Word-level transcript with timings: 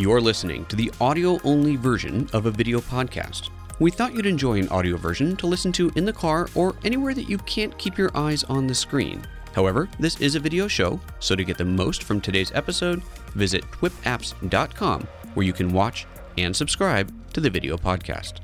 You're 0.00 0.20
listening 0.20 0.64
to 0.66 0.76
the 0.76 0.92
audio 1.00 1.40
only 1.42 1.74
version 1.74 2.28
of 2.32 2.46
a 2.46 2.52
video 2.52 2.78
podcast. 2.78 3.50
We 3.80 3.90
thought 3.90 4.14
you'd 4.14 4.26
enjoy 4.26 4.60
an 4.60 4.68
audio 4.68 4.96
version 4.96 5.36
to 5.38 5.48
listen 5.48 5.72
to 5.72 5.90
in 5.96 6.04
the 6.04 6.12
car 6.12 6.48
or 6.54 6.76
anywhere 6.84 7.14
that 7.14 7.28
you 7.28 7.36
can't 7.38 7.76
keep 7.78 7.98
your 7.98 8.16
eyes 8.16 8.44
on 8.44 8.68
the 8.68 8.76
screen. 8.76 9.26
However, 9.56 9.88
this 9.98 10.20
is 10.20 10.36
a 10.36 10.40
video 10.40 10.68
show, 10.68 11.00
so 11.18 11.34
to 11.34 11.42
get 11.42 11.58
the 11.58 11.64
most 11.64 12.04
from 12.04 12.20
today's 12.20 12.52
episode, 12.52 13.02
visit 13.34 13.64
twipapps.com 13.72 15.08
where 15.34 15.44
you 15.44 15.52
can 15.52 15.72
watch 15.72 16.06
and 16.36 16.54
subscribe 16.54 17.12
to 17.32 17.40
the 17.40 17.50
video 17.50 17.76
podcast. 17.76 18.34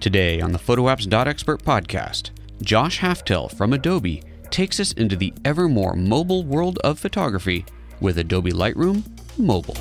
Today 0.00 0.40
on 0.40 0.52
the 0.52 0.58
PhotoApps.expert 0.58 1.62
podcast, 1.64 2.30
Josh 2.62 2.98
Haftel 3.00 3.54
from 3.54 3.74
Adobe 3.74 4.22
takes 4.48 4.80
us 4.80 4.92
into 4.92 5.16
the 5.16 5.34
ever 5.44 5.68
more 5.68 5.94
mobile 5.94 6.44
world 6.44 6.78
of 6.78 6.98
photography 6.98 7.66
with 8.00 8.16
Adobe 8.16 8.52
Lightroom 8.52 9.02
Mobile. 9.36 9.76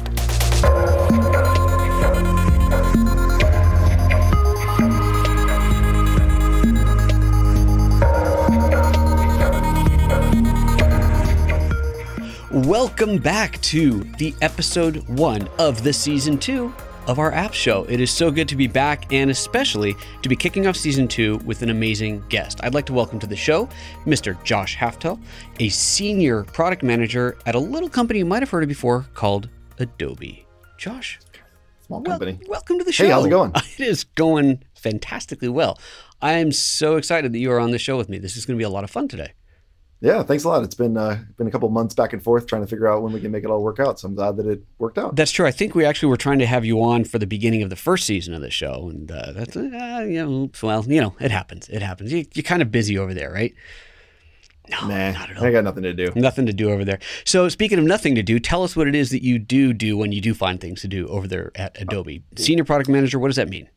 Welcome 12.65 13.19
back 13.19 13.61
to 13.61 13.99
the 14.17 14.33
episode 14.41 15.07
one 15.09 15.47
of 15.59 15.83
the 15.83 15.93
season 15.93 16.39
two 16.39 16.73
of 17.05 17.19
our 17.19 17.31
app 17.31 17.53
show. 17.53 17.83
It 17.83 18.01
is 18.01 18.09
so 18.09 18.31
good 18.31 18.47
to 18.47 18.55
be 18.55 18.65
back 18.65 19.13
and 19.13 19.29
especially 19.29 19.95
to 20.23 20.27
be 20.27 20.35
kicking 20.35 20.65
off 20.65 20.75
season 20.75 21.07
two 21.07 21.37
with 21.45 21.61
an 21.61 21.69
amazing 21.69 22.23
guest. 22.29 22.59
I'd 22.63 22.73
like 22.73 22.87
to 22.87 22.93
welcome 22.93 23.19
to 23.19 23.27
the 23.27 23.35
show 23.35 23.69
Mr. 24.07 24.43
Josh 24.43 24.75
Haftel, 24.75 25.21
a 25.59 25.69
senior 25.69 26.45
product 26.45 26.81
manager 26.81 27.37
at 27.45 27.53
a 27.53 27.59
little 27.59 27.89
company 27.89 28.19
you 28.19 28.25
might 28.25 28.41
have 28.41 28.49
heard 28.49 28.63
of 28.63 28.69
before 28.69 29.05
called 29.13 29.49
Adobe. 29.77 30.43
Josh, 30.79 31.19
Small 31.85 32.01
company. 32.01 32.39
wel- 32.41 32.49
welcome 32.49 32.79
to 32.79 32.83
the 32.83 32.91
show. 32.91 33.05
Hey, 33.05 33.11
how's 33.11 33.27
it 33.27 33.29
going? 33.29 33.51
It 33.77 33.79
is 33.81 34.03
going 34.03 34.63
fantastically 34.73 35.49
well. 35.49 35.79
I 36.23 36.33
am 36.33 36.51
so 36.51 36.95
excited 36.95 37.33
that 37.33 37.39
you 37.39 37.51
are 37.51 37.59
on 37.59 37.69
the 37.69 37.77
show 37.77 37.97
with 37.97 38.09
me. 38.09 38.17
This 38.17 38.35
is 38.35 38.47
going 38.47 38.57
to 38.57 38.59
be 38.59 38.65
a 38.65 38.69
lot 38.69 38.83
of 38.83 38.89
fun 38.89 39.07
today. 39.07 39.33
Yeah, 39.99 40.21
thanks 40.21 40.43
a 40.43 40.49
lot. 40.49 40.63
It's 40.63 40.75
been 40.75 40.95
uh, 40.95 41.23
been 41.37 41.47
a 41.47 41.51
couple 41.51 41.69
months 41.69 41.95
back 41.95 42.13
and 42.13 42.23
forth 42.23 42.45
trying 42.45 42.61
to 42.61 42.67
figure 42.67 42.87
out 42.87 43.01
when 43.01 43.13
we 43.13 43.19
can 43.19 43.31
make 43.31 43.43
it 43.43 43.49
all 43.49 43.63
work 43.63 43.79
out. 43.79 43.99
So 43.99 44.07
I'm 44.07 44.15
glad 44.15 44.37
that 44.37 44.45
it 44.45 44.63
worked 44.77 44.97
out. 44.97 45.15
That's 45.15 45.31
true. 45.31 45.47
I 45.47 45.51
think 45.51 45.73
we 45.73 45.85
actually 45.85 46.09
were 46.09 46.17
trying 46.17 46.39
to 46.39 46.45
have 46.45 46.65
you 46.65 46.81
on 46.83 47.03
for 47.03 47.17
the 47.17 47.25
beginning 47.25 47.63
of 47.63 47.71
the 47.71 47.75
first 47.75 48.05
season 48.05 48.33
of 48.35 48.41
the 48.41 48.51
show, 48.51 48.89
and 48.89 49.11
uh, 49.11 49.31
that's 49.31 49.57
uh, 49.57 50.05
you 50.07 50.23
know, 50.23 50.31
oops, 50.43 50.61
well, 50.61 50.85
you 50.85 51.01
know, 51.01 51.15
it 51.19 51.31
happens. 51.31 51.67
It 51.69 51.81
happens. 51.81 52.13
You, 52.13 52.25
you're 52.33 52.43
kind 52.43 52.61
of 52.61 52.71
busy 52.71 52.97
over 52.97 53.13
there, 53.13 53.31
right? 53.31 53.55
No, 54.69 54.81
nah, 54.81 55.11
not 55.11 55.31
at 55.31 55.37
all. 55.37 55.45
I 55.45 55.51
got 55.51 55.63
nothing 55.63 55.83
to 55.83 55.93
do. 55.93 56.11
Nothing 56.15 56.45
to 56.45 56.53
do 56.53 56.69
over 56.69 56.83
there. 56.83 56.99
So, 57.25 57.49
speaking 57.49 57.79
of 57.79 57.85
nothing 57.85 58.15
to 58.15 58.23
do, 58.23 58.37
tell 58.39 58.63
us 58.63 58.75
what 58.75 58.87
it 58.87 58.95
is 58.95 59.09
that 59.11 59.23
you 59.23 59.39
do 59.39 59.73
do 59.73 59.97
when 59.97 60.11
you 60.11 60.21
do 60.21 60.33
find 60.33 60.59
things 60.59 60.81
to 60.81 60.87
do 60.87 61.07
over 61.07 61.27
there 61.27 61.51
at 61.55 61.81
Adobe. 61.81 62.23
Senior 62.35 62.65
product 62.65 62.89
manager. 62.89 63.17
What 63.17 63.29
does 63.29 63.37
that 63.37 63.49
mean? 63.49 63.69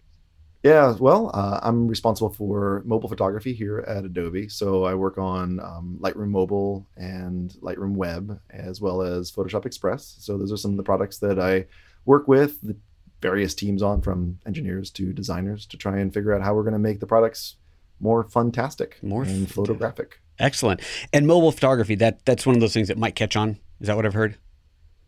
Yeah, 0.62 0.94
well, 0.98 1.30
uh, 1.33 1.58
I'm 1.62 1.89
responsible 1.89 2.28
for 2.30 2.83
mobile 2.84 3.08
photography 3.08 3.55
here 3.55 3.78
at 3.78 4.05
Adobe. 4.05 4.48
So 4.48 4.84
I 4.84 4.94
work 4.94 5.16
on 5.16 5.58
um, 5.61 5.98
Lightroom 6.03 6.28
Mobile 6.28 6.86
and 6.98 7.50
Lightroom 7.62 7.94
Web, 7.94 8.39
as 8.50 8.78
well 8.81 9.00
as 9.00 9.33
Photoshop 9.33 9.64
Express. 9.64 10.16
So 10.19 10.36
those 10.36 10.53
are 10.53 10.58
some 10.58 10.72
of 10.72 10.77
the 10.77 10.83
products 10.83 11.19
that 11.19 11.38
I 11.38 11.64
work 12.05 12.28
with 12.28 12.61
the 12.61 12.77
various 13.22 13.55
teams 13.55 13.83
on, 13.83 14.03
from 14.03 14.38
engineers 14.47 14.91
to 14.91 15.12
designers, 15.14 15.64
to 15.66 15.78
try 15.78 15.98
and 15.98 16.12
figure 16.12 16.34
out 16.34 16.42
how 16.42 16.55
we're 16.55 16.62
going 16.62 16.72
to 16.75 16.78
make 16.78 17.00
the 17.00 17.06
products 17.06 17.56
more 17.98 18.25
fantastic, 18.25 18.98
More 19.03 19.22
and 19.22 19.31
fantastic. 19.31 19.55
photographic. 19.55 20.20
Excellent. 20.38 20.81
And 21.12 21.27
mobile 21.27 21.53
photography. 21.53 21.94
That 21.94 22.25
that's 22.25 22.47
one 22.47 22.55
of 22.55 22.61
those 22.61 22.72
things 22.72 22.88
that 22.88 22.97
might 22.98 23.14
catch 23.14 23.36
on. 23.36 23.58
Is 23.81 23.86
that 23.88 23.97
what 23.97 24.06
I've 24.06 24.14
heard? 24.14 24.36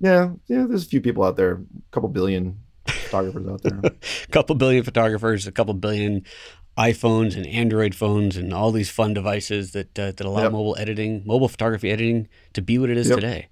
Yeah, 0.00 0.32
yeah. 0.46 0.66
There's 0.66 0.84
a 0.84 0.88
few 0.88 1.00
people 1.00 1.24
out 1.24 1.36
there, 1.36 1.52
a 1.54 1.60
couple 1.90 2.08
billion 2.10 2.58
photographers 3.12 3.48
out 3.48 3.62
there. 3.62 3.80
a 3.92 4.26
couple 4.32 4.54
billion 4.56 4.82
photographers, 4.84 5.46
a 5.46 5.52
couple 5.52 5.74
billion 5.74 6.24
iPhones 6.78 7.36
and 7.36 7.46
Android 7.46 7.94
phones, 7.94 8.36
and 8.36 8.52
all 8.52 8.72
these 8.72 8.90
fun 8.90 9.12
devices 9.14 9.72
that 9.72 9.98
uh, 9.98 10.06
that 10.12 10.20
allow 10.20 10.42
Yep. 10.44 10.52
mobile 10.52 10.76
editing, 10.78 11.22
mobile 11.26 11.48
photography 11.48 11.90
editing 11.90 12.28
to 12.54 12.62
be 12.62 12.78
what 12.78 12.88
it 12.90 12.96
is 12.96 13.08
Yep. 13.08 13.16
today. 13.16 13.48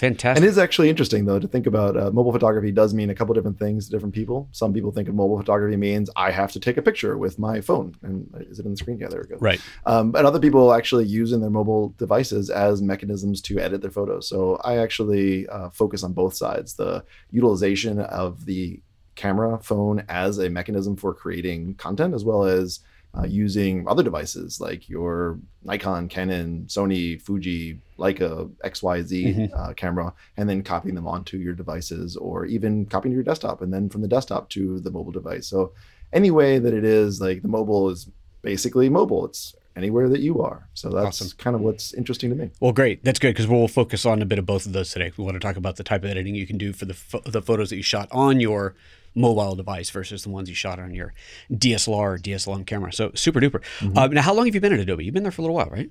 And 0.00 0.16
Fantastic. 0.18 0.44
it 0.44 0.48
is 0.48 0.58
actually 0.58 0.88
interesting 0.88 1.26
though 1.26 1.38
to 1.38 1.46
think 1.46 1.66
about 1.66 1.96
uh, 1.96 2.10
mobile 2.10 2.32
photography 2.32 2.72
does 2.72 2.92
mean 2.92 3.10
a 3.10 3.14
couple 3.14 3.34
different 3.34 3.58
things 3.58 3.86
to 3.86 3.90
different 3.92 4.14
people. 4.14 4.48
Some 4.50 4.72
people 4.72 4.90
think 4.90 5.08
of 5.08 5.14
mobile 5.14 5.38
photography 5.38 5.76
means 5.76 6.10
I 6.16 6.30
have 6.30 6.50
to 6.52 6.60
take 6.60 6.76
a 6.76 6.82
picture 6.82 7.16
with 7.18 7.38
my 7.38 7.60
phone. 7.60 7.94
And 8.02 8.28
is 8.50 8.58
it 8.58 8.64
in 8.64 8.72
the 8.72 8.76
screen? 8.76 8.98
Yeah, 8.98 9.08
there 9.08 9.20
we 9.20 9.28
go. 9.28 9.36
right. 9.38 9.60
Um, 9.86 10.14
and 10.16 10.26
other 10.26 10.40
people 10.40 10.72
actually 10.72 11.04
use 11.04 11.32
in 11.32 11.40
their 11.40 11.50
mobile 11.50 11.94
devices 11.98 12.50
as 12.50 12.82
mechanisms 12.82 13.40
to 13.42 13.58
edit 13.58 13.82
their 13.82 13.90
photos. 13.90 14.28
So 14.28 14.56
I 14.64 14.78
actually 14.78 15.46
uh, 15.48 15.70
focus 15.70 16.02
on 16.02 16.14
both 16.14 16.34
sides: 16.34 16.74
the 16.74 17.04
utilization 17.30 18.00
of 18.00 18.46
the 18.46 18.80
camera 19.14 19.58
phone 19.62 20.04
as 20.08 20.38
a 20.38 20.48
mechanism 20.48 20.96
for 20.96 21.12
creating 21.12 21.74
content, 21.74 22.14
as 22.14 22.24
well 22.24 22.44
as 22.44 22.80
uh, 23.16 23.24
using 23.24 23.86
other 23.86 24.02
devices 24.02 24.60
like 24.60 24.88
your 24.88 25.38
Nikon, 25.64 26.08
Canon, 26.08 26.64
Sony, 26.66 27.20
Fuji, 27.20 27.78
Leica, 28.02 28.50
XYZ 28.64 29.12
Mhm. 29.36 29.50
uh, 29.58 29.72
camera, 29.74 30.12
and 30.36 30.48
then 30.48 30.62
copying 30.62 30.94
them 30.96 31.06
onto 31.06 31.36
your 31.38 31.54
devices 31.54 32.16
or 32.16 32.44
even 32.46 32.84
copying 32.86 33.12
to 33.12 33.14
your 33.14 33.24
desktop 33.24 33.62
and 33.62 33.72
then 33.72 33.88
from 33.88 34.02
the 34.02 34.08
desktop 34.08 34.48
to 34.50 34.80
the 34.80 34.90
mobile 34.90 35.12
device. 35.12 35.46
So, 35.46 35.72
any 36.12 36.30
way 36.30 36.58
that 36.58 36.74
it 36.74 36.84
is, 36.84 37.20
like 37.20 37.42
the 37.42 37.48
mobile 37.48 37.88
is 37.90 38.08
basically 38.42 38.88
mobile, 38.88 39.24
it's 39.24 39.54
anywhere 39.76 40.08
that 40.10 40.20
you 40.20 40.42
are. 40.42 40.68
So, 40.74 40.90
that's 40.90 41.22
Awesome. 41.22 41.38
kind 41.38 41.54
of 41.56 41.62
what's 41.62 41.94
interesting 41.94 42.28
to 42.30 42.36
me. 42.36 42.50
Well, 42.60 42.72
great. 42.72 43.02
That's 43.04 43.18
good 43.18 43.30
because 43.34 43.46
we'll 43.46 43.68
focus 43.68 44.04
on 44.04 44.20
a 44.20 44.26
bit 44.26 44.38
of 44.38 44.44
both 44.46 44.66
of 44.66 44.72
those 44.72 44.90
today. 44.90 45.12
We 45.16 45.24
want 45.24 45.36
to 45.36 45.40
talk 45.40 45.56
about 45.56 45.76
the 45.76 45.84
type 45.84 46.02
of 46.04 46.10
editing 46.10 46.34
you 46.34 46.46
can 46.46 46.58
do 46.58 46.72
for 46.72 46.84
the 46.84 46.94
pho- 46.94 47.22
the 47.24 47.40
photos 47.40 47.70
that 47.70 47.76
you 47.76 47.82
shot 47.82 48.08
on 48.10 48.40
your 48.40 48.74
mobile 49.14 49.54
device 49.54 49.90
versus 49.90 50.22
the 50.24 50.30
ones 50.30 50.48
you 50.48 50.54
shot 50.54 50.78
on 50.78 50.94
your 50.94 51.12
DSLR 51.50 52.14
or 52.14 52.18
DSLM 52.18 52.64
camera. 52.66 52.92
So 52.92 53.12
super 53.14 53.40
duper. 53.40 53.60
Mm-hmm. 53.80 53.96
Uh, 53.98 54.06
now, 54.08 54.22
how 54.22 54.34
long 54.34 54.46
have 54.46 54.54
you 54.54 54.60
been 54.60 54.72
at 54.72 54.80
Adobe? 54.80 55.04
You've 55.04 55.14
been 55.14 55.22
there 55.22 55.32
for 55.32 55.42
a 55.42 55.44
little 55.44 55.56
while, 55.56 55.68
right? 55.70 55.90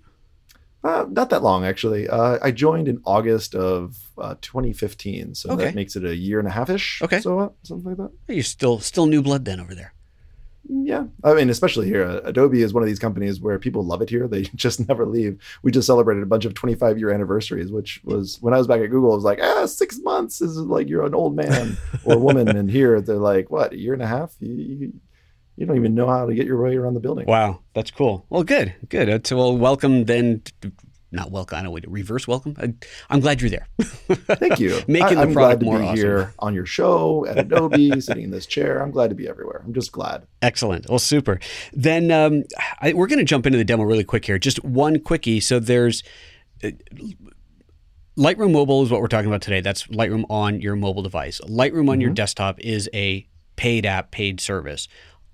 Uh, 0.84 1.06
not 1.10 1.30
that 1.30 1.44
long, 1.44 1.64
actually. 1.64 2.08
Uh, 2.10 2.40
I 2.42 2.52
joined 2.52 2.88
in 2.88 3.02
August 3.06 3.54
of 3.54 3.96
uh, 4.18 4.36
2015. 4.42 5.36
So, 5.36 5.52
Okay. 5.52 5.66
that 5.66 5.76
makes 5.76 5.96
it 5.96 6.04
a 6.06 6.16
year 6.16 6.40
and 6.40 6.48
a 6.48 6.52
half 6.52 6.70
ish. 6.70 7.02
Okay. 7.04 7.20
So, 7.20 7.40
uh, 7.40 7.50
something 7.64 7.88
like 7.96 7.98
that. 7.98 8.34
You're 8.34 8.44
still 8.44 8.80
still 8.80 9.06
new 9.06 9.22
blood 9.22 9.46
then 9.46 9.60
over 9.60 9.76
there. 9.76 9.94
Yeah, 10.70 11.06
I 11.24 11.34
mean, 11.34 11.50
especially 11.50 11.88
here, 11.88 12.04
uh, 12.06 12.22
Adobe 12.24 12.62
is 12.62 12.72
one 12.72 12.84
of 12.84 12.88
these 12.88 13.00
companies 13.00 13.42
where 13.42 13.58
people 13.58 13.84
love 13.84 14.02
it 14.04 14.10
here. 14.10 14.28
They 14.28 14.44
just 14.56 14.88
never 14.88 15.06
leave. 15.08 15.42
We 15.64 15.72
just 15.72 15.88
celebrated 15.88 16.22
a 16.24 16.28
bunch 16.28 16.46
of 16.46 16.54
25 16.54 16.98
year 17.00 17.10
anniversaries, 17.12 17.72
which 17.72 18.00
was 18.06 18.38
when 18.42 18.54
I 18.54 18.58
was 18.58 18.68
back 18.68 18.80
at 18.80 18.90
Google. 18.92 19.12
I 19.12 19.16
was 19.16 19.24
like, 19.24 19.40
ah, 19.42 19.66
six 19.66 20.00
months 20.00 20.40
is 20.40 20.56
like 20.58 20.88
you're 20.88 21.06
an 21.06 21.16
old 21.16 21.36
man 21.36 21.78
or 22.06 22.18
woman, 22.20 22.48
and 22.50 22.70
here 22.72 23.02
they're 23.02 23.18
like, 23.18 23.50
what, 23.50 23.74
a 23.74 23.78
year 23.78 23.94
and 23.94 24.04
a 24.04 24.08
half? 24.08 24.36
You, 24.40 24.54
you, 24.54 24.94
you 25.62 25.68
don't 25.68 25.78
even 25.78 25.94
know 25.94 26.08
how 26.08 26.26
to 26.26 26.34
get 26.34 26.48
your 26.48 26.60
way 26.62 26.76
around 26.76 26.96
the 26.96 27.00
building. 27.00 27.28
Wow, 27.28 27.60
that's 27.76 27.92
cool. 27.92 28.26
Well, 28.30 28.44
good, 28.44 28.74
good. 28.90 29.28
So, 29.28 29.38
well, 29.38 29.56
welcome 29.56 30.06
then. 30.06 30.42
To, 30.62 30.72
not 31.12 31.30
welcome. 31.30 31.60
I 31.60 31.62
don't 31.62 31.82
to 31.82 31.90
Reverse 31.90 32.28
welcome. 32.28 32.56
I, 32.58 32.74
I'm 33.10 33.20
glad 33.20 33.42
you're 33.42 33.50
there. 33.52 33.68
Thank 33.80 34.60
you. 34.60 34.82
Making 34.88 35.18
I, 35.18 35.22
the 35.26 35.28
am 35.28 35.34
product 35.34 35.36
glad 35.36 35.60
to 35.60 35.66
more 35.66 35.80
be 35.80 35.86
awesome. 35.86 35.98
here 35.98 36.34
on 36.40 36.56
your 36.56 36.66
show 36.66 37.28
at 37.28 37.38
Adobe, 37.38 38.02
sitting 38.02 38.24
in 38.24 38.32
this 38.32 38.48
chair. 38.48 38.82
I'm 38.82 38.90
glad 38.90 39.10
to 39.10 39.16
be 39.16 39.28
everywhere. 39.28 39.62
I'm 39.64 39.74
just 39.74 39.92
glad. 39.92 40.26
Excellent. 40.42 40.90
Well, 40.90 41.00
super. 41.00 41.40
Then 41.74 42.10
um, 42.12 42.44
I, 42.82 42.94
we're 42.94 43.08
going 43.08 43.20
to 43.20 43.26
jump 43.26 43.46
into 43.46 43.58
the 43.58 43.66
demo 43.66 43.84
really 43.84 44.06
quick 44.06 44.26
here. 44.26 44.40
Just 44.40 44.64
one 44.64 45.00
quickie. 45.00 45.42
So 45.42 45.60
there's 45.60 46.02
uh, 46.64 46.72
Lightroom 48.18 48.54
Mobile 48.54 48.82
is 48.82 48.90
what 48.90 49.02
we're 49.02 49.08
talking 49.08 49.30
about 49.30 49.42
today. 49.42 49.62
That's 49.62 49.88
Lightroom 49.88 50.26
on 50.28 50.60
your 50.62 50.76
mobile 50.76 51.04
device. 51.04 51.40
Lightroom 51.42 51.90
on 51.90 52.02
your 52.02 52.12
desktop 52.12 52.60
is 52.62 52.90
a 52.94 53.28
paid 53.62 53.86
app, 53.86 54.10
paid 54.10 54.40
service. 54.40 54.88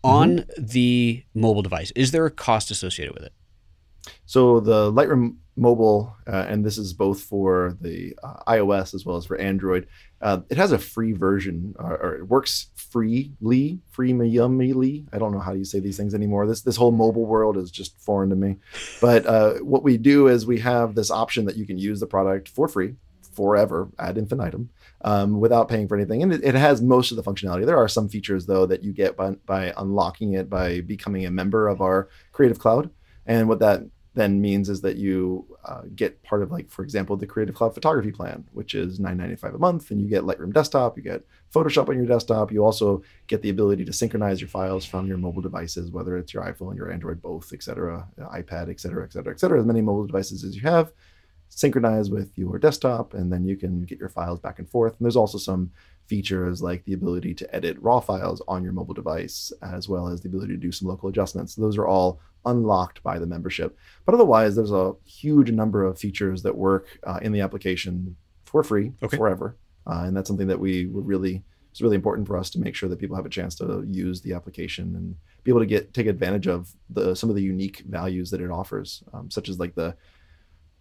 On 0.08 0.46
the 0.58 1.26
mobile 1.34 1.62
device, 1.62 1.92
is 1.92 2.12
there 2.12 2.26
a 2.26 2.32
cost 2.32 2.72
associated 2.72 3.14
with 3.14 3.24
it? 3.24 3.34
So 4.26 4.62
the 4.62 4.92
Lightroom 4.92 5.36
mobile, 5.58 6.16
uh, 6.26 6.46
and 6.48 6.64
this 6.64 6.78
is 6.78 6.94
both 6.94 7.22
for 7.22 7.76
the 7.82 8.16
uh, 8.24 8.44
iOS 8.48 8.94
as 8.94 9.06
well 9.06 9.18
as 9.18 9.26
for 9.26 9.38
Android. 9.38 9.88
Uh, 10.22 10.40
it 10.50 10.58
has 10.58 10.72
a 10.72 10.78
free 10.78 11.12
version, 11.12 11.76
or, 11.78 11.98
or 11.98 12.16
it 12.16 12.28
works 12.28 12.68
freely, 12.76 13.80
freemiumly. 13.94 15.08
I 15.12 15.18
don't 15.18 15.34
know 15.34 15.40
how 15.40 15.54
you 15.54 15.66
say 15.66 15.80
these 15.80 15.98
things 15.98 16.14
anymore. 16.14 16.48
This 16.48 16.62
this 16.62 16.78
whole 16.78 16.92
mobile 16.92 17.26
world 17.26 17.58
is 17.58 17.70
just 17.70 18.00
foreign 18.00 18.30
to 18.30 18.36
me. 18.36 18.58
But 19.02 19.26
uh, 19.26 19.56
what 19.56 19.84
we 19.84 19.98
do 19.98 20.28
is 20.28 20.46
we 20.46 20.60
have 20.60 20.96
this 20.96 21.12
option 21.12 21.46
that 21.46 21.58
you 21.58 21.66
can 21.66 21.78
use 21.78 22.00
the 22.00 22.08
product 22.08 22.48
for 22.48 22.68
free 22.68 22.96
forever 23.34 23.90
ad 24.00 24.18
infinitum 24.18 24.70
um, 25.02 25.40
without 25.40 25.70
paying 25.70 25.88
for 25.88 25.96
anything. 25.96 26.24
And 26.24 26.34
it, 26.34 26.44
it 26.44 26.56
has 26.56 26.82
most 26.82 27.12
of 27.12 27.18
the 27.18 27.24
functionality. 27.24 27.66
There 27.66 27.78
are 27.78 27.88
some 27.88 28.10
features 28.10 28.46
though 28.46 28.66
that 28.66 28.84
you 28.84 28.94
get 28.94 29.16
by, 29.16 29.32
by 29.46 29.74
unlocking 29.78 30.34
it 30.34 30.50
by 30.50 30.82
becoming 30.82 31.26
a 31.26 31.32
member 31.32 31.68
of 31.68 31.82
our 31.82 32.10
Creative 32.32 32.60
Cloud. 32.60 32.90
And 33.26 33.48
what 33.48 33.60
that 33.60 33.84
then 34.18 34.42
means 34.42 34.68
is 34.68 34.82
that 34.82 34.98
you 34.98 35.46
uh, 35.64 35.84
get 35.96 36.22
part 36.24 36.42
of 36.42 36.52
like, 36.52 36.70
for 36.72 36.82
example, 36.82 37.16
the 37.16 37.28
Creative 37.28 37.54
Cloud 37.54 37.76
photography 37.76 38.12
plan, 38.12 38.44
which 38.52 38.74
is 38.74 39.00
$9.95 39.00 39.56
a 39.56 39.58
month, 39.60 39.92
and 39.92 40.02
you 40.02 40.08
get 40.08 40.24
Lightroom 40.24 40.52
desktop, 40.52 40.98
you 40.98 41.04
get 41.04 41.24
Photoshop 41.54 41.88
on 41.88 41.98
your 41.98 42.08
desktop. 42.08 42.52
You 42.52 42.66
also 42.66 43.04
get 43.28 43.44
the 43.44 43.50
ability 43.50 43.86
to 43.86 43.94
synchronize 43.94 44.42
your 44.42 44.50
files 44.50 44.86
from 44.86 45.08
your 45.08 45.18
mobile 45.18 45.44
devices, 45.44 45.92
whether 45.92 46.18
it's 46.18 46.34
your 46.34 46.44
iPhone, 46.44 46.76
your 46.76 46.92
Android, 46.92 47.22
both, 47.22 47.54
et 47.54 47.62
cetera, 47.62 48.08
iPad, 48.20 48.70
et 48.70 48.80
cetera, 48.80 49.04
et 49.04 49.14
cetera, 49.14 49.32
et 49.32 49.40
cetera, 49.40 49.60
as 49.60 49.66
many 49.66 49.82
mobile 49.82 50.08
devices 50.08 50.44
as 50.44 50.56
you 50.56 50.62
have 50.64 50.92
synchronize 51.58 52.12
with 52.12 52.30
your 52.38 52.60
desktop 52.60 53.16
and 53.16 53.32
then 53.34 53.44
you 53.44 53.56
can 53.58 53.82
get 53.82 54.00
your 54.00 54.10
files 54.10 54.40
back 54.40 54.60
and 54.60 54.70
forth 54.70 54.94
and 54.98 55.06
there's 55.06 55.16
also 55.16 55.40
some 55.40 55.72
features 56.06 56.62
like 56.62 56.86
the 56.86 56.94
ability 56.94 57.34
to 57.34 57.56
edit 57.56 57.76
raw 57.82 58.00
files 58.00 58.42
on 58.48 58.64
your 58.64 58.74
mobile 58.74 58.94
device, 58.94 59.52
as 59.62 59.90
well 59.90 60.08
as 60.08 60.22
the 60.22 60.30
ability 60.30 60.54
to 60.54 60.60
do 60.60 60.72
some 60.72 60.88
local 60.88 61.10
adjustments. 61.10 61.56
Those 61.56 61.78
are 61.78 61.88
all 61.88 62.20
unlocked 62.46 63.04
by 63.04 63.20
the 63.20 63.26
membership. 63.26 63.78
But 64.06 64.16
otherwise, 64.16 64.56
there's 64.56 64.72
a 64.72 64.94
huge 65.06 65.52
number 65.52 65.84
of 65.84 66.00
features 66.00 66.44
that 66.44 66.56
work 66.56 66.86
uh, 67.04 67.20
in 67.22 67.32
the 67.34 67.42
application 67.42 68.16
for 68.46 68.64
free 68.64 68.94
Okay. 69.04 69.18
forever, 69.18 69.58
uh, 69.86 70.04
and 70.06 70.16
that's 70.16 70.30
something 70.30 70.48
that 70.48 70.60
we 70.60 70.86
were 70.86 71.02
really 71.02 71.44
it's 71.72 71.82
really 71.82 71.96
important 71.96 72.26
for 72.26 72.38
us 72.38 72.50
to 72.52 72.60
make 72.60 72.74
sure 72.74 72.90
that 72.90 72.98
people 72.98 73.16
have 73.16 73.26
a 73.26 73.30
chance 73.30 73.54
to 73.56 73.84
use 73.88 74.22
the 74.22 74.34
application 74.34 74.96
and 74.96 75.16
be 75.44 75.52
able 75.52 75.60
to 75.60 75.66
get 75.68 75.94
take 75.94 76.08
advantage 76.08 76.48
of 76.48 76.72
the 76.90 77.16
some 77.16 77.30
of 77.30 77.36
the 77.36 77.44
unique 77.44 77.84
values 77.90 78.32
that 78.32 78.42
it 78.42 78.50
offers, 78.50 79.04
um, 79.14 79.30
such 79.30 79.50
as 79.50 79.60
like 79.60 79.76
the 79.76 79.94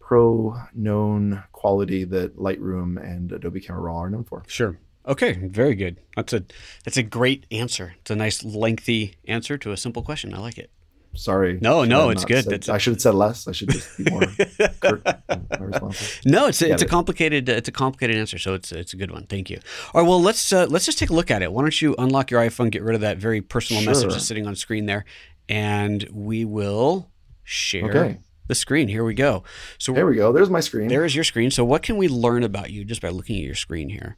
pro 0.07 0.55
known 0.73 1.43
quality 1.51 2.05
that 2.05 2.37
Lightroom 2.37 2.97
and 3.03 3.33
Adobe 3.33 3.61
Camera 3.61 3.83
Raw 3.83 3.97
are 4.03 4.11
known 4.11 4.23
for. 4.23 4.45
Sure. 4.47 4.79
Okay, 5.09 5.33
very 5.35 5.75
good. 5.75 5.99
That's 6.15 6.33
a 6.33 6.45
that's 6.85 6.97
a 6.97 7.03
great 7.03 7.45
answer. 7.51 7.95
It's 8.01 8.11
a 8.11 8.17
nice 8.17 8.45
lengthy 8.45 9.15
answer 9.27 9.59
to 9.59 9.73
a 9.73 9.77
simple 9.77 10.03
question. 10.03 10.33
I 10.33 10.39
like 10.39 10.59
it. 10.59 10.71
Sorry. 11.15 11.59
No, 11.61 11.85
no, 11.85 12.11
it's 12.11 12.25
good. 12.25 12.45
said- 12.45 12.69
I 12.69 12.79
should 12.79 12.93
have 12.93 13.01
said 13.01 13.15
less. 13.15 13.49
I 13.49 13.53
should 13.53 13.71
just 13.71 13.97
be 13.97 14.05
more 14.11 14.21
curt 14.81 15.03
responses. 15.59 16.21
No, 16.25 16.47
it's 16.47 16.61
a, 16.63 16.71
it's 16.73 16.83
a 16.83 16.87
complicated 16.87 17.49
it's 17.49 17.69
a 17.69 17.73
complicated 17.73 18.17
answer, 18.17 18.39
so 18.39 18.55
it's 18.55 18.71
it's 18.71 18.93
a 18.93 18.97
good 18.97 19.11
one. 19.11 19.27
Thank 19.27 19.51
you. 19.51 19.59
All 19.93 20.03
right, 20.03 20.09
well 20.09 20.23
let's 20.23 20.53
uh, 20.53 20.67
let's 20.69 20.87
just 20.87 20.99
take 20.99 21.11
a 21.11 21.15
look 21.15 21.31
at 21.33 21.43
it. 21.43 21.51
Why 21.53 21.63
don't 21.63 21.83
you 21.83 21.97
unlock 21.99 22.31
your 22.31 22.41
iPhone, 22.41 22.71
get 22.71 22.83
rid 22.83 22.95
of 22.95 23.01
that 23.01 23.17
very 23.19 23.41
personal 23.41 23.83
message 23.83 24.03
Sure. 24.05 24.13
that's 24.13 24.27
sitting 24.27 24.47
on 24.47 24.55
screen 24.55 24.87
there, 24.87 25.05
and 25.49 26.07
we 26.13 26.45
will 26.45 27.09
share 27.45 27.89
Okay. 27.91 28.19
The 28.49 28.55
screen. 28.55 28.89
Here 28.89 29.05
we 29.05 29.15
go. 29.15 29.43
So 29.79 29.93
There 29.93 30.07
we 30.07 30.17
go. 30.17 30.33
There's 30.33 30.51
my 30.51 30.61
screen. 30.61 30.89
there 30.89 31.05
is 31.05 31.15
your 31.15 31.25
screen. 31.25 31.51
So 31.51 31.65
what 31.65 31.83
can 31.83 31.97
we 31.97 32.09
learn 32.09 32.43
about 32.43 32.71
you 32.71 32.85
just 32.85 33.01
by 33.03 33.09
looking 33.09 33.37
at 33.37 33.43
your 33.43 33.55
screen 33.55 33.89
here? 33.89 34.17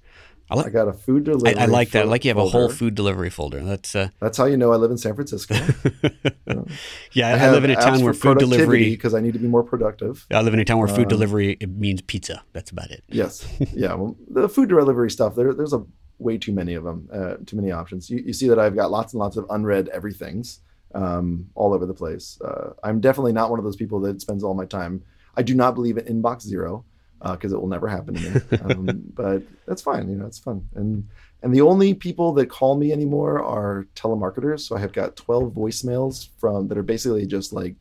I, 0.50 0.54
I 0.54 0.56
like 0.62 0.72
got 0.72 0.88
a 0.88 0.94
food 0.94 1.28
I, 1.28 1.32
delivery. 1.32 1.60
I 1.60 1.66
like 1.66 1.90
that. 1.90 2.04
I 2.04 2.08
like 2.08 2.24
you 2.24 2.30
have 2.30 2.38
a 2.38 2.46
whole 2.46 2.70
food 2.70 2.94
delivery 2.94 3.28
folder. 3.28 3.62
That's 3.62 3.94
uh, 3.94 4.08
That's 4.18 4.38
how 4.38 4.46
you 4.46 4.56
know 4.56 4.72
I 4.72 4.76
live 4.76 4.90
in 4.90 4.96
San 4.96 5.14
Francisco. 5.14 5.54
yeah. 7.12 7.28
I, 7.34 7.50
live 7.50 7.64
in 7.64 7.70
a 7.70 7.76
town 7.76 8.02
where 8.02 8.14
food 8.14 8.38
delivery. 8.38 8.90
because 8.90 9.14
I 9.14 9.20
need 9.20 9.34
to 9.34 9.38
be 9.38 9.48
more 9.48 9.62
productive. 9.62 10.26
I 10.30 10.40
live 10.40 10.54
in 10.54 10.60
a 10.60 10.64
town 10.64 10.78
where 10.78 10.88
food 10.88 11.00
Um, 11.00 11.08
delivery 11.08 11.56
it 11.60 11.68
means 11.68 12.00
pizza. 12.00 12.42
That's 12.52 12.70
about 12.70 12.90
it. 12.90 13.04
Yes. 13.08 13.46
Yeah. 13.74 13.94
Well, 13.94 14.16
the 14.28 14.48
food 14.48 14.70
delivery 14.70 15.10
stuff, 15.10 15.34
there, 15.34 15.52
there's 15.52 15.74
a 15.74 15.84
way 16.18 16.38
too 16.38 16.52
many 16.52 16.74
of 16.74 16.84
them, 16.84 17.08
uh, 17.12 17.34
too 17.44 17.56
many 17.56 17.70
options. 17.70 18.08
You, 18.08 18.18
you 18.18 18.32
see 18.32 18.48
that 18.48 18.58
I've 18.58 18.74
got 18.74 18.90
lots 18.90 19.12
and 19.12 19.20
lots 19.20 19.36
of 19.36 19.46
unread 19.50 19.88
everythings 19.88 20.60
um, 20.94 21.48
all 21.54 21.74
over 21.74 21.86
the 21.86 21.94
place. 21.94 22.40
Uh, 22.40 22.72
I'm 22.82 23.00
definitely 23.00 23.32
not 23.32 23.50
one 23.50 23.58
of 23.58 23.64
those 23.64 23.76
people 23.76 24.00
that 24.00 24.20
spends 24.20 24.42
all 24.42 24.54
my 24.54 24.64
time. 24.64 25.02
I 25.36 25.42
do 25.42 25.54
not 25.54 25.74
believe 25.74 25.98
in 25.98 26.04
inbox 26.04 26.42
zero 26.42 26.84
because 27.22 27.52
it 27.52 27.60
will 27.60 27.68
never 27.68 27.88
happen 27.88 28.14
to 28.14 28.30
me. 28.30 28.40
Um, 28.64 29.02
but 29.14 29.42
that's 29.66 29.82
fine. 29.82 30.08
You 30.08 30.16
know, 30.16 30.26
it's 30.26 30.38
fun. 30.38 30.66
And 30.74 31.08
and 31.42 31.54
the 31.54 31.60
only 31.60 31.94
people 31.94 32.32
that 32.34 32.46
call 32.46 32.76
me 32.76 32.92
anymore 32.92 33.42
are 33.42 33.86
telemarketers. 33.94 34.60
So 34.60 34.76
I 34.76 34.80
have 34.80 34.92
got 34.92 35.16
12 35.16 35.52
voicemails 35.52 36.28
from 36.38 36.68
that 36.68 36.78
are 36.78 36.82
basically 36.82 37.26
just 37.26 37.52
like 37.52 37.76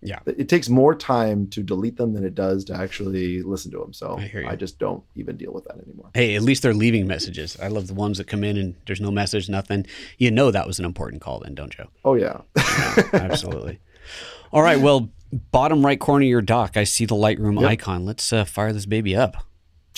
Yeah. 0.00 0.20
it 0.26 0.48
takes 0.48 0.68
more 0.68 0.94
time 0.94 1.48
to 1.48 1.62
delete 1.62 1.96
them 1.96 2.12
than 2.14 2.24
it 2.24 2.34
does 2.34 2.64
to 2.66 2.74
actually 2.74 3.42
listen 3.42 3.70
to 3.72 3.78
them. 3.78 3.92
So 3.92 4.18
I. 4.18 4.50
I 4.50 4.54
just 4.56 4.78
don't 4.78 5.02
even 5.16 5.36
deal 5.36 5.52
with 5.52 5.64
that 5.64 5.76
anymore. 5.78 6.10
Hey, 6.14 6.36
at 6.36 6.42
least 6.42 6.62
they're 6.62 6.72
leaving 6.74 7.06
messages. 7.06 7.56
I 7.60 7.66
love 7.68 7.88
the 7.88 7.94
ones 7.94 8.18
that 8.18 8.28
come 8.28 8.44
in 8.44 8.56
and 8.56 8.76
there's 8.86 9.00
no 9.00 9.10
message, 9.10 9.48
nothing. 9.48 9.86
You 10.18 10.30
know 10.30 10.50
that 10.52 10.66
was 10.66 10.78
an 10.78 10.84
important 10.84 11.20
call, 11.20 11.40
then, 11.40 11.54
don't 11.54 11.76
you? 11.76 11.86
Oh 12.04 12.14
yeah, 12.14 12.42
Absolutely. 13.12 13.80
All 14.52 14.62
right. 14.62 14.80
Well, 14.80 15.10
bottom 15.50 15.84
right 15.84 15.98
corner 15.98 16.24
of 16.24 16.28
your 16.28 16.42
dock, 16.42 16.76
I 16.76 16.84
see 16.84 17.04
the 17.04 17.14
Lightroom 17.14 17.60
Yep. 17.60 17.70
icon. 17.70 18.06
Let's 18.06 18.32
uh, 18.32 18.44
fire 18.44 18.72
this 18.72 18.86
baby 18.86 19.16
up. 19.16 19.44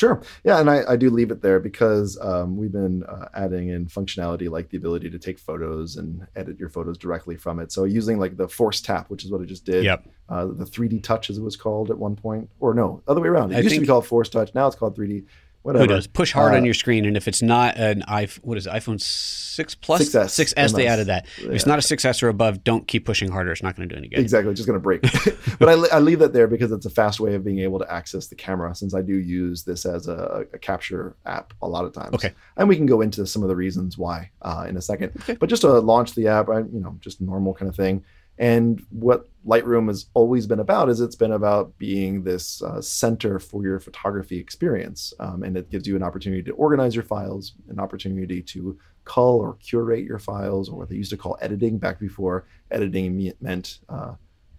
Sure. 0.00 0.22
Yeah, 0.44 0.58
and 0.58 0.68
I, 0.68 0.82
I 0.88 0.96
do 0.96 1.10
leave 1.10 1.30
it 1.30 1.42
there 1.42 1.60
because 1.60 2.18
um, 2.20 2.56
we've 2.56 2.72
been 2.72 3.04
uh, 3.04 3.28
adding 3.34 3.68
in 3.68 3.86
functionality 3.86 4.50
like 4.50 4.70
the 4.70 4.78
ability 4.78 5.10
to 5.10 5.18
take 5.18 5.38
photos 5.38 5.96
and 5.96 6.26
edit 6.34 6.58
your 6.58 6.70
photos 6.70 6.98
directly 6.98 7.36
from 7.36 7.60
it. 7.60 7.70
So 7.70 7.84
using 7.84 8.18
like 8.18 8.36
the 8.36 8.48
force 8.48 8.80
tap, 8.80 9.10
which 9.10 9.24
is 9.24 9.30
what 9.30 9.42
I 9.42 9.44
just 9.44 9.64
did. 9.64 9.84
Yep. 9.84 10.08
Uh, 10.28 10.46
the 10.46 10.64
3D 10.64 11.02
touch, 11.02 11.28
as 11.28 11.38
it 11.38 11.42
was 11.42 11.56
called 11.56 11.90
at 11.90 11.98
one 11.98 12.16
point, 12.16 12.48
or 12.60 12.72
no, 12.72 13.02
other 13.06 13.20
way 13.20 13.28
around. 13.28 13.52
It 13.52 13.56
I 13.56 13.60
used 13.60 13.74
to 13.74 13.80
be 13.80 13.86
called 13.86 14.06
force 14.06 14.28
touch. 14.28 14.54
Now 14.54 14.66
it's 14.66 14.76
called 14.76 14.96
3D. 14.96 15.26
Whatever. 15.62 15.84
Who 15.84 15.88
does? 15.88 16.06
Push 16.06 16.32
hard 16.32 16.54
Uh, 16.54 16.56
on 16.56 16.64
your 16.64 16.72
screen, 16.72 17.04
and 17.04 17.16
if 17.18 17.28
it's 17.28 17.42
not 17.42 17.76
an 17.76 18.02
iPhone, 18.08 18.38
what 18.44 18.56
is 18.56 18.66
it, 18.66 18.72
iPhone 18.72 18.98
six 18.98 19.74
plus 19.74 20.08
6S, 20.08 20.54
6S, 20.54 20.74
they 20.74 20.86
added 20.86 21.08
that. 21.08 21.26
If 21.38 21.50
it's 21.50 21.66
not 21.66 21.78
a 21.78 21.82
6S 21.82 22.22
or 22.22 22.28
above, 22.28 22.64
don't 22.64 22.86
keep 22.88 23.04
pushing 23.04 23.30
harder. 23.30 23.52
It's 23.52 23.62
not 23.62 23.76
going 23.76 23.86
to 23.86 23.94
do 23.94 23.98
any 23.98 24.08
good. 24.08 24.20
Exactly, 24.20 24.50
it's 24.50 24.58
just 24.58 24.66
going 24.66 24.78
to 24.78 24.82
break. 24.82 25.02
but 25.58 25.68
I, 25.68 25.96
I 25.96 25.98
leave 25.98 26.18
that 26.20 26.32
there 26.32 26.46
because 26.46 26.72
it's 26.72 26.86
a 26.86 26.90
fast 26.90 27.20
way 27.20 27.34
of 27.34 27.44
being 27.44 27.58
able 27.58 27.78
to 27.78 27.92
access 27.92 28.28
the 28.28 28.36
camera 28.36 28.74
since 28.74 28.94
I 28.94 29.02
do 29.02 29.14
use 29.14 29.62
this 29.64 29.84
as 29.84 30.08
a, 30.08 30.46
a 30.54 30.58
capture 30.58 31.14
app 31.26 31.52
a 31.60 31.68
lot 31.68 31.84
of 31.84 31.92
times. 31.92 32.14
Okay. 32.14 32.32
And 32.56 32.66
we 32.66 32.76
can 32.76 32.86
go 32.86 33.02
into 33.02 33.26
some 33.26 33.42
of 33.42 33.50
the 33.50 33.56
reasons 33.56 33.98
why 33.98 34.30
uh, 34.40 34.64
in 34.66 34.78
a 34.78 34.82
second. 34.82 35.12
Okay. 35.20 35.34
But 35.34 35.50
just 35.50 35.62
to 35.62 35.68
launch 35.80 36.14
the 36.14 36.28
app, 36.28 36.48
I, 36.48 36.60
you 36.60 36.80
know, 36.80 36.96
just 37.00 37.20
normal 37.20 37.52
kind 37.52 37.68
of 37.68 37.76
thing. 37.76 38.02
And 38.40 38.82
what 38.88 39.28
Lightroom 39.46 39.88
has 39.88 40.06
always 40.14 40.46
been 40.46 40.60
about 40.60 40.88
is 40.88 41.00
it's 41.00 41.14
been 41.14 41.32
about 41.32 41.76
being 41.76 42.24
this 42.24 42.62
uh, 42.62 42.80
center 42.80 43.38
for 43.38 43.62
your 43.62 43.78
photography 43.78 44.38
experience. 44.38 45.12
Um, 45.20 45.42
and 45.42 45.56
it 45.58 45.70
gives 45.70 45.86
you 45.86 45.94
an 45.94 46.02
opportunity 46.02 46.42
to 46.44 46.52
organize 46.52 46.94
your 46.94 47.04
files, 47.04 47.52
an 47.68 47.78
opportunity 47.78 48.40
to 48.42 48.78
cull 49.04 49.36
or 49.38 49.56
curate 49.56 50.04
your 50.04 50.18
files, 50.18 50.70
or 50.70 50.78
what 50.78 50.88
they 50.88 50.96
used 50.96 51.10
to 51.10 51.18
call 51.18 51.36
editing 51.42 51.76
back 51.76 52.00
before 52.00 52.46
editing 52.70 53.30
meant 53.42 53.80
uh, 53.90 54.14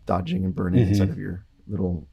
dodging 0.05 0.45
and 0.45 0.55
burning 0.55 0.85
Mhm. 0.85 0.89
inside 0.89 1.09
of 1.09 1.17
your 1.17 1.43
little 1.67 2.07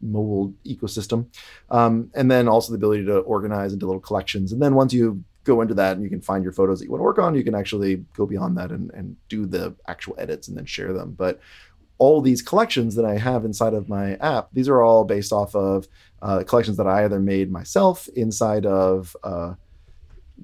mobile 0.00 0.52
ecosystem. 0.66 1.26
Um, 1.70 2.10
and 2.14 2.28
then 2.28 2.48
also 2.48 2.72
the 2.72 2.76
ability 2.76 3.04
to 3.04 3.18
organize 3.18 3.72
into 3.72 3.86
little 3.86 4.00
collections. 4.00 4.52
And 4.52 4.60
then 4.60 4.74
once 4.74 4.92
you 4.92 5.22
go 5.44 5.60
into 5.60 5.74
that 5.74 5.92
and 5.94 6.02
you 6.02 6.10
can 6.10 6.20
find 6.20 6.42
your 6.42 6.52
photos 6.52 6.78
that 6.78 6.86
you 6.86 6.90
want 6.90 7.00
to 7.00 7.04
work 7.04 7.18
on, 7.18 7.34
you 7.34 7.44
can 7.44 7.54
actually 7.54 7.96
go 8.16 8.26
beyond 8.26 8.56
that 8.58 8.70
and, 8.70 8.90
and 8.92 9.16
do 9.28 9.46
the 9.46 9.74
actual 9.86 10.14
edits 10.18 10.48
and 10.48 10.56
then 10.56 10.64
share 10.64 10.92
them. 10.92 11.12
But 11.12 11.40
all 11.98 12.20
these 12.20 12.42
collections 12.42 12.96
that 12.96 13.04
I 13.04 13.18
have 13.18 13.44
inside 13.44 13.74
of 13.74 13.88
my 13.88 14.14
app, 14.16 14.48
these 14.52 14.68
are 14.68 14.82
all 14.82 15.04
based 15.04 15.32
off 15.32 15.54
of 15.54 15.86
uh, 16.22 16.42
collections 16.44 16.76
that 16.78 16.86
I 16.86 17.04
either 17.04 17.20
made 17.20 17.52
myself 17.52 18.08
inside 18.16 18.66
of 18.66 19.16
uh, 19.22 19.54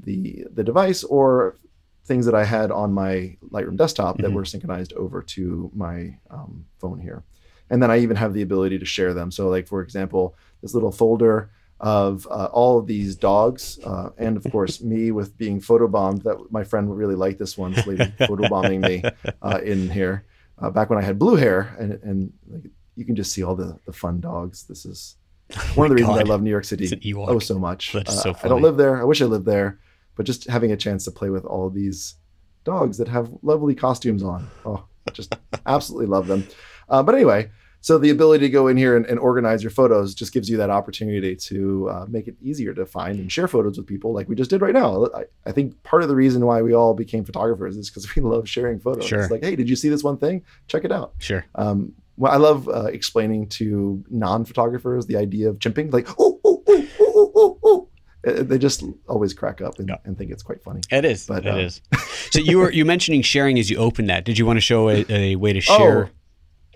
the 0.05 0.47
the 0.53 0.63
device 0.65 1.03
or 1.05 1.57
things 2.05 2.27
that 2.27 2.35
I 2.35 2.45
had 2.45 2.71
on 2.71 2.93
my 2.93 3.37
Lightroom 3.51 3.77
desktop 3.77 4.19
that 4.19 4.31
Mhm. 4.31 4.35
were 4.35 4.45
synchronized 4.45 4.93
over 4.95 5.23
to 5.23 5.71
my 5.75 6.19
um, 6.31 6.65
phone 6.79 6.99
here. 7.01 7.25
And 7.69 7.83
then 7.83 7.91
I 7.91 7.99
even 7.99 8.17
have 8.17 8.33
the 8.35 8.43
ability 8.43 8.79
to 8.79 8.85
share 8.85 9.15
them. 9.15 9.31
So, 9.31 9.49
like 9.49 9.67
for 9.69 9.81
example, 9.83 10.35
this 10.63 10.75
little 10.75 10.93
folder 10.93 11.51
of 11.81 12.29
uh, 12.31 12.51
all 12.53 12.79
of 12.79 12.87
these 12.87 13.17
dogs, 13.17 13.79
uh, 13.85 14.11
and 14.19 14.37
of 14.37 14.45
course 14.53 14.81
me 14.81 15.11
with 15.11 15.37
being 15.37 15.61
photobombed. 15.61 16.23
That 16.23 16.51
my 16.51 16.63
friend 16.65 16.89
would 16.89 16.99
really 16.99 17.15
like 17.15 17.39
this 17.39 17.57
one, 17.57 17.73
this 17.73 17.87
lady 17.87 18.05
photobombing 18.21 18.81
me 18.81 19.03
uh, 19.43 19.61
in 19.63 19.91
here. 19.91 20.27
Uh, 20.59 20.71
back 20.71 20.91
when 20.91 20.99
I 20.99 21.03
had 21.03 21.19
blue 21.19 21.37
hair, 21.37 21.75
and 21.79 21.93
and 22.03 22.33
like, 22.49 22.71
you 22.97 23.05
can 23.05 23.17
just 23.17 23.33
see 23.33 23.43
all 23.43 23.57
the 23.57 23.79
the 23.87 23.93
fun 23.93 24.21
dogs. 24.21 24.65
This 24.65 24.85
is 24.85 25.17
one 25.75 25.87
of 25.87 25.91
the 25.91 25.97
reasons 25.97 26.19
God. 26.19 26.27
I 26.27 26.31
love 26.31 26.43
New 26.43 26.51
York 26.51 26.65
City 26.65 27.15
oh 27.17 27.39
so 27.39 27.59
much. 27.59 27.95
Uh, 27.95 28.05
so 28.05 28.37
I 28.43 28.49
don't 28.49 28.63
live 28.63 28.77
there. 28.77 29.01
I 29.01 29.05
wish 29.05 29.23
I 29.23 29.25
lived 29.25 29.47
there, 29.47 29.81
but 30.17 30.27
just 30.27 30.47
having 30.49 30.73
a 30.73 30.77
chance 30.77 31.05
to 31.07 31.11
play 31.11 31.31
with 31.31 31.45
all 31.45 31.67
of 31.67 31.75
these 31.75 32.17
dogs 32.65 32.99
that 32.99 33.09
have 33.09 33.31
lovely 33.43 33.75
costumes 33.75 34.23
on. 34.23 34.49
Oh, 34.67 34.85
just 35.13 35.35
absolutely 35.67 36.07
love 36.07 36.27
them. 36.27 36.47
Uh, 36.89 37.03
but 37.03 37.15
anyway, 37.15 37.51
so 37.81 37.99
the 37.99 38.11
ability 38.11 38.47
to 38.47 38.51
go 38.51 38.69
in 38.69 38.77
here 38.77 38.97
and, 38.97 39.07
and 39.07 39.19
organize 39.19 39.63
your 39.63 39.71
photos 39.71 40.15
just 40.15 40.33
gives 40.33 40.51
you 40.51 40.57
that 40.59 40.71
opportunity 40.71 41.35
to 41.35 41.89
uh, 41.89 42.07
make 42.09 42.29
it 42.29 42.37
easier 42.43 42.75
to 42.75 42.85
find 42.85 43.19
and 43.19 43.33
share 43.33 43.49
photos 43.49 43.79
with 43.79 43.87
people, 43.87 44.13
like 44.13 44.29
we 44.29 44.35
just 44.35 44.51
did 44.51 44.61
right 44.61 44.75
now. 44.75 45.07
I, 45.15 45.25
I 45.47 45.53
think 45.53 45.83
part 45.83 46.03
of 46.03 46.09
the 46.09 46.17
reason 46.17 46.45
why 46.45 46.61
we 46.63 46.75
all 46.75 46.95
became 46.95 47.25
photographers 47.25 47.77
is 47.77 47.89
because 47.89 48.15
we 48.17 48.23
love 48.23 48.49
sharing 48.49 48.81
photos. 48.81 49.07
Sure. 49.07 49.21
It's 49.21 49.31
like, 49.31 49.43
hey, 49.43 49.57
did 49.57 49.69
you 49.69 49.77
see 49.77 49.89
this 49.89 50.05
one 50.05 50.19
thing? 50.19 50.43
Check 50.69 50.85
it 50.85 50.93
out. 50.93 51.15
Sure. 51.19 51.45
Um, 51.55 51.95
well, 52.17 52.33
I 52.33 52.37
love 52.37 52.69
uh, 52.69 52.85
explaining 52.87 53.49
to 53.49 54.05
non-photographers 54.11 55.07
the 55.07 55.17
idea 55.17 55.49
of 55.49 55.59
chimping, 55.59 55.91
like, 55.91 56.07
oh, 56.19 56.39
oh, 56.45 56.63
oh, 56.67 56.87
oh, 57.01 57.15
oh, 57.17 57.33
oh, 57.35 57.59
oh. 57.65 57.87
They 58.23 58.59
just 58.59 58.85
always 59.09 59.33
crack 59.33 59.63
up 59.63 59.79
and, 59.79 59.89
Yeah. 59.89 59.97
and 60.05 60.19
think 60.19 60.31
it's 60.31 60.43
quite 60.43 60.63
funny. 60.63 60.83
It 60.91 61.07
is. 61.07 61.27
But, 61.27 61.47
it 61.47 61.55
uh, 61.55 61.57
is. 61.57 61.81
So 62.31 62.39
you 62.39 62.59
were 62.59 62.71
you 62.71 62.85
mentioning 62.85 63.23
sharing 63.23 63.59
as 63.59 63.71
you 63.71 63.79
open 63.79 64.07
that. 64.07 64.25
Did 64.25 64.39
you 64.39 64.47
want 64.47 64.59
to 64.59 64.61
show 64.61 64.89
a, 64.89 65.05
a 65.09 65.35
way 65.35 65.53
to 65.53 65.61
share? 65.61 66.05
Oh, 66.05 66.11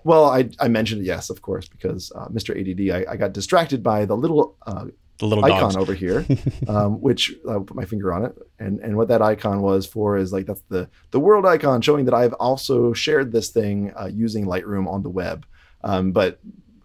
well, 0.05 0.25
I, 0.25 0.47
I 0.59 0.67
mentioned 0.67 1.01
it, 1.01 1.05
yes, 1.05 1.31
of 1.31 1.41
course, 1.41 1.67
because 1.67 2.11
uh, 2.13 2.27
Mr. 2.27 2.51
ADD, 2.53 2.95
I, 2.95 3.13
I 3.13 3.17
got 3.17 3.33
distracted 3.33 3.81
by 3.81 4.05
the 4.05 4.15
little 4.15 4.55
uh, 4.67 4.85
the 5.17 5.25
little 5.25 5.43
icon 5.43 5.61
dogs. 5.61 5.77
over 5.77 5.95
here, 5.95 6.23
um, 6.67 7.01
which 7.01 7.33
I 7.49 7.55
put 7.55 7.73
my 7.73 7.85
finger 7.85 8.13
on 8.13 8.23
it, 8.23 8.37
and 8.59 8.79
and 8.81 8.97
what 8.97 9.07
that 9.07 9.23
icon 9.23 9.61
was 9.61 9.87
for 9.87 10.15
is 10.15 10.31
like 10.31 10.45
that's 10.45 10.61
the 10.69 10.87
the 11.09 11.19
world 11.19 11.47
icon 11.47 11.81
showing 11.81 12.05
that 12.05 12.13
I've 12.13 12.33
also 12.33 12.93
shared 12.93 13.31
this 13.31 13.49
thing 13.49 13.93
uh, 13.99 14.05
using 14.05 14.45
Lightroom 14.45 14.87
on 14.87 15.01
the 15.01 15.09
web, 15.09 15.43
um, 15.83 16.11
but 16.11 16.39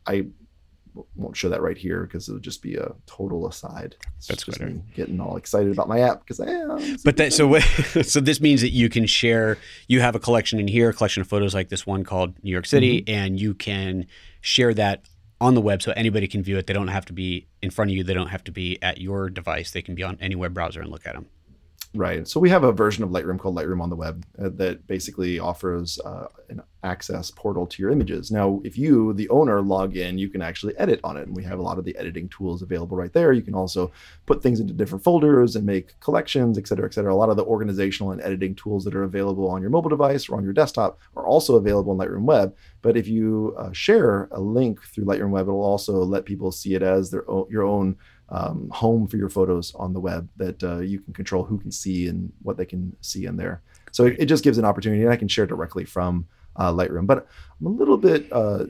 I 0.07 0.29
won't 1.17 1.37
show 1.37 1.49
that 1.49 1.63
right 1.63 1.77
here 1.79 2.03
because 2.05 2.29
it 2.29 2.33
would 2.33 2.43
just 2.43 2.63
be 2.63 2.75
a 2.77 2.93
total 3.07 3.47
aside. 3.49 3.97
It's 4.19 4.27
That's 4.29 4.45
just 4.45 4.59
better. 4.59 4.71
me 4.73 4.83
getting 4.95 5.21
all 5.21 5.37
excited 5.37 5.73
about 5.73 5.89
my 5.89 6.01
app 6.01 6.21
because 6.21 6.41
I 6.41 6.47
am. 6.49 6.97
But 7.05 7.17
that 7.19 7.33
so 7.33 7.47
what, 7.47 7.63
so 8.03 8.21
this 8.21 8.41
means 8.41 8.61
that 8.61 8.71
you 8.71 8.89
can 8.89 9.07
share. 9.07 9.59
You 9.89 10.01
have 10.01 10.15
a 10.15 10.21
collection 10.21 10.59
in 10.61 10.69
here, 10.69 10.91
a 10.91 10.93
collection 10.95 11.21
of 11.21 11.29
photos 11.29 11.55
like 11.55 11.69
this 11.69 11.87
one 11.87 12.05
called 12.05 12.35
New 12.43 12.51
York 12.51 12.67
City, 12.67 13.03
Mm-hmm. 13.03 13.15
and 13.15 13.41
you 13.41 13.55
can 13.55 14.07
share 14.41 14.73
that 14.75 15.05
on 15.41 15.55
the 15.55 15.61
web 15.61 15.81
so 15.83 15.93
anybody 15.97 16.27
can 16.29 16.43
view 16.43 16.59
it. 16.59 16.67
They 16.67 16.75
don't 16.75 16.89
have 16.89 17.07
to 17.07 17.13
be 17.13 17.47
in 17.63 17.71
front 17.71 17.91
of 17.91 17.97
you. 17.97 18.05
They 18.05 18.13
don't 18.15 18.27
have 18.29 18.45
to 18.45 18.53
be 18.53 18.79
at 18.83 19.01
your 19.01 19.31
device. 19.31 19.71
They 19.71 19.81
can 19.83 19.95
be 19.95 20.03
on 20.03 20.19
any 20.21 20.35
web 20.35 20.53
browser 20.55 20.81
and 20.83 20.91
look 20.91 21.07
at 21.07 21.15
them. 21.15 21.27
Right. 21.93 22.29
So 22.29 22.39
we 22.39 22.51
have 22.51 22.63
a 22.63 22.71
version 22.71 23.03
of 23.03 23.11
Lightroom 23.11 23.41
called 23.41 23.57
Lightroom 23.57 23.83
on 23.83 23.91
the 23.91 23.97
web 23.97 24.25
uh, 24.39 24.51
that 24.55 24.87
basically 24.87 25.41
offers 25.41 25.99
uh, 25.99 26.29
an 26.49 26.63
access 26.85 27.33
portal 27.33 27.67
to 27.67 27.83
your 27.83 27.91
images. 27.91 28.31
Now, 28.31 28.61
if 28.63 28.79
you, 28.79 29.13
the 29.15 29.29
owner, 29.29 29.61
log 29.61 29.97
in, 29.97 30.17
you 30.17 30.29
can 30.29 30.41
actually 30.41 30.79
edit 30.79 31.01
on 31.03 31.17
it. 31.17 31.27
And 31.27 31.35
we 31.35 31.43
have 31.43 31.59
a 31.59 31.63
lot 31.63 31.79
of 31.79 31.85
the 31.85 31.97
editing 31.97 32.29
tools 32.29 32.63
available 32.63 32.97
right 32.97 33.13
there. 33.13 33.33
You 33.33 33.43
can 33.43 33.57
also 33.57 33.91
put 34.25 34.41
things 34.41 34.61
into 34.61 34.73
different 34.73 35.03
folders 35.03 35.57
and 35.57 35.67
make 35.67 35.99
collections, 35.99 36.59
et 36.59 36.69
cetera, 36.69 36.87
et 36.87 36.95
cetera. 36.95 37.13
A 37.13 37.17
lot 37.17 37.29
of 37.29 37.37
the 37.37 37.45
organizational 37.45 38.13
and 38.13 38.23
editing 38.23 38.55
tools 38.55 38.85
that 38.85 38.95
are 38.95 39.03
available 39.03 39.51
on 39.51 39.61
your 39.61 39.71
mobile 39.71 39.91
device 39.91 40.29
or 40.29 40.37
on 40.37 40.45
your 40.45 40.53
desktop 40.53 40.97
are 41.17 41.27
also 41.27 41.57
available 41.57 41.93
in 41.93 41.99
Lightroom 41.99 42.23
Web. 42.23 42.55
But 42.83 42.97
if 42.97 43.09
you 43.09 43.53
uh, 43.59 43.73
share 43.73 44.29
a 44.31 44.41
link 44.41 44.81
through 44.81 45.07
Lightroom 45.07 45.31
Web, 45.31 45.49
it'll 45.49 45.61
also 45.61 46.05
let 46.05 46.25
people 46.25 46.53
see 46.53 46.75
it 46.75 46.83
as 46.85 47.11
their 47.11 47.29
own, 47.29 47.47
your 47.51 47.65
own 47.65 47.97
um, 48.31 48.69
home 48.71 49.07
for 49.07 49.17
your 49.17 49.29
photos 49.29 49.75
on 49.75 49.93
the 49.93 50.01
web 50.01 50.29
that 50.37 50.63
uh, 50.63 50.79
you 50.79 51.01
can 51.01 51.13
control 51.13 51.45
who 51.45 51.59
can 51.59 51.73
see 51.73 52.07
and 52.07 52.33
what 52.43 52.57
they 52.57 52.67
can 52.67 52.97
see 53.01 53.27
in 53.27 53.37
there. 53.37 53.63
So 53.93 54.07
it, 54.07 54.17
it 54.21 54.27
just 54.27 54.45
gives 54.45 54.59
an 54.59 54.65
opportunity, 54.65 55.03
and 55.03 55.13
I 55.13 55.17
can 55.17 55.29
share 55.29 55.47
directly 55.47 55.85
from 55.85 56.27
uh, 56.57 56.73
Lightroom. 56.73 57.07
But 57.07 57.27
I'm 57.61 57.67
a 57.67 57.71
little 57.71 57.97
bit. 57.99 58.33
Uh, 58.33 58.67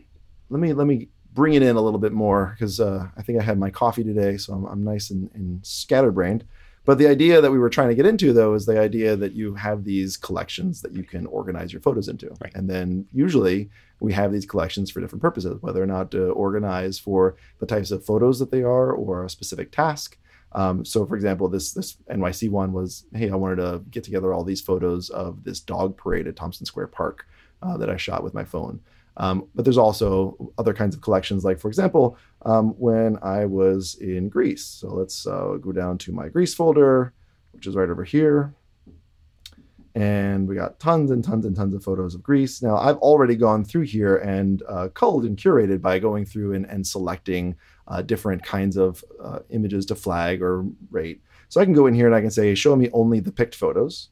let 0.49 0.61
me 0.61 0.73
let 0.73 0.87
me 0.87 1.09
bring 1.33 1.55
it 1.55 1.63
in 1.63 1.77
a 1.77 1.81
little 1.81 2.01
bit 2.01 2.13
more 2.13 2.57
because 2.59 2.81
uh, 2.81 3.07
I 3.17 3.23
think 3.23 3.41
I 3.41 3.43
had 3.43 3.59
my 3.59 3.71
coffee 3.71 4.03
today, 4.03 4.37
so 4.37 4.53
I'm, 4.53 4.65
I'm 4.65 4.85
nice 4.85 5.11
and, 5.11 5.31
and 5.35 5.65
scatterbrained. 5.65 6.45
But 6.85 6.99
the 6.99 7.07
idea 7.07 7.41
that 7.41 7.53
we 7.53 7.59
were 7.59 7.71
trying 7.71 7.89
to 7.91 7.95
get 7.95 8.07
into, 8.07 8.33
though, 8.33 8.55
is 8.55 8.67
the 8.67 8.81
idea 8.81 9.15
that 9.17 9.33
you 9.33 9.55
have 9.55 9.85
these 9.85 10.17
collections 10.17 10.81
that 10.83 10.95
you 10.95 11.05
can 11.05 11.27
organize 11.27 11.73
your 11.73 11.83
photos 11.83 12.09
into. 12.09 12.35
Right. 12.41 12.55
And 12.55 12.71
then 12.71 13.07
usually 13.13 13.71
we 14.01 14.13
have 14.15 14.33
these 14.33 14.47
collections 14.47 14.91
for 14.91 15.01
different 15.01 15.23
purposes, 15.23 15.61
whether 15.61 15.83
or 15.83 15.87
not 15.87 16.11
to 16.13 16.31
organize 16.31 16.99
for 16.99 17.37
the 17.59 17.67
types 17.67 17.91
of 17.91 18.05
photos 18.05 18.39
that 18.39 18.51
they 18.51 18.63
are 18.63 18.93
or 18.93 19.25
a 19.25 19.31
specific 19.31 19.73
task. 19.73 20.17
Um, 20.53 20.85
so, 20.85 21.07
for 21.07 21.15
example, 21.15 21.49
this 21.49 21.73
this 21.73 21.97
NYC 22.11 22.51
one 22.51 22.73
was, 22.73 23.05
hey, 23.15 23.31
I 23.31 23.37
wanted 23.37 23.57
to 23.57 23.83
get 23.91 24.03
together 24.03 24.33
all 24.33 24.43
these 24.43 24.61
photos 24.61 25.11
of 25.11 25.45
this 25.45 25.61
dog 25.61 25.97
parade 25.97 26.27
at 26.27 26.35
Tompkins 26.35 26.69
Square 26.69 26.89
Park 26.89 27.29
uh, 27.63 27.77
that 27.77 27.91
I 27.91 27.97
shot 27.97 28.25
with 28.25 28.35
my 28.35 28.45
phone. 28.45 28.81
Um, 29.17 29.49
but 29.55 29.65
there's 29.65 29.79
also 29.79 30.53
other 30.57 30.73
kinds 30.73 30.95
of 30.95 31.03
collections, 31.03 31.45
like, 31.45 31.59
for 31.59 31.69
example, 31.69 32.17
um, 32.43 32.71
when 32.79 33.19
I 33.23 33.45
was 33.45 33.97
in 33.97 34.29
Greece. 34.29 34.65
So 34.65 34.89
let's 34.89 35.27
uh, 35.27 35.59
go 35.61 35.73
down 35.73 35.99
to 35.99 36.13
my 36.13 36.29
Greece 36.29 36.55
folder, 36.55 37.13
which 37.53 37.67
is 37.67 37.75
right 37.75 37.91
over 37.91 38.05
here. 38.05 38.55
And 39.97 40.47
we 40.47 40.55
got 40.55 40.79
tons 40.79 41.11
and 41.11 41.23
tons 41.23 41.45
and 41.45 41.57
tons 41.57 41.75
of 41.75 41.83
photos 41.83 42.15
of 42.15 42.23
Greece. 42.23 42.63
Now, 42.63 42.77
I've 42.77 42.99
already 42.99 43.35
gone 43.35 43.65
through 43.65 43.83
here 43.83 44.19
and 44.19 44.63
uh, 44.69 44.89
culled 44.89 45.25
and 45.25 45.37
curated 45.37 45.83
by 45.83 45.99
going 45.99 46.25
through 46.25 46.55
and, 46.55 46.65
and 46.67 46.87
selecting 46.87 47.57
uh, 47.89 48.01
different 48.01 48.45
kinds 48.45 48.77
of 48.77 49.05
uh, 49.23 49.41
images 49.51 49.85
to 49.87 49.97
flag 49.97 50.43
or 50.43 50.65
rate. 50.91 51.21
So 51.49 51.61
I 51.61 51.65
can 51.65 51.75
go 51.75 51.87
in 51.89 51.95
here 51.95 52.07
and 52.07 52.15
I 52.15 52.21
can 52.21 52.31
say, 52.31 52.55
show 52.55 52.77
me 52.77 52.89
only 52.93 53.19
the 53.19 53.33
picked 53.33 53.57
photos. 53.57 54.11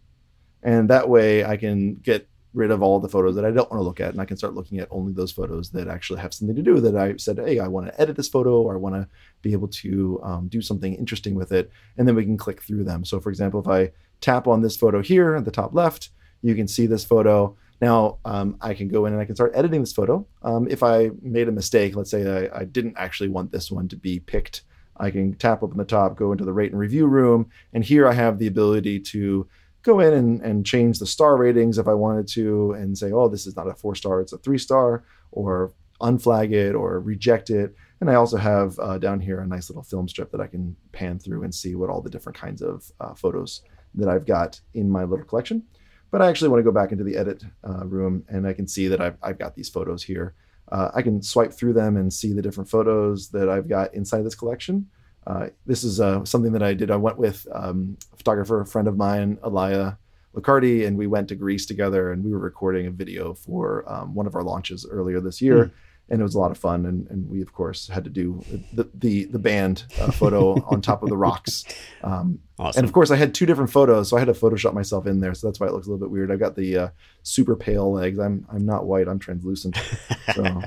And 0.64 0.90
that 0.90 1.08
way 1.08 1.44
I 1.44 1.56
can 1.56 1.94
get 1.94 2.28
rid 2.54 2.70
of 2.70 2.82
all 2.82 2.98
the 2.98 3.08
photos 3.08 3.34
that 3.34 3.44
I 3.44 3.50
don't 3.50 3.70
want 3.70 3.80
to 3.80 3.84
look 3.84 4.00
at, 4.00 4.10
and 4.10 4.20
I 4.20 4.24
can 4.24 4.36
start 4.36 4.54
looking 4.54 4.78
at 4.78 4.88
only 4.90 5.12
those 5.12 5.32
photos 5.32 5.70
that 5.70 5.88
actually 5.88 6.20
have 6.20 6.32
something 6.32 6.56
to 6.56 6.62
do 6.62 6.80
that 6.80 6.96
I 6.96 7.16
said, 7.16 7.38
hey, 7.38 7.58
I 7.58 7.68
want 7.68 7.86
to 7.86 8.00
edit 8.00 8.16
this 8.16 8.28
photo, 8.28 8.62
or 8.62 8.74
I 8.74 8.78
want 8.78 8.94
to 8.94 9.08
be 9.42 9.52
able 9.52 9.68
to 9.68 10.20
um, 10.22 10.48
do 10.48 10.62
something 10.62 10.94
interesting 10.94 11.34
with 11.34 11.52
it, 11.52 11.70
and 11.96 12.08
then 12.08 12.14
we 12.14 12.24
can 12.24 12.36
click 12.36 12.62
through 12.62 12.84
them. 12.84 13.04
So, 13.04 13.20
for 13.20 13.30
example, 13.30 13.60
if 13.60 13.68
I 13.68 13.92
tap 14.20 14.46
on 14.46 14.62
this 14.62 14.76
photo 14.76 15.02
here 15.02 15.36
at 15.36 15.44
the 15.44 15.50
top 15.50 15.74
left, 15.74 16.10
you 16.42 16.54
can 16.54 16.68
see 16.68 16.86
this 16.86 17.04
photo. 17.04 17.56
Now 17.80 18.18
um, 18.24 18.56
I 18.60 18.74
can 18.74 18.88
go 18.88 19.06
in 19.06 19.12
and 19.12 19.22
I 19.22 19.24
can 19.24 19.36
start 19.36 19.52
editing 19.54 19.80
this 19.80 19.92
photo. 19.92 20.26
Um, 20.42 20.66
if 20.68 20.82
I 20.82 21.10
made 21.22 21.48
a 21.48 21.52
mistake, 21.52 21.94
let's 21.94 22.10
say 22.10 22.48
I, 22.50 22.60
I 22.60 22.64
didn't 22.64 22.96
actually 22.96 23.28
want 23.28 23.52
this 23.52 23.70
one 23.70 23.88
to 23.88 23.96
be 23.96 24.18
picked, 24.18 24.62
I 24.96 25.10
can 25.10 25.34
tap 25.34 25.62
up 25.62 25.70
in 25.70 25.78
the 25.78 25.84
top, 25.84 26.16
go 26.16 26.32
into 26.32 26.44
the 26.44 26.52
rate 26.52 26.72
and 26.72 26.80
review 26.80 27.06
room, 27.06 27.50
and 27.72 27.84
here 27.84 28.08
I 28.08 28.14
have 28.14 28.38
the 28.38 28.48
ability 28.48 29.00
to 29.00 29.46
go 29.88 30.00
in 30.00 30.12
and, 30.12 30.40
and 30.42 30.66
change 30.66 30.98
the 30.98 31.06
star 31.06 31.36
ratings 31.36 31.78
if 31.78 31.88
I 31.88 31.94
wanted 31.94 32.28
to 32.28 32.72
and 32.72 32.96
say, 32.96 33.10
oh, 33.10 33.28
this 33.28 33.46
is 33.46 33.56
not 33.56 33.68
a 33.68 33.74
four 33.74 33.94
star, 33.94 34.20
it's 34.20 34.34
a 34.34 34.38
three 34.38 34.58
star, 34.58 35.04
or 35.32 35.72
unflag 36.00 36.52
it 36.52 36.74
or 36.74 37.00
reject 37.00 37.50
it. 37.50 37.74
And 38.00 38.08
I 38.10 38.14
also 38.14 38.36
have 38.36 38.78
uh, 38.78 38.98
down 38.98 39.18
here 39.18 39.40
a 39.40 39.46
nice 39.46 39.68
little 39.68 39.82
film 39.82 40.06
strip 40.08 40.30
that 40.30 40.40
I 40.40 40.46
can 40.46 40.76
pan 40.92 41.18
through 41.18 41.42
and 41.42 41.52
see 41.52 41.74
what 41.74 41.90
all 41.90 42.02
the 42.02 42.10
different 42.10 42.38
kinds 42.38 42.62
of 42.62 42.92
uh, 43.00 43.14
photos 43.14 43.62
that 43.94 44.08
I've 44.08 44.26
got 44.26 44.60
in 44.74 44.88
my 44.88 45.04
little 45.04 45.24
collection. 45.24 45.64
But 46.10 46.22
I 46.22 46.28
actually 46.28 46.50
want 46.50 46.60
to 46.60 46.70
go 46.70 46.72
back 46.72 46.92
into 46.92 47.04
the 47.04 47.16
edit 47.16 47.42
uh, 47.66 47.84
room 47.86 48.24
and 48.28 48.46
I 48.46 48.52
can 48.52 48.68
see 48.68 48.88
that 48.88 49.00
I've, 49.00 49.16
I've 49.22 49.38
got 49.38 49.54
these 49.56 49.68
photos 49.68 50.02
here. 50.02 50.34
Uh, 50.70 50.90
I 50.94 51.02
can 51.02 51.22
swipe 51.22 51.52
through 51.52 51.72
them 51.72 51.96
and 51.96 52.12
see 52.12 52.32
the 52.32 52.42
different 52.42 52.70
photos 52.70 53.30
that 53.30 53.48
I've 53.48 53.68
got 53.68 53.94
inside 53.94 54.22
this 54.22 54.34
collection. 54.34 54.86
Uh, 55.28 55.48
this 55.66 55.84
is 55.84 56.00
uh, 56.00 56.24
something 56.24 56.52
that 56.52 56.62
I 56.62 56.72
did. 56.72 56.90
I 56.90 56.96
went 56.96 57.18
with 57.18 57.46
um, 57.52 57.98
a 58.14 58.16
photographer, 58.16 58.62
a 58.62 58.66
friend 58.66 58.88
of 58.88 58.96
mine, 58.96 59.38
Elia 59.44 59.98
Locardi, 60.34 60.86
and 60.86 60.96
we 60.96 61.06
went 61.06 61.28
to 61.28 61.34
Greece 61.34 61.66
together 61.66 62.12
and 62.12 62.24
we 62.24 62.32
were 62.32 62.38
recording 62.38 62.86
a 62.86 62.90
video 62.90 63.34
for 63.34 63.84
um, 63.86 64.14
one 64.14 64.26
of 64.26 64.34
our 64.34 64.42
launches 64.42 64.86
earlier 64.90 65.20
this 65.20 65.42
year. 65.42 65.66
Mm. 65.66 65.72
And 66.10 66.20
it 66.20 66.22
was 66.22 66.34
a 66.34 66.38
lot 66.38 66.50
of 66.50 66.56
fun, 66.56 66.86
and, 66.86 67.06
and 67.10 67.28
we 67.28 67.42
of 67.42 67.52
course 67.52 67.86
had 67.86 68.02
to 68.04 68.08
do 68.08 68.42
the 68.72 68.88
the, 68.94 69.24
the 69.26 69.38
band 69.38 69.84
uh, 70.00 70.10
photo 70.10 70.54
on 70.70 70.80
top 70.80 71.02
of 71.02 71.10
the 71.10 71.16
rocks. 71.18 71.66
Um, 72.02 72.38
awesome. 72.58 72.78
And 72.78 72.88
of 72.88 72.94
course, 72.94 73.10
I 73.10 73.16
had 73.16 73.34
two 73.34 73.44
different 73.44 73.70
photos, 73.70 74.08
so 74.08 74.16
I 74.16 74.20
had 74.20 74.28
to 74.28 74.32
Photoshop 74.32 74.72
myself 74.72 75.06
in 75.06 75.20
there. 75.20 75.34
So 75.34 75.46
that's 75.46 75.60
why 75.60 75.66
it 75.66 75.74
looks 75.74 75.86
a 75.86 75.90
little 75.90 76.06
bit 76.06 76.10
weird. 76.10 76.32
I've 76.32 76.38
got 76.38 76.56
the 76.56 76.78
uh, 76.78 76.88
super 77.24 77.54
pale 77.56 77.92
legs. 77.92 78.18
I'm 78.18 78.46
I'm 78.50 78.64
not 78.64 78.86
white. 78.86 79.06
I'm 79.06 79.18
translucent. 79.18 79.78
So 80.34 80.62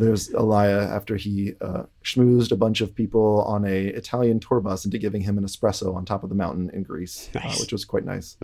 there's 0.00 0.30
Elia 0.34 0.88
after 0.88 1.16
he 1.16 1.54
uh, 1.60 1.84
schmoozed 2.02 2.52
a 2.52 2.56
bunch 2.56 2.80
of 2.80 2.94
people 2.94 3.42
on 3.46 3.64
a 3.64 3.86
Italian 3.86 4.40
tour 4.40 4.60
bus 4.60 4.84
into 4.84 4.98
giving 4.98 5.22
him 5.22 5.38
an 5.38 5.44
espresso 5.44 5.94
on 5.94 6.04
top 6.04 6.22
of 6.22 6.28
the 6.28 6.34
mountain 6.34 6.70
in 6.72 6.82
Greece, 6.82 7.30
uh, 7.34 7.38
nice. 7.38 7.56
uh, 7.56 7.60
which 7.60 7.72
was 7.72 7.84
quite 7.84 8.04
nice. 8.04 8.36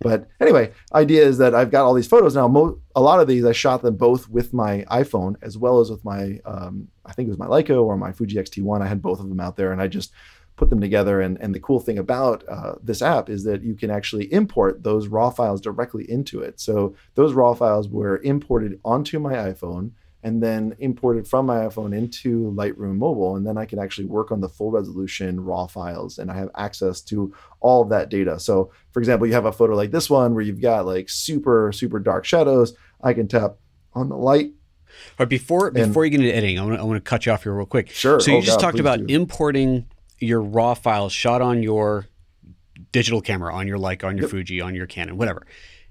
But 0.00 0.28
anyway, 0.40 0.72
idea 0.92 1.24
is 1.24 1.38
that 1.38 1.54
I've 1.54 1.70
got 1.70 1.84
all 1.84 1.94
these 1.94 2.06
photos 2.06 2.34
now. 2.34 2.48
Mo- 2.48 2.78
a 2.94 3.00
lot 3.00 3.20
of 3.20 3.28
these 3.28 3.44
I 3.44 3.52
shot 3.52 3.82
them 3.82 3.96
both 3.96 4.28
with 4.28 4.52
my 4.52 4.84
iPhone 4.90 5.36
as 5.42 5.56
well 5.56 5.80
as 5.80 5.90
with 5.90 6.04
my, 6.04 6.40
um, 6.44 6.88
I 7.06 7.12
think 7.12 7.26
it 7.26 7.30
was 7.30 7.38
my 7.38 7.46
Leica 7.46 7.82
or 7.82 7.96
my 7.96 8.12
Fuji 8.12 8.38
X-T1. 8.38 8.82
I 8.82 8.86
had 8.86 9.00
both 9.00 9.20
of 9.20 9.28
them 9.28 9.40
out 9.40 9.56
there, 9.56 9.72
and 9.72 9.80
I 9.80 9.86
just 9.86 10.12
put 10.56 10.68
them 10.68 10.80
together. 10.80 11.20
And, 11.20 11.40
and 11.40 11.54
the 11.54 11.60
cool 11.60 11.80
thing 11.80 11.98
about 11.98 12.44
uh, 12.48 12.74
this 12.82 13.00
app 13.00 13.30
is 13.30 13.44
that 13.44 13.62
you 13.62 13.74
can 13.74 13.90
actually 13.90 14.30
import 14.32 14.82
those 14.82 15.08
raw 15.08 15.30
files 15.30 15.60
directly 15.60 16.10
into 16.10 16.40
it. 16.40 16.60
So 16.60 16.94
those 17.14 17.32
raw 17.32 17.54
files 17.54 17.88
were 17.88 18.20
imported 18.22 18.78
onto 18.84 19.18
my 19.18 19.34
iPhone 19.34 19.92
and 20.22 20.42
then 20.42 20.74
imported 20.78 21.28
from 21.28 21.46
my 21.46 21.58
iPhone 21.58 21.96
into 21.96 22.52
Lightroom 22.52 22.96
Mobile. 22.96 23.36
And 23.36 23.46
then 23.46 23.56
I 23.56 23.66
can 23.66 23.78
actually 23.78 24.06
work 24.06 24.32
on 24.32 24.40
the 24.40 24.48
full 24.48 24.70
resolution 24.70 25.40
raw 25.40 25.66
files 25.66 26.18
and 26.18 26.30
I 26.30 26.36
have 26.36 26.50
access 26.56 27.00
to 27.02 27.32
all 27.60 27.82
of 27.82 27.88
that 27.90 28.08
data. 28.08 28.40
So, 28.40 28.72
for 28.92 28.98
example, 28.98 29.26
you 29.26 29.34
have 29.34 29.44
a 29.44 29.52
photo 29.52 29.74
like 29.76 29.92
this 29.92 30.10
one 30.10 30.34
where 30.34 30.42
you've 30.42 30.60
got 30.60 30.86
like 30.86 31.08
super, 31.08 31.70
super 31.72 32.00
dark 32.00 32.24
shadows. 32.24 32.74
I 33.02 33.12
can 33.12 33.28
tap 33.28 33.56
on 33.94 34.08
the 34.08 34.16
light. 34.16 34.52
But 35.16 35.28
before 35.28 35.68
and, 35.68 35.76
before 35.76 36.04
you 36.04 36.10
get 36.10 36.20
into 36.20 36.34
editing, 36.34 36.58
I 36.58 36.64
want, 36.64 36.76
to, 36.76 36.80
I 36.80 36.84
want 36.84 36.96
to 37.04 37.08
cut 37.08 37.26
you 37.26 37.32
off 37.32 37.44
here 37.44 37.54
real 37.54 37.66
quick. 37.66 37.90
Sure. 37.90 38.18
So 38.18 38.32
you 38.32 38.38
oh, 38.38 38.40
just 38.40 38.58
God, 38.58 38.66
talked 38.66 38.80
about 38.80 39.06
do. 39.06 39.14
importing 39.14 39.86
your 40.18 40.40
raw 40.40 40.74
files 40.74 41.12
shot 41.12 41.42
on 41.42 41.62
your 41.62 42.06
digital 42.90 43.20
camera, 43.20 43.54
on 43.54 43.68
your 43.68 43.78
Leica, 43.78 44.04
on 44.04 44.16
your 44.16 44.24
yep. 44.24 44.30
Fuji, 44.30 44.60
on 44.60 44.74
your 44.74 44.86
Canon, 44.86 45.16
whatever 45.16 45.46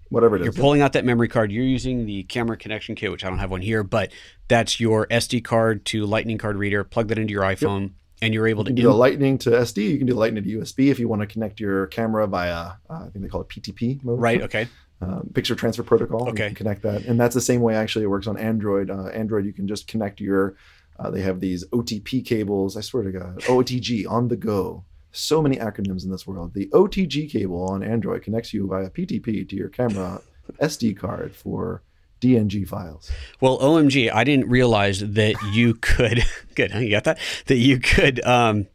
whatever 0.09 0.35
it 0.35 0.39
you're 0.39 0.49
is. 0.49 0.57
pulling 0.57 0.81
out 0.81 0.93
that 0.93 1.05
memory 1.05 1.27
card. 1.27 1.51
You're 1.51 1.63
using 1.63 2.05
the 2.05 2.23
camera 2.23 2.57
connection 2.57 2.95
kit, 2.95 3.11
which 3.11 3.23
I 3.23 3.29
don't 3.29 3.39
have 3.39 3.51
one 3.51 3.61
here, 3.61 3.83
but 3.83 4.11
that's 4.47 4.79
your 4.79 5.07
SD 5.07 5.43
card 5.43 5.85
to 5.85 6.05
Lightning 6.05 6.37
card 6.37 6.57
reader. 6.57 6.83
Plug 6.83 7.07
that 7.09 7.17
into 7.17 7.31
your 7.31 7.43
iPhone, 7.43 7.81
yep. 7.81 7.91
and 8.21 8.33
you're 8.33 8.47
able 8.47 8.63
you 8.63 8.75
to 8.75 8.81
do 8.81 8.83
the 8.83 8.93
Lightning 8.93 9.37
to 9.39 9.51
SD. 9.51 9.89
You 9.89 9.97
can 9.97 10.07
do 10.07 10.13
Lightning 10.13 10.43
to 10.43 10.49
USB 10.49 10.89
if 10.91 10.99
you 10.99 11.07
want 11.07 11.21
to 11.21 11.27
connect 11.27 11.59
your 11.59 11.87
camera 11.87 12.27
via 12.27 12.53
uh, 12.53 12.73
I 12.89 13.09
think 13.09 13.23
they 13.23 13.29
call 13.29 13.41
it 13.41 13.49
PTP 13.49 14.03
mode. 14.03 14.19
Right. 14.19 14.41
Okay. 14.41 14.67
Um, 14.99 15.29
picture 15.31 15.53
transfer 15.53 15.83
protocol. 15.83 16.27
Okay. 16.29 16.55
connect 16.55 16.81
that, 16.81 17.05
and 17.05 17.19
that's 17.19 17.35
the 17.35 17.39
same 17.39 17.61
way 17.61 17.75
actually 17.75 18.05
it 18.05 18.07
works 18.07 18.25
on 18.25 18.35
Android. 18.35 18.89
Uh, 18.89 19.05
Android, 19.09 19.45
you 19.45 19.53
can 19.53 19.67
just 19.67 19.87
connect 19.87 20.19
your. 20.19 20.55
Uh, 20.97 21.11
they 21.11 21.21
have 21.21 21.39
these 21.39 21.63
OTP 21.67 22.25
cables. 22.25 22.75
I 22.75 22.81
swear 22.81 23.03
to 23.03 23.11
God, 23.11 23.41
OTG 23.41 24.09
on 24.09 24.29
the 24.29 24.35
go 24.35 24.85
so 25.17 25.41
many 25.41 25.57
acronyms 25.57 26.03
in 26.03 26.11
this 26.11 26.27
world. 26.27 26.53
The 26.53 26.67
OTG 26.67 27.29
cable 27.29 27.63
on 27.69 27.83
Android 27.83 28.23
connects 28.23 28.53
you 28.53 28.67
via 28.67 28.89
PTP 28.89 29.47
to 29.49 29.55
your 29.55 29.69
camera 29.69 30.21
SD 30.61 30.97
card 30.97 31.35
for 31.35 31.83
DNG 32.21 32.67
files. 32.67 33.11
Well, 33.41 33.59
OMG, 33.59 34.11
I 34.13 34.23
didn't 34.23 34.49
realize 34.49 34.99
that 34.99 35.35
you 35.51 35.73
could. 35.81 36.23
good, 36.55 36.71
you 36.73 36.89
got 36.89 37.03
that? 37.05 37.19
That 37.47 37.57
you 37.57 37.79
could 37.79 38.23
um, 38.25 38.67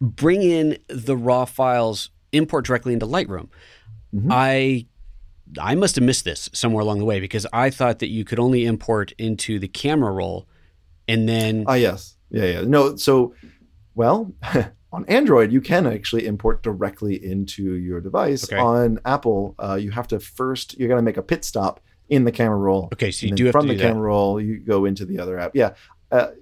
bring 0.00 0.42
in 0.42 0.78
the 0.88 1.16
raw 1.16 1.44
files, 1.44 2.10
import 2.32 2.66
directly 2.66 2.92
into 2.92 3.06
Lightroom. 3.06 3.48
Mm-hmm. 4.14 4.28
I 4.30 4.86
I 5.60 5.74
must 5.74 5.96
have 5.96 6.04
missed 6.04 6.24
this 6.24 6.48
somewhere 6.52 6.82
along 6.82 6.98
the 6.98 7.04
way 7.04 7.20
because 7.20 7.46
I 7.52 7.70
thought 7.70 7.98
that 7.98 8.08
you 8.08 8.24
could 8.24 8.38
only 8.38 8.64
import 8.64 9.12
into 9.18 9.58
the 9.58 9.68
camera 9.68 10.12
roll, 10.12 10.48
and 11.08 11.28
then. 11.28 11.64
Ah, 11.66 11.74
yes, 11.74 12.16
yeah, 12.30 12.44
yeah. 12.44 12.60
No, 12.62 12.96
so 12.96 13.34
well. 13.94 14.32
on 14.92 15.04
Android, 15.06 15.50
you 15.50 15.60
can 15.60 15.86
actually 15.86 16.26
import 16.26 16.62
directly 16.62 17.14
into 17.24 17.74
your 17.74 18.00
device. 18.00 18.44
Okay. 18.44 18.60
On 18.60 18.98
Apple, 19.04 19.54
uh, 19.58 19.74
you 19.74 19.90
have 19.90 20.06
to 20.08 20.20
first 20.20 20.78
you're 20.78 20.88
going 20.88 20.98
to 20.98 21.04
make 21.04 21.16
a 21.16 21.22
pit 21.22 21.44
stop 21.44 21.80
in 22.08 22.24
the 22.24 22.32
camera 22.32 22.58
roll. 22.58 22.88
Okay, 22.92 23.10
so 23.10 23.26
you 23.26 23.34
do 23.34 23.46
have 23.46 23.52
from 23.52 23.68
the 23.68 23.76
camera 23.76 23.94
that. 23.94 24.06
roll, 24.06 24.40
you 24.40 24.58
go 24.58 24.84
into 24.84 25.06
the 25.06 25.18
other 25.18 25.38
app. 25.38 25.52
Yeah. 25.54 25.74
Uh, 26.10 26.32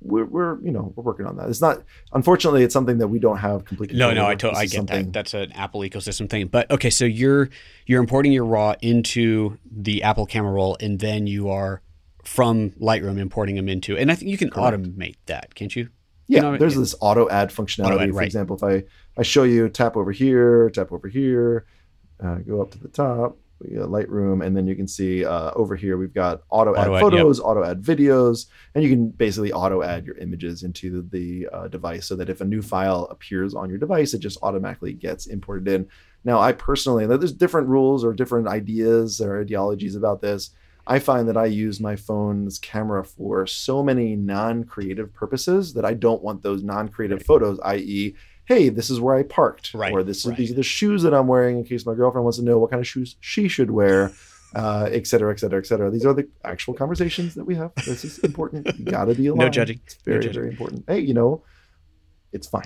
we're, 0.00 0.24
we're 0.24 0.60
you 0.62 0.72
know 0.72 0.92
we're 0.96 1.04
working 1.04 1.26
on 1.26 1.36
that. 1.36 1.48
It's 1.48 1.60
not 1.60 1.82
unfortunately 2.12 2.64
it's 2.64 2.72
something 2.72 2.98
that 2.98 3.08
we 3.08 3.18
don't 3.18 3.38
have 3.38 3.64
completely. 3.64 3.98
No, 3.98 4.12
no. 4.12 4.26
I, 4.26 4.34
to- 4.36 4.50
I 4.52 4.66
get 4.66 4.86
that. 4.88 5.12
That's 5.12 5.34
an 5.34 5.52
Apple 5.52 5.80
ecosystem 5.80 6.28
thing. 6.28 6.48
But 6.48 6.70
okay, 6.70 6.90
so 6.90 7.04
you're 7.04 7.50
you're 7.86 8.00
importing 8.00 8.32
your 8.32 8.44
RAW 8.44 8.74
into 8.80 9.58
the 9.70 10.02
Apple 10.02 10.26
camera 10.26 10.52
roll, 10.52 10.76
and 10.80 10.98
then 10.98 11.26
you 11.26 11.50
are 11.50 11.82
from 12.24 12.70
Lightroom 12.80 13.18
importing 13.18 13.56
them 13.56 13.68
into, 13.68 13.96
and 13.96 14.10
I 14.10 14.14
think 14.14 14.30
you 14.30 14.38
can 14.38 14.50
Correct. 14.50 14.76
automate 14.76 15.16
that, 15.26 15.54
can't 15.54 15.74
you? 15.74 15.88
Yeah, 16.32 16.44
You 16.44 16.52
know, 16.52 16.56
there's 16.58 16.76
this 16.76 16.94
auto 17.00 17.28
add 17.28 17.50
functionality. 17.50 17.86
Auto 17.86 17.98
add, 17.98 18.08
For 18.10 18.16
right. 18.16 18.26
example, 18.26 18.56
if 18.56 18.62
I 18.62 18.84
I 19.18 19.22
show 19.22 19.42
you 19.42 19.68
tap 19.68 19.96
over 19.96 20.12
here, 20.12 20.70
tap 20.70 20.90
over 20.90 21.08
here, 21.08 21.66
uh, 22.24 22.36
go 22.36 22.62
up 22.62 22.70
to 22.70 22.78
the 22.78 22.88
top, 22.88 23.36
we 23.60 23.76
got 23.76 23.90
Lightroom, 23.90 24.44
and 24.44 24.56
then 24.56 24.66
you 24.66 24.74
can 24.74 24.88
see 24.88 25.24
uh, 25.24 25.50
over 25.54 25.76
here 25.76 25.98
we've 25.98 26.14
got 26.14 26.42
auto 26.48 26.74
add 26.74 26.88
Auto 26.88 26.96
add, 26.96 27.00
photos, 27.00 27.38
auto 27.38 27.62
add 27.62 27.82
videos, 27.82 28.46
and 28.74 28.82
you 28.82 28.88
can 28.88 29.10
basically 29.10 29.52
auto 29.52 29.82
add 29.82 30.06
your 30.06 30.16
images 30.16 30.62
into 30.62 31.02
the 31.10 31.48
uh, 31.52 31.68
device 31.68 32.06
so 32.06 32.16
that 32.16 32.30
if 32.30 32.40
a 32.40 32.44
new 32.46 32.62
file 32.62 33.06
appears 33.10 33.54
on 33.54 33.68
your 33.68 33.78
device, 33.78 34.14
it 34.14 34.20
just 34.20 34.38
automatically 34.42 34.94
gets 34.94 35.26
imported 35.26 35.68
in. 35.68 35.86
Now, 36.24 36.40
I 36.40 36.52
personally, 36.52 37.06
there's 37.06 37.32
different 37.32 37.68
rules 37.68 38.04
or 38.04 38.14
different 38.14 38.48
ideas 38.48 39.20
or 39.20 39.40
ideologies 39.40 39.96
about 39.96 40.22
this. 40.22 40.50
I 40.86 40.98
find 40.98 41.28
that 41.28 41.36
I 41.36 41.46
use 41.46 41.80
my 41.80 41.96
phone's 41.96 42.58
camera 42.58 43.04
for 43.04 43.46
so 43.46 43.82
many 43.82 44.16
non-creative 44.16 45.12
purposes 45.14 45.74
that 45.74 45.84
I 45.84 45.94
don't 45.94 46.22
want 46.22 46.42
those 46.42 46.62
non-creative 46.62 47.18
Right. 47.18 47.26
photos, 47.26 47.60
i.e., 47.64 48.14
hey, 48.46 48.68
this 48.68 48.90
is 48.90 48.98
where 49.00 49.14
I 49.14 49.22
parked, 49.22 49.72
Right, 49.74 49.92
or 49.92 50.02
this 50.02 50.18
is 50.18 50.26
right. 50.26 50.36
these 50.36 50.50
are 50.50 50.54
the 50.54 50.62
shoes 50.64 51.02
that 51.04 51.14
I'm 51.14 51.28
wearing 51.28 51.58
in 51.58 51.64
case 51.64 51.86
my 51.86 51.94
girlfriend 51.94 52.24
wants 52.24 52.38
to 52.38 52.44
know 52.44 52.58
what 52.58 52.70
kind 52.70 52.80
of 52.80 52.86
shoes 52.88 53.14
she 53.20 53.46
should 53.46 53.70
wear, 53.70 54.10
uh, 54.56 54.88
et 54.90 55.06
cetera, 55.06 55.32
et 55.32 55.38
cetera, 55.38 55.60
et 55.60 55.66
cetera. 55.66 55.90
These 55.90 56.04
are 56.04 56.12
the 56.12 56.28
actual 56.44 56.74
conversations 56.74 57.34
that 57.36 57.44
we 57.44 57.54
have. 57.54 57.72
This 57.76 58.04
is 58.04 58.18
important. 58.18 58.66
You 58.78 58.84
got 58.86 59.04
to 59.06 59.14
be 59.14 59.26
aligned. 59.28 59.38
No 59.38 59.48
judging. 59.48 59.80
It's 59.86 59.96
No 60.04 60.12
very, 60.12 60.22
judging. 60.24 60.40
very 60.40 60.50
important. 60.50 60.84
Hey, 60.88 60.98
you 61.00 61.14
know, 61.14 61.42
it's 62.32 62.48
fine. 62.48 62.64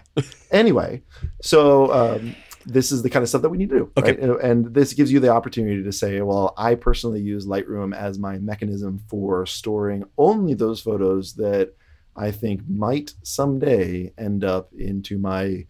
anyway, 0.50 1.02
so 1.42 1.92
um, 1.92 2.35
this 2.66 2.90
is 2.90 3.02
the 3.02 3.11
kind 3.11 3.23
of 3.23 3.28
stuff 3.28 3.42
that 3.42 3.49
we 3.49 3.58
need 3.58 3.70
to 3.70 3.78
do. 3.78 3.92
Okay. 3.96 4.16
right? 4.16 4.40
And 4.40 4.75
this 4.75 4.92
gives 4.92 5.12
you 5.12 5.20
the 5.20 5.28
opportunity 5.28 5.82
to 5.82 5.92
say, 5.92 6.20
well, 6.20 6.52
I 6.56 6.75
personally 6.75 7.20
use 7.20 7.46
Lightroom 7.46 7.96
as 7.96 8.18
my 8.18 8.38
mechanism 8.38 9.00
for 9.08 9.46
storing 9.46 10.04
only 10.18 10.54
those 10.54 10.80
photos 10.80 11.35
that 11.35 11.75
I 12.16 12.32
think 12.32 12.62
might 12.68 13.14
someday 13.23 14.12
end 14.18 14.44
up 14.44 14.73
into 14.76 15.18
my 15.18 15.66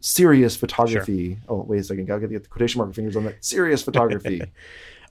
serious 0.00 0.56
photography. 0.56 1.38
Oh, 1.48 1.62
wait 1.62 1.80
a 1.80 1.84
second. 1.84 2.06
Gotta 2.06 2.28
get 2.28 2.42
the 2.42 2.48
quotation 2.48 2.78
mark 2.78 2.94
fingers 2.94 3.16
on 3.16 3.24
that. 3.24 3.44
Serious 3.44 3.82
photography 3.82 4.40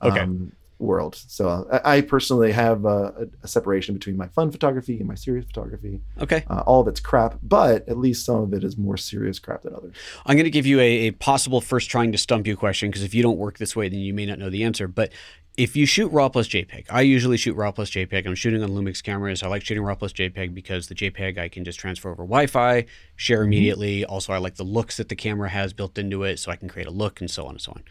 Okay. 0.01 0.19
um, 0.21 0.53
world. 0.79 1.15
So 1.15 1.67
I, 1.71 1.97
I 1.97 2.01
personally 2.01 2.51
have 2.51 2.85
a, 2.85 3.27
a 3.43 3.47
separation 3.47 3.93
between 3.93 4.17
my 4.17 4.27
fun 4.27 4.51
photography 4.51 4.97
and 4.97 5.07
my 5.07 5.15
serious 5.15 5.45
photography. 5.45 6.01
Okay. 6.19 6.43
Uh, 6.49 6.63
all 6.65 6.81
of 6.81 6.87
it's 6.87 6.99
crap, 6.99 7.37
but 7.43 7.87
at 7.87 7.97
least 7.97 8.25
some 8.25 8.37
of 8.37 8.53
it 8.53 8.63
is 8.63 8.77
more 8.77 8.97
serious 8.97 9.39
crap 9.39 9.63
than 9.63 9.75
others. 9.75 9.95
I'm 10.25 10.35
going 10.35 10.45
to 10.45 10.49
give 10.49 10.65
you 10.65 10.79
a, 10.79 11.07
a 11.07 11.11
possible 11.11 11.61
first 11.61 11.89
trying 11.89 12.11
to 12.13 12.17
stump 12.17 12.47
you 12.47 12.55
question 12.55 12.89
because 12.89 13.03
if 13.03 13.13
you 13.13 13.21
don't 13.21 13.37
work 13.37 13.57
this 13.57 13.75
way, 13.75 13.89
then 13.89 13.99
you 13.99 14.13
may 14.13 14.25
not 14.25 14.39
know 14.39 14.49
the 14.49 14.63
answer. 14.63 14.87
But 14.87 15.11
if 15.57 15.75
you 15.75 15.85
shoot 15.85 16.07
RAW 16.13 16.29
plus 16.29 16.47
JPEG, 16.47 16.85
I 16.89 17.01
usually 17.01 17.35
shoot 17.35 17.53
RAW 17.53 17.71
plus 17.71 17.89
JPEG. 17.89 18.25
I'm 18.25 18.35
shooting 18.35 18.63
on 18.63 18.69
Lumix 18.69 19.03
cameras. 19.03 19.43
I 19.43 19.49
like 19.49 19.65
shooting 19.65 19.83
RAW 19.83 19.95
plus 19.95 20.13
JPEG 20.13 20.53
because 20.53 20.87
the 20.87 20.95
JPEG 20.95 21.37
I 21.37 21.49
can 21.49 21.65
just 21.65 21.77
transfer 21.77 22.09
over 22.09 22.23
Wi-Fi, 22.23 22.85
share 23.17 23.43
immediately. 23.43 24.05
Also, 24.05 24.31
I 24.31 24.37
like 24.37 24.55
the 24.55 24.63
looks 24.63 24.95
that 24.97 25.09
the 25.09 25.17
camera 25.17 25.49
has 25.49 25.73
built 25.73 25.97
into 25.97 26.23
it, 26.23 26.39
so 26.39 26.49
I 26.49 26.55
can 26.55 26.69
create 26.69 26.87
a 26.87 26.91
look 26.91 27.19
and 27.19 27.29
so 27.29 27.43
on 27.45 27.51
and 27.51 27.61
so 27.61 27.73
on. 27.73 27.83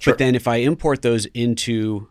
Sure. 0.00 0.12
But 0.12 0.18
then 0.18 0.34
if 0.34 0.46
I 0.46 0.56
import 0.56 1.00
those 1.00 1.24
into 1.26 2.08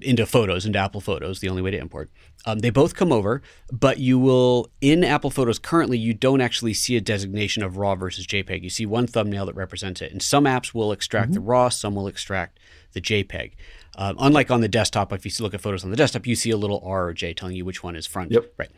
into 0.00 0.26
photos 0.26 0.66
into 0.66 0.78
apple 0.78 1.00
photos 1.00 1.40
the 1.40 1.48
only 1.48 1.62
way 1.62 1.70
to 1.70 1.78
import. 1.78 2.10
Um, 2.44 2.60
they 2.60 2.70
both 2.70 2.94
come 2.94 3.12
over 3.12 3.42
but 3.72 3.98
you 3.98 4.18
will 4.18 4.70
in 4.80 5.02
apple 5.02 5.30
photos 5.30 5.58
currently 5.58 5.98
you 5.98 6.14
don't 6.14 6.40
actually 6.40 6.74
see 6.74 6.96
a 6.96 7.00
designation 7.00 7.62
of 7.62 7.78
raw 7.78 7.94
versus 7.94 8.26
jpeg. 8.26 8.62
You 8.62 8.70
see 8.70 8.86
one 8.86 9.06
thumbnail 9.06 9.46
that 9.46 9.54
represents 9.54 10.02
it 10.02 10.12
and 10.12 10.22
some 10.22 10.44
apps 10.44 10.74
will 10.74 10.92
extract 10.92 11.32
the 11.32 11.40
raw 11.40 11.68
some 11.68 11.94
will 11.94 12.06
extract 12.06 12.60
the 12.92 13.00
jpeg. 13.00 13.52
Um, 13.96 14.16
unlike 14.20 14.50
on 14.50 14.60
the 14.60 14.68
desktop 14.68 15.12
if 15.12 15.24
you 15.24 15.32
look 15.42 15.54
at 15.54 15.60
photos 15.60 15.84
on 15.84 15.90
the 15.90 15.96
desktop 15.96 16.26
you 16.26 16.36
see 16.36 16.50
a 16.50 16.56
little 16.56 16.82
r 16.84 17.08
or 17.08 17.14
j 17.14 17.32
telling 17.32 17.56
you 17.56 17.64
which 17.64 17.82
one 17.82 17.96
is 17.96 18.06
front. 18.06 18.30
Yep. 18.30 18.52
right. 18.58 18.70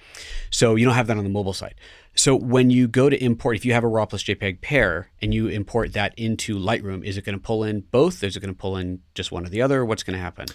So 0.50 0.76
you 0.76 0.84
don't 0.84 0.94
have 0.94 1.08
that 1.08 1.16
on 1.16 1.24
the 1.24 1.30
mobile 1.30 1.52
side. 1.52 1.74
So 2.14 2.36
when 2.36 2.70
you 2.70 2.86
go 2.86 3.10
to 3.10 3.22
import 3.22 3.56
if 3.56 3.64
you 3.64 3.72
have 3.72 3.84
a 3.84 3.88
raw 3.88 4.06
plus 4.06 4.22
jpeg 4.22 4.60
pair 4.60 5.10
and 5.20 5.34
you 5.34 5.48
import 5.48 5.92
that 5.94 6.16
into 6.16 6.56
lightroom 6.56 7.04
is 7.04 7.18
it 7.18 7.24
going 7.24 7.36
to 7.36 7.42
pull 7.42 7.64
in 7.64 7.80
both? 7.80 8.22
Is 8.22 8.36
it 8.36 8.40
going 8.40 8.54
to 8.54 8.58
pull 8.58 8.76
in 8.76 9.00
just 9.14 9.32
one 9.32 9.44
or 9.44 9.48
the 9.48 9.60
other? 9.60 9.84
What's 9.84 10.04
going 10.04 10.16
to 10.16 10.22
happen 10.22 10.46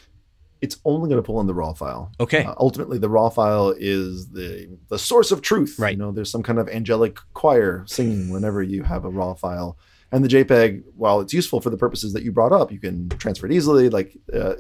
It's 0.62 0.78
only 0.86 1.10
going 1.10 1.22
to 1.22 1.26
pull 1.26 1.39
in 1.41 1.48
the 1.48 1.54
raw 1.54 1.74
file. 1.74 2.12
Okay. 2.20 2.44
Uh, 2.44 2.56
ultimately, 2.58 2.98
the 2.98 3.10
raw 3.10 3.30
file 3.30 3.74
is 3.78 4.30
the 4.30 4.70
the 4.89 4.98
source 4.98 5.32
of 5.32 5.41
truth. 5.41 5.76
Right. 5.78 5.91
You 5.91 5.98
know, 5.98 6.12
there's 6.12 6.32
some 6.32 6.44
kind 6.44 6.60
of 6.60 6.68
angelic 6.70 7.18
choir 7.34 7.84
singing 7.88 8.30
whenever 8.30 8.63
you 8.63 8.84
have 8.84 9.06
a 9.06 9.10
raw 9.10 9.34
file. 9.34 9.78
And 10.12 10.24
the 10.24 10.30
JPEG, 10.30 10.84
while 10.96 11.20
it's 11.20 11.34
useful 11.34 11.60
for 11.60 11.70
the 11.70 11.78
purposes 11.78 12.13
that 12.13 12.24
you 12.24 12.32
brought 12.32 12.54
up, 12.54 12.72
you 12.72 12.80
can 12.80 13.10
transfer 13.10 13.46
it 13.48 13.52
easily. 13.52 13.89
Like 13.89 14.18
uh, 14.34 14.54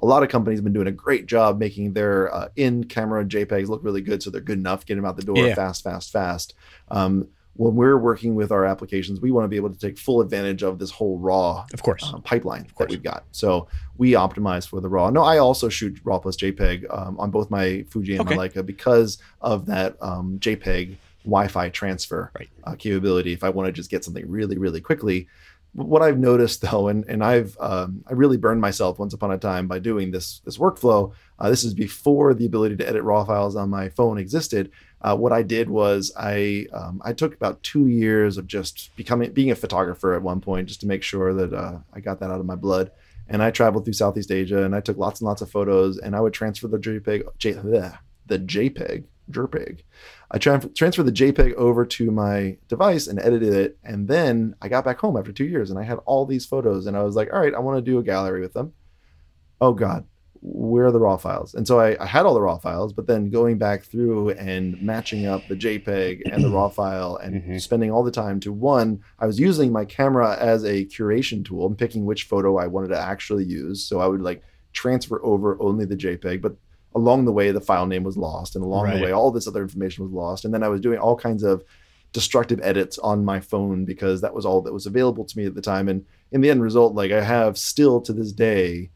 a 0.00 0.06
lot 0.06 0.22
of 0.22 0.28
companies 0.30 0.58
have 0.58 0.64
been 0.64 0.72
doing 0.72 0.86
a 0.86 0.92
great 0.92 1.26
job 1.26 1.58
making 1.58 1.92
their 1.92 2.34
uh, 2.34 2.48
in-camera 2.56 3.24
JPEGs 3.26 3.68
look 3.68 3.84
really 3.84 4.00
good, 4.00 4.22
so 4.22 4.30
they're 4.30 4.40
good 4.40 4.58
enough, 4.58 4.86
get 4.86 4.94
them 4.94 5.04
out 5.04 5.16
the 5.16 5.22
door 5.22 5.36
Yeah. 5.36 5.54
fast, 5.54 5.84
fast, 5.84 6.10
fast. 6.12 6.54
Um, 6.88 7.28
when 7.54 7.74
we're 7.74 7.98
working 7.98 8.34
with 8.34 8.50
our 8.50 8.64
applications, 8.64 9.20
we 9.20 9.30
want 9.30 9.44
to 9.44 9.48
be 9.48 9.56
able 9.56 9.70
to 9.70 9.78
take 9.78 9.98
full 9.98 10.20
advantage 10.22 10.62
of 10.62 10.78
this 10.78 10.90
whole 10.90 11.18
raw 11.18 11.64
of 11.74 11.82
course 11.82 12.02
um, 12.12 12.22
pipeline 12.22 12.62
that 12.64 12.74
course. 12.74 12.90
we've 12.90 13.02
got. 13.02 13.24
So 13.32 13.68
we 13.98 14.12
optimize 14.12 14.66
for 14.66 14.80
the 14.80 14.88
raw. 14.88 15.10
No, 15.10 15.22
I 15.22 15.38
also 15.38 15.68
shoot 15.68 16.00
raw 16.04 16.18
plus 16.18 16.36
JPEG 16.36 16.86
um, 16.96 17.20
on 17.20 17.30
both 17.30 17.50
my 17.50 17.84
Fuji 17.90 18.16
and 18.16 18.22
Okay. 18.26 18.34
my 18.36 18.48
Leica 18.48 18.64
because 18.64 19.18
of 19.42 19.66
that 19.66 19.96
um, 20.00 20.38
JPEG 20.40 20.96
Wi-Fi 21.24 21.68
transfer 21.68 22.32
Right. 22.38 22.48
uh, 22.64 22.74
capability. 22.74 23.32
If 23.32 23.44
I 23.44 23.50
want 23.50 23.66
to 23.66 23.72
just 23.72 23.90
get 23.90 24.02
something 24.04 24.28
really, 24.28 24.56
really 24.58 24.80
quickly. 24.80 25.28
What 25.74 26.02
I've 26.02 26.18
noticed 26.18 26.60
though, 26.60 26.88
and, 26.88 27.02
and 27.08 27.24
I've 27.24 27.56
um, 27.58 28.04
I 28.06 28.12
really 28.12 28.36
burned 28.36 28.60
myself 28.60 28.98
once 28.98 29.14
upon 29.14 29.30
a 29.32 29.38
time 29.38 29.66
by 29.68 29.78
doing 29.78 30.10
this 30.10 30.40
this 30.44 30.58
workflow. 30.58 31.12
Uh, 31.38 31.48
this 31.48 31.64
is 31.64 31.72
before 31.74 32.34
the 32.34 32.44
ability 32.44 32.76
to 32.76 32.86
edit 32.88 33.02
raw 33.02 33.24
files 33.24 33.56
on 33.56 33.70
my 33.70 33.88
phone 33.88 34.18
existed. 34.18 34.70
Uh, 35.02 35.16
what 35.16 35.32
I 35.32 35.42
did 35.42 35.68
was 35.68 36.12
I 36.16 36.66
um, 36.72 37.02
I 37.04 37.12
took 37.12 37.34
about 37.34 37.62
two 37.62 37.88
years 37.88 38.38
of 38.38 38.46
just 38.46 38.94
becoming 38.96 39.32
being 39.32 39.50
a 39.50 39.56
photographer 39.56 40.14
at 40.14 40.22
one 40.22 40.40
point 40.40 40.68
just 40.68 40.80
to 40.80 40.86
make 40.86 41.02
sure 41.02 41.34
that 41.34 41.52
uh, 41.52 41.78
I 41.92 42.00
got 42.00 42.20
that 42.20 42.30
out 42.30 42.40
of 42.40 42.46
my 42.46 42.54
blood. 42.54 42.92
And 43.28 43.42
I 43.42 43.50
traveled 43.50 43.84
through 43.84 43.94
Southeast 43.94 44.30
Asia 44.30 44.62
and 44.62 44.74
I 44.74 44.80
took 44.80 44.98
lots 44.98 45.20
and 45.20 45.26
lots 45.26 45.42
of 45.42 45.50
photos 45.50 45.98
and 45.98 46.14
I 46.14 46.20
would 46.20 46.32
transfer 46.32 46.68
the 46.68 46.78
JPEG 46.78 47.22
J, 47.38 47.54
bleh, 47.54 47.98
the 48.26 48.38
JPEG 48.38 49.04
JPEG. 49.30 49.80
I 50.30 50.38
tra- 50.38 50.68
transferred 50.74 51.06
the 51.06 51.12
JPEG 51.12 51.54
over 51.54 51.84
to 51.84 52.10
my 52.10 52.56
device 52.68 53.06
and 53.06 53.18
edited 53.18 53.54
it. 53.54 53.78
And 53.84 54.08
then 54.08 54.54
I 54.60 54.68
got 54.68 54.84
back 54.84 54.98
home 54.98 55.16
after 55.16 55.32
two 55.32 55.44
years 55.44 55.70
and 55.70 55.78
I 55.78 55.84
had 55.84 55.98
all 56.04 56.26
these 56.26 56.46
photos 56.46 56.86
and 56.86 56.96
I 56.96 57.02
was 57.02 57.16
like, 57.16 57.32
all 57.32 57.40
right, 57.40 57.54
I 57.54 57.60
want 57.60 57.78
to 57.78 57.90
do 57.90 57.98
a 57.98 58.02
gallery 58.02 58.40
with 58.40 58.52
them. 58.52 58.72
Oh 59.60 59.72
God, 59.72 60.04
where 60.44 60.86
are 60.86 60.90
the 60.92 60.98
raw 60.98 61.16
files? 61.16 61.54
And 61.54 61.66
so 61.68 61.78
I, 61.78 61.96
I 62.02 62.06
had 62.06 62.26
all 62.26 62.34
the 62.34 62.40
raw 62.42 62.58
files, 62.58 62.92
but 62.92 63.06
then 63.06 63.30
going 63.30 63.58
back 63.58 63.84
through 63.84 64.30
and 64.30 64.80
matching 64.82 65.24
up 65.24 65.46
the 65.46 65.54
JPEG 65.54 66.22
and 66.28 66.42
the 66.42 66.50
raw 66.50 66.68
file 66.80 67.16
and 67.22 67.42
Mhm. 67.42 67.60
spending 67.60 67.92
all 67.92 68.02
the 68.02 68.10
time 68.10 68.40
to 68.40 68.52
one, 68.52 69.00
I 69.20 69.26
was 69.26 69.38
using 69.38 69.70
my 69.70 69.84
camera 69.84 70.36
as 70.40 70.64
a 70.64 70.84
curation 70.86 71.44
tool 71.44 71.66
and 71.66 71.78
picking 71.78 72.04
which 72.04 72.24
photo 72.24 72.56
I 72.58 72.66
wanted 72.66 72.88
to 72.88 72.98
actually 72.98 73.44
use. 73.44 73.84
So 73.84 74.00
I 74.00 74.08
would 74.08 74.20
like 74.20 74.42
transfer 74.72 75.24
over 75.24 75.56
only 75.60 75.84
the 75.84 75.96
JPEG, 75.96 76.42
but 76.42 76.56
along 76.94 77.24
the 77.24 77.32
way 77.32 77.52
the 77.52 77.60
file 77.60 77.86
name 77.86 78.02
was 78.02 78.16
lost 78.16 78.56
and 78.56 78.64
along 78.64 78.84
Right. 78.86 78.96
the 78.98 79.04
way 79.04 79.12
all 79.12 79.30
this 79.30 79.46
other 79.46 79.62
information 79.62 80.02
was 80.04 80.12
lost. 80.12 80.44
And 80.44 80.52
then 80.52 80.64
I 80.64 80.68
was 80.68 80.80
doing 80.80 80.98
all 80.98 81.16
kinds 81.16 81.44
of 81.44 81.62
destructive 82.12 82.58
edits 82.62 82.98
on 82.98 83.24
my 83.24 83.38
phone 83.40 83.84
because 83.84 84.20
that 84.20 84.34
was 84.34 84.44
all 84.44 84.60
that 84.62 84.72
was 84.74 84.86
available 84.86 85.24
to 85.24 85.38
me 85.38 85.46
at 85.46 85.54
the 85.54 85.62
time. 85.62 85.88
And 85.88 86.04
in 86.32 86.40
the 86.40 86.50
end 86.50 86.62
result, 86.62 86.94
like 86.94 87.12
I 87.12 87.22
have 87.22 87.56
still 87.56 88.00
to 88.02 88.12
this 88.12 88.32
day 88.32 88.90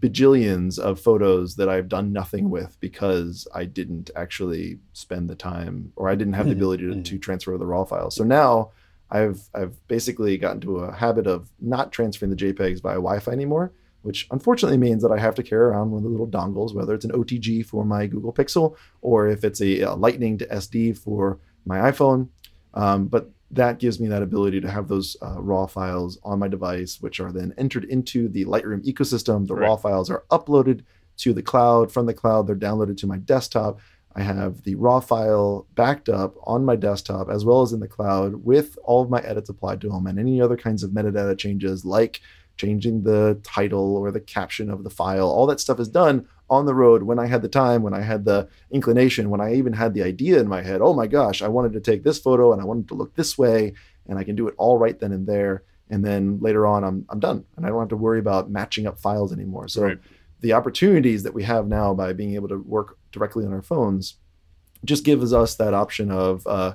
bajillions 0.00 0.78
of 0.78 1.00
photos 1.00 1.56
that 1.56 1.68
I've 1.68 1.88
done 1.88 2.12
nothing 2.12 2.50
with 2.50 2.76
because 2.80 3.46
I 3.54 3.64
didn't 3.64 4.10
actually 4.16 4.78
spend 4.92 5.28
the 5.30 5.34
time 5.36 5.92
or 5.96 6.08
I 6.08 6.14
didn't 6.14 6.34
have 6.34 6.46
the 6.46 6.54
Mhm, 6.54 6.56
ability 6.58 6.82
to, 6.88 6.94
mhm. 6.94 7.04
to 7.04 7.18
transfer 7.18 7.56
the 7.56 7.66
raw 7.66 7.84
files. 7.84 8.14
So 8.16 8.24
now 8.24 8.70
I've 9.10 9.48
I've 9.54 9.76
basically 9.86 10.36
gotten 10.38 10.60
to 10.62 10.78
a 10.78 10.92
habit 10.92 11.26
of 11.28 11.50
not 11.60 11.92
transferring 11.92 12.30
the 12.30 12.36
JPEGs 12.36 12.82
via 12.82 12.96
Wi-Fi 12.96 13.30
anymore, 13.30 13.72
which 14.02 14.26
unfortunately 14.32 14.78
means 14.78 15.02
that 15.02 15.12
I 15.12 15.18
have 15.18 15.36
to 15.36 15.44
carry 15.44 15.62
around 15.66 15.92
one 15.92 15.98
of 15.98 16.02
the 16.04 16.08
little 16.10 16.26
dongles, 16.26 16.74
whether 16.74 16.92
it's 16.94 17.04
an 17.04 17.12
OTG 17.12 17.64
for 17.64 17.84
my 17.84 18.06
Google 18.08 18.32
Pixel 18.32 18.74
or 19.02 19.28
if 19.28 19.44
it's 19.44 19.60
a, 19.60 19.82
uh 19.84 19.96
Lightning 19.96 20.36
to 20.38 20.46
SD 20.46 20.98
for 20.98 21.38
my 21.64 21.78
iPhone. 21.92 22.28
Um, 22.74 23.06
but 23.06 23.30
that 23.50 23.78
gives 23.78 24.00
me 24.00 24.08
that 24.08 24.22
ability 24.22 24.60
to 24.60 24.70
have 24.70 24.88
those 24.88 25.16
uh, 25.22 25.40
raw 25.40 25.66
files 25.66 26.18
on 26.24 26.38
my 26.38 26.48
device, 26.48 27.00
which 27.00 27.20
are 27.20 27.32
then 27.32 27.54
entered 27.56 27.84
into 27.84 28.28
the 28.28 28.44
Lightroom 28.44 28.84
ecosystem. 28.84 29.46
The 29.46 29.54
raw 29.54 29.76
files 29.76 30.10
are 30.10 30.24
uploaded 30.30 30.82
to 31.18 31.32
the 31.32 31.42
cloud. 31.42 31.92
From 31.92 32.06
the 32.06 32.14
cloud, 32.14 32.46
they're 32.46 32.56
downloaded 32.56 32.96
to 32.98 33.06
my 33.06 33.18
desktop. 33.18 33.78
I 34.16 34.22
have 34.22 34.62
the 34.62 34.74
raw 34.76 35.00
file 35.00 35.66
backed 35.74 36.08
up 36.08 36.34
on 36.44 36.64
my 36.64 36.74
desktop 36.74 37.28
as 37.30 37.44
well 37.44 37.60
as 37.60 37.72
in 37.72 37.80
the 37.80 37.86
cloud 37.86 38.44
with 38.44 38.78
all 38.82 39.02
of 39.02 39.10
my 39.10 39.20
edits 39.20 39.50
applied 39.50 39.82
to 39.82 39.90
them 39.90 40.06
and 40.06 40.18
any 40.18 40.40
other 40.40 40.56
kinds 40.56 40.82
of 40.82 40.90
metadata 40.90 41.36
changes 41.38 41.84
like 41.84 42.22
changing 42.56 43.02
the 43.02 43.38
title 43.42 43.94
or 43.94 44.10
the 44.10 44.20
caption 44.20 44.70
of 44.70 44.84
the 44.84 44.90
file. 44.90 45.28
All 45.28 45.46
that 45.46 45.60
stuff 45.60 45.78
is 45.78 45.88
done 45.88 46.26
on 46.48 46.66
the 46.66 46.74
road 46.74 47.02
when 47.02 47.18
I 47.18 47.26
had 47.26 47.42
the 47.42 47.48
time, 47.48 47.82
when 47.82 47.94
I 47.94 48.00
had 48.00 48.24
the 48.24 48.48
inclination, 48.70 49.30
when 49.30 49.40
I 49.40 49.54
even 49.54 49.72
had 49.72 49.94
the 49.94 50.02
idea 50.02 50.38
in 50.40 50.48
my 50.48 50.62
head, 50.62 50.80
oh 50.80 50.94
my 50.94 51.06
gosh, 51.06 51.42
I 51.42 51.48
wanted 51.48 51.72
to 51.72 51.80
take 51.80 52.04
this 52.04 52.18
photo 52.18 52.52
and 52.52 52.62
I 52.62 52.64
wanted 52.64 52.88
to 52.88 52.94
look 52.94 53.14
this 53.14 53.36
way, 53.36 53.74
and 54.08 54.18
I 54.18 54.24
can 54.24 54.36
do 54.36 54.46
it 54.48 54.54
all 54.56 54.78
right 54.78 54.98
then 54.98 55.12
and 55.12 55.26
there. 55.26 55.64
And 55.90 56.04
then 56.04 56.38
later 56.40 56.66
on, 56.66 56.84
I'm, 56.84 57.06
I'm 57.08 57.20
done 57.20 57.44
and 57.56 57.64
I 57.64 57.68
don't 57.68 57.80
have 57.80 57.88
to 57.88 57.96
worry 57.96 58.18
about 58.18 58.50
matching 58.50 58.86
up 58.86 58.98
files 58.98 59.32
anymore. 59.32 59.68
So 59.68 59.82
Right. 59.82 59.98
the 60.40 60.52
opportunities 60.52 61.22
that 61.22 61.34
we 61.34 61.44
have 61.44 61.66
now 61.68 61.94
by 61.94 62.12
being 62.12 62.34
able 62.34 62.48
to 62.48 62.58
work 62.58 62.98
directly 63.12 63.44
on 63.44 63.52
our 63.52 63.62
phones 63.62 64.14
just 64.84 65.04
gives 65.04 65.32
us 65.32 65.54
that 65.56 65.74
option 65.74 66.10
of 66.10 66.46
uh, 66.46 66.74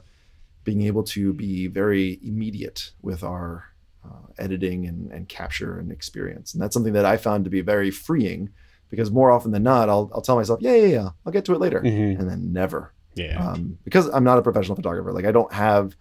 being 0.63 0.81
able 0.83 1.03
to 1.03 1.33
be 1.33 1.67
very 1.67 2.19
immediate 2.23 2.91
with 3.01 3.23
our 3.23 3.65
uh, 4.05 4.27
editing 4.37 4.85
and, 4.87 5.11
and 5.11 5.29
capture 5.29 5.77
and 5.77 5.91
experience. 5.91 6.53
And 6.53 6.61
that's 6.61 6.73
something 6.73 6.93
that 6.93 7.05
I 7.05 7.17
found 7.17 7.43
to 7.45 7.51
be 7.51 7.61
very 7.61 7.91
freeing 7.91 8.49
because 8.91 9.09
more 9.09 9.31
often 9.31 9.49
than 9.51 9.63
not, 9.63 9.89
I'll, 9.89 10.11
I'll 10.13 10.21
tell 10.21 10.35
myself, 10.35 10.59
yeah, 10.61 10.75
yeah, 10.75 10.85
yeah, 10.87 11.09
I'll 11.25 11.31
get 11.31 11.45
to 11.45 11.53
it 11.55 11.59
later. 11.59 11.81
Mhm. 11.81 12.19
And 12.19 12.29
then 12.29 12.53
never. 12.53 12.93
Yeah. 13.15 13.43
Um, 13.43 13.77
because 13.83 14.05
I'm 14.07 14.23
not 14.23 14.37
a 14.37 14.41
professional 14.43 14.75
photographer. 14.75 15.11
Like 15.11 15.25
I 15.25 15.31
don't 15.31 15.51
have 15.51 15.95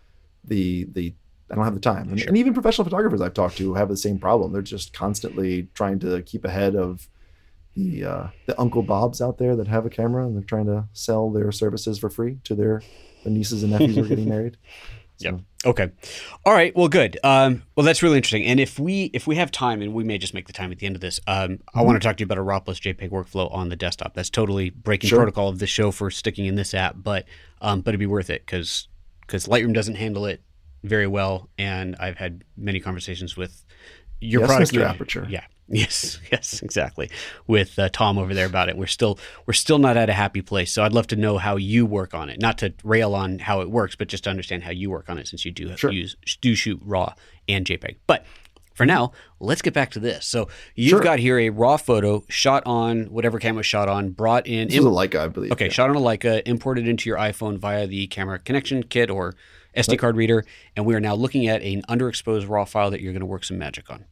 the, 0.44 0.84
the, 0.92 1.14
I 1.50 1.54
don't 1.54 1.64
have 1.64 1.74
the 1.74 1.80
time. 1.80 2.08
And, 2.10 2.18
Sure. 2.20 2.28
and 2.28 2.36
even 2.36 2.52
professional 2.54 2.84
photographers 2.84 3.20
I've 3.20 3.34
talked 3.34 3.56
to 3.56 3.74
have 3.74 3.88
the 3.88 3.96
same 3.96 4.18
problem. 4.18 4.52
They're 4.52 4.62
just 4.62 4.92
constantly 4.92 5.68
trying 5.74 5.98
to 6.00 6.20
keep 6.22 6.44
ahead 6.44 6.76
of 6.76 7.08
the 7.74 8.04
uh, 8.04 8.26
the 8.46 8.60
Uncle 8.60 8.82
Bobs 8.82 9.20
out 9.20 9.38
there 9.38 9.54
that 9.56 9.68
have 9.68 9.86
a 9.86 9.90
camera 9.90 10.26
and 10.26 10.36
they're 10.36 10.42
trying 10.44 10.66
to 10.66 10.86
sell 10.92 11.30
their 11.30 11.50
services 11.52 11.98
for 11.98 12.10
free 12.10 12.38
to 12.44 12.54
their, 12.56 12.82
their 13.24 13.32
nieces 13.32 13.62
and 13.62 13.72
nephews 13.72 13.96
who 13.96 14.02
are 14.04 14.08
getting 14.08 14.28
married. 14.36 14.56
Yep. 15.20 15.40
Okay. 15.66 15.90
All 16.46 16.52
right. 16.54 16.74
Well, 16.74 16.88
good. 16.88 17.18
Um, 17.22 17.62
well, 17.76 17.84
that's 17.84 18.02
really 18.02 18.16
interesting. 18.16 18.44
And 18.44 18.58
if 18.58 18.78
we 18.78 19.04
if 19.12 19.26
we 19.26 19.36
have 19.36 19.50
time, 19.50 19.82
and 19.82 19.92
we 19.92 20.02
may 20.04 20.16
just 20.18 20.32
make 20.32 20.46
the 20.46 20.52
time 20.52 20.72
at 20.72 20.78
the 20.78 20.86
end 20.86 20.96
of 20.96 21.02
this, 21.02 21.20
um, 21.26 21.58
I 21.74 21.82
want 21.82 22.00
to 22.00 22.06
talk 22.06 22.16
to 22.16 22.22
you 22.22 22.24
about 22.24 22.38
a 22.38 22.60
plus 22.60 22.80
JPEG 22.80 23.10
workflow 23.10 23.52
on 23.52 23.68
the 23.68 23.76
desktop. 23.76 24.14
That's 24.14 24.30
totally 24.30 24.70
breaking 24.70 25.08
Sure. 25.08 25.18
protocol 25.18 25.48
of 25.48 25.58
the 25.58 25.66
show 25.66 25.90
for 25.90 26.10
sticking 26.10 26.46
in 26.46 26.54
this 26.54 26.72
app, 26.72 26.96
but 26.98 27.26
um, 27.60 27.82
but 27.82 27.90
it'd 27.90 28.00
be 28.00 28.06
worth 28.06 28.30
it 28.30 28.44
because 28.46 28.88
because 29.20 29.46
Lightroom 29.46 29.74
doesn't 29.74 29.96
handle 29.96 30.24
it 30.24 30.42
very 30.82 31.06
well, 31.06 31.50
and 31.58 31.94
I've 32.00 32.16
had 32.16 32.42
many 32.56 32.80
conversations 32.80 33.36
with 33.36 33.64
your 34.20 34.40
Yes, 34.42 34.48
product 34.48 34.72
Mr. 34.72 34.82
Aperture. 34.82 35.26
Yeah. 35.28 35.44
Yes. 35.70 36.18
Yes. 36.32 36.62
Exactly. 36.62 37.10
With 37.46 37.78
uh, 37.78 37.88
Tom 37.90 38.18
over 38.18 38.34
there 38.34 38.46
about 38.46 38.68
it, 38.68 38.76
we're 38.76 38.86
still 38.86 39.18
we're 39.46 39.52
still 39.52 39.78
not 39.78 39.96
at 39.96 40.08
a 40.08 40.12
happy 40.12 40.42
place. 40.42 40.72
So 40.72 40.82
I'd 40.84 40.92
love 40.92 41.06
to 41.08 41.16
know 41.16 41.38
how 41.38 41.56
you 41.56 41.86
work 41.86 42.12
on 42.14 42.28
it, 42.30 42.40
not 42.40 42.58
to 42.58 42.72
rail 42.84 43.14
on 43.14 43.38
how 43.40 43.60
it 43.60 43.70
works, 43.70 43.96
but 43.96 44.08
just 44.08 44.24
to 44.24 44.30
understand 44.30 44.62
how 44.64 44.70
you 44.70 44.90
work 44.90 45.08
on 45.08 45.18
it, 45.18 45.26
since 45.28 45.44
you 45.44 45.50
do 45.52 45.76
Sure. 45.76 45.90
use 45.92 46.16
do 46.40 46.54
shoot 46.54 46.80
RAW 46.84 47.14
and 47.48 47.64
JPEG. 47.66 47.96
But 48.06 48.24
for 48.74 48.86
now, 48.86 49.12
let's 49.40 49.60
get 49.62 49.74
back 49.74 49.90
to 49.92 50.00
this. 50.00 50.24
So 50.26 50.48
you've 50.74 50.90
Sure. 50.90 51.00
got 51.00 51.18
here 51.18 51.38
a 51.38 51.50
RAW 51.50 51.76
photo 51.76 52.24
shot 52.28 52.62
on 52.66 53.04
whatever 53.06 53.38
camera 53.38 53.62
shot 53.62 53.88
on, 53.88 54.10
brought 54.10 54.46
in. 54.46 54.68
This 54.68 54.78
is 54.78 54.84
a 54.84 54.88
Leica, 54.88 55.20
I 55.20 55.28
believe. 55.28 55.52
Okay, 55.52 55.66
Yeah. 55.66 55.72
shot 55.72 55.90
on 55.90 55.96
a 55.96 56.00
Leica, 56.00 56.42
imported 56.46 56.86
into 56.88 57.08
your 57.08 57.18
iPhone 57.18 57.58
via 57.58 57.86
the 57.86 58.06
camera 58.06 58.38
connection 58.38 58.82
kit 58.84 59.10
or 59.10 59.34
SD 59.76 59.96
card 59.98 60.16
reader, 60.16 60.44
and 60.76 60.86
we 60.86 60.94
are 60.94 61.00
now 61.00 61.14
looking 61.14 61.46
at 61.46 61.62
an 61.62 61.82
underexposed 61.88 62.48
RAW 62.48 62.64
file 62.64 62.90
that 62.90 63.00
you're 63.00 63.12
going 63.12 63.20
to 63.20 63.26
work 63.26 63.44
some 63.44 63.58
magic 63.58 63.90
on. 63.90 64.04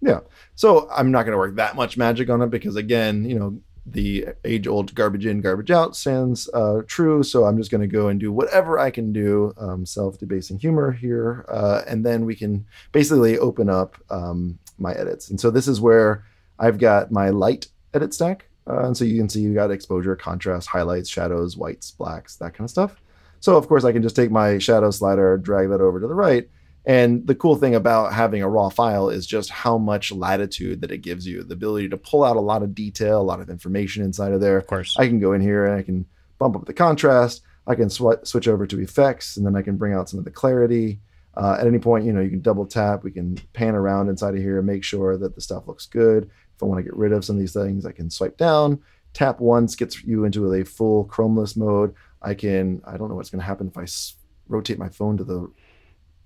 Yeah. 0.00 0.20
So 0.54 0.88
I'm 0.90 1.10
not 1.10 1.24
going 1.24 1.32
to 1.32 1.38
work 1.38 1.56
that 1.56 1.76
much 1.76 1.96
magic 1.96 2.30
on 2.30 2.42
it 2.42 2.50
because, 2.50 2.76
again, 2.76 3.24
you 3.24 3.38
know, 3.38 3.60
the 3.92 4.26
age 4.44 4.66
old 4.66 4.94
garbage 4.94 5.26
in, 5.26 5.40
garbage 5.40 5.70
out 5.70 5.96
stands 5.96 6.48
uh, 6.52 6.82
true. 6.86 7.22
So 7.22 7.44
I'm 7.44 7.56
just 7.56 7.70
going 7.70 7.80
to 7.80 7.86
go 7.86 8.08
and 8.08 8.20
do 8.20 8.32
whatever 8.32 8.78
I 8.78 8.90
can 8.90 9.12
do, 9.12 9.52
um, 9.58 9.86
self 9.86 10.18
debasing 10.18 10.58
humor 10.58 10.92
here. 10.92 11.44
Uh, 11.48 11.82
and 11.86 12.04
then 12.04 12.24
we 12.24 12.34
can 12.34 12.66
basically 12.92 13.38
open 13.38 13.68
up 13.68 13.96
um, 14.10 14.58
my 14.78 14.92
edits. 14.92 15.30
And 15.30 15.40
so 15.40 15.50
this 15.50 15.68
is 15.68 15.80
where 15.80 16.24
I've 16.58 16.78
got 16.78 17.10
my 17.10 17.30
light 17.30 17.68
edit 17.94 18.14
stack. 18.14 18.46
Uh, 18.68 18.84
and 18.84 18.96
so 18.96 19.04
you 19.04 19.18
can 19.18 19.28
see 19.28 19.40
you 19.40 19.54
got 19.54 19.70
exposure, 19.70 20.14
contrast, 20.14 20.68
highlights, 20.68 21.08
shadows, 21.08 21.56
whites, 21.56 21.90
blacks, 21.92 22.36
that 22.36 22.52
kind 22.54 22.66
of 22.66 22.70
stuff. 22.70 23.00
So 23.40 23.56
of 23.56 23.68
course 23.68 23.84
I 23.84 23.92
can 23.92 24.02
just 24.02 24.16
take 24.16 24.30
my 24.30 24.58
shadow 24.58 24.90
slider, 24.90 25.38
drag 25.38 25.70
that 25.70 25.80
over 25.80 26.00
to 26.00 26.06
the 26.06 26.14
right, 26.14 26.48
and 26.86 27.26
the 27.26 27.34
cool 27.34 27.56
thing 27.56 27.74
about 27.74 28.12
having 28.12 28.42
a 28.42 28.48
raw 28.48 28.68
file 28.68 29.10
is 29.10 29.26
just 29.26 29.50
how 29.50 29.76
much 29.78 30.10
latitude 30.12 30.80
that 30.80 30.90
it 30.90 30.98
gives 30.98 31.26
you 31.26 31.42
the 31.42 31.54
ability 31.54 31.88
to 31.90 31.96
pull 31.96 32.24
out 32.24 32.36
a 32.36 32.40
lot 32.40 32.62
of 32.62 32.74
detail, 32.74 33.20
a 33.20 33.22
lot 33.22 33.40
of 33.40 33.50
information 33.50 34.02
inside 34.02 34.32
of 34.32 34.40
there. 34.40 34.58
Of 34.58 34.66
course. 34.66 34.96
I 34.98 35.06
can 35.06 35.20
go 35.20 35.32
in 35.32 35.40
here 35.40 35.66
and 35.66 35.74
I 35.74 35.82
can 35.82 36.06
bump 36.38 36.56
up 36.56 36.64
the 36.64 36.72
contrast. 36.72 37.42
I 37.66 37.74
can 37.74 37.90
sw- 37.90 38.24
switch 38.24 38.48
over 38.48 38.66
to 38.66 38.80
effects 38.80 39.36
and 39.36 39.44
then 39.44 39.54
I 39.54 39.62
can 39.62 39.76
bring 39.76 39.92
out 39.92 40.08
some 40.08 40.18
of 40.18 40.24
the 40.24 40.30
clarity. 40.30 41.00
Uh, 41.36 41.56
at 41.60 41.66
any 41.66 41.78
point, 41.78 42.04
you 42.04 42.12
know, 42.12 42.20
you 42.20 42.30
can 42.30 42.40
double 42.40 42.66
tap. 42.66 43.04
We 43.04 43.10
can 43.10 43.36
pan 43.52 43.74
around 43.74 44.08
inside 44.08 44.34
of 44.34 44.40
here 44.40 44.58
and 44.58 44.66
make 44.66 44.82
sure 44.82 45.16
that 45.18 45.34
the 45.34 45.40
stuff 45.40 45.68
looks 45.68 45.86
good. 45.86 46.24
If 46.56 46.62
I 46.62 46.66
want 46.66 46.78
to 46.78 46.82
get 46.84 46.96
rid 46.96 47.12
of 47.12 47.24
some 47.24 47.36
of 47.36 47.40
these 47.40 47.52
things, 47.52 47.84
I 47.86 47.92
can 47.92 48.10
swipe 48.10 48.36
down. 48.38 48.80
Tap 49.12 49.40
once 49.40 49.76
gets 49.76 50.02
you 50.02 50.24
into 50.24 50.52
a 50.52 50.64
full 50.64 51.04
chromeless 51.06 51.56
mode. 51.56 51.94
I 52.22 52.34
can, 52.34 52.82
I 52.84 52.96
don't 52.96 53.08
know 53.08 53.14
what's 53.14 53.30
going 53.30 53.40
to 53.40 53.46
happen 53.46 53.68
if 53.68 53.76
I 53.78 53.82
s- 53.82 54.14
rotate 54.48 54.78
my 54.78 54.88
phone 54.88 55.16
to 55.18 55.24
the 55.24 55.48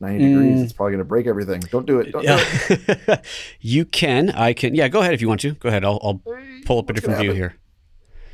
90 0.03 0.19
degrees. 0.29 0.59
Mm. 0.59 0.65
It's 0.65 0.73
probably 0.75 0.93
going 0.93 0.99
to 0.99 1.05
break 1.07 1.27
everything. 1.27 1.61
Don't 1.71 1.87
do 1.87 2.01
it. 2.01 2.13
Don't 2.13 2.27
do 2.27 2.37
it. 2.39 3.25
You 3.61 3.85
can. 3.87 4.31
I 4.31 4.53
can. 4.53 4.75
Yeah, 4.75 4.89
go 4.89 5.01
ahead 5.01 5.15
if 5.15 5.23
you 5.23 5.29
want 5.29 5.41
to. 5.43 5.53
Go 5.55 5.69
ahead. 5.71 5.85
I'll, 5.85 5.99
I'll 6.03 6.21
pull 6.67 6.79
up 6.79 6.91
a 6.91 6.93
What's 6.93 7.01
different 7.01 7.21
view 7.21 7.33
here. 7.33 7.55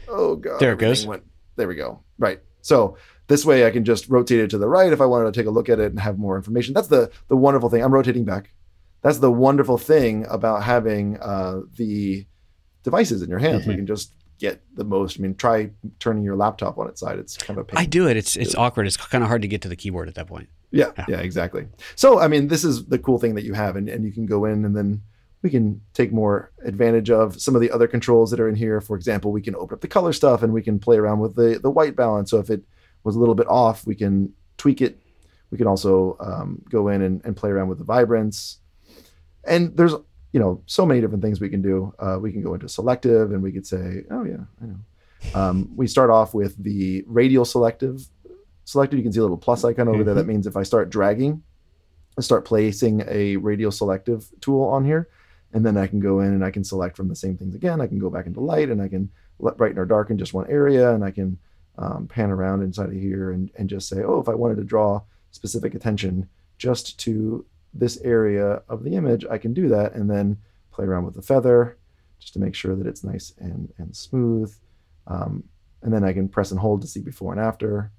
Oh 0.08 0.34
god. 0.36 0.58
There 0.58 0.72
it 0.72 0.78
goes. 0.78 1.06
Went, 1.06 1.22
there 1.56 1.68
we 1.68 1.74
go. 1.76 2.00
Right. 2.18 2.40
So 2.62 2.96
this 3.28 3.44
way 3.44 3.66
I 3.66 3.70
can 3.70 3.84
just 3.84 4.08
rotate 4.08 4.40
it 4.40 4.50
to 4.50 4.58
the 4.58 4.68
right 4.68 4.92
if 4.92 5.00
I 5.00 5.06
wanted 5.06 5.32
to 5.32 5.38
take 5.40 5.46
a 5.46 5.50
look 5.50 5.68
at 5.68 5.78
it 5.78 5.90
and 5.92 6.00
have 6.00 6.18
more 6.18 6.36
information. 6.36 6.74
That's 6.74 6.88
the 6.88 7.10
the 7.28 7.36
wonderful 7.36 7.68
thing. 7.68 7.82
I'm 7.84 7.92
rotating 7.94 8.24
back. 8.24 8.50
That's 9.02 9.18
the 9.18 9.30
wonderful 9.30 9.78
thing 9.78 10.26
about 10.28 10.62
having 10.64 11.18
uh, 11.20 11.60
the 11.76 12.26
devices 12.82 13.22
in 13.22 13.28
your 13.30 13.38
hands. 13.38 13.66
We 13.66 13.74
Mhm. 13.74 13.76
can 13.76 13.86
just 13.86 14.12
get 14.38 14.62
the 14.74 14.84
most. 14.84 15.18
I 15.18 15.22
mean, 15.22 15.34
try 15.34 15.70
turning 16.00 16.24
your 16.24 16.36
laptop 16.36 16.78
on 16.78 16.88
its 16.88 17.00
side. 17.00 17.18
It's 17.18 17.36
kind 17.36 17.58
of 17.58 17.62
a 17.62 17.64
pain. 17.66 17.78
I 17.78 17.84
do 17.84 18.08
it. 18.08 18.16
It's 18.16 18.34
it's 18.36 18.54
awkward. 18.54 18.86
It's 18.86 18.96
kind 18.96 19.22
of 19.22 19.28
hard 19.28 19.42
to 19.42 19.48
get 19.48 19.62
to 19.62 19.68
the 19.68 19.76
keyboard 19.76 20.08
at 20.08 20.14
that 20.16 20.26
point. 20.26 20.48
Yeah, 20.70 20.92
Yeah. 20.98 21.04
yeah, 21.08 21.20
exactly. 21.20 21.66
So, 21.96 22.18
I 22.18 22.28
mean, 22.28 22.48
this 22.48 22.64
is 22.64 22.86
the 22.86 22.98
cool 22.98 23.18
thing 23.18 23.34
that 23.36 23.44
you 23.44 23.54
have, 23.54 23.76
and, 23.76 23.88
and 23.88 24.04
you 24.04 24.12
can 24.12 24.26
go 24.26 24.44
in 24.44 24.64
and 24.64 24.76
then 24.76 25.02
we 25.42 25.50
can 25.50 25.80
take 25.94 26.12
more 26.12 26.50
advantage 26.64 27.10
of 27.10 27.40
some 27.40 27.54
of 27.54 27.60
the 27.60 27.70
other 27.70 27.86
controls 27.86 28.30
that 28.30 28.40
are 28.40 28.48
in 28.48 28.56
here. 28.56 28.80
For 28.80 28.96
example, 28.96 29.30
we 29.30 29.40
can 29.40 29.54
open 29.54 29.74
up 29.74 29.80
the 29.80 29.88
color 29.88 30.12
stuff 30.12 30.42
and 30.42 30.52
we 30.52 30.62
can 30.62 30.78
play 30.78 30.96
around 30.96 31.20
with 31.20 31.36
the, 31.36 31.60
the 31.62 31.70
white 31.70 31.94
balance. 31.94 32.30
So 32.30 32.38
if 32.38 32.50
it 32.50 32.62
was 33.04 33.14
a 33.14 33.20
little 33.20 33.36
bit 33.36 33.46
off, 33.48 33.86
we 33.86 33.94
can 33.94 34.32
tweak 34.56 34.80
it. 34.82 35.00
We 35.50 35.56
can 35.58 35.66
also 35.68 36.16
um, 36.20 36.62
go 36.68 36.88
in 36.88 37.02
and, 37.02 37.24
and 37.24 37.36
play 37.36 37.50
around 37.50 37.68
with 37.68 37.78
the 37.78 37.84
vibrance. 37.84 38.58
And 39.44 39.76
there's, 39.76 39.92
you 40.32 40.40
know, 40.40 40.62
so 40.66 40.84
many 40.84 41.00
different 41.00 41.22
things 41.22 41.40
we 41.40 41.48
can 41.48 41.62
do. 41.62 41.94
Uh, 41.98 42.18
we 42.20 42.32
can 42.32 42.42
go 42.42 42.54
into 42.54 42.68
selective 42.68 43.30
and 43.32 43.42
we 43.42 43.52
could 43.52 43.66
say, 43.66 44.02
oh, 44.10 44.24
yeah, 44.24 44.44
I 44.60 44.66
know. 44.66 44.78
Um, 45.34 45.70
we 45.74 45.86
start 45.86 46.10
off 46.10 46.34
with 46.34 46.62
the 46.62 47.04
radial 47.06 47.44
selective 47.44 48.02
selected. 48.68 48.98
You 48.98 49.02
can 49.02 49.12
see 49.12 49.20
a 49.20 49.22
little 49.22 49.38
plus 49.38 49.64
icon 49.64 49.88
over 49.88 50.04
there. 50.04 50.14
That 50.14 50.26
means 50.26 50.46
if 50.46 50.54
I 50.54 50.62
start 50.62 50.90
dragging, 50.90 51.42
I 52.18 52.20
start 52.20 52.44
placing 52.44 53.02
a 53.08 53.36
radial 53.36 53.72
selective 53.72 54.28
tool 54.42 54.64
on 54.64 54.84
here, 54.84 55.08
and 55.54 55.64
then 55.64 55.78
I 55.78 55.86
can 55.86 56.00
go 56.00 56.20
in 56.20 56.34
and 56.34 56.44
I 56.44 56.50
can 56.50 56.64
select 56.64 56.94
from 56.94 57.08
the 57.08 57.16
same 57.16 57.38
things 57.38 57.54
again. 57.54 57.80
I 57.80 57.86
can 57.86 57.98
go 57.98 58.10
back 58.10 58.26
into 58.26 58.40
light 58.40 58.68
and 58.68 58.82
I 58.82 58.88
can 58.88 59.10
let 59.38 59.56
brighten 59.56 59.78
or 59.78 59.86
darken 59.86 60.18
just 60.18 60.34
one 60.34 60.46
area, 60.50 60.94
and 60.94 61.02
I 61.02 61.10
can 61.10 61.38
um, 61.78 62.06
pan 62.08 62.30
around 62.30 62.62
inside 62.62 62.90
of 62.90 62.92
here 62.92 63.32
and, 63.32 63.50
and 63.56 63.70
just 63.70 63.88
say, 63.88 64.02
oh, 64.02 64.20
if 64.20 64.28
I 64.28 64.34
wanted 64.34 64.56
to 64.56 64.64
draw 64.64 65.00
specific 65.30 65.74
attention 65.74 66.28
just 66.58 66.98
to 67.00 67.46
this 67.72 67.98
area 68.02 68.62
of 68.68 68.82
the 68.84 68.96
image, 68.96 69.24
I 69.30 69.38
can 69.38 69.54
do 69.54 69.68
that, 69.68 69.94
and 69.94 70.10
then 70.10 70.36
play 70.72 70.84
around 70.84 71.06
with 71.06 71.14
the 71.14 71.22
feather 71.22 71.78
just 72.20 72.34
to 72.34 72.40
make 72.40 72.54
sure 72.54 72.76
that 72.76 72.86
it's 72.86 73.02
nice 73.02 73.32
and 73.38 73.72
and 73.78 73.96
smooth. 73.96 74.54
Um, 75.06 75.44
and 75.80 75.90
then 75.90 76.04
I 76.04 76.12
can 76.12 76.28
press 76.28 76.50
and 76.50 76.60
hold 76.60 76.82
to 76.82 76.88
see 76.88 77.00
before 77.00 77.32
and 77.32 77.40
after. 77.40 77.92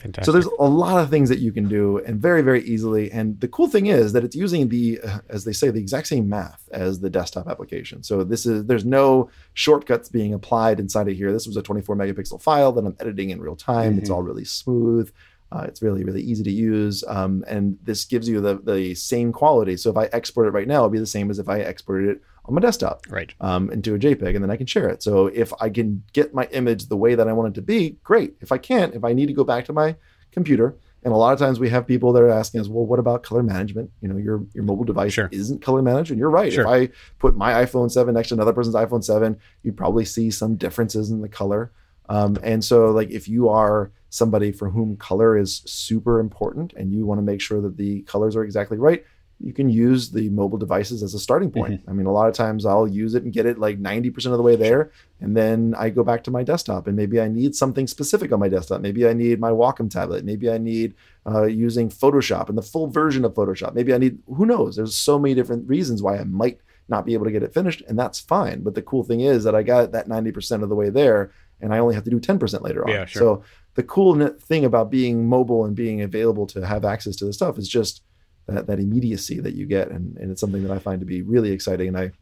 Fantastic. 0.00 0.24
So 0.24 0.32
there's 0.32 0.48
a 0.58 0.64
lot 0.64 1.02
of 1.02 1.10
things 1.10 1.28
that 1.28 1.40
you 1.40 1.52
can 1.52 1.68
do 1.68 1.98
and 1.98 2.20
very, 2.20 2.40
very 2.42 2.62
easily. 2.62 3.10
And 3.12 3.38
the 3.40 3.48
cool 3.48 3.68
thing 3.68 3.86
is 3.86 4.12
that 4.14 4.24
it's 4.24 4.34
using 4.34 4.68
the, 4.68 4.98
uh, 5.04 5.18
as 5.28 5.44
they 5.44 5.52
say, 5.52 5.70
the 5.70 5.78
exact 5.80 6.06
same 6.06 6.28
math 6.28 6.66
as 6.72 7.00
the 7.00 7.10
desktop 7.10 7.48
application. 7.48 8.02
So 8.02 8.24
this 8.24 8.46
is, 8.46 8.64
there's 8.64 8.84
no 8.84 9.28
shortcuts 9.54 10.08
being 10.08 10.32
applied 10.32 10.80
inside 10.80 11.08
of 11.08 11.16
here. 11.16 11.32
This 11.32 11.46
was 11.46 11.56
a 11.56 11.62
24 11.62 11.96
megapixel 11.96 12.40
file 12.40 12.72
that 12.72 12.84
I'm 12.84 12.96
editing 12.98 13.30
in 13.30 13.40
real 13.40 13.56
time. 13.56 13.98
It's 13.98 14.08
Mhm. 14.08 14.14
all 14.14 14.22
really 14.22 14.44
smooth. 14.44 15.12
Uh, 15.52 15.64
it's 15.66 15.82
really, 15.82 16.04
really 16.04 16.22
easy 16.22 16.44
to 16.44 16.50
use. 16.50 17.02
Um, 17.08 17.44
and 17.48 17.76
this 17.82 18.04
gives 18.04 18.28
you 18.28 18.40
the, 18.40 18.58
the 18.62 18.94
same 18.94 19.32
quality. 19.32 19.76
So 19.76 19.90
if 19.90 19.96
I 19.96 20.04
export 20.12 20.46
it 20.46 20.52
right 20.52 20.68
now, 20.68 20.76
it'll 20.76 20.90
be 20.90 20.98
the 21.00 21.06
same 21.06 21.28
as 21.30 21.38
if 21.38 21.48
I 21.48 21.58
exported 21.58 22.08
it 22.08 22.22
on 22.50 22.54
my 22.54 22.60
desktop 22.60 23.06
right. 23.08 23.32
um, 23.40 23.70
into 23.70 23.94
a 23.94 23.98
JPEG, 23.98 24.34
and 24.34 24.42
then 24.42 24.50
I 24.50 24.56
can 24.56 24.66
share 24.66 24.88
it. 24.88 25.02
So 25.02 25.26
if 25.28 25.52
I 25.60 25.70
can 25.70 26.02
get 26.12 26.34
my 26.34 26.44
image 26.52 26.86
the 26.88 26.96
way 26.96 27.14
that 27.14 27.28
I 27.28 27.32
want 27.32 27.48
it 27.48 27.60
to 27.60 27.62
be, 27.62 27.96
great. 28.02 28.34
If 28.40 28.52
I 28.52 28.58
can't, 28.58 28.94
if 28.94 29.04
I 29.04 29.12
need 29.12 29.26
to 29.26 29.32
go 29.32 29.44
back 29.44 29.64
to 29.66 29.72
my 29.72 29.96
computer, 30.32 30.76
and 31.02 31.14
a 31.14 31.16
lot 31.16 31.32
of 31.32 31.38
times 31.38 31.58
we 31.58 31.70
have 31.70 31.86
people 31.86 32.12
that 32.12 32.22
are 32.22 32.28
asking 32.28 32.60
us, 32.60 32.68
well, 32.68 32.84
what 32.84 32.98
about 32.98 33.22
color 33.22 33.42
management? 33.42 33.90
You 34.02 34.08
know, 34.08 34.18
your 34.18 34.44
your 34.52 34.64
mobile 34.64 34.84
device 34.84 35.14
Sure. 35.14 35.28
isn't 35.32 35.62
color 35.62 35.80
managed, 35.80 36.10
and 36.10 36.18
you're 36.18 36.30
right. 36.30 36.52
Sure. 36.52 36.64
If 36.64 36.68
I 36.68 36.94
put 37.18 37.36
my 37.36 37.64
iPhone 37.64 37.90
7 37.90 38.12
next 38.12 38.28
to 38.28 38.34
another 38.34 38.52
person's 38.52 38.74
iPhone 38.74 39.02
7, 39.02 39.38
you'd 39.62 39.76
probably 39.76 40.04
see 40.04 40.30
some 40.30 40.56
differences 40.56 41.10
in 41.10 41.22
the 41.22 41.28
color. 41.28 41.72
Um, 42.08 42.36
and 42.42 42.62
so, 42.64 42.90
like, 42.90 43.10
if 43.10 43.28
you 43.28 43.48
are 43.48 43.92
somebody 44.10 44.50
for 44.50 44.68
whom 44.68 44.96
color 44.96 45.38
is 45.38 45.62
super 45.64 46.18
important 46.18 46.72
and 46.74 46.92
you 46.92 47.06
want 47.06 47.18
to 47.18 47.22
make 47.22 47.40
sure 47.40 47.60
that 47.62 47.76
the 47.76 48.02
colors 48.02 48.34
are 48.34 48.42
exactly 48.42 48.76
right, 48.76 49.04
you 49.42 49.54
can 49.54 49.70
use 49.70 50.10
the 50.10 50.28
mobile 50.28 50.58
devices 50.58 51.02
as 51.02 51.14
a 51.14 51.18
starting 51.18 51.50
point. 51.50 51.82
I 51.88 51.92
mean, 51.92 52.06
a 52.06 52.12
lot 52.12 52.28
of 52.28 52.34
times 52.34 52.66
I'll 52.66 52.86
use 52.86 53.14
it 53.14 53.22
and 53.22 53.32
get 53.32 53.46
it 53.46 53.58
like 53.58 53.80
90% 53.80 54.26
of 54.26 54.32
the 54.32 54.42
way 54.42 54.54
there. 54.54 54.92
And 55.20 55.34
then 55.34 55.74
I 55.78 55.88
go 55.88 56.04
back 56.04 56.22
to 56.24 56.30
my 56.30 56.42
desktop 56.42 56.86
and 56.86 56.94
maybe 56.94 57.20
I 57.20 57.28
need 57.28 57.54
something 57.54 57.86
specific 57.86 58.32
on 58.32 58.40
my 58.40 58.48
desktop. 58.48 58.82
Maybe 58.82 59.08
I 59.08 59.14
need 59.14 59.40
my 59.40 59.50
Wacom 59.50 59.90
tablet. 59.90 60.24
Maybe 60.24 60.50
I 60.50 60.58
need 60.58 60.94
uh, 61.26 61.44
using 61.44 61.88
Photoshop 61.88 62.50
and 62.50 62.58
the 62.58 62.62
full 62.62 62.88
version 62.88 63.24
of 63.24 63.32
Photoshop. 63.32 63.74
Maybe 63.74 63.94
I 63.94 63.98
need, 63.98 64.18
who 64.26 64.44
knows? 64.44 64.76
There's 64.76 64.96
so 64.96 65.18
many 65.18 65.34
different 65.34 65.66
reasons 65.66 66.02
why 66.02 66.18
I 66.18 66.24
might 66.24 66.60
not 66.88 67.06
be 67.06 67.14
able 67.14 67.24
to 67.24 67.32
get 67.32 67.42
it 67.42 67.54
finished. 67.54 67.82
And 67.88 67.98
that's 67.98 68.20
fine. 68.20 68.62
But 68.62 68.74
the 68.74 68.82
cool 68.82 69.04
thing 69.04 69.20
is 69.20 69.44
that 69.44 69.54
I 69.54 69.62
got 69.62 69.92
that 69.92 70.08
90% 70.08 70.62
of 70.62 70.68
the 70.68 70.74
way 70.74 70.90
there 70.90 71.32
and 71.62 71.74
I 71.74 71.78
only 71.78 71.94
have 71.94 72.04
to 72.04 72.10
do 72.10 72.20
10% 72.20 72.62
later 72.62 72.84
on. 72.84 72.90
Yeah, 72.90 73.04
sure. 73.06 73.20
So 73.20 73.44
the 73.74 73.82
cool 73.84 74.28
thing 74.38 74.64
about 74.64 74.90
being 74.90 75.26
mobile 75.26 75.64
and 75.64 75.74
being 75.74 76.02
available 76.02 76.46
to 76.48 76.66
have 76.66 76.84
access 76.84 77.16
to 77.16 77.24
the 77.24 77.32
stuff 77.32 77.58
is 77.58 77.68
just 77.68 78.02
that, 78.50 78.66
that 78.66 78.78
immediacy 78.78 79.40
that 79.40 79.54
you 79.54 79.66
get. 79.66 79.90
And, 79.90 80.16
and 80.18 80.30
it's 80.30 80.40
something 80.40 80.62
that 80.62 80.72
I 80.72 80.78
find 80.78 81.00
to 81.00 81.06
be 81.06 81.22
really 81.22 81.52
exciting. 81.52 81.88
And 81.88 81.98
I, 81.98 82.12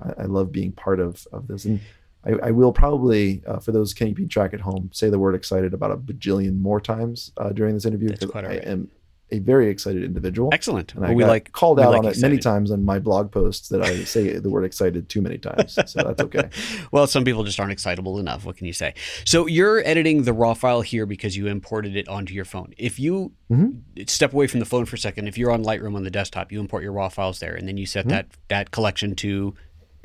I, 0.00 0.22
I 0.22 0.24
love 0.24 0.52
being 0.52 0.72
part 0.72 1.00
of, 1.00 1.26
of 1.32 1.46
this. 1.48 1.64
And 1.64 1.80
I, 2.24 2.48
I 2.48 2.50
will 2.50 2.72
probably, 2.72 3.42
uh, 3.46 3.58
for 3.58 3.72
those 3.72 3.94
keeping 3.94 4.28
track 4.28 4.54
at 4.54 4.60
home, 4.60 4.90
say 4.92 5.10
the 5.10 5.18
word 5.18 5.34
excited 5.34 5.74
about 5.74 5.90
a 5.90 5.96
bajillion 5.96 6.60
more 6.60 6.80
times 6.80 7.32
uh, 7.36 7.50
during 7.50 7.74
this 7.74 7.86
interview 7.86 8.10
because 8.10 8.30
quite 8.30 8.44
I 8.44 8.48
right. 8.48 8.64
am 8.64 8.90
a 9.32 9.38
very 9.38 9.68
excited 9.68 10.02
individual. 10.04 10.50
Excellent. 10.52 10.92
And 10.94 11.02
Well, 11.02 11.14
we 11.14 11.24
like 11.24 11.52
called 11.52 11.78
out 11.80 11.90
like 11.90 11.98
on 12.00 12.06
it 12.06 12.18
many 12.20 12.38
times 12.38 12.70
on 12.70 12.84
my 12.84 12.98
blog 12.98 13.30
posts 13.30 13.68
that 13.68 13.82
I 13.82 14.04
say 14.04 14.38
the 14.38 14.50
word 14.50 14.64
excited 14.64 15.08
too 15.08 15.22
many 15.22 15.38
times. 15.38 15.74
So 15.86 16.02
that's 16.02 16.20
okay. 16.22 16.48
Well, 16.92 17.06
some 17.06 17.24
people 17.24 17.44
just 17.44 17.58
aren't 17.60 17.72
excitable 17.72 18.18
enough. 18.18 18.44
What 18.44 18.56
can 18.56 18.66
you 18.66 18.72
say? 18.72 18.94
So 19.24 19.46
you're 19.46 19.82
editing 19.86 20.24
the 20.24 20.32
raw 20.32 20.54
file 20.54 20.80
here 20.80 21.06
because 21.06 21.36
you 21.36 21.46
imported 21.46 21.96
it 21.96 22.08
onto 22.08 22.34
your 22.34 22.44
phone. 22.44 22.74
If 22.76 22.98
you 22.98 23.32
Mm-hmm. 23.50 24.02
step 24.06 24.32
away 24.32 24.46
from 24.46 24.60
the 24.60 24.66
phone 24.66 24.84
for 24.84 24.94
a 24.94 24.98
second, 24.98 25.26
if 25.26 25.36
you're 25.36 25.50
on 25.50 25.64
Lightroom 25.64 25.96
on 25.96 26.04
the 26.04 26.10
desktop, 26.10 26.52
you 26.52 26.60
import 26.60 26.84
your 26.84 26.92
raw 26.92 27.08
files 27.08 27.40
there, 27.40 27.54
and 27.56 27.66
then 27.66 27.76
you 27.76 27.84
Mm-hmm. 27.84 27.90
set 27.90 28.08
that 28.08 28.26
that 28.46 28.70
collection 28.70 29.16
to 29.16 29.54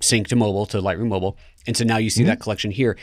sync 0.02 0.28
to 0.30 0.36
mobile 0.36 0.66
to 0.66 0.78
Lightroom 0.82 1.10
mobile, 1.10 1.38
and 1.68 1.78
so 1.78 1.84
now 1.84 1.98
you 1.98 2.10
see 2.10 2.22
Mm-hmm. 2.22 2.30
that 2.30 2.40
collection 2.40 2.72
here. 2.72 2.98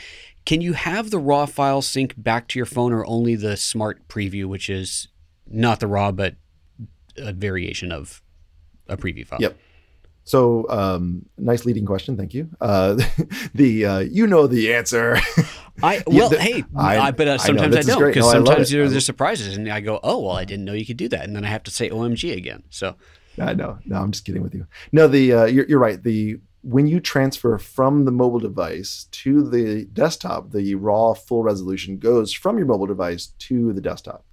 Can 0.45 0.59
you 0.59 0.73
have 0.73 1.11
the 1.11 1.17
raw 1.19 1.45
file 1.45 1.81
sync 1.81 2.13
back 2.21 2.49
to 2.49 2.59
your 2.59 2.65
phone, 2.65 2.91
or 2.91 3.05
only 3.05 3.35
the 3.35 3.55
smart 3.55 4.05
preview, 4.09 4.45
which 4.45 4.69
is 4.69 5.07
not 5.47 5.79
the 5.79 5.87
raw 5.87 6.11
but 6.11 6.35
a 7.17 7.33
variation 7.33 7.91
of 7.91 8.21
a 8.87 8.97
preview 8.97 9.25
file? 9.25 9.39
Yep. 9.41 9.57
So, 10.25 10.65
um, 10.69 11.25
nice 11.37 11.65
leading 11.65 11.85
question. 11.85 12.15
Thank 12.15 12.33
you. 12.33 12.49
Uh, 12.61 12.97
the 13.53 13.85
uh, 13.85 13.99
you 13.99 14.25
know 14.25 14.47
the 14.47 14.73
answer. 14.73 15.17
I 15.81 16.01
well, 16.07 16.29
the- 16.29 16.39
hey, 16.39 16.63
I- 16.77 16.97
I, 16.99 17.11
but 17.11 17.27
uh, 17.27 17.37
sometimes 17.37 17.75
I, 17.75 17.79
is 17.79 17.85
don't 17.87 17.99
because 17.99 18.25
No, 18.25 18.31
sometimes 18.31 18.69
there, 18.71 18.85
I 18.85 18.87
there's 18.87 19.05
surprises, 19.05 19.57
and 19.57 19.69
I 19.69 19.81
go, 19.81 19.99
"Oh, 20.01 20.19
well, 20.21 20.35
I 20.35 20.45
didn't 20.45 20.63
know 20.65 20.73
you 20.73 20.85
could 20.85 20.97
do 20.97 21.09
that," 21.09 21.25
and 21.25 21.35
then 21.35 21.43
I 21.43 21.49
have 21.49 21.63
to 21.63 21.71
say 21.71 21.89
"OMG" 21.89 22.35
again. 22.37 22.63
So 22.69 22.95
I 23.37 23.53
know. 23.53 23.79
No, 23.85 23.97
I'm 23.97 24.11
just 24.11 24.23
kidding 24.23 24.43
with 24.43 24.53
you. 24.53 24.65
No, 24.93 25.07
the 25.07 25.33
uh, 25.33 25.45
you're, 25.45 25.65
you're 25.67 25.79
right. 25.79 26.01
The 26.01 26.39
when 26.61 26.87
you 26.87 27.01
transfer 27.01 27.57
from 27.57 28.05
the 28.05 28.11
mobile 28.11 28.39
device 28.39 29.07
to 29.11 29.43
the 29.43 29.83
desktop, 29.91 30.51
the 30.51 30.75
raw 30.75 31.13
full 31.13 31.43
resolution 31.43 31.97
goes 31.97 32.31
from 32.31 32.57
your 32.57 32.67
mobile 32.67 32.87
device 32.87 33.27
to 33.39 33.73
the 33.73 33.81
desktop. 33.81 34.23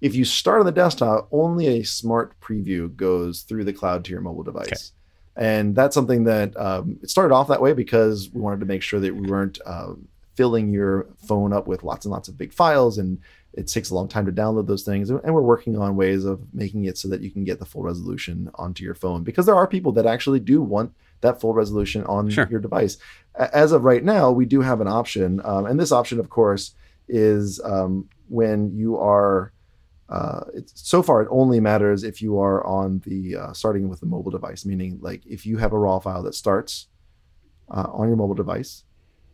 If 0.00 0.14
you 0.14 0.24
start 0.24 0.60
on 0.60 0.66
the 0.66 0.72
desktop, 0.72 1.28
only 1.32 1.66
a 1.68 1.82
smart 1.82 2.38
preview 2.40 2.94
goes 2.94 3.42
through 3.42 3.64
the 3.64 3.72
cloud 3.72 4.04
to 4.04 4.10
your 4.12 4.20
mobile 4.20 4.42
device. 4.42 4.92
And 5.36 5.74
that's 5.76 5.94
something 5.94 6.24
that 6.24 6.56
um, 6.56 6.98
it 7.02 7.10
started 7.10 7.34
off 7.34 7.48
that 7.48 7.60
way 7.60 7.72
because 7.72 8.30
we 8.32 8.40
wanted 8.40 8.60
to 8.60 8.66
make 8.66 8.82
sure 8.82 9.00
that 9.00 9.14
we 9.14 9.28
weren't 9.28 9.58
um, 9.66 10.08
filling 10.34 10.70
your 10.72 11.06
phone 11.26 11.52
up 11.52 11.66
with 11.66 11.82
lots 11.82 12.04
and 12.06 12.12
lots 12.12 12.28
of 12.28 12.36
big 12.38 12.52
files 12.52 12.98
and 12.98 13.18
it 13.54 13.66
takes 13.68 13.88
a 13.88 13.94
long 13.94 14.06
time 14.06 14.26
to 14.26 14.32
download 14.32 14.66
those 14.66 14.82
things 14.82 15.08
and 15.08 15.34
we're 15.34 15.40
working 15.40 15.78
on 15.78 15.96
ways 15.96 16.26
of 16.26 16.40
making 16.52 16.84
it 16.84 16.98
so 16.98 17.08
that 17.08 17.22
you 17.22 17.30
can 17.30 17.42
get 17.42 17.58
the 17.58 17.64
full 17.64 17.82
resolution 17.82 18.50
onto 18.56 18.84
your 18.84 18.94
phone 18.94 19.22
because 19.22 19.46
there 19.46 19.54
are 19.54 19.66
people 19.66 19.92
that 19.92 20.04
actually 20.04 20.38
do 20.40 20.60
want 20.60 20.92
that 21.22 21.40
full 21.40 21.54
resolution 21.54 22.04
on 22.04 22.28
Sure. 22.28 22.46
your 22.50 22.60
device 22.60 22.98
as 23.34 23.72
of 23.72 23.84
right 23.84 24.04
now 24.04 24.30
we 24.30 24.44
do 24.44 24.60
have 24.60 24.82
an 24.82 24.88
option 24.88 25.40
um, 25.44 25.64
and 25.64 25.80
this 25.80 25.90
option 25.90 26.20
of 26.20 26.28
course 26.28 26.74
is 27.08 27.58
um, 27.64 28.06
when 28.28 28.76
you 28.76 28.98
are 28.98 29.52
uh, 30.08 30.40
so 30.64 31.02
far 31.02 31.22
it 31.22 31.28
only 31.30 31.58
matters 31.60 32.04
if 32.04 32.22
you 32.22 32.38
are 32.38 32.64
on 32.66 33.00
the 33.06 33.36
uh, 33.36 33.52
starting 33.52 33.88
with 33.88 34.00
the 34.00 34.06
mobile 34.06 34.30
device 34.30 34.64
meaning 34.64 34.98
like 35.00 35.24
if 35.26 35.44
you 35.44 35.56
have 35.58 35.72
a 35.72 35.78
raw 35.78 35.98
file 35.98 36.22
that 36.22 36.34
starts 36.34 36.88
uh, 37.70 37.86
on 37.92 38.08
your 38.08 38.16
mobile 38.16 38.34
device 38.34 38.84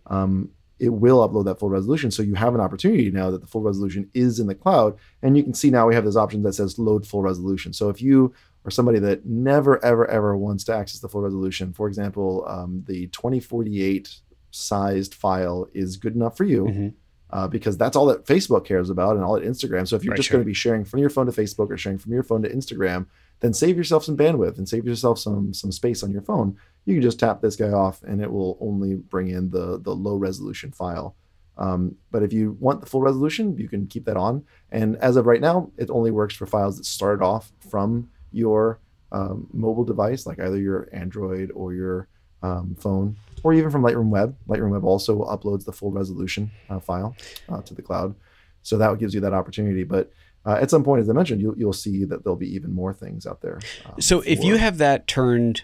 um, 0.07 0.51
it 0.79 0.89
will 0.89 1.27
upload 1.27 1.45
that 1.45 1.61
full 1.61 1.69
resolution. 1.71 2.11
So 2.11 2.25
you 2.25 2.35
have 2.35 2.57
an 2.57 2.61
opportunity 2.61 3.09
now 3.13 3.31
that 3.31 3.41
the 3.41 3.47
full 3.47 3.61
resolution 3.63 4.11
is 4.15 4.41
in 4.41 4.49
the 4.49 4.55
cloud. 4.55 4.99
And 5.23 5.37
you 5.37 5.45
can 5.45 5.55
see 5.55 5.71
now 5.71 5.87
we 5.87 5.95
have 5.95 6.05
this 6.05 6.17
option 6.17 6.43
that 6.43 6.55
says 6.55 6.77
load 6.77 7.07
full 7.07 7.23
resolution. 7.23 7.73
So 7.73 7.89
if 7.89 8.03
you 8.03 8.35
are 8.65 8.71
somebody 8.71 8.99
that 8.99 9.25
never, 9.25 9.83
ever, 9.85 10.11
ever 10.11 10.37
wants 10.37 10.65
to 10.65 10.75
access 10.75 10.99
the 11.01 11.09
full 11.09 11.21
resolution, 11.23 11.73
for 11.73 11.87
example, 11.87 12.45
um, 12.49 12.83
the 12.89 13.07
2048 13.09 14.13
sized 14.51 15.15
file 15.15 15.69
is 15.73 15.97
good 15.97 16.17
enough 16.17 16.37
for 16.37 16.45
you. 16.45 16.65
Mhm. 16.65 16.95
Uh, 17.33 17.49
because 17.49 17.79
that's 17.79 17.97
all 17.97 18.05
that 18.05 18.27
Facebook 18.27 18.63
cares 18.67 18.91
about 18.91 19.17
and 19.17 19.25
all 19.25 19.35
that 19.35 19.45
Instagram. 19.45 19.89
So 19.89 19.97
if 19.97 20.05
you're 20.05 20.11
Right, 20.13 20.17
just 20.19 20.29
sure. 20.29 20.37
going 20.37 20.45
to 20.45 20.51
be 20.51 20.53
sharing 20.55 20.85
from 20.85 21.01
your 21.01 21.09
phone 21.09 21.25
to 21.27 21.33
Facebook 21.33 21.71
or 21.71 21.79
sharing 21.79 21.97
from 21.99 22.13
your 22.13 22.23
phone 22.23 22.43
to 22.43 22.55
Instagram, 22.55 23.07
then 23.41 23.55
save 23.55 23.77
yourself 23.79 24.05
some 24.05 24.17
bandwidth 24.19 24.59
and 24.59 24.69
save 24.69 24.85
yourself 24.87 25.19
some 25.19 25.55
some 25.55 25.73
space 25.73 26.03
on 26.03 26.13
your 26.13 26.21
phone. 26.23 26.57
You 26.85 26.95
can 26.95 27.03
just 27.03 27.19
tap 27.19 27.41
this 27.41 27.57
guy 27.57 27.71
off, 27.71 28.03
and 28.03 28.21
it 28.21 28.31
will 28.31 28.59
only 28.61 28.95
bring 28.97 29.29
in 29.31 29.51
the 29.51 29.81
the 29.81 29.95
low 29.95 30.17
resolution 30.17 30.73
file. 30.73 31.17
Um, 31.57 31.97
but 32.11 32.23
if 32.23 32.33
you 32.33 32.57
want 32.61 32.81
the 32.81 32.87
full 32.87 33.01
resolution, 33.03 33.57
you 33.57 33.69
can 33.69 33.87
keep 33.87 34.05
that 34.07 34.17
on. 34.17 34.45
And 34.71 34.97
as 34.97 35.17
of 35.17 35.27
right 35.27 35.41
now, 35.41 35.71
it 35.77 35.91
only 35.91 36.11
works 36.11 36.35
for 36.35 36.47
files 36.47 36.77
that 36.77 36.85
started 36.87 37.23
off 37.25 37.51
from 37.71 38.11
your 38.31 38.79
um, 39.11 39.47
mobile 39.53 39.85
device, 39.85 40.27
like 40.27 40.39
either 40.39 40.59
your 40.59 40.89
Android 40.93 41.51
or 41.55 41.73
your 41.75 42.09
um, 42.43 42.75
phone, 42.79 43.17
or 43.43 43.53
even 43.55 43.71
from 43.71 43.83
Lightroom 43.83 44.09
Web. 44.11 44.37
Lightroom 44.49 44.71
Web 44.71 44.85
also 44.85 45.21
uploads 45.25 45.65
the 45.65 45.73
full 45.73 45.91
resolution 45.91 46.51
uh, 46.71 46.79
file 46.81 47.17
uh, 47.49 47.61
to 47.63 47.75
the 47.75 47.83
cloud, 47.83 48.15
so 48.63 48.79
that 48.79 48.99
gives 48.99 49.15
you 49.15 49.21
that 49.21 49.33
opportunity. 49.35 49.85
But 49.85 50.11
uh, 50.45 50.59
at 50.61 50.71
some 50.71 50.83
point, 50.85 51.01
as 51.03 51.09
I 51.09 51.13
mentioned, 51.13 51.41
you'll, 51.41 51.57
you'll 51.57 51.73
see 51.73 52.05
that 52.05 52.25
there'll 52.25 52.37
be 52.37 52.53
even 52.55 52.73
more 52.73 52.93
things 52.93 53.27
out 53.27 53.41
there. 53.43 53.59
um, 53.87 54.01
So 54.01 54.21
if 54.23 54.43
you 54.45 54.57
have 54.57 54.79
that 54.79 55.07
turned 55.07 55.63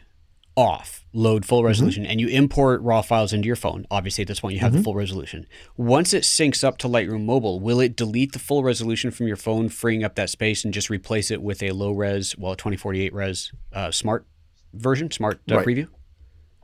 off, 0.57 1.05
load 1.13 1.45
full 1.45 1.59
Mm-hmm. 1.61 1.67
resolution, 1.69 2.07
and 2.07 2.21
you 2.21 2.27
import 2.29 2.81
raw 2.83 3.01
files 3.01 3.33
into 3.33 3.47
your 3.47 3.55
phone, 3.57 3.87
obviously 3.93 4.23
at 4.23 4.29
this 4.29 4.41
point 4.41 4.55
you 4.55 4.61
have 4.61 4.71
Mm-hmm. 4.71 4.79
the 4.79 4.85
full 4.85 4.95
resolution. 4.95 5.47
Once 5.77 6.13
it 6.13 6.25
syncs 6.25 6.65
up 6.65 6.79
to 6.79 6.89
Lightroom 6.89 7.25
Mobile, 7.25 7.61
will 7.61 7.79
it 7.81 7.95
delete 7.97 8.33
the 8.33 8.39
full 8.41 8.63
resolution 8.65 9.11
from 9.13 9.27
your 9.29 9.37
phone, 9.37 9.69
freeing 9.69 10.03
up 10.03 10.17
that 10.17 10.31
space, 10.31 10.65
and 10.65 10.75
just 10.75 10.91
replace 10.91 11.31
it 11.31 11.43
with 11.43 11.63
a 11.63 11.71
low 11.71 11.93
res, 11.93 12.37
well, 12.37 12.55
2048 12.57 13.13
res 13.15 13.53
uh, 13.73 13.91
smart 13.93 14.27
version, 14.75 15.11
smart 15.13 15.41
uh, 15.51 15.57
Right. 15.57 15.67
preview? 15.67 15.89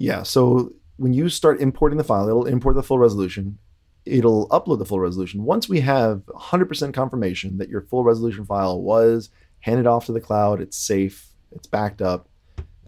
Yeah. 0.01 0.25
So 0.25 0.73
when 0.97 1.13
you 1.13 1.29
start 1.29 1.61
importing 1.61 1.99
the 1.99 2.05
file, 2.05 2.29
it'll 2.29 2.47
import 2.47 2.77
the 2.77 2.83
full 2.83 2.99
resolution. 2.99 3.59
It'll 4.05 4.49
upload 4.49 4.79
the 4.79 4.85
full 4.85 5.01
resolution. 5.01 5.45
Once 5.45 5.69
we 5.69 5.81
have 5.81 6.23
100% 6.27 6.93
confirmation 6.93 7.59
that 7.59 7.69
your 7.69 7.81
full 7.83 8.05
resolution 8.05 8.45
file 8.45 8.81
was 8.81 9.31
handed 9.61 9.87
off 9.87 10.07
to 10.07 10.13
the 10.13 10.21
cloud, 10.21 10.61
it's 10.61 10.77
safe, 10.77 11.29
it's 11.53 11.67
backed 11.67 12.03
up, 12.03 12.29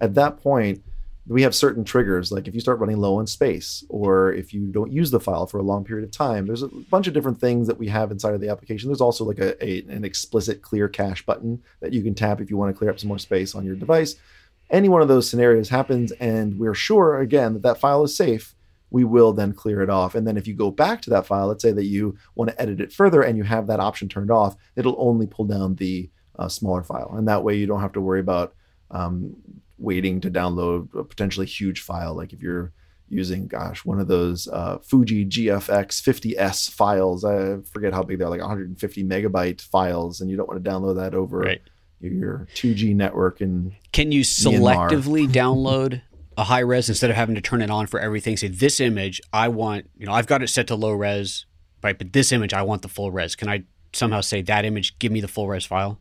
at 0.00 0.14
that 0.14 0.38
point, 0.38 0.82
we 1.28 1.42
have 1.42 1.54
certain 1.54 1.84
triggers. 1.84 2.30
Like 2.30 2.46
if 2.46 2.54
you 2.54 2.60
start 2.60 2.78
running 2.78 2.98
low 2.98 3.18
on 3.18 3.26
space, 3.26 3.84
or 3.88 4.32
if 4.32 4.54
you 4.54 4.66
don't 4.68 4.92
use 4.92 5.10
the 5.10 5.18
file 5.18 5.46
for 5.46 5.58
a 5.58 5.62
long 5.62 5.84
period 5.84 6.04
of 6.04 6.12
time, 6.12 6.46
there's 6.46 6.62
a 6.62 6.68
bunch 6.68 7.08
of 7.08 7.14
different 7.14 7.40
things 7.40 7.66
that 7.66 7.78
we 7.78 7.88
have 7.88 8.12
inside 8.12 8.34
of 8.34 8.40
the 8.40 8.48
application. 8.48 8.88
There's 8.88 9.00
also 9.00 9.24
like 9.24 9.38
a, 9.38 9.64
a 9.64 9.80
an 9.88 10.04
explicit 10.04 10.62
clear 10.62 10.88
cache 10.88 11.26
button 11.26 11.62
that 11.80 11.92
you 11.92 12.02
can 12.02 12.14
tap 12.14 12.40
if 12.40 12.50
you 12.50 12.56
want 12.56 12.72
to 12.72 12.78
clear 12.78 12.90
up 12.90 13.00
some 13.00 13.08
more 13.08 13.18
space 13.18 13.54
on 13.54 13.64
your 13.64 13.74
device 13.74 14.16
any 14.70 14.88
one 14.88 15.02
of 15.02 15.08
those 15.08 15.28
scenarios 15.28 15.68
happens 15.68 16.12
and 16.12 16.58
we're 16.58 16.74
sure 16.74 17.20
again 17.20 17.54
that 17.54 17.62
that 17.62 17.78
file 17.78 18.02
is 18.04 18.16
safe 18.16 18.54
we 18.88 19.02
will 19.02 19.32
then 19.32 19.52
clear 19.52 19.82
it 19.82 19.90
off. 19.90 20.14
And 20.14 20.26
then 20.26 20.36
if 20.36 20.46
you 20.46 20.54
go 20.54 20.70
back 20.70 21.02
to 21.02 21.10
that 21.10 21.26
file 21.26 21.48
let's 21.48 21.62
say 21.62 21.72
that 21.72 21.84
you 21.84 22.16
want 22.34 22.50
to 22.50 22.60
edit 22.60 22.80
it 22.80 22.92
further 22.92 23.22
and 23.22 23.36
you 23.36 23.44
have 23.44 23.66
that 23.66 23.80
option 23.80 24.08
turned 24.08 24.30
off 24.30 24.56
it'll 24.76 24.96
only 24.98 25.26
pull 25.26 25.44
down 25.44 25.74
the 25.76 26.10
uh, 26.38 26.48
smaller 26.48 26.82
file. 26.82 27.14
And 27.16 27.28
that 27.28 27.42
way 27.42 27.56
you 27.56 27.66
don't 27.66 27.80
have 27.80 27.92
to 27.92 28.00
worry 28.00 28.20
about 28.20 28.54
um, 28.90 29.34
waiting 29.78 30.20
to 30.20 30.30
download 30.30 30.94
a 30.94 31.02
potentially 31.04 31.46
huge 31.46 31.80
file. 31.80 32.14
Like 32.14 32.32
if 32.32 32.42
you're 32.42 32.72
using 33.08 33.46
gosh 33.46 33.84
one 33.84 34.00
of 34.00 34.08
those 34.08 34.48
uh, 34.48 34.78
fuji 34.78 35.24
gfx 35.24 36.02
50s 36.02 36.70
files 36.70 37.24
i 37.24 37.56
forget 37.72 37.92
how 37.92 38.02
big 38.02 38.18
they're 38.18 38.28
like 38.28 38.40
150 38.40 39.04
megabyte 39.04 39.60
files 39.60 40.20
and 40.20 40.28
you 40.28 40.36
don't 40.36 40.48
want 40.48 40.62
to 40.62 40.68
download 40.68 40.96
that 40.96 41.14
over 41.14 41.38
Right. 41.38 41.62
Your 42.00 42.46
2g 42.54 42.94
network 42.94 43.40
and 43.40 43.72
Can 43.92 44.12
you 44.12 44.22
selectively 44.22 45.28
download 45.28 46.02
a 46.36 46.44
high 46.44 46.60
res 46.60 46.88
instead 46.88 47.10
of 47.10 47.16
having 47.16 47.34
to 47.34 47.40
turn 47.40 47.62
it 47.62 47.70
on 47.70 47.86
for 47.86 47.98
everything? 48.00 48.36
Say 48.36 48.48
this 48.48 48.80
image, 48.80 49.20
I 49.32 49.48
want, 49.48 49.90
you 49.96 50.06
know, 50.06 50.12
I've 50.12 50.26
got 50.26 50.42
it 50.42 50.48
set 50.48 50.66
to 50.68 50.74
low 50.74 50.92
res, 50.92 51.46
right? 51.82 51.96
But 51.96 52.12
this 52.12 52.32
image, 52.32 52.52
I 52.52 52.62
want 52.62 52.82
the 52.82 52.88
full 52.88 53.10
res. 53.10 53.34
Can 53.34 53.48
I 53.48 53.64
somehow 53.92 54.20
say 54.20 54.42
that 54.42 54.64
image, 54.64 54.98
give 54.98 55.10
me 55.12 55.20
the 55.20 55.28
full 55.28 55.48
res 55.48 55.64
file? 55.64 55.98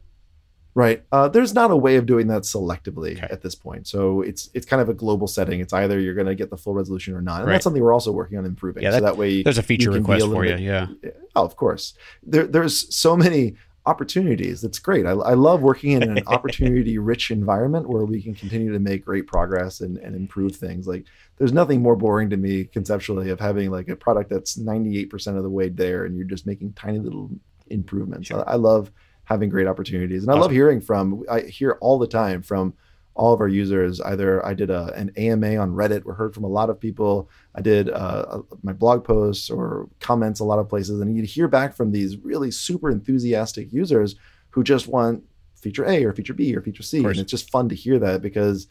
Right. 0.78 1.06
Uh, 1.10 1.30
there's 1.30 1.54
not 1.54 1.72
a 1.72 1.78
way 1.78 1.96
of 1.96 2.06
doing 2.06 2.28
that 2.28 2.42
selectively 2.42 3.16
Okay. 3.16 3.28
at 3.32 3.42
this 3.42 3.56
point. 3.56 3.88
So 3.88 4.20
it's 4.22 4.50
it's 4.54 4.66
kind 4.66 4.82
of 4.82 4.90
a 4.90 4.94
global 4.94 5.26
setting. 5.26 5.62
It's 5.62 5.72
either 5.72 5.98
you're 6.02 6.16
going 6.16 6.28
to 6.28 6.36
get 6.36 6.50
the 6.50 6.58
full 6.58 6.74
resolution 6.74 7.14
or 7.16 7.22
not, 7.22 7.38
and 7.40 7.48
Right. 7.48 7.54
that's 7.54 7.64
something 7.64 7.82
we're 7.82 7.94
also 7.94 8.12
working 8.12 8.38
on 8.38 8.44
improving. 8.44 8.84
Yeah, 8.84 8.90
so 8.90 8.96
that- 8.96 9.04
that 9.04 9.18
way 9.18 9.42
There's 9.42 9.58
a 9.58 9.64
feature 9.64 9.90
request 9.92 10.26
a 10.26 10.30
for 10.30 10.44
you. 10.44 10.52
bit- 10.56 10.60
Yeah. 10.60 10.88
Oh, 11.34 11.46
of 11.46 11.56
course. 11.56 11.94
There, 12.24 12.46
there's 12.46 12.94
so 12.94 13.16
many 13.16 13.56
opportunities. 13.86 14.64
It's 14.64 14.80
great. 14.80 15.06
I, 15.06 15.12
I 15.12 15.34
love 15.34 15.62
working 15.62 15.92
in 15.92 16.04
an 16.04 16.24
opportunity 16.28 16.98
rich 16.98 17.32
environment 17.32 17.88
where 17.88 18.06
we 18.06 18.22
can 18.22 18.34
continue 18.34 18.72
to 18.74 18.80
make 18.80 19.06
great 19.06 19.28
progress 19.28 19.82
and, 19.82 19.98
and 19.98 20.16
improve 20.16 20.56
things. 20.56 20.88
Like 20.88 21.06
there's 21.38 21.54
nothing 21.54 21.82
more 21.82 21.96
boring 21.96 22.30
to 22.32 22.38
me 22.38 22.66
conceptually 22.66 23.30
of 23.30 23.40
having 23.40 23.70
like 23.70 23.90
a 23.90 23.96
product 23.96 24.30
that's 24.30 24.58
98% 24.58 25.38
of 25.38 25.44
the 25.44 25.50
way 25.50 25.70
there 25.70 26.06
and 26.06 26.16
you're 26.16 26.26
just 26.26 26.48
making 26.48 26.74
tiny 26.74 27.00
little 27.00 27.30
improvements. 27.68 28.28
Sure. 28.28 28.48
I, 28.48 28.54
I 28.54 28.56
love 28.56 28.92
having 29.26 29.50
great 29.50 29.68
opportunities 29.68 30.24
and 30.24 30.32
I 30.32 30.36
love 30.36 30.52
hearing 30.52 30.82
from, 30.82 31.24
I 31.30 31.42
hear 31.42 31.78
all 31.82 32.00
the 32.00 32.08
time 32.08 32.42
from 32.42 32.74
all 33.16 33.34
of 33.34 33.40
our 33.40 33.48
users. 33.48 34.02
Either 34.02 34.46
I 34.46 34.54
did 34.54 34.70
a, 34.70 34.94
an 34.96 35.12
AMA 35.16 35.56
on 35.58 35.72
Reddit, 35.72 36.06
we 36.06 36.14
heard 36.14 36.34
from 36.34 36.44
a 36.44 36.50
lot 36.50 36.70
of 36.70 36.80
people. 36.80 37.30
I 37.56 37.62
did 37.62 37.90
uh, 37.90 38.42
my 38.64 38.74
blog 38.74 39.04
posts 39.06 39.50
or 39.50 39.88
comments 40.02 40.42
a 40.42 40.44
lot 40.44 40.60
of 40.60 40.68
places, 40.68 41.00
and 41.00 41.16
you'd 41.16 41.26
hear 41.26 41.48
back 41.48 41.74
from 41.74 41.92
these 41.92 42.18
really 42.18 42.52
super 42.52 42.90
enthusiastic 42.92 43.72
users 43.72 44.16
who 44.50 44.64
just 44.64 44.88
want 44.88 45.24
feature 45.56 45.86
A 45.86 46.04
or 46.04 46.14
feature 46.14 46.34
B 46.34 46.56
or 46.56 46.62
feature 46.62 46.84
C, 46.84 47.00
and 47.12 47.18
it's 47.18 47.32
just 47.32 47.50
fun 47.50 47.70
to 47.70 47.76
hear 47.76 47.98
that 48.00 48.22
because 48.22 48.68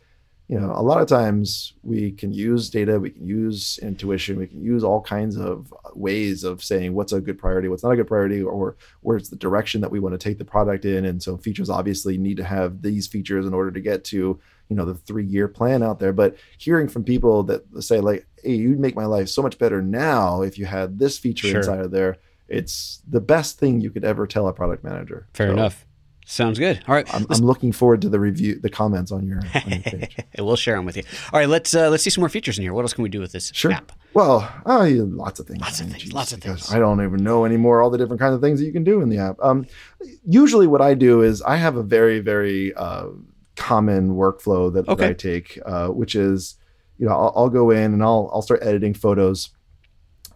you 0.48 0.60
know 0.60 0.72
a 0.76 0.82
lot 0.82 1.00
of 1.00 1.08
times 1.08 1.72
we 1.82 2.12
can 2.12 2.32
use 2.32 2.68
data, 2.68 3.00
we 3.00 3.10
can 3.10 3.26
use 3.26 3.78
intuition, 3.82 4.38
we 4.38 4.46
can 4.46 4.62
use 4.62 4.84
all 4.84 5.00
kinds 5.00 5.36
of 5.36 5.72
ways 5.94 6.44
of 6.44 6.62
saying 6.62 6.92
what's 6.94 7.12
a 7.12 7.20
good 7.20 7.38
priority, 7.38 7.68
what's 7.68 7.82
not 7.82 7.92
a 7.92 7.96
good 7.96 8.06
priority, 8.06 8.42
or 8.42 8.76
where's 9.00 9.30
the 9.30 9.36
direction 9.36 9.80
that 9.80 9.90
we 9.90 10.00
want 10.00 10.12
to 10.12 10.18
take 10.18 10.38
the 10.38 10.44
product 10.44 10.84
in. 10.84 11.04
And 11.06 11.22
so 11.22 11.36
features 11.38 11.70
obviously 11.70 12.18
need 12.18 12.36
to 12.36 12.44
have 12.44 12.82
these 12.82 13.06
features 13.06 13.46
in 13.46 13.54
order 13.54 13.70
to 13.70 13.80
get 13.80 14.04
to 14.06 14.38
you 14.68 14.76
know 14.76 14.84
the 14.84 14.94
three 14.94 15.24
year 15.24 15.48
plan 15.48 15.82
out 15.82 15.98
there. 15.98 16.12
But 16.12 16.36
hearing 16.58 16.88
from 16.88 17.04
people 17.04 17.42
that 17.44 17.62
say 17.82 18.00
like, 18.00 18.26
hey, 18.42 18.54
you'd 18.54 18.78
make 18.80 18.94
my 18.96 19.06
life 19.06 19.28
so 19.30 19.40
much 19.42 19.58
better 19.58 19.80
now 19.80 20.42
if 20.42 20.58
you 20.58 20.66
had 20.66 20.98
this 20.98 21.18
feature 21.18 21.48
Sure. 21.48 21.58
inside 21.60 21.80
of 21.80 21.90
there. 21.90 22.18
It's 22.46 23.00
the 23.08 23.20
best 23.22 23.58
thing 23.58 23.80
you 23.80 23.90
could 23.90 24.04
ever 24.04 24.26
tell 24.26 24.46
a 24.48 24.52
product 24.52 24.84
manager. 24.84 25.26
Fair 25.32 25.48
So 25.48 25.52
enough. 25.54 25.86
Sounds 26.26 26.58
good. 26.58 26.82
All 26.88 26.94
right. 26.94 27.12
I'm, 27.14 27.26
I'm 27.28 27.40
looking 27.44 27.70
forward 27.70 28.00
to 28.02 28.08
the 28.08 28.18
review, 28.18 28.58
the 28.58 28.70
comments 28.70 29.12
on 29.12 29.26
your, 29.26 29.38
on 29.38 29.70
your 29.70 29.80
page. 29.82 30.16
we'll 30.38 30.56
share 30.56 30.76
them 30.76 30.86
with 30.86 30.96
you. 30.96 31.02
All 31.32 31.38
right, 31.38 31.48
let's 31.48 31.74
uh, 31.74 31.90
let's 31.90 32.02
see 32.02 32.08
some 32.10 32.22
more 32.22 32.28
features 32.30 32.56
in 32.58 32.62
here. 32.62 32.72
What 32.72 32.82
else 32.82 32.94
can 32.94 33.02
we 33.02 33.10
do 33.10 33.20
with 33.20 33.32
this 33.32 33.50
Sure. 33.54 33.72
app? 33.72 33.92
Well, 34.14 34.40
yeah, 34.66 35.02
lots 35.06 35.38
of 35.40 35.46
things. 35.46 35.60
Lots 35.60 35.80
of 35.80 35.90
things, 35.90 36.12
lots 36.12 36.32
of 36.32 36.40
things. 36.40 36.72
I 36.72 36.78
don't 36.78 37.02
even 37.04 37.22
know 37.22 37.44
anymore 37.44 37.82
all 37.82 37.90
the 37.90 37.98
different 37.98 38.20
kinds 38.20 38.34
of 38.34 38.40
things 38.40 38.60
that 38.60 38.64
you 38.66 38.72
can 38.72 38.84
do 38.84 39.00
in 39.02 39.08
the 39.10 39.18
app. 39.18 39.36
Um, 39.42 39.66
usually, 40.24 40.66
what 40.66 40.80
I 40.80 40.94
do 40.94 41.20
is 41.20 41.42
I 41.42 41.56
have 41.56 41.76
a 41.76 41.82
very, 41.82 42.20
very 42.20 42.72
uh, 42.74 43.06
common 43.56 44.10
workflow 44.14 44.72
that, 44.72 44.86
that 44.86 45.00
I 45.00 45.12
take, 45.12 45.58
uh, 45.66 45.88
which 45.88 46.14
is, 46.14 46.56
you 46.98 47.06
know, 47.06 47.12
I'll, 47.12 47.32
I'll 47.36 47.48
go 47.50 47.70
in 47.70 47.92
and 47.92 48.02
I'll 48.02 48.30
I'll 48.32 48.42
start 48.42 48.60
editing 48.62 48.94
photos. 48.94 49.50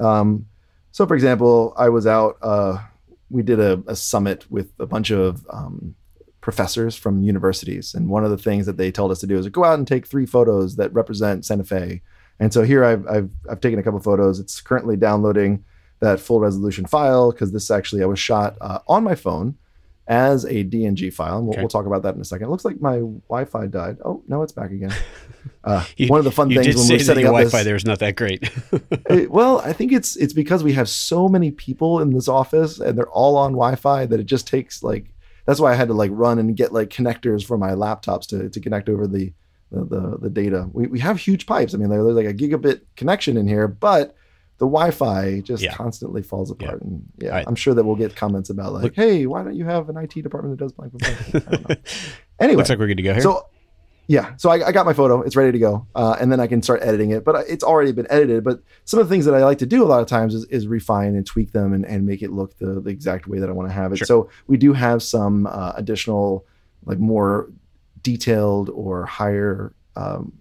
Um, 0.01 0.47
so, 0.91 1.07
for 1.07 1.15
example, 1.15 1.73
I 1.79 1.89
was 1.89 2.07
out. 2.07 2.37
Uh, 2.43 2.79
we 3.31 3.43
did 3.43 3.61
a, 3.61 3.83
a 3.87 3.97
summit 3.97 4.51
with 4.51 4.73
a 4.79 4.87
bunch 4.87 5.11
of 5.11 5.47
um, 5.51 5.95
professors 6.41 6.97
from 6.97 7.23
universities, 7.23 7.95
and 7.95 8.09
one 8.09 8.25
of 8.25 8.31
the 8.31 8.39
things 8.39 8.67
that 8.67 8.77
they 8.77 8.91
told 8.91 9.11
us 9.11 9.21
to 9.21 9.27
do 9.27 9.39
is 9.39 9.49
go 9.49 9.65
out 9.65 9.79
and 9.79 9.87
take 9.87 10.07
three 10.07 10.27
photos 10.27 10.77
that 10.77 10.93
represent 10.93 11.45
Santa 11.45 11.65
Fe. 11.65 12.03
And 12.41 12.53
so 12.53 12.63
here 12.63 12.85
I've 12.85 13.07
I've, 13.07 13.31
I've 13.51 13.61
taken 13.61 13.79
a 13.79 13.83
couple 13.83 14.01
photos. 14.01 14.39
It's 14.41 14.61
currently 14.61 14.97
downloading 14.97 15.65
that 16.01 16.21
full 16.21 16.41
resolution 16.41 16.87
file 16.87 17.33
because 17.33 17.53
this 17.53 17.71
actually 17.71 18.03
I 18.03 18.07
was 18.07 18.21
shot 18.21 18.57
uh, 18.61 18.79
on 18.87 19.03
my 19.03 19.15
phone 19.15 19.57
as 20.09 20.45
a 20.47 20.65
DNG 20.65 21.13
file. 21.13 21.37
And 21.39 21.47
we'll, 21.47 21.53
Okay. 21.55 21.63
we'll 21.63 21.69
talk 21.69 21.87
about 21.87 22.03
that 22.03 22.15
in 22.15 22.21
a 22.21 22.25
second. 22.25 22.47
It 22.49 22.51
looks 22.51 22.65
like 22.65 22.81
my 22.81 22.97
Wi-Fi 23.29 23.67
died. 23.67 23.99
Oh 24.05 24.23
no, 24.27 24.43
it's 24.43 24.53
back 24.53 24.71
again. 24.73 24.93
Uh, 25.65 25.85
You- 25.97 26.09
one 26.09 26.19
of 26.19 26.25
the 26.25 26.31
fun 26.31 26.49
things 26.49 26.77
when 26.77 26.89
we're 26.89 26.99
setting 26.99 27.25
up 27.25 27.31
Wi-Fi 27.33 27.59
this, 27.59 27.65
there 27.65 27.77
is 27.77 27.85
not 27.85 27.99
that 28.01 28.17
great. 28.17 28.51
it- 29.11 29.31
well, 29.31 29.61
I 29.61 29.73
think 29.73 29.93
it's 29.93 30.15
it's 30.17 30.33
because 30.33 30.63
we 30.65 30.73
have 30.75 30.89
so 30.89 31.29
many 31.29 31.51
people 31.51 32.01
in 32.01 32.11
this 32.11 32.29
office 32.29 32.79
and 32.81 32.97
they're 32.99 33.09
all 33.11 33.37
on 33.37 33.53
Wi-Fi 33.53 34.07
that 34.07 34.21
it 34.21 34.27
just 34.27 34.47
takes 34.47 34.83
like 34.83 35.07
that's 35.47 35.61
why 35.61 35.73
I 35.73 35.75
had 35.75 35.89
to 35.89 35.95
like 35.95 36.11
run 36.13 36.39
and 36.39 36.57
get 36.57 36.73
like 36.73 36.91
connectors 36.91 37.45
for 37.45 37.57
my 37.59 37.71
laptops 37.71 38.27
to, 38.29 38.49
to 38.51 38.61
connect 38.61 38.89
over 38.89 39.07
the 39.07 39.33
the, 39.71 39.85
the 39.85 40.19
the 40.23 40.31
data. 40.31 40.69
We 40.73 40.87
we 40.87 41.01
have 41.01 41.19
huge 41.19 41.47
pipes. 41.47 41.75
I 41.75 41.79
mean, 41.79 41.89
there- 41.91 42.03
there's 42.03 42.17
like 42.17 42.27
a 42.27 42.35
gigabit 42.35 42.83
connection 42.97 43.37
in 43.37 43.47
here, 43.49 43.69
but 43.69 44.15
the 44.59 44.67
Wi-Fi 44.67 45.41
just 45.41 45.63
Yeah. 45.63 45.73
constantly 45.75 46.23
falls 46.23 46.51
apart. 46.51 46.83
And 46.83 47.05
yeah, 47.19 47.31
Right. 47.31 47.45
I'm 47.47 47.55
sure 47.55 47.75
that 47.75 47.85
we'll 47.85 47.97
get 47.97 48.17
comments 48.17 48.51
about 48.51 48.73
like, 48.73 48.83
Look- 48.83 48.95
hey, 48.97 49.27
why 49.27 49.43
don't 49.45 49.55
you 49.55 49.65
have 49.65 49.89
an 49.89 49.97
IT 49.97 50.21
department 50.23 50.59
that 50.59 50.65
does 50.65 50.73
blank? 50.73 50.93
blank, 50.93 51.17
blank? 51.31 51.47
I 51.47 51.51
don't 51.57 51.69
know. 51.69 51.77
Anyway, 52.41 52.57
Looks 52.59 52.69
like 52.71 52.79
we're 52.79 52.87
good 52.87 52.97
to 52.99 53.03
go 53.03 53.13
here. 53.15 53.23
so 53.23 53.47
yeah, 54.07 54.33
so 54.37 54.49
I, 54.49 54.69
I 54.69 54.73
got 54.73 54.87
my 54.87 54.93
photo. 54.95 55.21
It's 55.23 55.37
ready 55.37 55.53
to 55.53 55.59
go, 55.59 55.87
uh, 55.95 56.17
and 56.19 56.33
then 56.33 56.41
I 56.41 56.47
can 56.47 56.63
start 56.63 56.81
editing 56.83 57.11
it. 57.11 57.25
But 57.25 57.45
it's 57.49 57.63
already 57.63 57.93
been 57.93 58.07
edited. 58.09 58.43
But 58.43 58.63
some 58.87 58.99
of 59.01 59.07
the 59.09 59.13
things 59.15 59.27
that 59.27 59.35
I 59.35 59.45
like 59.45 59.59
to 59.59 59.67
do 59.67 59.83
a 59.85 59.87
lot 59.87 60.01
of 60.01 60.07
times 60.07 60.35
is, 60.35 60.45
is 60.47 60.67
refine 60.67 61.15
and 61.15 61.27
tweak 61.27 61.53
them 61.53 61.73
and, 61.75 61.85
and 61.85 62.07
make 62.07 62.23
it 62.23 62.31
look 62.33 62.57
the, 62.59 62.81
the 62.81 62.89
exact 62.91 63.27
way 63.27 63.39
that 63.39 63.49
I 63.51 63.53
want 63.53 63.69
to 63.69 63.73
have 63.75 63.93
it. 63.93 63.99
Sure. 63.99 64.07
So 64.07 64.31
we 64.47 64.57
do 64.57 64.73
have 64.73 65.03
some 65.03 65.47
uh, 65.47 65.73
additional, 65.77 66.47
like 66.87 66.99
more 66.99 67.51
detailed 68.03 68.71
or 68.71 69.05
higher 69.05 69.75
um, 69.97 70.33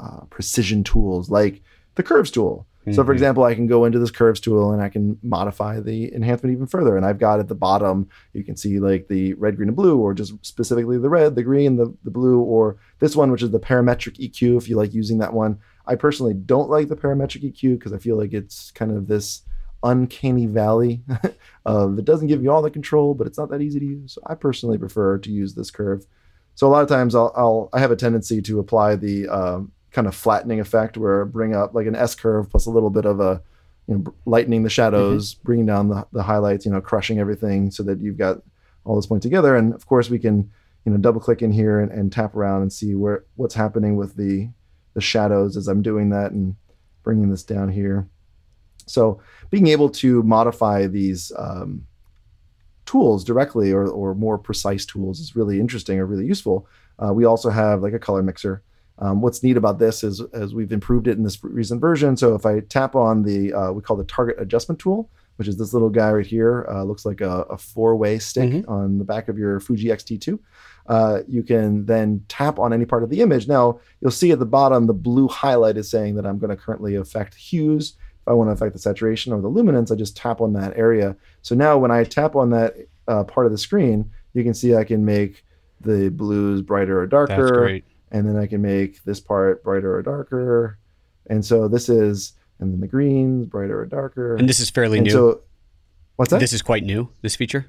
uh, 0.00 0.20
precision 0.30 0.84
tools, 0.84 1.28
like 1.30 1.60
the 1.96 2.02
curves 2.02 2.30
tool. 2.30 2.66
So, 2.92 3.02
for 3.02 3.12
Mhm. 3.12 3.14
example, 3.14 3.44
I 3.44 3.54
can 3.54 3.66
go 3.66 3.86
into 3.86 3.98
this 3.98 4.10
curves 4.10 4.40
tool 4.40 4.72
and 4.72 4.82
I 4.82 4.90
can 4.90 5.18
modify 5.22 5.80
the 5.80 6.14
enhancement 6.14 6.54
even 6.54 6.66
further. 6.66 6.96
And 6.96 7.06
I've 7.06 7.18
got 7.18 7.40
at 7.40 7.48
the 7.48 7.54
bottom, 7.54 8.08
you 8.34 8.44
can 8.44 8.56
see 8.56 8.78
like 8.78 9.08
the 9.08 9.32
red, 9.34 9.56
green, 9.56 9.68
and 9.68 9.76
blue, 9.76 9.98
or 9.98 10.12
just 10.12 10.34
specifically 10.44 10.98
the 10.98 11.08
red, 11.08 11.34
the 11.34 11.42
green, 11.42 11.76
the, 11.76 11.94
the 12.04 12.10
blue, 12.10 12.40
or 12.40 12.76
this 12.98 13.16
one, 13.16 13.30
which 13.30 13.42
is 13.42 13.50
the 13.50 13.60
parametric 13.60 14.18
EQ, 14.18 14.58
if 14.58 14.68
you 14.68 14.76
like 14.76 14.92
using 14.92 15.18
that 15.18 15.32
one. 15.32 15.58
I 15.86 15.94
personally 15.94 16.34
don't 16.34 16.68
like 16.70 16.88
the 16.88 16.96
parametric 16.96 17.42
EQ 17.52 17.78
because 17.78 17.92
I 17.92 17.98
feel 17.98 18.16
like 18.18 18.32
it's 18.32 18.70
kind 18.70 18.90
of 18.90 19.06
this 19.06 19.42
uncanny 19.82 20.46
valley 20.46 21.02
uh, 21.66 21.86
that 21.86 22.04
doesn't 22.04 22.28
give 22.28 22.42
you 22.42 22.50
all 22.50 22.62
the 22.62 22.70
control, 22.70 23.14
but 23.14 23.26
it's 23.26 23.38
not 23.38 23.50
that 23.50 23.60
easy 23.60 23.78
to 23.80 23.86
use. 23.86 24.12
So 24.14 24.22
I 24.26 24.34
personally 24.34 24.78
prefer 24.78 25.18
to 25.18 25.30
use 25.30 25.54
this 25.54 25.70
curve. 25.70 26.06
So 26.54 26.66
a 26.66 26.70
lot 26.70 26.82
of 26.82 26.88
times 26.88 27.14
I'll, 27.14 27.32
I'll 27.36 27.68
I 27.72 27.80
have 27.80 27.90
a 27.90 27.96
tendency 27.96 28.40
to 28.42 28.60
apply 28.60 28.96
the 28.96 29.28
um, 29.28 29.72
kind 29.94 30.06
of 30.08 30.14
flattening 30.14 30.60
effect 30.60 30.98
where 30.98 31.24
bring 31.24 31.54
up 31.54 31.72
like 31.72 31.86
an 31.86 31.94
S 31.94 32.14
curve 32.14 32.50
plus 32.50 32.66
a 32.66 32.70
little 32.70 32.90
bit 32.90 33.06
of 33.06 33.20
a 33.20 33.40
you 33.86 33.94
know 33.94 34.14
lightening 34.26 34.64
the 34.64 34.70
shadows, 34.70 35.34
bringing 35.34 35.66
down 35.66 35.88
the, 35.88 36.06
the 36.12 36.22
highlights, 36.22 36.66
you 36.66 36.72
know, 36.72 36.80
crushing 36.80 37.18
everything 37.20 37.70
so 37.70 37.82
that 37.84 38.00
you've 38.00 38.18
got 38.18 38.42
all 38.84 38.96
this 38.96 39.06
point 39.06 39.22
together. 39.22 39.56
And 39.56 39.72
of 39.72 39.86
course 39.86 40.10
we 40.10 40.18
can 40.18 40.50
you 40.84 40.92
know 40.92 40.98
double 40.98 41.20
click 41.20 41.40
in 41.40 41.52
here 41.52 41.80
and, 41.80 41.90
and 41.92 42.12
tap 42.12 42.34
around 42.34 42.62
and 42.62 42.72
see 42.72 42.94
where 42.94 43.24
what's 43.36 43.54
happening 43.54 43.96
with 43.96 44.16
the 44.16 44.50
the 44.94 45.00
shadows 45.00 45.56
as 45.56 45.68
I'm 45.68 45.82
doing 45.82 46.10
that 46.10 46.32
and 46.32 46.56
bringing 47.02 47.30
this 47.30 47.44
down 47.44 47.70
here. 47.70 48.08
So 48.86 49.20
being 49.50 49.68
able 49.68 49.88
to 49.90 50.22
modify 50.24 50.86
these 50.86 51.32
um, 51.38 51.86
tools 52.84 53.24
directly 53.24 53.72
or, 53.72 53.86
or 53.86 54.14
more 54.14 54.38
precise 54.38 54.84
tools 54.84 55.20
is 55.20 55.36
really 55.36 55.60
interesting 55.60 55.98
or 55.98 56.06
really 56.06 56.26
useful. 56.26 56.66
Uh, 56.98 57.12
we 57.12 57.24
also 57.24 57.50
have 57.50 57.82
like 57.82 57.92
a 57.92 57.98
color 57.98 58.22
mixer. 58.22 58.62
Um, 58.98 59.20
what's 59.20 59.42
neat 59.42 59.56
about 59.56 59.78
this 59.78 60.04
is 60.04 60.20
as 60.32 60.54
we've 60.54 60.72
improved 60.72 61.08
it 61.08 61.16
in 61.16 61.24
this 61.24 61.42
recent 61.42 61.80
version. 61.80 62.16
So 62.16 62.34
if 62.34 62.46
I 62.46 62.60
tap 62.60 62.94
on 62.94 63.22
the 63.22 63.52
uh, 63.52 63.72
we 63.72 63.82
call 63.82 63.96
the 63.96 64.04
target 64.04 64.36
adjustment 64.38 64.78
tool, 64.78 65.10
which 65.36 65.48
is 65.48 65.56
this 65.56 65.72
little 65.72 65.90
guy 65.90 66.12
right 66.12 66.26
here, 66.26 66.64
uh, 66.70 66.84
looks 66.84 67.04
like 67.04 67.20
a, 67.20 67.40
a 67.50 67.58
four-way 67.58 68.20
stick 68.20 68.50
Mhm. 68.50 68.68
on 68.68 68.98
the 68.98 69.04
back 69.04 69.28
of 69.28 69.36
your 69.36 69.58
Fuji 69.58 69.90
X-T2. 69.90 70.38
Uh, 70.86 71.20
you 71.26 71.42
can 71.42 71.84
then 71.86 72.22
tap 72.28 72.58
on 72.58 72.72
any 72.72 72.84
part 72.84 73.02
of 73.02 73.10
the 73.10 73.20
image. 73.20 73.48
Now 73.48 73.80
you'll 74.00 74.10
see 74.12 74.30
at 74.30 74.38
the 74.38 74.46
bottom 74.46 74.86
the 74.86 74.92
blue 74.94 75.26
highlight 75.28 75.76
is 75.76 75.90
saying 75.90 76.14
that 76.16 76.26
I'm 76.26 76.38
going 76.38 76.50
to 76.50 76.56
currently 76.56 76.94
affect 76.94 77.34
hues. 77.34 77.94
If 78.22 78.28
I 78.28 78.32
want 78.32 78.48
to 78.48 78.52
affect 78.52 78.74
the 78.74 78.78
saturation 78.78 79.32
or 79.32 79.40
the 79.40 79.48
luminance, 79.48 79.90
I 79.90 79.96
just 79.96 80.16
tap 80.16 80.40
on 80.40 80.52
that 80.52 80.76
area. 80.76 81.16
So 81.42 81.54
now 81.54 81.78
when 81.78 81.90
I 81.90 82.04
tap 82.04 82.36
on 82.36 82.50
that 82.50 82.76
uh, 83.08 83.24
part 83.24 83.46
of 83.46 83.52
the 83.52 83.58
screen, 83.58 84.10
you 84.34 84.44
can 84.44 84.54
see 84.54 84.74
I 84.76 84.84
can 84.84 85.04
make 85.04 85.44
the 85.80 86.10
blues 86.10 86.62
brighter 86.62 87.00
or 87.00 87.06
darker 87.06 87.36
That's 87.36 87.50
great. 87.50 87.84
And 88.14 88.26
then 88.28 88.36
I 88.36 88.46
can 88.46 88.62
make 88.62 89.02
this 89.04 89.18
part 89.20 89.64
brighter 89.64 89.92
or 89.94 90.00
darker. 90.02 90.78
And 91.26 91.44
so 91.44 91.66
this 91.68 91.88
is, 91.88 92.32
and 92.60 92.72
then 92.72 92.80
the 92.80 92.86
greens 92.86 93.46
brighter 93.46 93.80
or 93.80 93.86
darker. 93.86 94.36
And 94.36 94.48
this 94.48 94.60
is 94.60 94.70
fairly 94.70 94.98
And 94.98 95.06
new. 95.06 95.12
so, 95.12 95.40
what's 96.16 96.30
that? 96.30 96.38
this 96.38 96.52
is 96.52 96.62
quite 96.62 96.84
new. 96.84 97.08
This 97.22 97.34
feature. 97.34 97.66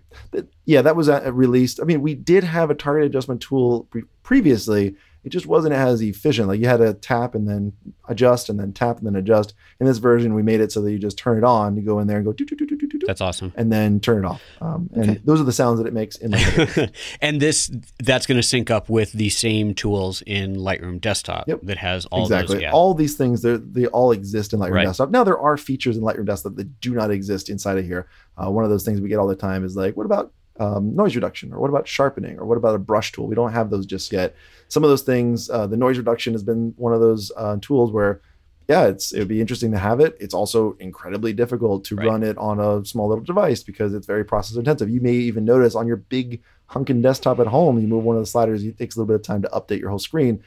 Yeah, 0.65 0.83
that 0.83 0.95
was 0.95 1.09
uh, 1.09 1.31
released. 1.33 1.79
I 1.81 1.85
mean, 1.85 2.01
we 2.01 2.13
did 2.13 2.43
have 2.43 2.69
a 2.69 2.75
target 2.75 3.07
adjustment 3.07 3.41
tool 3.41 3.85
pre- 3.89 4.03
previously. 4.21 4.95
It 5.25 5.29
just 5.29 5.47
wasn't 5.47 5.73
as 5.73 6.01
efficient. 6.01 6.47
Like 6.47 6.59
you 6.59 6.67
had 6.67 6.77
to 6.77 6.93
tap 6.93 7.33
and 7.33 7.49
then 7.49 7.73
adjust 8.07 8.47
and 8.47 8.59
then 8.59 8.71
tap 8.73 8.99
and 8.99 9.07
then 9.07 9.15
adjust. 9.15 9.55
In 9.79 9.87
this 9.87 9.97
version, 9.97 10.35
we 10.35 10.43
made 10.43 10.61
it 10.61 10.71
so 10.71 10.81
that 10.83 10.91
you 10.91 10.99
just 10.99 11.17
turn 11.17 11.37
it 11.39 11.43
on. 11.43 11.75
You 11.75 11.81
go 11.81 11.99
in 11.99 12.05
there 12.07 12.17
and 12.17 12.25
go 12.25 12.31
doo, 12.31 12.45
doo, 12.45 12.55
doo, 12.55 12.67
doo, 12.67 12.77
doo, 12.77 12.87
doo, 12.87 12.99
That's 13.07 13.21
awesome. 13.21 13.51
and 13.55 13.71
then 13.71 13.99
turn 13.99 14.23
it 14.23 14.27
off. 14.27 14.41
Um, 14.61 14.87
and 14.93 15.09
Okay. 15.09 15.21
those 15.25 15.41
are 15.41 15.43
the 15.43 15.51
sounds 15.51 15.79
that 15.79 15.87
it 15.87 15.93
makes 15.93 16.15
in 16.17 16.29
my 16.31 16.89
and 17.21 17.41
this 17.41 17.71
that's 18.03 18.27
going 18.27 18.37
to 18.37 18.43
sync 18.43 18.69
up 18.69 18.87
with 18.87 19.11
the 19.13 19.29
same 19.29 19.73
tools 19.73 20.21
in 20.27 20.55
Lightroom 20.57 21.01
Desktop 21.01 21.47
Yep. 21.47 21.61
that 21.63 21.77
has 21.77 22.05
all 22.05 22.21
exactly. 22.21 22.57
those. 22.57 22.61
Yeah. 22.61 22.71
All 22.71 22.93
these 22.93 23.15
things, 23.17 23.41
they 23.41 23.87
all 23.87 24.11
exist 24.11 24.53
in 24.53 24.59
Lightroom 24.59 24.71
Right. 24.73 24.85
Desktop. 24.85 25.09
Now, 25.09 25.23
there 25.23 25.39
are 25.39 25.57
features 25.57 25.97
in 25.97 26.03
Lightroom 26.03 26.25
Desktop 26.27 26.55
that 26.55 26.79
do 26.81 26.93
not 26.93 27.09
exist 27.09 27.49
inside 27.49 27.79
of 27.79 27.85
here. 27.85 28.07
Uh, 28.37 28.51
one 28.51 28.63
of 28.63 28.69
those 28.69 28.83
things 28.85 29.01
we 29.01 29.09
get 29.09 29.17
all 29.17 29.27
the 29.27 29.35
time 29.35 29.65
is 29.65 29.75
like, 29.75 29.97
what 29.97 30.05
about 30.05 30.31
um, 30.59 30.95
noise 30.95 31.15
reduction? 31.15 31.53
Or 31.53 31.59
what 31.59 31.69
about 31.69 31.87
sharpening? 31.87 32.39
Or 32.39 32.45
what 32.45 32.57
about 32.57 32.75
a 32.75 32.79
brush 32.79 33.11
tool? 33.11 33.27
We 33.27 33.35
don't 33.35 33.51
have 33.51 33.69
those 33.69 33.85
just 33.85 34.11
yet. 34.11 34.35
Some 34.67 34.83
of 34.83 34.89
those 34.89 35.01
things, 35.03 35.49
uh, 35.49 35.67
the 35.67 35.77
noise 35.77 35.97
reduction 35.97 36.33
has 36.33 36.43
been 36.43 36.73
one 36.77 36.93
of 36.93 37.01
those 37.01 37.31
uh, 37.37 37.57
tools 37.61 37.91
where 37.91 38.21
yeah, 38.67 38.87
it's 38.87 39.11
it 39.11 39.19
would 39.19 39.27
be 39.27 39.41
interesting 39.41 39.71
to 39.73 39.77
have 39.77 39.99
it. 39.99 40.17
It's 40.19 40.33
also 40.33 40.75
incredibly 40.79 41.33
difficult 41.33 41.83
to 41.85 41.95
Right. 41.95 42.07
run 42.07 42.23
it 42.23 42.35
on 42.39 42.59
a 42.59 42.83
small 42.83 43.07
little 43.07 43.23
device 43.23 43.61
because 43.61 43.93
it's 43.93 44.07
very 44.07 44.25
process 44.25 44.57
intensive. 44.57 44.89
You 44.89 45.01
may 45.01 45.13
even 45.13 45.45
notice 45.45 45.75
on 45.75 45.85
your 45.85 45.97
big 45.97 46.41
hunkin 46.65 46.99
desktop 47.03 47.39
at 47.39 47.45
home, 47.45 47.79
you 47.79 47.87
move 47.87 48.03
one 48.03 48.15
of 48.15 48.23
the 48.23 48.25
sliders, 48.25 48.63
it 48.63 48.75
takes 48.75 48.95
a 48.95 48.99
little 48.99 49.07
bit 49.13 49.17
of 49.17 49.21
time 49.21 49.43
to 49.43 49.49
update 49.49 49.79
your 49.79 49.89
whole 49.89 49.99
screen. 49.99 50.41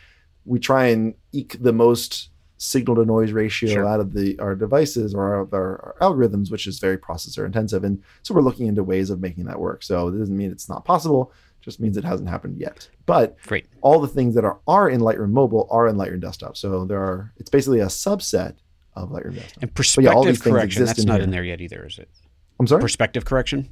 We 0.44 0.58
try 0.58 0.86
and 0.86 1.14
eke 1.30 1.62
the 1.62 1.72
most 1.72 2.30
signal 2.58 2.96
to 2.96 3.04
noise 3.04 3.32
ratio 3.32 3.70
Sure. 3.70 3.86
out 3.86 4.00
of 4.00 4.12
the 4.12 4.38
our 4.40 4.54
devices 4.54 5.14
or 5.14 5.22
our, 5.22 5.48
our, 5.52 5.94
our 6.00 6.10
algorithms, 6.12 6.50
which 6.50 6.66
is 6.66 6.78
very 6.78 6.98
processor 6.98 7.46
intensive. 7.46 7.84
And 7.84 8.02
so 8.22 8.34
we're 8.34 8.42
looking 8.42 8.66
into 8.66 8.82
ways 8.84 9.10
of 9.10 9.20
making 9.20 9.44
that 9.44 9.58
work. 9.58 9.82
So 9.82 10.08
it 10.08 10.18
doesn't 10.18 10.36
mean 10.36 10.50
it's 10.50 10.68
not 10.68 10.84
possible, 10.84 11.32
just 11.62 11.80
means 11.80 11.96
it 11.96 12.04
hasn't 12.04 12.28
happened 12.28 12.58
yet. 12.58 12.88
But 13.06 13.36
Great. 13.46 13.66
all 13.80 14.00
the 14.00 14.08
things 14.08 14.34
that 14.34 14.44
are 14.44 14.58
are 14.66 14.90
in 14.90 15.00
Lightroom 15.00 15.30
Mobile 15.30 15.66
are 15.70 15.86
in 15.88 15.96
Lightroom 15.96 16.20
Desktop. 16.20 16.56
So 16.56 16.84
there 16.84 17.00
are 17.00 17.32
it's 17.38 17.48
basically 17.50 17.80
a 17.80 17.86
subset 17.86 18.56
of 18.94 19.10
Lightroom 19.10 19.36
Desktop. 19.36 19.62
And 19.62 19.70
yeah, 19.70 19.74
perspective 19.74 20.12
all 20.14 20.24
these 20.24 20.42
correction, 20.42 20.84
that's 20.84 20.98
in 20.98 21.06
not 21.06 21.14
here. 21.16 21.22
in 21.24 21.30
there 21.30 21.44
yet 21.44 21.60
either, 21.60 21.86
is 21.86 21.98
it? 21.98 22.08
I'm 22.60 22.66
sorry. 22.66 22.80
Perspective 22.80 23.24
correction? 23.24 23.68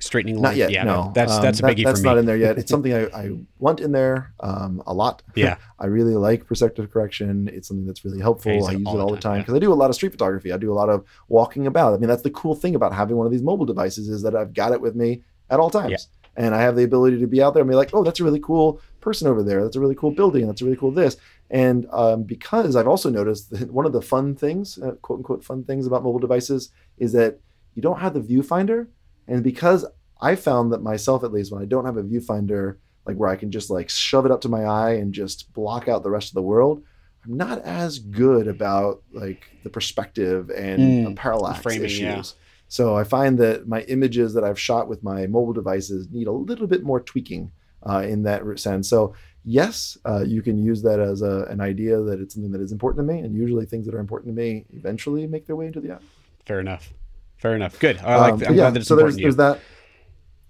Straightening 0.00 0.36
Not 0.36 0.50
line? 0.50 0.56
yet. 0.58 0.70
Yeah, 0.70 0.84
no, 0.84 1.10
that's 1.14 1.32
Um, 1.32 1.42
that's 1.42 1.58
a 1.58 1.62
that- 1.62 1.76
That's 1.76 2.00
for 2.00 2.04
me. 2.04 2.08
not 2.10 2.18
in 2.18 2.26
there 2.26 2.36
yet. 2.36 2.56
It's 2.58 2.70
something 2.74 2.94
I, 2.94 3.04
I 3.06 3.30
want 3.58 3.80
in 3.80 3.92
there 3.92 4.32
um, 4.40 4.82
a 4.86 4.94
lot. 4.94 5.22
Yeah. 5.34 5.56
I 5.78 5.86
really 5.86 6.14
like 6.14 6.46
perspective 6.46 6.90
correction. 6.92 7.48
It's 7.52 7.66
something 7.68 7.86
that's 7.86 8.04
really 8.04 8.20
helpful. 8.20 8.52
I 8.52 8.54
use 8.56 8.68
I 8.68 8.72
it 8.72 8.78
use 8.78 8.86
all 8.86 8.94
it 8.94 8.96
the 8.98 9.02
all 9.02 9.10
the 9.10 9.16
time, 9.16 9.20
time 9.22 9.36
yeah. 9.36 9.42
because 9.42 9.54
I 9.54 9.58
do 9.58 9.72
a 9.72 9.74
lot 9.74 9.90
of 9.90 9.96
street 9.96 10.12
photography. 10.12 10.52
I 10.52 10.56
do 10.56 10.72
a 10.72 10.74
lot 10.74 10.88
of 10.88 11.04
walking 11.28 11.66
about. 11.66 11.94
I 11.94 11.96
mean, 11.98 12.08
that's 12.08 12.22
the 12.22 12.30
cool 12.30 12.54
thing 12.54 12.74
about 12.74 12.92
having 12.92 13.16
one 13.16 13.26
of 13.26 13.32
these 13.32 13.42
mobile 13.42 13.66
devices 13.66 14.08
is 14.08 14.22
that 14.22 14.36
I've 14.36 14.54
got 14.54 14.72
it 14.72 14.80
with 14.80 14.94
me 14.94 15.22
at 15.50 15.58
all 15.58 15.70
times. 15.70 15.90
Yeah. 15.90 16.44
And 16.44 16.54
I 16.54 16.60
have 16.62 16.76
the 16.76 16.84
ability 16.84 17.18
to 17.18 17.26
be 17.26 17.42
out 17.42 17.54
there 17.54 17.62
and 17.62 17.68
be 17.70 17.74
like, 17.74 17.90
oh, 17.92 18.04
that's 18.04 18.20
a 18.20 18.24
really 18.24 18.38
cool 18.38 18.80
person 19.00 19.26
over 19.26 19.42
there. 19.42 19.64
That's 19.64 19.74
a 19.74 19.80
really 19.80 19.96
cool 19.96 20.12
building. 20.12 20.46
That's 20.46 20.62
a 20.62 20.64
really 20.64 20.76
cool 20.76 20.92
this. 20.92 21.16
And 21.50 21.88
um, 21.90 22.22
because 22.22 22.76
I've 22.76 22.86
also 22.86 23.10
noticed 23.10 23.50
that 23.58 23.72
one 23.72 23.86
of 23.86 23.92
the 23.92 24.02
fun 24.02 24.36
things, 24.36 24.78
uh, 24.78 24.92
quote 25.02 25.18
unquote, 25.18 25.42
fun 25.42 25.64
things 25.64 25.86
about 25.86 26.04
mobile 26.04 26.20
devices 26.20 26.70
is 26.98 27.10
that 27.12 27.40
you 27.74 27.82
don't 27.82 27.98
have 27.98 28.14
the 28.14 28.20
viewfinder. 28.20 28.86
And 29.28 29.44
because 29.44 29.84
I 30.20 30.34
found 30.34 30.72
that 30.72 30.82
myself, 30.82 31.22
at 31.22 31.32
least, 31.32 31.52
when 31.52 31.62
I 31.62 31.66
don't 31.66 31.84
have 31.84 31.96
a 31.96 32.02
viewfinder, 32.02 32.78
like 33.06 33.16
where 33.16 33.28
I 33.30 33.36
can 33.36 33.50
just 33.50 33.70
like 33.70 33.88
shove 33.88 34.26
it 34.26 34.32
up 34.32 34.40
to 34.42 34.48
my 34.48 34.64
eye 34.64 34.92
and 34.94 35.12
just 35.14 35.52
block 35.52 35.86
out 35.88 36.02
the 36.02 36.10
rest 36.10 36.28
of 36.30 36.34
the 36.34 36.42
world, 36.42 36.82
I'm 37.24 37.36
not 37.36 37.60
as 37.62 37.98
good 37.98 38.48
about 38.48 39.02
like 39.12 39.44
the 39.62 39.70
perspective 39.70 40.50
and 40.50 41.06
Mm, 41.06 41.16
parallax 41.16 41.62
framing, 41.62 41.84
issues. 41.84 42.00
yeah. 42.00 42.22
So 42.68 42.96
I 42.96 43.04
find 43.04 43.38
that 43.38 43.66
my 43.66 43.82
images 43.82 44.34
that 44.34 44.44
I've 44.44 44.60
shot 44.60 44.88
with 44.88 45.02
my 45.02 45.26
mobile 45.26 45.54
devices 45.54 46.08
need 46.10 46.26
a 46.26 46.32
little 46.32 46.66
bit 46.66 46.82
more 46.82 47.00
tweaking 47.00 47.50
uh, 47.88 48.00
in 48.06 48.22
that 48.24 48.42
sense. 48.58 48.88
So 48.90 49.14
yes, 49.44 49.96
uh, 50.04 50.24
you 50.26 50.42
can 50.42 50.58
use 50.58 50.82
that 50.82 51.00
as 51.00 51.22
a, 51.22 51.46
an 51.48 51.60
idea 51.60 51.98
that 52.02 52.20
it's 52.20 52.34
something 52.34 52.52
that 52.52 52.60
is 52.60 52.72
important 52.72 53.06
to 53.08 53.12
me, 53.14 53.20
and 53.20 53.34
usually 53.34 53.64
things 53.66 53.86
that 53.86 53.94
are 53.94 54.00
important 54.00 54.34
to 54.34 54.42
me 54.42 54.66
eventually 54.74 55.26
make 55.26 55.46
their 55.46 55.56
way 55.56 55.66
into 55.66 55.80
the 55.80 55.92
app. 55.92 56.02
Fair 56.44 56.60
enough. 56.60 56.92
Fair 57.38 57.54
enough. 57.56 57.78
Good. 57.78 57.98
I 57.98 58.16
like 58.16 58.32
Um, 58.34 58.38
that. 58.40 58.48
I'm 58.48 58.54
yeah, 58.54 58.60
glad 58.62 58.74
that 58.74 58.80
it's 58.80 58.88
so 58.88 58.96
there's 58.96 59.16
important 59.16 59.16
to 59.16 59.20
you. 59.22 59.24
there's 59.32 59.36
that. 59.36 59.60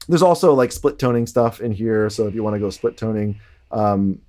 There's 0.09 0.23
also 0.23 0.55
like 0.55 0.73
split 0.73 0.99
toning 0.99 1.27
stuff 1.27 1.61
in 1.61 1.71
here. 1.73 2.09
So 2.09 2.27
if 2.27 2.35
you 2.35 2.43
want 2.43 2.55
to 2.55 2.61
go 2.61 2.71
split 2.71 2.97
toning, 2.97 3.41
um, 3.71 4.21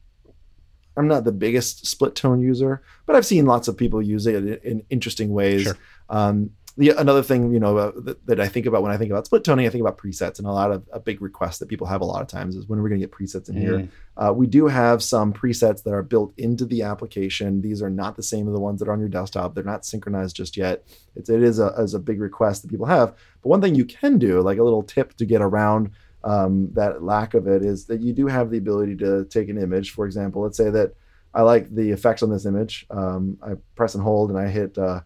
I'm 0.97 1.07
not 1.07 1.23
the 1.23 1.31
biggest 1.31 1.85
split 1.87 2.15
tone 2.15 2.41
user, 2.41 2.81
but 3.05 3.15
I've 3.15 3.25
seen 3.25 3.45
lots 3.45 3.69
of 3.69 3.77
people 3.77 4.01
use 4.01 4.27
it 4.27 4.35
in, 4.35 4.53
in 4.63 4.83
interesting 4.89 5.31
ways. 5.31 5.63
Sure. 5.63 5.77
Um, 6.09 6.51
the 6.79 6.91
another 6.91 7.21
thing 7.21 7.51
you 7.51 7.59
know 7.59 7.77
uh, 7.77 7.91
that, 7.97 8.25
that 8.25 8.39
I 8.39 8.47
think 8.47 8.65
about 8.65 8.81
when 8.81 8.91
I 8.91 8.95
think 8.95 9.11
about 9.11 9.25
split 9.25 9.43
toning, 9.43 9.67
I 9.67 9.69
think 9.69 9.81
about 9.81 9.97
presets, 9.97 10.37
and 10.37 10.47
a 10.47 10.51
lot 10.51 10.71
of 10.71 10.87
a 10.93 10.99
big 10.99 11.21
request 11.21 11.59
that 11.59 11.67
people 11.67 11.85
have 11.85 11.99
a 11.99 12.05
lot 12.05 12.21
of 12.21 12.29
times 12.29 12.55
is 12.55 12.67
when 12.67 12.79
are 12.79 12.81
we 12.81 12.89
going 12.89 13.01
to 13.01 13.05
get 13.05 13.13
presets 13.13 13.49
in 13.49 13.57
here? 13.57 13.79
Mm. 13.79 13.89
Uh, 14.15 14.33
we 14.33 14.47
do 14.47 14.65
have 14.65 15.03
some 15.03 15.33
presets 15.33 15.83
that 15.83 15.93
are 15.93 16.01
built 16.01 16.33
into 16.37 16.65
the 16.65 16.81
application. 16.83 17.61
These 17.61 17.81
are 17.81 17.89
not 17.89 18.15
the 18.15 18.23
same 18.23 18.47
as 18.47 18.53
the 18.53 18.61
ones 18.61 18.79
that 18.79 18.87
are 18.87 18.93
on 18.93 18.99
your 19.01 19.09
desktop. 19.09 19.53
They're 19.53 19.63
not 19.65 19.85
synchronized 19.85 20.37
just 20.37 20.55
yet. 20.55 20.85
It's, 21.17 21.29
it 21.29 21.43
is 21.43 21.59
a, 21.59 21.67
is 21.79 21.95
a 21.95 21.99
big 21.99 22.21
request 22.21 22.61
that 22.61 22.69
people 22.69 22.85
have. 22.85 23.13
But 23.41 23.49
one 23.49 23.59
thing 23.59 23.75
you 23.75 23.85
can 23.85 24.17
do, 24.17 24.39
like 24.39 24.57
a 24.57 24.63
little 24.63 24.83
tip 24.83 25.17
to 25.17 25.25
get 25.25 25.41
around 25.41 25.91
um, 26.23 26.69
that 26.75 27.03
lack 27.03 27.33
of 27.33 27.45
it, 27.45 27.61
is 27.61 27.87
that 27.87 27.99
you 27.99 28.13
do 28.13 28.27
have 28.27 28.51
the 28.51 28.57
ability 28.57 28.95
to 28.97 29.25
take 29.25 29.49
an 29.49 29.57
image. 29.57 29.91
For 29.91 30.05
example, 30.05 30.43
let's 30.43 30.57
say 30.57 30.69
that 30.69 30.93
I 31.33 31.41
like 31.41 31.75
the 31.75 31.91
effects 31.91 32.23
on 32.23 32.29
this 32.29 32.45
image. 32.45 32.85
Um, 32.89 33.37
I 33.43 33.55
press 33.75 33.95
and 33.95 34.03
hold, 34.03 34.29
and 34.29 34.39
I 34.39 34.47
hit. 34.47 34.77
Uh, 34.77 35.01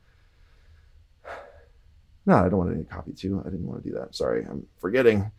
no, 2.26 2.36
I 2.36 2.50
don't 2.50 2.60
want 2.60 2.74
any 2.74 2.86
copy 2.86 3.12
to. 3.14 3.42
I 3.46 3.50
didn't 3.50 3.68
want 3.68 3.84
to 3.84 3.90
do 3.90 3.96
that. 3.98 4.16
Sorry, 4.16 4.46
I'm 4.46 4.66
forgetting. 4.80 5.32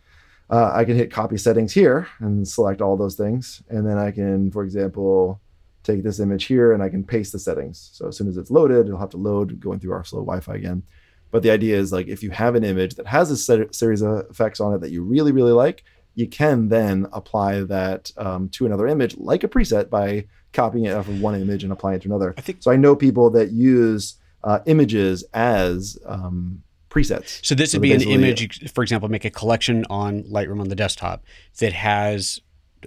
Uh, 0.50 0.70
I 0.74 0.84
can 0.84 0.96
hit 0.96 1.10
copy 1.10 1.38
settings 1.38 1.72
here 1.72 2.06
and 2.18 2.46
select 2.46 2.82
all 2.82 2.96
those 2.96 3.14
things. 3.14 3.62
And 3.68 3.86
then 3.86 3.98
I 3.98 4.10
can, 4.10 4.50
for 4.50 4.62
example, 4.62 5.40
take 5.82 6.02
this 6.02 6.20
image 6.20 6.44
here 6.44 6.72
and 6.72 6.82
I 6.82 6.88
can 6.88 7.04
paste 7.04 7.32
the 7.32 7.38
settings. 7.38 7.90
So 7.94 8.08
as 8.08 8.16
soon 8.16 8.28
as 8.28 8.36
it's 8.36 8.50
loaded, 8.50 8.86
it'll 8.86 8.98
have 8.98 9.10
to 9.10 9.16
load 9.16 9.60
going 9.60 9.80
through 9.80 9.92
our 9.92 10.04
slow 10.04 10.20
Wi-Fi 10.20 10.54
again. 10.54 10.82
But 11.30 11.42
the 11.42 11.50
idea 11.50 11.76
is 11.76 11.92
like 11.92 12.08
if 12.08 12.22
you 12.22 12.30
have 12.30 12.54
an 12.54 12.64
image 12.64 12.94
that 12.96 13.06
has 13.06 13.30
a 13.30 13.36
set, 13.36 13.74
series 13.74 14.02
of 14.02 14.26
effects 14.30 14.60
on 14.60 14.74
it 14.74 14.80
that 14.82 14.90
you 14.90 15.02
really, 15.02 15.32
really 15.32 15.52
like, 15.52 15.84
you 16.14 16.28
can 16.28 16.68
then 16.68 17.06
apply 17.12 17.62
that 17.62 18.12
um, 18.16 18.48
to 18.50 18.66
another 18.66 18.86
image 18.86 19.16
like 19.16 19.42
a 19.42 19.48
preset 19.48 19.90
by 19.90 20.26
copying 20.52 20.84
it 20.84 20.92
off 20.92 21.08
of 21.08 21.20
one 21.20 21.40
image 21.40 21.64
and 21.64 21.72
applying 21.72 21.96
it 21.96 22.02
to 22.02 22.08
another. 22.08 22.34
I 22.36 22.40
think 22.40 22.62
So 22.62 22.70
I 22.70 22.76
know 22.76 22.94
people 22.94 23.30
that 23.30 23.50
use 23.50 24.16
uh, 24.44 24.60
images 24.66 25.24
as 25.34 25.98
um, 26.06 26.62
presets. 26.94 27.44
So 27.44 27.54
this 27.54 27.72
So 27.72 27.78
would 27.78 27.82
be 27.82 27.92
an 27.92 28.02
image, 28.02 28.70
for 28.72 28.82
example, 28.82 29.08
make 29.08 29.24
a 29.24 29.30
collection 29.30 29.84
on 29.90 30.22
Lightroom 30.24 30.60
on 30.60 30.68
the 30.68 30.76
desktop 30.76 31.24
that 31.58 31.72
has 31.72 32.40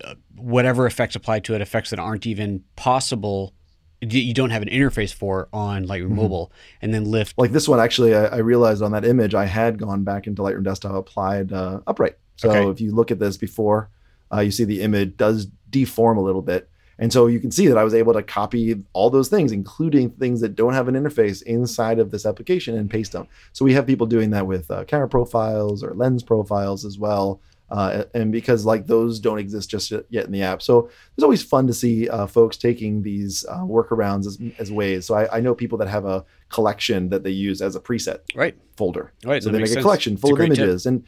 uh, 0.04 0.14
whatever 0.36 0.86
effects 0.86 1.16
applied 1.16 1.44
to 1.46 1.56
it, 1.56 1.62
effects 1.62 1.90
that 1.90 2.00
aren't 2.00 2.26
even 2.28 2.64
possible, 2.76 3.54
you 4.00 4.34
don't 4.34 4.52
have 4.52 4.62
an 4.62 4.70
interface 4.70 5.12
for 5.14 5.50
on 5.52 5.86
Lightroom 5.86 6.12
Mhm. 6.12 6.16
Mobile, 6.24 6.52
and 6.82 6.94
then 6.94 7.06
lift. 7.06 7.34
like 7.38 7.52
this 7.52 7.68
one 7.68 7.80
actually 7.80 8.14
I, 8.16 8.26
I 8.26 8.38
realized 8.38 8.82
on 8.84 8.92
that 8.92 9.04
image 9.04 9.34
i 9.34 9.46
had 9.46 9.80
gone 9.80 10.04
back 10.04 10.28
into 10.28 10.44
lightroom 10.44 10.64
desktop 10.64 10.94
applied 10.94 11.52
uh, 11.52 11.80
upright 11.88 12.16
so 12.36 12.50
Okay. 12.52 12.70
if 12.70 12.80
you 12.80 12.94
look 12.94 13.10
at 13.10 13.18
this 13.20 13.38
before 13.38 13.90
uh, 14.32 14.42
you 14.42 14.52
see 14.52 14.66
the 14.66 14.82
image 14.84 15.18
does 15.18 15.48
deform 15.72 16.18
a 16.20 16.22
little 16.22 16.44
bit 16.44 16.70
and 17.00 17.12
so 17.14 17.28
you 17.28 17.40
can 17.40 17.52
see 17.52 17.68
that 17.68 17.78
i 17.78 17.84
was 17.84 17.94
able 17.94 18.14
to 18.14 18.24
copy 18.24 18.84
all 18.94 19.10
those 19.10 19.30
things 19.30 19.52
including 19.52 20.10
things 20.10 20.42
that 20.42 20.56
don't 20.56 20.74
have 20.74 20.88
an 20.88 20.96
interface 20.96 21.42
inside 21.44 22.00
of 22.00 22.12
this 22.12 22.26
application 22.26 22.78
and 22.78 22.90
paste 22.90 23.12
them 23.12 23.28
so 23.54 23.64
we 23.66 23.74
have 23.74 23.86
people 23.86 24.08
doing 24.08 24.30
that 24.32 24.46
with 24.48 24.70
uh, 24.72 24.84
camera 24.86 25.08
profiles 25.10 25.84
or 25.84 25.94
lens 25.94 26.24
profiles 26.24 26.86
as 26.86 26.98
well 26.98 27.42
uh, 27.70 28.06
and 28.14 28.32
because 28.32 28.66
like 28.66 28.88
those 28.88 29.20
don't 29.20 29.40
exist 29.40 29.70
just 29.70 29.92
yet 30.10 30.26
in 30.26 30.32
the 30.32 30.42
app 30.42 30.62
so 30.62 30.90
it's 31.16 31.24
always 31.24 31.44
fun 31.44 31.68
to 31.68 31.74
see 31.74 32.08
uh, 32.10 32.26
folks 32.26 32.56
taking 32.56 33.02
these 33.04 33.46
uh, 33.50 33.58
workarounds 33.60 34.26
as, 34.26 34.40
as 34.58 34.72
ways 34.72 35.06
so 35.06 35.14
I, 35.16 35.38
I 35.38 35.40
know 35.42 35.54
people 35.54 35.78
that 35.80 35.90
have 35.90 36.06
a 36.06 36.24
collection 36.50 37.10
that 37.10 37.24
they 37.24 37.32
use 37.32 37.62
as 37.62 37.76
a 37.76 37.82
preset 37.82 38.20
Right. 38.34 38.56
folder. 38.78 39.12
Right. 39.26 39.44
So 39.44 39.50
they 39.50 39.58
make 39.58 39.66
a 39.68 39.74
sense. 39.74 39.84
collection 39.84 40.16
full 40.16 40.32
of 40.32 40.38
great 40.38 40.50
tip. 40.52 40.60
images. 40.60 40.86
And 40.86 41.04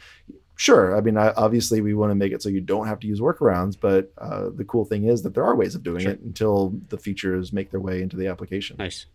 sure, 0.59 0.97
I 0.97 0.99
mean, 0.99 1.15
I, 1.17 1.31
obviously 1.37 1.79
we 1.79 1.93
want 1.93 2.11
to 2.11 2.15
make 2.15 2.33
it 2.33 2.43
so 2.43 2.49
you 2.49 2.59
don't 2.59 2.85
have 2.87 2.99
to 2.99 3.07
use 3.07 3.21
workarounds, 3.21 3.77
but 3.79 4.11
uh, 4.17 4.49
the 4.53 4.65
cool 4.65 4.83
thing 4.83 5.05
is 5.05 5.23
that 5.23 5.33
there 5.33 5.45
are 5.45 5.55
ways 5.55 5.73
of 5.73 5.83
doing 5.83 6.01
Sure. 6.01 6.11
it 6.11 6.19
until 6.19 6.73
the 6.89 6.97
features 6.97 7.53
make 7.53 7.71
their 7.71 7.79
way 7.79 8.01
into 8.01 8.17
the 8.17 8.27
application. 8.27 8.75
Nice. 8.77 9.05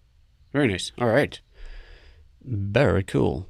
Very 0.54 0.68
nice. 0.68 0.90
All 0.98 1.08
right. 1.08 1.38
Very 2.46 3.02
cool. 3.02 3.46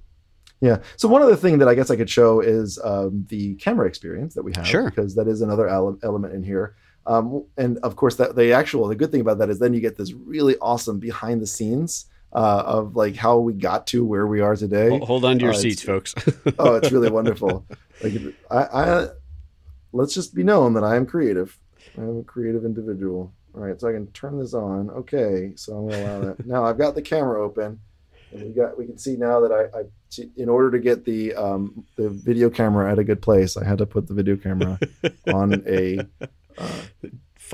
Yeah. 0.60 0.78
So 0.96 1.06
one 1.08 1.22
other 1.22 1.36
thing 1.36 1.58
that 1.58 1.68
I 1.68 1.74
guess 1.76 1.90
I 1.90 1.96
could 1.96 2.10
show 2.10 2.40
is 2.40 2.80
um, 2.82 3.26
the 3.28 3.54
camera 3.56 3.86
experience 3.86 4.34
that 4.34 4.42
we 4.42 4.52
have, 4.56 4.66
Sure. 4.66 4.90
because 4.90 5.14
that 5.14 5.28
is 5.28 5.40
another 5.40 5.68
ele- 5.68 5.98
element 6.02 6.34
in 6.34 6.42
here. 6.42 6.74
Um, 7.06 7.44
and 7.56 7.78
of 7.78 7.94
course, 7.96 8.16
that 8.16 8.34
the 8.34 8.52
actual 8.52 8.88
the 8.88 8.96
good 8.96 9.10
thing 9.12 9.20
about 9.20 9.38
that 9.38 9.50
is 9.50 9.58
then 9.60 9.72
you 9.74 9.80
get 9.80 9.96
this 9.96 10.12
really 10.14 10.56
awesome 10.60 10.98
behind 10.98 11.42
the 11.42 11.46
scenes 11.46 12.06
uh, 12.34 12.62
of 12.66 12.96
like 12.96 13.16
how 13.16 13.38
we 13.38 13.52
got 13.52 13.86
to 13.88 14.04
where 14.04 14.26
we 14.26 14.40
are 14.40 14.56
today. 14.56 14.98
Hold 14.98 15.24
on 15.24 15.38
to 15.38 15.44
your 15.44 15.54
Uh, 15.54 15.56
seats, 15.56 15.82
folks. 15.82 16.14
oh, 16.58 16.74
it's 16.76 16.90
really 16.90 17.10
wonderful. 17.18 17.64
Like 18.02 18.14
I, 18.50 18.56
I, 18.56 19.08
let's 19.92 20.14
just 20.14 20.34
be 20.34 20.42
known 20.42 20.74
that 20.74 20.84
I 20.84 20.96
am 20.96 21.06
creative. 21.06 21.58
I 21.96 22.02
am 22.02 22.18
a 22.18 22.22
creative 22.22 22.64
individual. 22.64 23.32
All 23.54 23.60
right, 23.60 23.80
so 23.80 23.88
I 23.88 23.92
can 23.92 24.08
turn 24.08 24.38
this 24.38 24.52
on. 24.52 24.90
Okay, 24.90 25.52
so 25.54 25.76
I'm 25.76 25.88
gonna 25.88 26.02
allow 26.04 26.20
that. 26.20 26.46
Now 26.46 26.64
I've 26.64 26.78
got 26.78 26.96
the 26.96 27.02
camera 27.02 27.40
open, 27.44 27.78
and 28.32 28.42
we 28.42 28.48
got 28.50 28.76
we 28.76 28.86
can 28.86 28.98
see 28.98 29.16
now 29.16 29.38
that 29.40 29.52
I, 29.52 29.78
I 29.78 29.82
in 30.36 30.48
order 30.48 30.72
to 30.72 30.80
get 30.80 31.04
the 31.04 31.34
um, 31.34 31.84
the 31.96 32.08
video 32.08 32.50
camera 32.50 32.90
at 32.90 32.98
a 32.98 33.04
good 33.04 33.22
place, 33.22 33.56
I 33.56 33.64
had 33.64 33.78
to 33.78 33.86
put 33.86 34.08
the 34.08 34.14
video 34.14 34.36
camera 34.36 34.78
on 35.32 35.62
a 35.68 36.00
uh, 36.58 36.80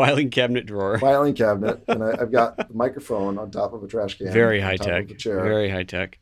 Filing 0.06 0.30
cabinet 0.30 0.66
drawer. 0.66 0.98
filing 1.00 1.34
cabinet, 1.34 1.82
and 1.88 2.02
I, 2.02 2.12
I've 2.20 2.32
got 2.32 2.56
the 2.56 2.74
microphone 2.74 3.38
on 3.38 3.50
top 3.50 3.72
of 3.72 3.82
a 3.82 3.86
trash 3.86 4.16
can. 4.16 4.32
Very 4.32 4.60
high 4.60 4.76
tech. 4.76 5.08
the 5.08 5.14
chair. 5.14 5.42
Very 5.42 5.68
high 5.68 5.82
tech. 5.82 6.18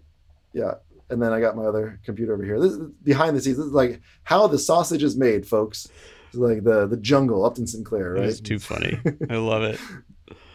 Yeah. 0.52 0.74
And 1.10 1.22
then 1.22 1.32
I 1.32 1.40
got 1.40 1.56
my 1.56 1.64
other 1.64 2.00
computer 2.04 2.34
over 2.34 2.44
here. 2.44 2.60
This 2.60 2.72
is 2.72 2.90
behind 3.02 3.36
the 3.36 3.40
scenes. 3.40 3.56
This 3.56 3.66
is 3.66 3.72
like 3.72 4.00
how 4.24 4.46
the 4.46 4.58
sausage 4.58 5.02
is 5.02 5.16
made, 5.16 5.46
folks. 5.46 5.88
It's 6.28 6.36
like 6.36 6.64
the 6.64 6.86
the 6.86 6.96
jungle, 6.96 7.44
Upton 7.44 7.66
Sinclair, 7.66 8.14
right? 8.14 8.24
is 8.24 8.40
too 8.40 8.58
funny. 8.58 8.98
I 9.30 9.36
love 9.36 9.62
it. 9.62 9.80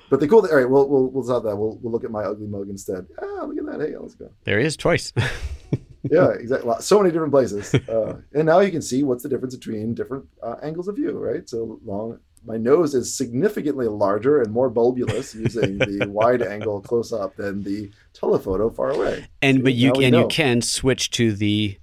But 0.10 0.20
the 0.20 0.28
cool 0.28 0.42
thing, 0.42 0.52
all 0.52 0.58
right, 0.58 0.70
we'll 0.70 0.88
we'll 0.88 1.08
we'll 1.10 1.24
stop 1.24 1.44
that. 1.44 1.56
We'll 1.56 1.80
we'll 1.82 1.92
look 1.92 2.04
at 2.04 2.12
my 2.12 2.24
ugly 2.24 2.48
mug 2.48 2.70
instead. 2.70 3.08
Ah, 3.20 3.46
look 3.46 3.58
at 3.58 3.66
that. 3.66 3.88
Hey, 3.88 3.98
let's 3.98 4.16
go. 4.16 4.30
There 4.44 4.60
he 4.60 4.66
is 4.66 4.78
twice. 4.78 5.14
Yeah, 6.12 6.32
exactly. 6.32 6.74
So 6.82 7.00
many 7.00 7.12
different 7.12 7.32
places. 7.32 7.74
Uh, 7.74 8.18
and 8.34 8.46
now 8.46 8.60
you 8.60 8.72
can 8.72 8.82
see 8.82 9.04
what's 9.04 9.24
the 9.24 9.30
difference 9.30 9.56
between 9.56 9.94
different 9.94 10.26
uh, 10.42 10.56
angles 10.62 10.90
of 10.90 10.98
view, 10.98 11.18
right? 11.18 11.48
So 11.48 11.80
long 11.86 12.20
my 12.46 12.58
nose 12.58 12.94
is 12.94 13.16
significantly 13.16 13.88
larger 13.88 14.42
and 14.42 14.52
more 14.52 14.70
bulbous 14.70 15.34
using 15.36 15.78
the 15.78 16.08
wide 16.12 16.42
angle 16.42 16.82
close 16.82 17.14
up 17.14 17.36
than 17.36 17.64
the 17.64 17.90
telephoto 18.14 18.70
far 18.70 18.90
away. 18.92 19.26
And 19.42 19.64
but 19.64 19.74
you 19.74 19.94
and 19.94 20.16
you 20.16 20.28
can 20.28 20.62
switch 20.62 21.10
to 21.12 21.34
the 21.34 21.78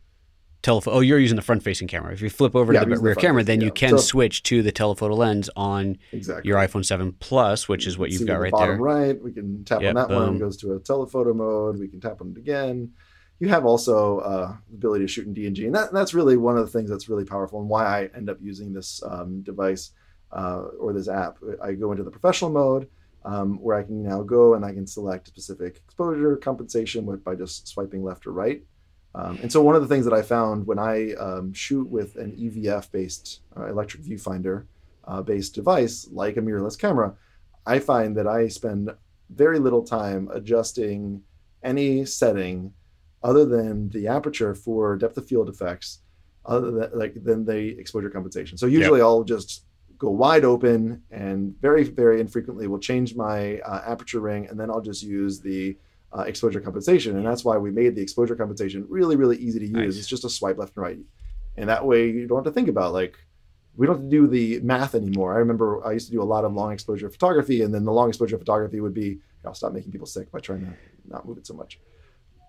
telephoto. 0.62 0.98
Oh, 0.98 1.00
you're 1.00 1.18
using 1.18 1.36
the 1.36 1.42
front 1.42 1.62
facing 1.62 1.88
camera. 1.88 2.12
If 2.12 2.20
you 2.20 2.28
flip 2.28 2.54
over 2.54 2.72
Yeah, 2.74 2.84
to 2.84 2.90
the 2.94 3.00
rear 3.00 3.14
camera, 3.14 3.42
then 3.42 3.60
you 3.62 3.70
can 3.70 3.90
So- 3.90 3.96
switch 3.98 4.42
to 4.44 4.62
the 4.62 4.72
telephoto 4.72 5.14
lens 5.14 5.48
on 5.56 5.96
exactly 6.12 6.48
your 6.48 6.58
iPhone 6.58 6.84
7 6.84 7.12
Plus, 7.18 7.66
which 7.68 7.86
is 7.86 7.96
what 7.96 8.10
you've 8.10 8.26
got 8.26 8.34
the 8.34 8.40
right 8.40 8.52
bottom 8.52 8.68
there. 8.76 8.78
right. 8.82 9.22
We 9.22 9.32
can 9.32 9.64
tap 9.64 9.80
Yep, 9.80 9.88
on 9.88 9.94
that 10.08 10.14
one. 10.14 10.26
boom. 10.26 10.36
It 10.36 10.40
goes 10.40 10.56
to 10.58 10.74
a 10.74 10.78
telephoto 10.80 11.32
mode. 11.32 11.78
We 11.78 11.88
can 11.88 12.00
tap 12.00 12.20
on 12.20 12.32
it 12.32 12.38
again. 12.38 12.90
You 13.38 13.48
have 13.48 13.64
also 13.64 14.18
uh, 14.18 14.56
the 14.68 14.76
ability 14.76 15.04
to 15.06 15.08
shoot 15.08 15.26
in 15.26 15.32
DNG, 15.34 15.64
and 15.64 15.74
that, 15.74 15.94
that's 15.94 16.12
really 16.12 16.36
one 16.36 16.58
of 16.58 16.66
the 16.66 16.70
things 16.78 16.90
that's 16.90 17.08
really 17.08 17.24
powerful 17.24 17.58
and 17.60 17.70
why 17.70 17.86
I 17.86 18.10
end 18.14 18.28
up 18.28 18.36
using 18.42 18.74
this 18.74 19.02
um, 19.10 19.40
device 19.40 19.92
uh, 20.32 20.62
or 20.78 20.92
this 20.92 21.08
app. 21.08 21.38
I 21.62 21.72
go 21.72 21.92
into 21.92 22.04
the 22.04 22.10
professional 22.10 22.50
mode 22.50 22.88
um, 23.24 23.60
where 23.60 23.76
I 23.76 23.82
can 23.82 24.02
now 24.02 24.22
go 24.22 24.54
and 24.54 24.64
I 24.64 24.72
can 24.72 24.86
select 24.86 25.28
specific 25.28 25.76
exposure 25.84 26.36
compensation 26.36 27.04
with, 27.06 27.22
by 27.22 27.34
just 27.34 27.68
swiping 27.68 28.02
left 28.02 28.26
or 28.26 28.32
right. 28.32 28.62
Um, 29.14 29.38
and 29.42 29.50
so 29.50 29.60
one 29.62 29.74
of 29.74 29.82
the 29.82 29.88
things 29.88 30.04
that 30.04 30.14
I 30.14 30.22
found 30.22 30.66
when 30.66 30.78
I 30.78 31.14
um, 31.14 31.52
shoot 31.52 31.88
with 31.88 32.16
an 32.16 32.32
EVF 32.32 32.90
based 32.92 33.40
uh, 33.56 33.66
electric 33.66 34.04
viewfinder 34.04 34.66
uh, 35.04 35.22
based 35.22 35.54
device 35.54 36.08
like 36.12 36.36
a 36.36 36.40
mirrorless 36.40 36.78
camera, 36.78 37.14
I 37.66 37.80
find 37.80 38.16
that 38.16 38.28
I 38.28 38.48
spend 38.48 38.90
very 39.28 39.58
little 39.58 39.82
time 39.82 40.28
adjusting 40.32 41.22
any 41.62 42.04
setting 42.04 42.72
other 43.22 43.44
than 43.44 43.90
the 43.90 44.06
aperture 44.08 44.54
for 44.54 44.96
depth 44.96 45.16
of 45.18 45.26
field 45.26 45.48
effects, 45.48 46.00
other 46.46 46.70
than 46.70 46.90
like 46.94 47.14
than 47.22 47.44
the 47.44 47.78
exposure 47.78 48.10
compensation. 48.10 48.56
So 48.56 48.66
usually 48.66 49.00
I'll 49.02 49.24
just 49.24 49.64
go 50.00 50.08
wide 50.10 50.44
open 50.44 51.02
and 51.10 51.54
very 51.60 51.84
very 51.84 52.20
infrequently 52.20 52.66
will 52.66 52.78
change 52.78 53.14
my 53.14 53.58
uh, 53.60 53.82
aperture 53.86 54.20
ring 54.20 54.46
and 54.48 54.58
then 54.58 54.70
I'll 54.70 54.80
just 54.80 55.02
use 55.02 55.40
the 55.40 55.76
uh, 56.16 56.22
exposure 56.22 56.60
compensation 56.60 57.16
and 57.16 57.24
that's 57.24 57.44
why 57.44 57.56
we 57.56 57.70
made 57.70 57.94
the 57.94 58.02
exposure 58.02 58.34
compensation 58.34 58.84
really 58.88 59.14
really 59.14 59.36
easy 59.36 59.60
to 59.60 59.66
use. 59.66 59.94
Nice. 59.94 59.96
It's 59.98 60.08
just 60.08 60.24
a 60.24 60.30
swipe 60.30 60.58
left 60.58 60.74
and 60.76 60.82
right, 60.82 60.98
and 61.56 61.68
that 61.68 61.86
way 61.86 62.10
you 62.10 62.26
don't 62.26 62.38
have 62.38 62.52
to 62.52 62.52
think 62.52 62.68
about 62.68 62.92
like 62.92 63.16
we 63.76 63.86
don't 63.86 63.96
have 63.96 64.04
to 64.04 64.10
do 64.10 64.26
the 64.26 64.60
math 64.60 64.94
anymore. 64.94 65.34
I 65.34 65.38
remember 65.38 65.86
I 65.86 65.92
used 65.92 66.06
to 66.06 66.12
do 66.12 66.22
a 66.22 66.24
lot 66.24 66.44
of 66.44 66.52
long 66.52 66.72
exposure 66.72 67.08
photography, 67.08 67.62
and 67.62 67.72
then 67.72 67.84
the 67.84 67.92
long 67.92 68.08
exposure 68.08 68.38
photography 68.38 68.80
would 68.80 68.94
be 68.94 69.20
I'll 69.44 69.54
stop 69.54 69.72
making 69.72 69.92
people 69.92 70.06
sick 70.06 70.30
by 70.32 70.40
trying 70.40 70.66
to 70.66 70.72
not 71.08 71.26
move 71.26 71.38
it 71.38 71.46
so 71.46 71.54
much. 71.54 71.78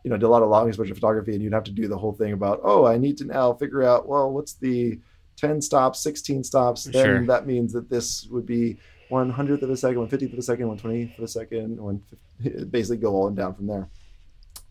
You 0.04 0.10
know, 0.10 0.18
did 0.18 0.26
a 0.26 0.30
lot 0.30 0.42
of 0.42 0.50
long 0.50 0.68
exposure 0.68 0.96
photography, 0.96 1.34
and 1.34 1.44
you'd 1.44 1.54
have 1.54 1.64
to 1.66 1.72
do 1.72 1.88
the 1.88 1.98
whole 1.98 2.14
thing 2.14 2.34
about 2.34 2.62
oh, 2.64 2.86
I 2.86 2.98
need 2.98 3.18
to 3.18 3.26
now 3.26 3.54
figure 3.54 3.84
out 3.84 4.08
well, 4.08 4.32
what's 4.32 4.54
the 4.54 5.00
10 5.42 5.62
stops, 5.62 6.00
16 6.02 6.44
stops? 6.44 6.84
Then 6.86 7.06
Sure. 7.06 7.26
that 7.26 7.46
means 7.48 7.74
that 7.74 7.90
this 7.90 8.28
would 8.28 8.46
be 8.46 8.78
one 9.10 9.30
hundredth 9.30 9.62
of 9.64 9.70
a 9.70 9.76
second, 9.76 10.00
one 10.00 10.08
fiftieth 10.08 10.32
of 10.32 10.40
a 10.40 10.42
second, 10.42 10.68
one 10.70 10.78
twentieth 10.78 11.18
of 11.18 11.24
a 11.26 11.28
second, 11.28 11.78
one 11.82 12.02
basically 12.70 12.98
go 12.98 13.14
all 13.14 13.28
and 13.28 13.36
down 13.36 13.54
from 13.54 13.68
there. 13.68 13.90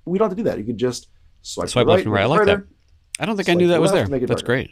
We 0.06 0.18
don't 0.18 0.28
have 0.30 0.36
to 0.38 0.42
do 0.42 0.48
that. 0.48 0.56
You 0.58 0.64
could 0.64 0.78
just 0.78 1.08
swipe, 1.42 1.68
Swipe 1.68 1.86
the 1.86 1.92
left 1.92 2.04
and 2.04 2.12
right. 2.12 2.22
I 2.22 2.26
like 2.26 2.46
that. 2.46 2.62
I 3.18 3.26
don't 3.26 3.36
think 3.36 3.50
I 3.50 3.54
knew 3.54 3.68
that 3.68 3.80
was 3.82 3.92
there. 3.92 4.06
That's 4.06 4.26
darker. 4.26 4.46
great. 4.46 4.70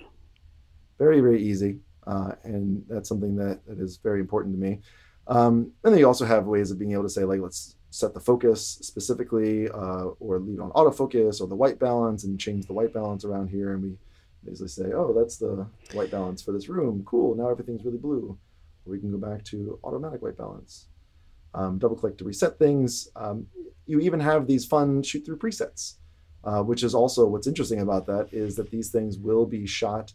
very 0.98 1.20
very 1.20 1.42
easy 1.42 1.80
uh, 2.06 2.32
and 2.44 2.82
that's 2.88 3.08
something 3.08 3.36
that, 3.36 3.60
that 3.66 3.78
is 3.78 3.98
very 3.98 4.20
important 4.20 4.54
to 4.54 4.60
me 4.60 4.80
um, 5.26 5.70
and 5.84 5.92
then 5.92 5.98
you 5.98 6.06
also 6.06 6.24
have 6.24 6.46
ways 6.46 6.70
of 6.70 6.78
being 6.78 6.92
able 6.92 7.02
to 7.02 7.08
say 7.10 7.24
like 7.24 7.40
let's 7.40 7.76
set 7.90 8.14
the 8.14 8.20
focus 8.20 8.78
specifically 8.82 9.68
uh, 9.68 10.04
or 10.18 10.38
leave 10.38 10.58
it 10.58 10.62
on 10.62 10.70
autofocus 10.72 11.40
or 11.42 11.46
the 11.46 11.54
white 11.54 11.78
balance 11.78 12.24
and 12.24 12.40
change 12.40 12.66
the 12.66 12.72
white 12.72 12.92
balance 12.94 13.24
around 13.24 13.48
here 13.48 13.74
and 13.74 13.82
we 13.82 13.92
basically 14.44 14.68
say 14.68 14.92
oh 14.94 15.12
that's 15.12 15.36
the 15.36 15.66
white 15.92 16.10
balance 16.10 16.42
for 16.42 16.52
this 16.52 16.68
room. 16.68 17.02
Cool. 17.04 17.34
Now 17.36 17.48
everything's 17.48 17.84
really 17.84 17.98
blue. 17.98 18.38
Or 18.86 18.92
we 18.92 18.98
can 18.98 19.10
go 19.10 19.18
back 19.18 19.44
to 19.46 19.78
automatic 19.84 20.22
white 20.22 20.36
balance. 20.36 20.86
Um, 21.54 21.78
double 21.78 21.96
click 21.96 22.18
to 22.18 22.24
reset 22.24 22.58
things. 22.58 23.08
Um, 23.16 23.46
you 23.86 24.00
even 24.00 24.20
have 24.20 24.46
these 24.46 24.66
fun 24.66 25.02
shoot 25.02 25.24
through 25.24 25.38
presets 25.38 25.94
uh, 26.44 26.62
which 26.62 26.82
is 26.82 26.94
also 26.94 27.26
what's 27.26 27.46
interesting 27.46 27.80
about 27.80 28.06
that 28.06 28.28
is 28.32 28.56
that 28.56 28.70
these 28.70 28.90
things 28.90 29.18
will 29.18 29.46
be 29.46 29.66
shot 29.66 30.12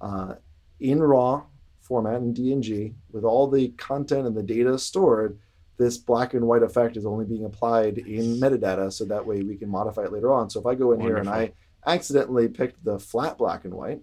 uh, 0.00 0.34
in 0.80 1.02
raw 1.02 1.42
format 1.80 2.16
in 2.16 2.34
DNG 2.34 2.94
with 3.12 3.24
all 3.24 3.48
the 3.48 3.68
content 3.70 4.26
and 4.26 4.36
the 4.36 4.42
data 4.42 4.78
stored. 4.78 5.38
This 5.78 5.98
black 5.98 6.34
and 6.34 6.46
white 6.46 6.62
effect 6.62 6.96
is 6.96 7.04
only 7.04 7.26
being 7.26 7.44
applied 7.44 7.98
in 7.98 8.40
metadata, 8.40 8.90
so 8.90 9.04
that 9.04 9.26
way 9.26 9.42
we 9.42 9.56
can 9.56 9.68
modify 9.68 10.04
it 10.04 10.12
later 10.12 10.32
on. 10.32 10.48
So 10.48 10.58
if 10.58 10.66
I 10.66 10.74
go 10.74 10.92
in 10.92 11.00
here 11.00 11.18
and 11.18 11.28
I 11.28 11.52
accidentally 11.86 12.48
picked 12.48 12.84
the 12.84 12.98
flat 12.98 13.38
black 13.38 13.64
and 13.64 13.74
white, 13.74 14.00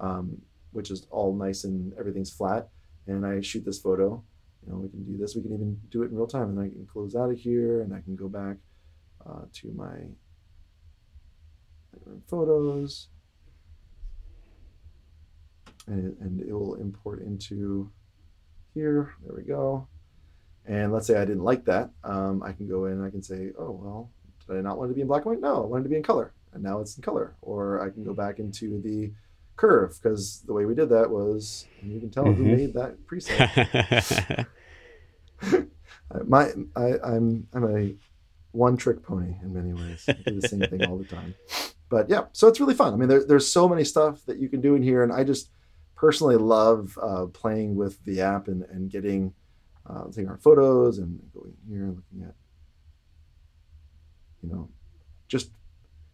um, 0.00 0.40
which 0.72 0.90
is 0.90 1.06
all 1.10 1.34
nice 1.34 1.64
and 1.64 1.92
everything's 1.98 2.30
flat, 2.30 2.68
and 3.06 3.26
I 3.26 3.40
shoot 3.40 3.64
this 3.64 3.80
photo, 3.80 4.22
you 4.66 4.72
know, 4.72 4.78
we 4.78 4.88
can 4.88 5.04
do 5.04 5.16
this. 5.16 5.34
We 5.34 5.42
can 5.42 5.54
even 5.54 5.80
do 5.90 6.02
it 6.02 6.10
in 6.10 6.16
real 6.16 6.26
time, 6.26 6.50
and 6.50 6.60
I 6.60 6.68
can 6.68 6.86
close 6.86 7.16
out 7.16 7.30
of 7.30 7.38
here, 7.38 7.82
and 7.82 7.94
I 7.94 8.00
can 8.00 8.14
go 8.14 8.28
back 8.28 8.56
uh, 9.26 9.42
to 9.52 9.72
my 9.72 9.96
photos. 12.28 13.08
And 15.86 16.12
it, 16.12 16.18
and 16.20 16.40
it 16.40 16.52
will 16.52 16.74
import 16.74 17.22
into 17.22 17.90
here. 18.74 19.14
There 19.24 19.34
we 19.34 19.42
go. 19.42 19.88
And 20.66 20.92
let's 20.92 21.06
say 21.06 21.16
I 21.16 21.24
didn't 21.24 21.42
like 21.42 21.64
that 21.64 21.90
um, 22.04 22.42
I 22.42 22.52
can 22.52 22.68
go 22.68 22.84
in 22.84 23.02
I 23.02 23.08
can 23.08 23.22
say 23.22 23.50
oh 23.58 23.70
well 23.70 24.10
did 24.46 24.58
I 24.58 24.60
not 24.60 24.78
want 24.78 24.90
it 24.90 24.92
to 24.92 24.94
be 24.94 25.00
in 25.00 25.08
black 25.08 25.24
and 25.24 25.32
white? 25.34 25.40
No 25.40 25.64
I 25.64 25.66
wanted 25.66 25.84
to 25.84 25.88
be 25.88 25.96
in 25.96 26.02
color 26.02 26.34
and 26.52 26.62
now 26.62 26.80
it's 26.80 26.96
in 26.96 27.02
color 27.02 27.36
or 27.42 27.80
I 27.80 27.90
can 27.90 28.04
go 28.04 28.14
back 28.14 28.38
into 28.38 28.80
the 28.80 29.12
curve 29.56 29.98
because 30.02 30.42
the 30.46 30.52
way 30.52 30.64
we 30.64 30.74
did 30.74 30.88
that 30.88 31.10
was 31.10 31.66
and 31.82 31.92
you 31.92 32.00
can 32.00 32.10
tell 32.10 32.24
who 32.32 32.44
Mhm. 32.44 32.50
made 32.50 32.74
that 32.74 32.96
preset 33.06 34.46
my 36.26 36.50
I, 36.76 36.94
I'm 37.04 37.46
I'm 37.52 37.64
a 37.76 37.94
one 38.52 38.76
trick 38.76 39.02
pony 39.02 39.34
in 39.42 39.52
many 39.54 39.72
ways. 39.72 40.04
I 40.08 40.14
do 40.26 40.34
the 40.34 40.42
same 40.42 40.66
thing 40.66 40.84
all 40.84 40.98
the 40.98 41.04
time. 41.04 41.34
But 41.88 42.08
yeah, 42.10 42.24
so 42.32 42.48
it's 42.48 42.58
really 42.60 42.74
fun. 42.74 42.92
I 42.92 42.96
mean, 42.96 43.08
there, 43.08 43.24
there's 43.24 43.50
so 43.50 43.68
many 43.68 43.84
stuff 43.84 44.24
that 44.26 44.38
you 44.38 44.48
can 44.48 44.60
do 44.60 44.74
in 44.74 44.82
here, 44.82 45.02
and 45.04 45.12
I 45.12 45.22
just 45.24 45.50
personally 45.96 46.36
love 46.36 46.98
uh, 47.00 47.26
playing 47.26 47.76
with 47.76 48.02
the 48.04 48.20
app 48.20 48.48
and 48.48 48.62
and 48.64 48.90
getting 48.90 49.34
uh, 49.88 50.04
taking 50.06 50.28
our 50.28 50.38
photos 50.38 50.98
and 50.98 51.20
going 51.32 51.54
here 51.68 51.84
and 51.84 51.96
looking 51.96 52.28
at 52.28 52.34
you 54.42 54.48
know 54.50 54.68
just 55.28 55.50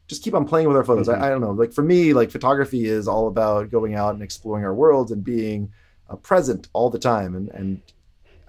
just 0.09 0.22
keep 0.22 0.34
on 0.34 0.46
playing 0.46 0.68
with 0.68 0.76
our 0.76 0.84
photos. 0.84 1.09
Mhm. 1.09 1.20
I, 1.20 1.26
I 1.26 1.30
don't 1.30 1.40
know. 1.40 1.52
Like 1.52 1.72
for 1.72 1.82
me, 1.82 2.12
like 2.12 2.30
photography 2.30 2.86
is 2.86 3.09
all 3.09 3.28
about 3.28 3.70
going 3.70 3.94
out 3.94 4.14
and 4.14 4.22
exploring 4.22 4.64
our 4.64 4.74
worlds 4.74 5.11
and 5.12 5.22
being 5.24 5.72
uh, 6.09 6.16
present 6.16 6.68
all 6.72 6.90
the 6.90 6.98
time 6.98 7.34
and 7.34 7.48
and 7.50 7.80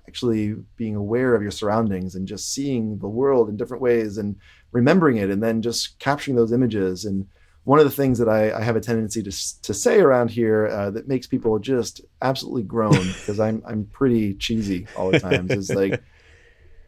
actually 0.07 0.55
being 0.77 0.95
aware 0.95 1.35
of 1.35 1.41
your 1.41 1.51
surroundings 1.51 2.15
and 2.15 2.27
just 2.27 2.53
seeing 2.53 2.97
the 2.99 3.07
world 3.09 3.49
in 3.49 3.57
different 3.57 3.81
ways 3.81 4.17
and 4.17 4.35
remembering 4.71 5.17
it 5.17 5.29
and 5.29 5.43
then 5.43 5.61
just 5.61 5.99
capturing 5.99 6.37
those 6.37 6.53
images 6.53 7.03
and 7.03 7.27
one 7.65 7.79
of 7.79 7.83
the 7.83 7.91
things 7.91 8.17
that 8.17 8.29
I, 8.29 8.53
I 8.57 8.61
have 8.61 8.77
a 8.77 8.79
tendency 8.79 9.21
to, 9.21 9.61
to 9.63 9.73
say 9.73 9.99
around 9.99 10.31
here 10.31 10.67
uh, 10.67 10.89
that 10.91 11.09
makes 11.09 11.27
people 11.27 11.59
just 11.59 11.99
absolutely 12.21 12.63
groan 12.63 12.93
because 12.93 13.41
I'm, 13.41 13.61
I'm 13.67 13.83
pretty 13.91 14.35
cheesy 14.35 14.87
all 14.95 15.11
the 15.11 15.19
times 15.19 15.51
is 15.51 15.69
like 15.71 16.01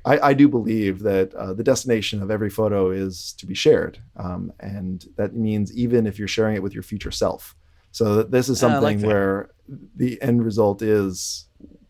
I, 0.05 0.29
I 0.29 0.33
do 0.33 0.47
believe 0.47 0.99
that 0.99 1.33
uh, 1.35 1.53
the 1.53 1.63
destination 1.63 2.21
of 2.21 2.31
every 2.31 2.49
photo 2.49 2.89
is 2.91 3.33
to 3.39 3.45
be 3.45 3.53
shared 3.53 4.01
um, 4.15 4.51
and 4.59 5.05
that 5.17 5.35
means 5.35 5.75
even 5.75 6.07
if 6.07 6.17
you're 6.17 6.27
sharing 6.27 6.55
it 6.55 6.63
with 6.63 6.73
your 6.73 6.83
future 6.83 7.11
self 7.11 7.55
so 7.91 8.15
that 8.15 8.31
this 8.31 8.47
is 8.49 8.63
Ah, 8.63 8.67
I 8.67 8.77
like 8.79 8.93
something 8.93 9.07
where 9.07 9.51
the 9.95 10.21
end 10.21 10.43
result 10.45 10.81
is 10.81 11.47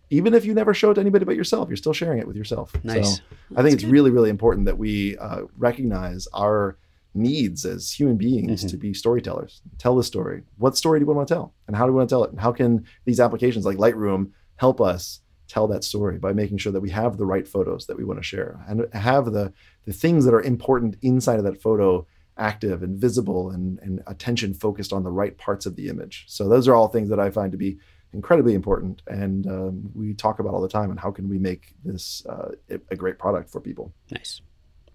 even 0.09 0.33
if 0.33 0.43
you 0.43 0.53
never 0.55 0.73
show 0.73 0.89
it 0.89 0.95
to 0.95 1.01
anybody 1.01 1.23
but 1.23 1.35
yourself, 1.35 1.69
you're 1.69 1.77
still 1.77 1.93
sharing 1.93 2.17
it 2.17 2.25
with 2.25 2.35
yourself. 2.35 2.73
nice. 2.83 3.17
So 3.17 3.23
I 3.55 3.61
think 3.61 3.75
it's 3.75 3.83
really, 3.83 4.09
really 4.09 4.31
important 4.31 4.65
that 4.65 4.77
we 4.79 5.15
uh, 5.19 5.41
recognize 5.55 6.27
our 6.33 6.79
needs 7.13 7.63
as 7.63 7.91
human 7.91 8.17
beings 8.17 8.63
Mhm. 8.65 8.69
to 8.71 8.77
be 8.77 8.91
storytellers. 8.93 9.61
Tell 9.77 9.95
the 9.95 10.03
story. 10.03 10.43
What 10.57 10.75
story 10.75 10.99
do 10.99 11.05
we 11.05 11.13
want 11.13 11.27
to 11.27 11.33
tell? 11.35 11.53
And 11.67 11.75
how 11.75 11.85
do 11.85 11.91
we 11.91 11.97
want 11.97 12.09
to 12.09 12.13
tell 12.13 12.23
it? 12.23 12.31
And 12.31 12.39
how 12.39 12.51
can 12.51 12.85
these 13.05 13.19
applications 13.19 13.65
like 13.65 13.77
Lightroom 13.77 14.31
help 14.55 14.81
us 14.81 15.21
tell 15.49 15.67
that 15.67 15.83
story 15.83 16.17
by 16.17 16.31
making 16.31 16.57
sure 16.59 16.71
that 16.71 16.79
we 16.79 16.89
have 16.91 17.17
the 17.17 17.25
right 17.25 17.47
photos 17.47 17.87
that 17.87 17.97
we 17.97 18.05
want 18.05 18.19
to 18.19 18.23
share 18.23 18.63
and 18.69 18.85
have 18.93 19.25
the, 19.33 19.51
the 19.85 19.91
things 19.93 20.23
that 20.25 20.33
are 20.33 20.41
important 20.41 20.95
inside 21.01 21.39
of 21.39 21.43
that 21.45 21.61
photo 21.61 22.05
active 22.37 22.81
and 22.83 22.97
visible 22.97 23.49
and, 23.51 23.79
and 23.79 24.01
attention 24.07 24.53
focused 24.53 24.93
on 24.93 25.03
the 25.03 25.11
right 25.11 25.37
parts 25.37 25.65
of 25.65 25.75
the 25.75 25.89
image. 25.89 26.23
So 26.29 26.47
those 26.47 26.67
are 26.69 26.75
all 26.75 26.87
things 26.87 27.09
that 27.09 27.19
I 27.19 27.29
find 27.31 27.51
to 27.51 27.57
be 27.57 27.79
incredibly 28.13 28.53
important 28.53 29.01
and 29.07 29.45
um, 29.47 29.91
we 29.93 30.13
talk 30.13 30.39
about 30.39 30.53
all 30.53 30.61
the 30.61 30.69
time 30.69 30.89
and 30.89 30.99
how 30.99 31.11
can 31.11 31.27
we 31.29 31.37
make 31.37 31.75
this 31.83 32.25
uh, 32.27 32.49
a- 32.69 32.95
great 32.95 33.19
product 33.19 33.49
for 33.51 33.59
people 33.61 33.93
Nice. 34.09 34.41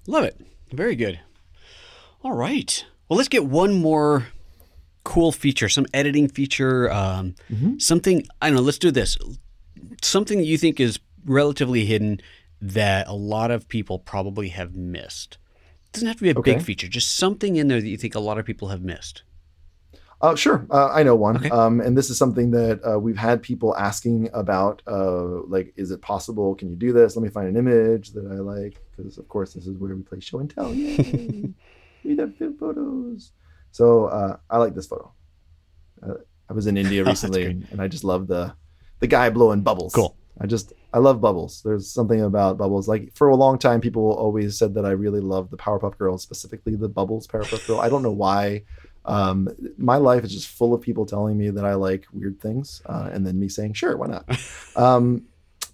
Love 0.06 0.24
it. 0.24 0.40
Very 0.72 0.96
good. 0.96 1.20
All 2.22 2.32
right. 2.32 2.84
Well, 3.08 3.16
let's 3.16 3.28
get 3.28 3.44
one 3.46 3.74
more 3.74 4.26
cool 5.04 5.30
feature, 5.32 5.68
some 5.68 5.86
editing 5.92 6.28
feature, 6.28 6.90
um, 6.90 7.34
Mhm. 7.52 7.80
something. 7.80 8.26
I 8.40 8.48
don't 8.48 8.56
know. 8.56 8.62
Let's 8.62 8.78
do 8.78 8.90
this. 8.90 9.16
Something 10.02 10.38
that 10.38 10.44
you 10.44 10.58
think 10.58 10.80
is 10.80 10.98
relatively 11.24 11.84
hidden 11.84 12.20
that 12.60 13.06
a 13.08 13.14
lot 13.14 13.50
of 13.50 13.68
people 13.68 13.98
probably 13.98 14.48
have 14.48 14.74
missed. 14.74 15.38
It 15.86 15.92
doesn't 15.92 16.08
have 16.08 16.16
to 16.18 16.22
be 16.22 16.30
a 16.30 16.38
Okay. 16.38 16.54
big 16.54 16.62
feature, 16.62 16.88
just 16.88 17.16
something 17.16 17.56
in 17.56 17.68
there 17.68 17.80
that 17.80 17.88
you 17.88 17.96
think 17.96 18.14
a 18.14 18.20
lot 18.20 18.38
of 18.38 18.44
people 18.46 18.68
have 18.68 18.82
missed. 18.82 19.22
Uh, 20.20 20.34
sure, 20.34 20.66
uh, 20.70 20.88
I 20.90 21.02
know 21.02 21.14
one. 21.16 21.36
Okay. 21.36 21.50
Um, 21.50 21.80
and 21.80 21.98
this 21.98 22.08
is 22.08 22.16
something 22.16 22.50
that 22.52 22.80
uh, 22.82 22.98
we've 22.98 23.16
had 23.18 23.42
people 23.42 23.76
asking 23.76 24.30
about. 24.32 24.80
Uh, 24.86 25.42
like, 25.46 25.74
is 25.76 25.90
it 25.90 26.00
possible? 26.00 26.54
Can 26.54 26.70
you 26.70 26.76
do 26.76 26.92
this? 26.92 27.14
Let 27.14 27.22
me 27.22 27.28
find 27.28 27.48
an 27.48 27.56
image 27.56 28.12
that 28.12 28.24
I 28.26 28.36
like, 28.36 28.80
because 28.96 29.18
of 29.18 29.28
course 29.28 29.52
this 29.52 29.66
is 29.66 29.76
where 29.76 29.94
we 29.94 30.02
play 30.02 30.20
show 30.20 30.38
and 30.38 30.48
tell. 30.48 30.72
Yay! 30.74 31.52
we 32.04 32.16
have 32.16 32.38
good 32.38 32.58
photos. 32.58 33.32
So 33.72 34.06
uh, 34.06 34.36
I 34.48 34.58
like 34.58 34.74
this 34.74 34.86
photo. 34.86 35.12
Uh, 36.02 36.14
I 36.48 36.52
was 36.54 36.66
in 36.68 36.76
India 36.78 37.02
Oh, 37.04 37.06
recently, 37.06 37.44
and 37.44 37.80
I 37.80 37.88
just 37.88 38.04
love 38.04 38.26
the 38.26 38.54
the 39.04 39.08
guy 39.08 39.28
blowing 39.28 39.60
bubbles. 39.60 39.92
Cool. 39.92 40.16
I 40.40 40.46
just 40.46 40.72
I 40.94 40.98
love 40.98 41.20
bubbles. 41.20 41.60
There's 41.62 41.92
something 41.92 42.22
about 42.22 42.56
bubbles. 42.56 42.88
Like 42.88 43.12
for 43.14 43.28
a 43.28 43.36
long 43.36 43.58
time, 43.58 43.82
people 43.82 44.12
always 44.12 44.56
said 44.58 44.72
that 44.74 44.86
I 44.86 44.92
really 44.92 45.20
love 45.20 45.50
the 45.50 45.58
Powerpuff 45.58 45.98
Girls, 45.98 46.22
specifically 46.22 46.74
the 46.74 46.88
Bubbles 46.88 47.26
Powerpuff 47.26 47.66
Girl. 47.66 47.80
I 47.80 47.90
don't 47.90 48.02
know 48.02 48.12
why. 48.12 48.62
Um, 49.04 49.50
my 49.76 49.98
life 49.98 50.24
is 50.24 50.32
just 50.32 50.48
full 50.48 50.72
of 50.72 50.80
people 50.80 51.04
telling 51.04 51.36
me 51.36 51.50
that 51.50 51.66
I 51.66 51.74
like 51.74 52.06
weird 52.14 52.40
things, 52.40 52.80
uh, 52.86 53.10
and 53.12 53.26
then 53.26 53.38
me 53.38 53.48
saying, 53.50 53.74
"Sure, 53.74 53.94
why 53.98 54.06
not?" 54.06 54.24
um, 54.76 55.26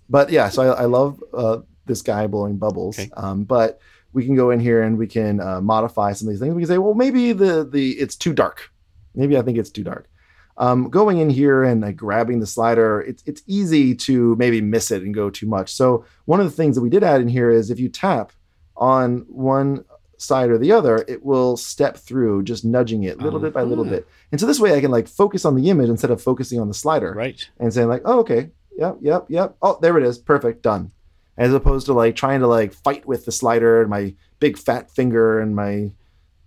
but 0.08 0.30
yeah, 0.30 0.48
so 0.48 0.62
I, 0.62 0.82
I 0.82 0.84
love 0.86 1.22
uh, 1.32 1.58
this 1.86 2.02
guy 2.02 2.26
blowing 2.26 2.56
bubbles. 2.56 2.98
Okay. 2.98 3.10
Um, 3.16 3.44
but 3.44 3.80
we 4.12 4.26
can 4.26 4.34
go 4.34 4.50
in 4.50 4.58
here 4.58 4.82
and 4.82 4.98
we 4.98 5.06
can 5.06 5.40
uh, 5.40 5.60
modify 5.60 6.12
some 6.14 6.26
of 6.26 6.32
these 6.32 6.40
things. 6.40 6.52
We 6.52 6.62
can 6.62 6.68
say, 6.68 6.78
well, 6.78 6.94
maybe 6.94 7.32
the 7.32 7.62
the 7.62 7.92
it's 7.92 8.16
too 8.16 8.32
dark. 8.32 8.72
Maybe 9.14 9.38
I 9.38 9.42
think 9.42 9.56
it's 9.56 9.70
too 9.70 9.84
dark. 9.84 10.09
Um, 10.56 10.90
going 10.90 11.18
in 11.18 11.30
here 11.30 11.62
and 11.64 11.80
like, 11.80 11.96
grabbing 11.96 12.40
the 12.40 12.46
slider, 12.46 13.00
it's 13.00 13.22
it's 13.26 13.42
easy 13.46 13.94
to 13.94 14.36
maybe 14.36 14.60
miss 14.60 14.90
it 14.90 15.02
and 15.02 15.14
go 15.14 15.30
too 15.30 15.46
much. 15.46 15.72
So 15.72 16.04
one 16.26 16.40
of 16.40 16.46
the 16.46 16.52
things 16.56 16.74
that 16.76 16.82
we 16.82 16.90
did 16.90 17.02
add 17.02 17.20
in 17.20 17.28
here 17.28 17.50
is 17.50 17.70
if 17.70 17.80
you 17.80 17.88
tap 17.88 18.32
on 18.76 19.24
one 19.28 19.84
side 20.18 20.50
or 20.50 20.58
the 20.58 20.70
other, 20.72 21.02
it 21.08 21.24
will 21.24 21.56
step 21.56 21.96
through, 21.96 22.42
just 22.42 22.62
nudging 22.64 23.04
it 23.04 23.18
little 23.18 23.40
bit 23.40 23.54
by 23.54 23.62
little 23.62 23.84
Uh-huh. 23.84 23.94
bit. 23.96 24.08
And 24.32 24.38
so 24.40 24.46
this 24.46 24.60
way, 24.60 24.74
I 24.76 24.80
can 24.80 24.90
like 24.90 25.08
focus 25.08 25.46
on 25.46 25.54
the 25.54 25.70
image 25.70 25.88
instead 25.88 26.10
of 26.10 26.20
focusing 26.22 26.60
on 26.60 26.68
the 26.68 26.74
slider 26.74 27.14
Right. 27.14 27.48
and 27.58 27.72
saying 27.72 27.88
like, 27.88 28.02
oh, 28.04 28.18
okay, 28.20 28.50
yep, 28.76 28.98
yep, 29.00 29.26
yep. 29.28 29.56
Oh, 29.62 29.78
there 29.80 29.96
it 29.96 30.04
is, 30.04 30.18
perfect, 30.18 30.62
done. 30.62 30.90
As 31.38 31.54
opposed 31.54 31.86
to 31.86 31.94
like 31.94 32.16
trying 32.16 32.40
to 32.40 32.46
like 32.46 32.74
fight 32.74 33.06
with 33.06 33.24
the 33.24 33.32
slider 33.32 33.80
and 33.80 33.88
my 33.88 34.14
big 34.40 34.58
fat 34.58 34.90
finger 34.90 35.40
and 35.40 35.56
my 35.56 35.92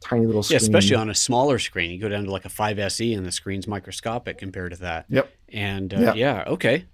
tiny 0.03 0.25
little 0.25 0.43
Yeah, 0.49 0.57
especially 0.57 0.95
on 0.95 1.09
a 1.09 1.15
smaller 1.15 1.59
screen. 1.59 1.91
You 1.91 1.99
go 1.99 2.09
down 2.09 2.25
to 2.25 2.31
like 2.31 2.45
a 2.45 2.49
5SE 2.49 3.15
and 3.17 3.25
the 3.25 3.31
screen's 3.31 3.67
microscopic 3.67 4.37
compared 4.37 4.71
to 4.73 4.77
that. 4.79 5.05
Yep. 5.09 5.31
And 5.49 5.93
uh, 5.93 5.99
Yeah. 5.99 6.13
yeah. 6.13 6.43
okay. 6.47 6.85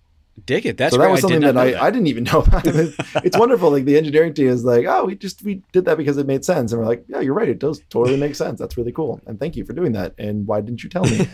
Dig 0.46 0.66
it. 0.66 0.78
That's 0.78 0.94
so 0.94 0.98
that 1.00 1.06
great. 1.06 1.12
was 1.12 1.20
I 1.20 1.22
something 1.22 1.42
did 1.42 1.56
not 1.56 1.66
that 1.66 1.76
I, 1.82 1.88
I 1.88 1.92
didn't 1.92 2.08
even 2.08 2.24
know 2.26 2.40
about. 2.42 2.66
It's- 2.68 2.96
it's 3.24 3.38
wonderful. 3.38 3.72
Like 3.72 3.86
the 3.86 3.98
engineering 3.98 4.34
team 4.34 4.48
is 4.48 4.64
like, 4.64 4.86
oh, 4.88 5.06
we 5.06 5.16
just 5.16 5.44
we 5.44 5.62
did 5.72 5.86
that 5.86 5.98
because 5.98 6.18
it 6.18 6.28
made 6.28 6.44
sense, 6.46 6.72
and 6.72 6.82
we're 6.82 6.88
like, 6.88 7.04
yeah, 7.08 7.20
you're 7.20 7.34
right. 7.34 7.50
It 7.50 7.60
does 7.60 7.82
totally 7.90 8.18
make 8.18 8.36
sense. 8.36 8.60
That's 8.60 8.78
really 8.78 8.92
cool, 8.92 9.22
and 9.26 9.40
thank 9.40 9.56
you 9.56 9.66
for 9.66 9.74
doing 9.74 9.92
that. 9.94 10.14
And 10.18 10.46
why 10.48 10.62
didn't 10.62 10.84
you 10.84 10.90
tell 10.90 11.04
me? 11.04 11.20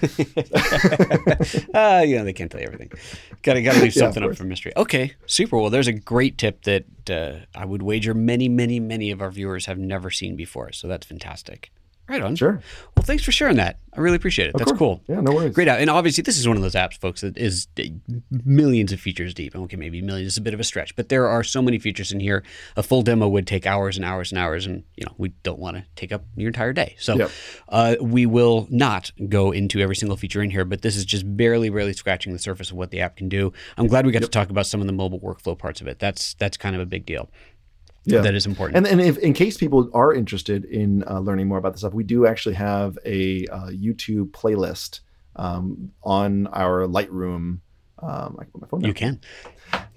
uh, 1.73 2.03
you 2.05 2.15
know, 2.17 2.23
they 2.23 2.33
can't 2.33 2.51
tell 2.51 2.61
you 2.61 2.67
everything. 2.67 2.91
Got 3.41 3.53
to 3.55 3.61
got 3.61 3.73
to 3.75 3.81
leave 3.81 3.95
Yeah, 3.95 4.03
something 4.03 4.23
up 4.23 4.35
for 4.35 4.43
mystery. 4.43 4.73
Okay, 4.75 5.13
super. 5.25 5.57
Well, 5.57 5.69
there's 5.69 5.87
a 5.87 5.93
great 5.93 6.37
tip 6.37 6.63
that 6.63 6.85
uh, 7.09 7.45
I 7.55 7.65
would 7.65 7.81
wager 7.81 8.13
many, 8.13 8.49
many, 8.49 8.79
many 8.79 9.11
of 9.11 9.21
our 9.21 9.31
viewers 9.31 9.65
have 9.65 9.77
never 9.77 10.09
seen 10.09 10.35
before. 10.35 10.71
So 10.71 10.87
that's 10.87 11.05
fantastic. 11.05 11.71
Right 12.07 12.21
on. 12.21 12.35
sure, 12.35 12.61
Well, 12.95 13.03
thanks 13.03 13.23
for 13.23 13.31
sharing 13.31 13.55
that. 13.57 13.79
I 13.93 13.99
really 14.01 14.17
appreciate 14.17 14.49
it. 14.49 14.55
Of 14.55 14.59
that's 14.59 14.71
course. 14.71 14.77
cool. 14.79 15.01
Yeah, 15.07 15.21
no 15.21 15.31
worries. 15.33 15.53
Great 15.55 15.67
app. 15.69 15.79
And 15.79 15.89
obviously, 15.89 16.21
this 16.21 16.37
is 16.37 16.47
one 16.47 16.57
of 16.57 16.61
those 16.63 16.75
apps, 16.75 16.97
folks, 16.99 17.21
that 17.21 17.37
is 17.37 17.67
millions 18.29 18.91
of 18.91 18.99
features 18.99 19.33
deep. 19.33 19.55
Okay, 19.55 19.77
maybe 19.77 20.01
millions 20.01 20.33
is 20.33 20.37
a 20.37 20.41
bit 20.41 20.53
of 20.53 20.59
a 20.59 20.63
stretch, 20.63 20.95
but 20.95 21.09
there 21.09 21.27
are 21.27 21.43
so 21.43 21.61
many 21.61 21.79
features 21.79 22.11
in 22.11 22.19
here. 22.19 22.43
A 22.75 22.83
full 22.83 23.01
demo 23.01 23.27
would 23.27 23.47
take 23.47 23.65
hours 23.65 23.95
and 23.95 24.05
hours 24.05 24.31
and 24.31 24.39
hours, 24.39 24.65
and 24.65 24.83
you 24.95 25.05
know 25.05 25.13
we 25.17 25.29
don't 25.43 25.59
want 25.59 25.77
to 25.77 25.83
take 25.95 26.11
up 26.11 26.23
your 26.35 26.47
entire 26.47 26.73
day. 26.73 26.95
So 26.99 27.15
Yep. 27.17 27.31
uh, 27.69 27.95
we 28.01 28.25
will 28.25 28.67
not 28.69 29.11
go 29.29 29.51
into 29.51 29.79
every 29.79 29.95
single 29.95 30.17
feature 30.17 30.41
in 30.43 30.49
here, 30.49 30.65
but 30.65 30.81
this 30.81 30.95
is 30.95 31.05
just 31.05 31.23
barely, 31.37 31.69
barely 31.69 31.93
scratching 31.93 32.33
the 32.33 32.39
surface 32.39 32.71
of 32.71 32.77
what 32.77 32.91
the 32.91 32.99
app 33.01 33.15
can 33.15 33.29
do. 33.29 33.53
I'm 33.77 33.87
glad 33.87 34.05
we 34.05 34.11
got 34.11 34.21
to 34.21 34.27
talk 34.27 34.49
about 34.49 34.67
some 34.67 34.81
of 34.81 34.87
the 34.87 34.93
mobile 34.93 35.19
workflow 35.19 35.57
parts 35.57 35.81
of 35.81 35.87
it. 35.87 35.99
That's 35.99 36.33
that's 36.35 36.57
kind 36.57 36.75
of 36.75 36.81
a 36.81 36.85
big 36.85 37.05
deal. 37.05 37.29
Yeah. 38.05 38.21
That 38.21 38.35
is 38.35 38.45
important. 38.45 38.77
And, 38.77 38.87
and 38.87 39.01
if 39.01 39.17
in 39.17 39.33
case 39.33 39.57
people 39.57 39.89
are 39.93 40.13
interested 40.13 40.65
in 40.65 41.03
uh, 41.07 41.19
learning 41.19 41.47
more 41.47 41.57
about 41.57 41.73
this 41.73 41.81
stuff, 41.81 41.93
we 41.93 42.03
do 42.03 42.25
actually 42.27 42.55
have 42.55 42.97
a 43.05 43.45
uh, 43.47 43.67
YouTube 43.67 44.31
playlist 44.31 44.99
um, 45.35 45.91
on 46.03 46.47
our 46.47 46.85
Lightroom. 46.87 47.59
Um, 47.99 48.35
I 48.39 48.43
can 48.43 48.51
put 48.51 48.61
my 48.61 48.67
phone 48.67 48.81
down. 48.81 48.87
you 48.89 48.93
can. 48.93 49.21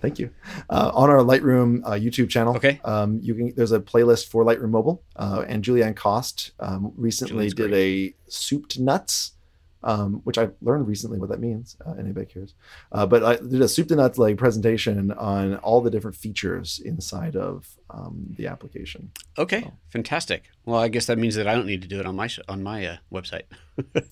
Thank 0.00 0.18
you. 0.18 0.30
Uh, 0.70 0.90
on 0.94 1.11
our 1.11 1.18
Lightroom 1.18 1.82
uh, 1.84 1.90
YouTube 1.92 2.30
channel, 2.30 2.56
Okay. 2.56 2.80
um, 2.84 3.18
you 3.22 3.34
can. 3.34 3.52
There's 3.54 3.72
a 3.72 3.80
playlist 3.80 4.28
for 4.28 4.44
Lightroom 4.44 4.70
Mobile, 4.70 5.02
uh, 5.16 5.44
and 5.46 5.62
Julieanne 5.64 5.94
Kost 5.96 6.52
um, 6.61 6.92
recently 6.96 7.48
Julieanne's 7.50 7.54
did 7.54 7.74
a 7.74 8.14
soup 8.28 8.68
to 8.70 8.82
nuts, 8.82 9.32
um, 9.83 10.20
which 10.24 10.39
I 10.39 10.49
learned 10.61 10.89
recently 10.89 11.18
what 11.18 11.31
that 11.31 11.41
means. 11.41 11.76
Uh, 11.87 11.93
anybody 11.93 12.26
cares? 12.26 12.55
Uh, 12.91 13.07
but 13.07 13.22
I 13.24 13.37
did 13.37 13.61
a 13.61 13.68
soup 13.68 13.89
to 13.89 13.97
nuts 13.97 14.18
like 14.18 14.37
presentation 14.37 15.12
on 15.12 15.57
all 15.57 15.81
the 15.81 15.91
different 15.91 16.16
features 16.16 16.81
inside 16.85 17.37
of 17.37 17.68
um, 17.91 18.26
the 18.37 18.47
application. 18.47 19.11
Okay, 19.39 19.70
fantastic. 19.91 20.45
Well, 20.64 20.81
I 20.81 20.89
guess 20.89 21.07
that 21.07 21.18
means 21.18 21.35
that 21.37 21.47
I 21.47 21.55
don't 21.55 21.66
need 21.66 21.83
to 21.83 21.89
do 21.89 22.01
it 22.01 22.07
on 22.07 22.16
my 22.16 22.29
on 22.49 22.62
my 22.62 22.87
uh, 22.87 22.97
website. 23.12 23.43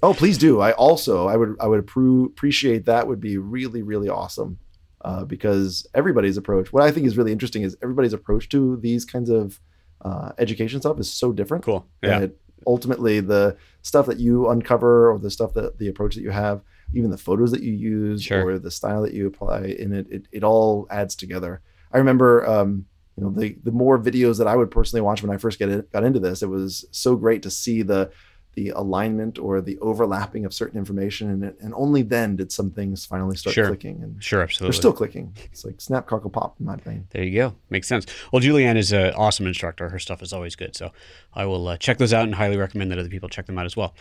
Oh, 0.03 0.15
please 0.15 0.39
do. 0.39 0.61
I 0.61 0.71
also 0.73 1.27
I 1.27 1.37
would 1.37 1.57
I 1.59 1.67
would 1.67 1.85
appro- 1.85 2.27
appreciate 2.27 2.85
that. 2.85 3.09
Would 3.09 3.21
be 3.21 3.37
really 3.37 3.83
really 3.83 4.09
awesome. 4.09 4.59
Uh, 5.03 5.25
because 5.25 5.87
everybody's 5.95 6.37
approach, 6.37 6.73
what 6.73 6.83
I 6.83 6.91
think 6.91 7.07
is 7.07 7.17
really 7.17 7.31
interesting 7.31 7.63
is 7.63 7.77
everybody's 7.81 8.13
approach 8.13 8.49
to 8.49 8.77
these 8.79 9.05
kinds 9.05 9.29
of 9.31 9.61
uh, 10.03 10.33
education 10.39 10.81
stuff 10.81 10.99
is 10.99 11.13
so 11.13 11.33
different. 11.33 11.65
Cool. 11.65 11.87
Yeah. 12.03 12.27
ultimately 12.67 13.21
the 13.21 13.57
stuff 13.91 14.07
that 14.07 14.19
you 14.19 14.49
uncover 14.55 14.93
or 15.13 15.19
the 15.19 15.31
stuff 15.31 15.53
that 15.55 15.79
the 15.79 15.89
approach 15.93 16.15
that 16.17 16.23
you 16.23 16.31
have 16.45 16.61
even 16.95 17.11
the 17.11 17.19
photos 17.29 17.51
that 17.53 17.63
you 17.63 17.73
use 17.73 18.23
Sure. 18.23 18.45
or 18.45 18.59
the 18.59 18.71
style 18.71 19.03
that 19.03 19.15
you 19.15 19.27
apply 19.33 19.61
in 19.83 19.93
it 19.93 20.07
it, 20.17 20.23
it 20.39 20.43
all 20.51 20.87
adds 20.91 21.15
together 21.15 21.53
i 21.95 21.99
remember 21.99 22.31
um, 22.55 22.71
you 23.17 23.23
know 23.25 23.31
the 23.41 23.57
the 23.69 23.71
more 23.83 23.97
videos 24.09 24.39
that 24.39 24.49
i 24.53 24.57
would 24.57 24.71
personally 24.71 25.01
watch 25.09 25.23
when 25.23 25.35
i 25.35 25.39
first 25.39 25.59
get 25.61 25.69
it, 25.69 25.91
got 25.93 26.05
into 26.09 26.21
this 26.21 26.43
it 26.43 26.51
was 26.59 26.85
so 26.91 27.15
great 27.25 27.43
to 27.43 27.51
see 27.51 27.83
the 27.83 28.11
the 28.57 28.71
alignment 28.71 29.39
or 29.39 29.61
the 29.61 29.79
overlapping 29.79 30.45
of 30.45 30.53
certain 30.53 30.79
information 30.79 31.31
and, 31.31 31.45
it, 31.45 31.57
and 31.61 31.73
only 31.77 32.03
then 32.03 32.35
did 32.37 32.51
some 32.51 32.71
things 32.71 33.07
finally 33.07 33.37
start 33.37 33.55
Sure. 33.55 33.67
clicking 33.69 34.03
and 34.03 34.23
Sure, 34.25 34.43
absolutely. 34.43 34.67
they're 34.73 34.79
still 34.81 34.93
clicking 34.93 35.37
it's 35.53 35.65
like 35.65 35.81
snap 35.81 36.07
crackle 36.07 36.31
pop 36.31 36.57
in 36.59 36.67
my 36.67 36.77
brain 36.77 37.07
There 37.11 37.23
you 37.23 37.35
go. 37.39 37.55
Makes 37.71 37.87
sense. 37.87 38.07
Well, 38.33 38.43
Julieanne 38.43 38.77
is 38.77 38.93
an 38.93 39.13
awesome 39.15 39.47
instructor. 39.47 39.91
Her 39.91 39.99
stuff 39.99 40.23
is 40.23 40.33
always 40.33 40.57
good. 40.57 40.75
So 40.75 40.91
I 41.35 41.45
will 41.45 41.69
uh, 41.69 41.77
check 41.77 41.99
those 41.99 42.13
out 42.15 42.25
and 42.25 42.35
highly 42.35 42.57
recommend 42.57 42.91
that 42.91 42.99
other 42.99 43.09
people 43.11 43.29
check 43.29 43.47
them 43.47 43.59
out 43.59 43.67
as 43.67 43.77
well. 43.77 43.95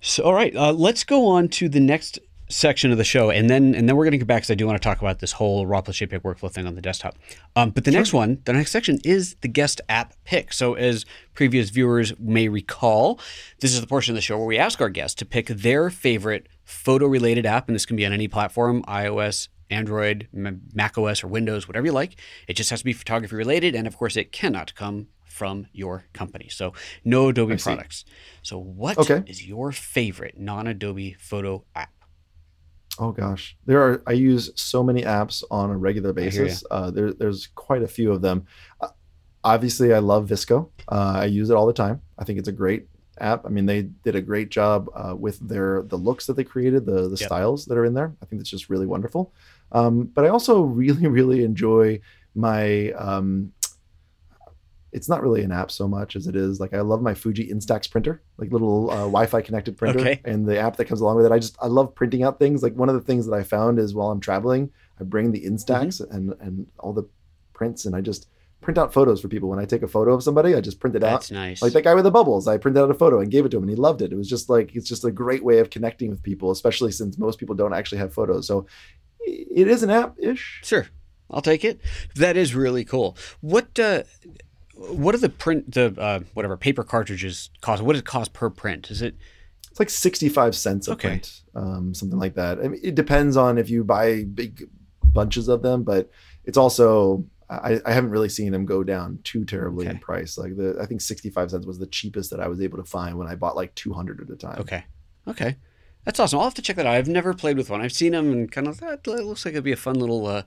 So, 0.00 0.24
all 0.24 0.34
right, 0.34 0.54
uh, 0.56 0.72
let's 0.72 1.04
go 1.04 1.26
on 1.26 1.48
to 1.48 1.68
the 1.68 1.80
next 1.80 2.18
section 2.48 2.90
of 2.92 2.98
the 2.98 3.04
show, 3.04 3.30
and 3.30 3.48
then 3.50 3.74
and 3.74 3.88
then 3.88 3.96
we're 3.96 4.04
going 4.04 4.12
to 4.12 4.18
get 4.18 4.26
back 4.26 4.42
because 4.42 4.50
I 4.50 4.54
do 4.54 4.66
want 4.66 4.80
to 4.80 4.86
talk 4.86 5.00
about 5.00 5.18
this 5.18 5.32
whole 5.32 5.66
raw 5.66 5.80
plus 5.82 5.96
JPEG 5.96 6.20
workflow 6.20 6.50
thing 6.50 6.66
on 6.66 6.74
the 6.74 6.80
desktop. 6.80 7.16
Um, 7.56 7.70
but 7.70 7.84
the 7.84 7.90
next 7.90 8.12
one, 8.12 8.40
the 8.44 8.52
next 8.52 8.70
section 8.70 8.98
is 9.04 9.36
the 9.42 9.48
guest 9.48 9.80
app 9.88 10.14
pick. 10.24 10.52
So 10.52 10.74
as 10.74 11.04
previous 11.34 11.70
viewers 11.70 12.18
may 12.18 12.48
recall, 12.48 13.20
this 13.60 13.72
is 13.74 13.80
the 13.80 13.86
portion 13.86 14.12
of 14.12 14.16
the 14.16 14.22
show 14.22 14.38
where 14.38 14.46
we 14.46 14.58
ask 14.58 14.80
our 14.80 14.88
guests 14.88 15.14
to 15.16 15.24
pick 15.24 15.46
their 15.48 15.90
favorite 15.90 16.48
photo 16.64 17.06
related 17.06 17.46
app, 17.46 17.68
and 17.68 17.74
this 17.74 17.86
can 17.86 17.96
be 17.96 18.04
on 18.06 18.12
any 18.12 18.28
platform, 18.28 18.82
iOS, 18.84 19.48
Android, 19.70 20.28
Mac 20.32 20.96
OS, 20.96 21.22
or 21.22 21.28
Windows, 21.28 21.68
whatever 21.68 21.86
you 21.86 21.92
like. 21.92 22.16
It 22.46 22.54
just 22.54 22.70
has 22.70 22.78
to 22.80 22.84
be 22.84 22.92
photography 22.94 23.36
related, 23.36 23.74
and 23.74 23.86
of 23.86 23.96
course, 23.96 24.16
it 24.16 24.32
cannot 24.32 24.74
come 24.74 25.08
from 25.24 25.66
your 25.72 26.04
company. 26.14 26.48
So 26.50 26.72
no 27.04 27.28
Adobe 27.28 27.56
products. 27.58 28.04
So 28.42 28.58
what 28.58 28.98
is 28.98 29.10
Okay. 29.10 29.32
your 29.44 29.70
favorite 29.72 30.38
non-Adobe 30.38 31.16
photo 31.20 31.64
app? 31.74 31.90
Oh 32.98 33.12
gosh, 33.12 33.56
there 33.66 33.80
are. 33.80 34.02
I 34.06 34.12
use 34.12 34.50
so 34.56 34.82
many 34.82 35.02
apps 35.02 35.42
on 35.50 35.70
a 35.70 35.76
regular 35.76 36.12
basis. 36.12 36.64
Uh, 36.70 36.90
there, 36.90 37.12
there's 37.12 37.46
quite 37.54 37.82
a 37.82 37.88
few 37.88 38.12
of 38.12 38.22
them. 38.22 38.46
Uh, 38.80 38.88
obviously, 39.44 39.94
I 39.94 40.00
love 40.00 40.28
VSCO. 40.28 40.68
Uh, 40.90 41.12
I 41.22 41.24
use 41.26 41.50
it 41.50 41.54
all 41.54 41.66
the 41.66 41.72
time. 41.72 42.02
I 42.18 42.24
think 42.24 42.38
it's 42.38 42.48
a 42.48 42.52
great 42.52 42.88
app. 43.20 43.46
I 43.46 43.50
mean, 43.50 43.66
they 43.66 43.82
did 43.82 44.14
a 44.16 44.20
great 44.20 44.48
job 44.48 44.88
uh, 44.94 45.14
with 45.16 45.38
their 45.48 45.82
the 45.82 45.96
looks 45.96 46.26
that 46.26 46.34
they 46.36 46.44
created, 46.44 46.86
the 46.86 47.02
the 47.08 47.16
Yep. 47.20 47.28
styles 47.28 47.64
that 47.66 47.78
are 47.78 47.84
in 47.84 47.94
there. 47.94 48.14
I 48.22 48.26
think 48.26 48.40
it's 48.40 48.50
just 48.50 48.68
really 48.68 48.86
wonderful. 48.86 49.32
Um, 49.72 50.04
but 50.14 50.24
I 50.24 50.28
also 50.28 50.60
really, 50.82 51.06
really 51.06 51.44
enjoy 51.44 52.00
my. 52.34 52.90
Um, 52.92 53.52
it's 54.92 55.08
not 55.08 55.22
really 55.22 55.42
an 55.42 55.52
app 55.52 55.70
so 55.70 55.86
much 55.86 56.16
as 56.16 56.26
it 56.26 56.34
is 56.34 56.60
like 56.60 56.72
I 56.72 56.80
love 56.80 57.02
my 57.02 57.14
Fuji 57.14 57.48
Instax 57.48 57.90
printer, 57.90 58.22
like 58.38 58.50
little 58.52 58.90
uh, 58.90 58.94
Wi-Fi 59.04 59.42
connected 59.42 59.76
printer, 59.76 60.00
Okay. 60.00 60.20
and 60.24 60.46
the 60.48 60.58
app 60.58 60.76
that 60.76 60.86
comes 60.86 61.00
along 61.00 61.16
with 61.16 61.26
it. 61.26 61.32
I 61.32 61.38
just 61.38 61.56
I 61.60 61.66
love 61.66 61.94
printing 61.94 62.22
out 62.22 62.38
things. 62.38 62.62
Like 62.62 62.74
one 62.74 62.88
of 62.88 62.94
the 62.94 63.00
things 63.02 63.26
that 63.26 63.34
I 63.34 63.42
found 63.42 63.78
is 63.78 63.94
while 63.94 64.10
I'm 64.10 64.20
traveling, 64.20 64.70
I 65.00 65.04
bring 65.04 65.32
the 65.32 65.44
Instax 65.44 66.00
Mm-hmm. 66.00 66.14
and 66.14 66.34
and 66.40 66.66
all 66.78 66.92
the 66.92 67.08
prints, 67.52 67.84
and 67.86 67.94
I 67.94 68.00
just 68.00 68.28
print 68.60 68.76
out 68.78 68.92
photos 68.92 69.20
for 69.20 69.28
people. 69.28 69.48
When 69.48 69.58
I 69.60 69.64
take 69.66 69.82
a 69.82 69.88
photo 69.88 70.14
of 70.14 70.22
somebody, 70.22 70.54
I 70.54 70.60
just 70.60 70.80
print 70.80 70.96
it 70.96 71.04
out. 71.04 71.20
That's 71.20 71.30
nice. 71.30 71.62
Like 71.62 71.74
that 71.74 71.82
guy 71.84 71.94
with 71.94 72.04
the 72.04 72.10
bubbles, 72.10 72.48
I 72.48 72.56
printed 72.58 72.82
out 72.82 72.90
a 72.90 72.94
photo 72.94 73.20
and 73.20 73.30
gave 73.30 73.44
it 73.44 73.50
to 73.50 73.56
him, 73.58 73.62
and 73.64 73.70
he 73.70 73.76
loved 73.76 74.02
it. 74.02 74.12
It 74.12 74.16
was 74.16 74.28
just 74.28 74.48
like 74.48 74.74
it's 74.74 74.88
just 74.88 75.04
a 75.04 75.10
great 75.12 75.44
way 75.44 75.58
of 75.58 75.70
connecting 75.70 76.10
with 76.10 76.22
people, 76.22 76.50
especially 76.50 76.92
since 76.92 77.18
most 77.18 77.38
people 77.38 77.54
don't 77.54 77.74
actually 77.74 77.98
have 77.98 78.12
photos. 78.14 78.46
So 78.46 78.66
it 79.20 79.68
is 79.68 79.82
an 79.82 79.90
app 79.90 80.16
ish. 80.18 80.60
Sure, 80.64 80.86
I'll 81.30 81.42
take 81.42 81.64
it. 81.64 81.80
That 82.16 82.36
is 82.36 82.54
really 82.54 82.84
cool. 82.84 83.16
What 83.40 83.78
uh, 83.78 84.04
what 84.78 85.14
are 85.14 85.18
the 85.18 85.28
print 85.28 85.72
the 85.72 85.94
uh, 86.00 86.20
whatever 86.34 86.56
paper 86.56 86.84
cartridges 86.84 87.50
cost? 87.60 87.82
What 87.82 87.94
does 87.94 88.00
it 88.00 88.06
cost 88.06 88.32
per 88.32 88.48
print? 88.50 88.90
Is 88.90 89.02
it 89.02 89.16
it's 89.70 89.80
like 89.80 89.90
65 89.90 90.54
cents 90.56 90.88
a 90.88 90.92
Okay. 90.92 91.08
print, 91.08 91.42
um, 91.54 91.94
something 91.94 92.18
like 92.18 92.34
that. 92.34 92.58
I 92.58 92.68
mean, 92.68 92.80
it 92.82 92.94
depends 92.94 93.36
on 93.36 93.58
if 93.58 93.68
you 93.68 93.84
buy 93.84 94.24
big 94.24 94.68
bunches 95.04 95.48
of 95.48 95.62
them, 95.62 95.82
but 95.82 96.10
it's 96.44 96.58
also 96.58 97.24
I, 97.50 97.80
I 97.84 97.92
haven't 97.92 98.10
really 98.10 98.28
seen 98.28 98.52
them 98.52 98.66
go 98.66 98.84
down 98.84 99.20
too 99.24 99.44
terribly 99.44 99.86
in 99.86 99.98
price. 99.98 100.36
Like 100.36 100.56
the 100.56 100.76
I 100.80 100.86
think 100.86 101.00
65 101.00 101.50
cents 101.50 101.66
was 101.66 101.78
the 101.78 101.86
cheapest 101.86 102.30
that 102.30 102.40
I 102.40 102.48
was 102.48 102.60
able 102.60 102.78
to 102.78 102.84
find 102.84 103.18
when 103.18 103.26
I 103.26 103.34
bought 103.34 103.56
like 103.56 103.74
200 103.74 104.20
at 104.20 104.30
a 104.30 104.36
time. 104.36 104.60
Okay. 104.60 104.84
Okay. 105.26 105.56
That's 106.04 106.18
awesome. 106.20 106.38
I'll 106.38 106.46
have 106.46 106.54
to 106.54 106.62
check 106.62 106.76
that 106.76 106.86
out. 106.86 106.94
I've 106.94 107.08
never 107.08 107.34
played 107.34 107.58
with 107.58 107.68
one. 107.68 107.82
I've 107.82 107.92
seen 107.92 108.12
them 108.12 108.32
and 108.32 108.50
kind 108.50 108.66
of 108.66 108.80
that 108.80 109.06
looks 109.06 109.44
like 109.44 109.52
it'd 109.52 109.64
be 109.64 109.72
a 109.72 109.76
fun 109.76 109.98
little 109.98 110.26
uh, 110.26 110.42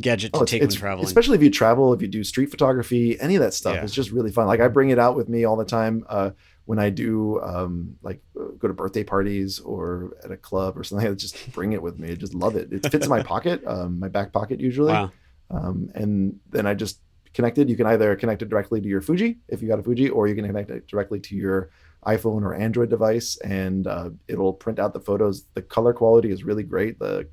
gadget 0.00 0.32
to 0.32 0.38
Oh, 0.38 0.42
it's, 0.42 0.50
take 0.50 0.62
when 0.62 0.70
traveling. 0.70 1.06
especially 1.06 1.36
if 1.36 1.42
you 1.42 1.50
travel, 1.50 1.92
if 1.92 2.00
you 2.00 2.08
do 2.08 2.24
street 2.24 2.50
photography, 2.50 3.20
any 3.20 3.34
of 3.36 3.42
that 3.42 3.52
stuff. 3.52 3.74
Yeah. 3.74 3.84
It's 3.84 3.92
just 3.92 4.10
really 4.10 4.32
fun. 4.32 4.46
Like 4.46 4.60
I 4.60 4.68
bring 4.68 4.90
it 4.90 4.98
out 4.98 5.14
with 5.14 5.28
me 5.28 5.44
all 5.44 5.56
the 5.56 5.66
time 5.66 6.04
uh, 6.08 6.30
when 6.64 6.78
I 6.78 6.88
do 6.88 7.40
um, 7.42 7.96
like 8.02 8.22
go 8.58 8.68
to 8.68 8.72
birthday 8.72 9.04
parties 9.04 9.58
or 9.60 10.16
at 10.24 10.30
a 10.30 10.36
club 10.36 10.78
or 10.78 10.84
something. 10.84 11.06
I 11.06 11.12
just 11.12 11.52
bring 11.52 11.72
it 11.72 11.82
with 11.82 11.98
me. 11.98 12.12
I 12.12 12.14
just 12.14 12.32
love 12.34 12.56
it. 12.56 12.72
It 12.72 12.90
fits 12.90 13.04
in 13.04 13.10
my 13.10 13.22
pocket, 13.22 13.62
um, 13.66 13.98
my 13.98 14.08
back 14.08 14.32
pocket 14.32 14.60
usually, 14.60 14.92
wow. 14.92 15.10
um, 15.50 15.90
and 15.94 16.38
then 16.50 16.66
I 16.66 16.72
just 16.72 17.00
connect 17.34 17.58
it. 17.58 17.68
You 17.68 17.76
can 17.76 17.86
either 17.86 18.16
connect 18.16 18.40
it 18.42 18.48
directly 18.48 18.80
to 18.80 18.88
your 18.88 19.02
Fuji 19.02 19.38
if 19.48 19.60
you 19.60 19.68
got 19.68 19.78
a 19.78 19.82
Fuji, 19.82 20.08
or 20.08 20.26
you 20.26 20.34
can 20.34 20.46
connect 20.46 20.70
it 20.70 20.86
directly 20.86 21.20
to 21.20 21.36
your 21.36 21.70
iPhone 22.06 22.42
or 22.42 22.54
Android 22.54 22.90
device, 22.90 23.36
and 23.44 23.86
uh, 23.86 24.10
it'll 24.28 24.52
print 24.52 24.78
out 24.78 24.92
the 24.92 25.00
photos. 25.00 25.44
The 25.54 25.62
color 25.62 25.92
quality 25.92 26.30
is 26.30 26.44
really 26.44 26.64
great. 26.64 26.98
The 26.98 27.28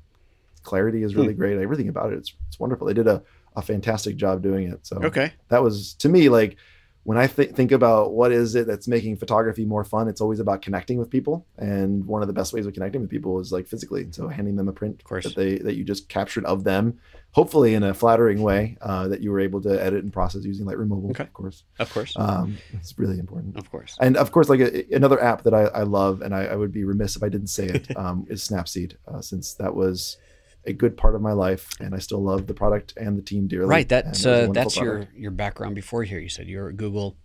clarity 0.62 1.02
is 1.02 1.12
Hmm. 1.14 1.20
really 1.22 1.34
great. 1.34 1.58
Everything 1.58 1.88
about 1.88 2.12
it, 2.12 2.18
it's, 2.18 2.34
it's 2.48 2.60
wonderful. 2.60 2.86
They 2.86 2.94
did 2.94 3.08
a, 3.08 3.22
a 3.56 3.62
fantastic 3.62 4.16
job 4.16 4.42
doing 4.42 4.68
it. 4.68 4.86
So 4.86 4.98
Okay. 5.02 5.32
that 5.48 5.62
was 5.62 5.94
to 5.94 6.08
me 6.08 6.28
like 6.28 6.56
when 7.04 7.16
I 7.16 7.26
th- 7.26 7.52
think 7.52 7.72
about 7.72 8.12
what 8.12 8.30
is 8.30 8.54
it 8.54 8.66
that's 8.66 8.86
making 8.86 9.16
photography 9.16 9.64
more 9.64 9.84
fun, 9.84 10.06
it's 10.06 10.20
always 10.20 10.38
about 10.38 10.60
connecting 10.60 10.98
with 10.98 11.08
people. 11.08 11.46
And 11.56 12.04
one 12.04 12.20
of 12.20 12.28
the 12.28 12.34
best 12.34 12.52
ways 12.52 12.66
of 12.66 12.74
connecting 12.74 13.00
with 13.00 13.08
people 13.10 13.40
is 13.40 13.50
like 13.52 13.66
physically. 13.66 14.06
So 14.10 14.28
handing 14.28 14.56
them 14.56 14.68
a 14.68 14.72
print 14.72 14.96
Of 15.00 15.04
course. 15.04 15.24
that 15.24 15.34
they 15.34 15.56
that 15.58 15.76
you 15.76 15.84
just 15.84 16.08
captured 16.10 16.44
of 16.44 16.62
them, 16.64 16.98
hopefully 17.32 17.72
in 17.74 17.82
a 17.82 17.94
flattering 17.94 18.42
way 18.42 18.76
uh, 18.82 19.08
that 19.08 19.22
you 19.22 19.30
were 19.30 19.40
able 19.40 19.62
to 19.62 19.82
edit 19.82 20.04
and 20.04 20.12
process 20.12 20.44
using 20.44 20.66
Lightroom 20.66 20.88
Mobile, 20.88 21.10
Okay. 21.10 21.24
of 21.24 21.32
course. 21.32 21.64
Of 21.78 21.90
course. 21.92 22.12
Um, 22.16 22.58
it's 22.74 22.98
really 22.98 23.18
important. 23.18 23.56
of 23.56 23.70
course. 23.70 23.96
And 23.98 24.16
of 24.18 24.30
course, 24.30 24.50
like 24.50 24.60
a, 24.60 24.94
another 24.94 25.22
app 25.22 25.42
that 25.44 25.54
I, 25.54 25.62
I 25.64 25.82
love, 25.84 26.20
and 26.20 26.34
I, 26.34 26.44
I 26.46 26.54
would 26.56 26.72
be 26.72 26.84
remiss 26.84 27.16
if 27.16 27.22
I 27.22 27.30
didn't 27.30 27.48
say 27.48 27.66
it, 27.66 27.96
um, 27.96 28.26
is 28.28 28.46
Snapseed, 28.46 28.96
uh, 29.08 29.22
since 29.22 29.54
that 29.54 29.74
was 29.74 30.18
a 30.66 30.72
good 30.72 30.96
part 30.96 31.14
of 31.14 31.22
my 31.22 31.32
life, 31.32 31.70
and 31.80 31.94
I 31.94 31.98
still 31.98 32.22
love 32.22 32.46
the 32.46 32.54
product 32.54 32.94
and 32.96 33.16
the 33.16 33.22
team 33.22 33.46
dearly. 33.48 33.66
Right. 33.68 33.88
That's 33.88 34.24
it 34.24 34.28
was 34.28 34.46
a 34.46 34.50
uh, 34.50 34.52
that's 34.52 34.76
your 34.76 34.92
product. 34.98 35.16
your 35.16 35.30
background 35.30 35.74
before 35.74 36.02
here. 36.04 36.18
You 36.18 36.28
said 36.28 36.46
you're 36.48 36.68
at 36.68 36.76
Google 36.76 37.16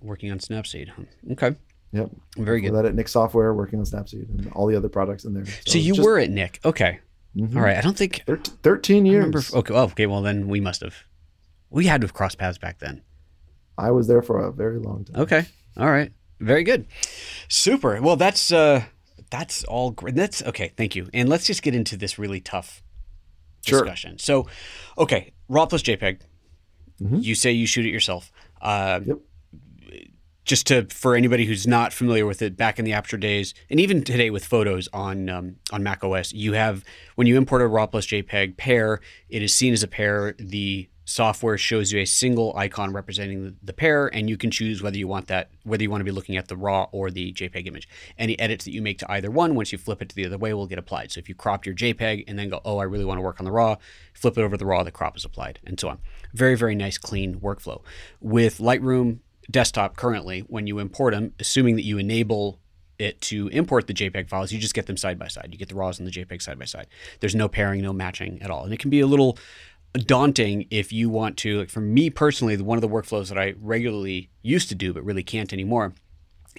working 0.00 0.30
on 0.30 0.38
Snapseed. 0.38 0.90
Okay. 1.32 1.54
Yep. 1.92 2.10
Very 2.38 2.60
good. 2.60 2.72
that 2.74 2.84
at 2.86 2.94
Nik 2.94 3.08
Software, 3.08 3.52
working 3.52 3.78
on 3.80 3.84
Snapseed 3.84 4.28
and 4.30 4.50
all 4.52 4.66
the 4.66 4.76
other 4.76 4.88
products 4.88 5.24
in 5.24 5.34
there. 5.34 5.44
So 5.66 5.76
you 5.78 5.94
just- 5.94 6.04
were 6.06 6.18
at 6.18 6.30
Nik. 6.30 6.60
Okay. 6.64 7.00
mhm. 7.36 7.54
All 7.56 7.62
right. 7.62 7.76
I 7.76 7.80
don't 7.80 7.96
think 7.96 8.22
Thirt- 8.26 8.50
Thirteen 8.62 9.04
years. 9.06 9.24
remember. 9.26 9.42
Okay. 9.52 9.74
Oh, 9.74 9.84
okay. 9.84 10.06
Well, 10.06 10.22
then 10.22 10.48
we 10.48 10.60
must 10.60 10.80
have. 10.82 10.94
We 11.68 11.86
had 11.86 12.00
to 12.00 12.06
have 12.06 12.14
crossed 12.14 12.38
paths 12.38 12.58
back 12.58 12.78
then. 12.78 13.02
I 13.76 13.90
was 13.90 14.08
there 14.08 14.22
for 14.22 14.38
a 14.44 14.52
very 14.52 14.78
long 14.78 15.04
time. 15.04 15.20
Okay. 15.22 15.44
All 15.76 15.90
right. 15.90 16.12
Very 16.40 16.64
good. 16.64 16.86
Super. 17.48 18.00
Well, 18.00 18.16
that's 18.16 18.50
uh 18.52 18.84
that's 19.30 19.64
all 19.64 19.90
great. 19.92 20.14
That's 20.14 20.42
okay. 20.42 20.72
Thank 20.76 20.94
you. 20.96 21.08
And 21.14 21.28
let's 21.28 21.46
just 21.46 21.62
get 21.62 21.74
into 21.74 21.96
this 21.96 22.18
really 22.18 22.40
tough 22.40 22.82
Sure. 23.64 23.80
discussion. 23.82 24.18
So, 24.18 24.46
okay, 24.98 25.32
RAW 25.48 25.66
plus 25.66 25.82
JPEG. 25.82 26.20
Mhm. 27.02 27.22
You 27.22 27.34
say 27.34 27.52
you 27.52 27.66
shoot 27.66 27.86
it 27.86 27.90
yourself. 27.90 28.30
Uh, 28.60 29.00
Yep. 29.06 29.18
Just 30.46 30.66
to 30.68 30.86
for 30.86 31.14
anybody 31.14 31.44
who's 31.44 31.66
not 31.66 31.92
familiar 31.92 32.26
with 32.26 32.42
it, 32.42 32.56
back 32.56 32.78
in 32.80 32.84
the 32.84 32.92
Aperture 32.92 33.18
days, 33.18 33.54
and 33.68 33.78
even 33.78 34.02
today 34.02 34.30
with 34.30 34.44
photos 34.44 34.88
on 34.92 35.28
um, 35.28 35.56
on 35.70 35.82
Mac 35.84 36.02
OS, 36.02 36.32
you 36.32 36.54
have 36.54 36.82
when 37.14 37.26
you 37.28 37.36
import 37.36 37.62
a 37.62 37.66
RAW 37.68 37.86
plus 37.86 38.06
JPEG 38.06 38.56
pair, 38.56 39.00
it 39.28 39.42
is 39.42 39.54
seen 39.54 39.72
as 39.72 39.82
a 39.84 39.86
pair. 39.86 40.34
The 40.38 40.88
software 41.10 41.58
shows 41.58 41.92
you 41.92 41.98
a 41.98 42.04
single 42.04 42.56
icon 42.56 42.92
representing 42.92 43.56
the, 43.62 43.72
pair, 43.72 44.06
and 44.06 44.30
you 44.30 44.36
can 44.36 44.50
choose 44.50 44.80
whether 44.80 44.96
you 44.96 45.08
want 45.08 45.26
that, 45.26 45.50
whether 45.64 45.82
you 45.82 45.90
want 45.90 46.00
to 46.00 46.04
be 46.04 46.12
looking 46.12 46.36
at 46.36 46.46
the 46.46 46.56
RAW 46.56 46.88
or 46.92 47.10
the 47.10 47.32
JPEG 47.32 47.66
image. 47.66 47.88
Any 48.16 48.38
edits 48.38 48.64
that 48.64 48.72
you 48.72 48.80
make 48.80 48.98
to 48.98 49.10
either 49.10 49.30
one, 49.30 49.56
once 49.56 49.72
you 49.72 49.78
flip 49.78 50.00
it 50.00 50.08
to 50.10 50.14
the 50.14 50.26
other 50.26 50.38
way, 50.38 50.54
will 50.54 50.68
get 50.68 50.78
applied. 50.78 51.10
So 51.10 51.18
if 51.18 51.28
you 51.28 51.34
cropped 51.34 51.66
your 51.66 51.74
JPEG 51.74 52.24
and 52.28 52.38
then 52.38 52.48
go, 52.48 52.60
oh, 52.64 52.78
I 52.78 52.84
really 52.84 53.04
want 53.04 53.18
to 53.18 53.22
work 53.22 53.40
on 53.40 53.44
the 53.44 53.50
RAW, 53.50 53.76
flip 54.14 54.38
it 54.38 54.42
over 54.42 54.52
to 54.52 54.58
the 54.58 54.66
RAW, 54.66 54.84
the 54.84 54.92
crop 54.92 55.16
is 55.16 55.24
applied, 55.24 55.58
and 55.66 55.80
so 55.80 55.88
on. 55.88 55.98
Very, 56.32 56.56
very 56.56 56.76
nice, 56.76 56.96
clean 56.96 57.40
workflow. 57.40 57.82
With 58.20 58.58
Lightroom 58.58 59.18
desktop 59.50 59.96
currently, 59.96 60.40
when 60.46 60.68
you 60.68 60.78
import 60.78 61.12
them, 61.12 61.34
assuming 61.40 61.74
that 61.74 61.84
you 61.84 61.98
enable 61.98 62.60
it 63.00 63.20
to 63.22 63.48
import 63.48 63.86
the 63.86 63.94
JPEG 63.94 64.28
files, 64.28 64.52
you 64.52 64.58
just 64.58 64.74
get 64.74 64.86
them 64.86 64.96
side 64.96 65.18
by 65.18 65.26
side. 65.26 65.48
You 65.50 65.58
get 65.58 65.70
the 65.70 65.74
RAWs 65.74 65.98
and 65.98 66.06
the 66.06 66.12
JPEG 66.12 66.42
side 66.42 66.58
by 66.58 66.66
side. 66.66 66.86
There's 67.20 67.34
no 67.34 67.48
pairing, 67.48 67.80
no 67.80 67.92
matching 67.92 68.40
at 68.42 68.50
all. 68.50 68.64
And 68.64 68.74
it 68.74 68.78
can 68.78 68.90
be 68.90 69.00
a 69.00 69.06
little 69.06 69.38
daunting 69.92 70.66
if 70.70 70.92
you 70.92 71.08
want 71.10 71.36
to, 71.38 71.58
like 71.58 71.70
for 71.70 71.80
me 71.80 72.10
personally, 72.10 72.56
one 72.58 72.78
of 72.78 72.82
the 72.82 72.88
workflows 72.88 73.28
that 73.28 73.38
I 73.38 73.54
regularly 73.60 74.30
used 74.42 74.68
to 74.68 74.74
do 74.74 74.92
but 74.92 75.04
really 75.04 75.22
can't 75.22 75.52
anymore 75.52 75.94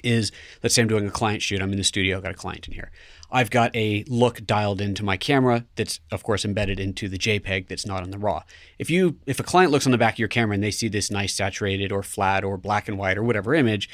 is 0.04 0.32
let's 0.64 0.76
say 0.76 0.82
I'm 0.82 0.88
doing 0.88 1.08
a 1.08 1.12
client 1.12 1.42
shoot. 1.42 1.62
I'm 1.62 1.72
in 1.72 1.78
the 1.78 1.84
studio, 1.84 2.18
I've 2.18 2.24
got 2.24 2.32
a 2.32 2.36
client 2.36 2.68
in 2.68 2.74
here. 2.74 2.92
I've 3.32 3.50
got 3.50 3.74
a 3.76 4.04
look 4.08 4.46
dialed 4.46 4.82
into 4.82 5.04
my 5.04 5.16
camera 5.16 5.66
that's 5.76 6.00
of 6.12 6.24
course 6.24 6.44
embedded 6.44 6.80
into 6.80 7.08
the 7.08 7.18
JPEG 7.18 7.68
that's 7.68 7.86
not 7.86 8.04
on 8.04 8.12
the 8.12 8.18
RAW. 8.18 8.44
If 8.78 8.90
you 8.90 9.18
if 9.26 9.40
a 9.40 9.44
client 9.44 9.72
looks 9.72 9.86
on 9.86 9.92
the 9.92 9.98
back 9.98 10.16
of 10.16 10.20
your 10.20 10.28
camera 10.28 10.54
and 10.54 10.64
they 10.64 10.72
see 10.72 10.88
this 10.88 11.12
nice 11.12 11.34
saturated 11.34 11.92
or 11.92 12.04
flat 12.04 12.44
or 12.44 12.58
black 12.58 12.88
and 12.88 12.98
white 12.98 13.18
or 13.18 13.24
whatever 13.24 13.54
image, 13.54 13.90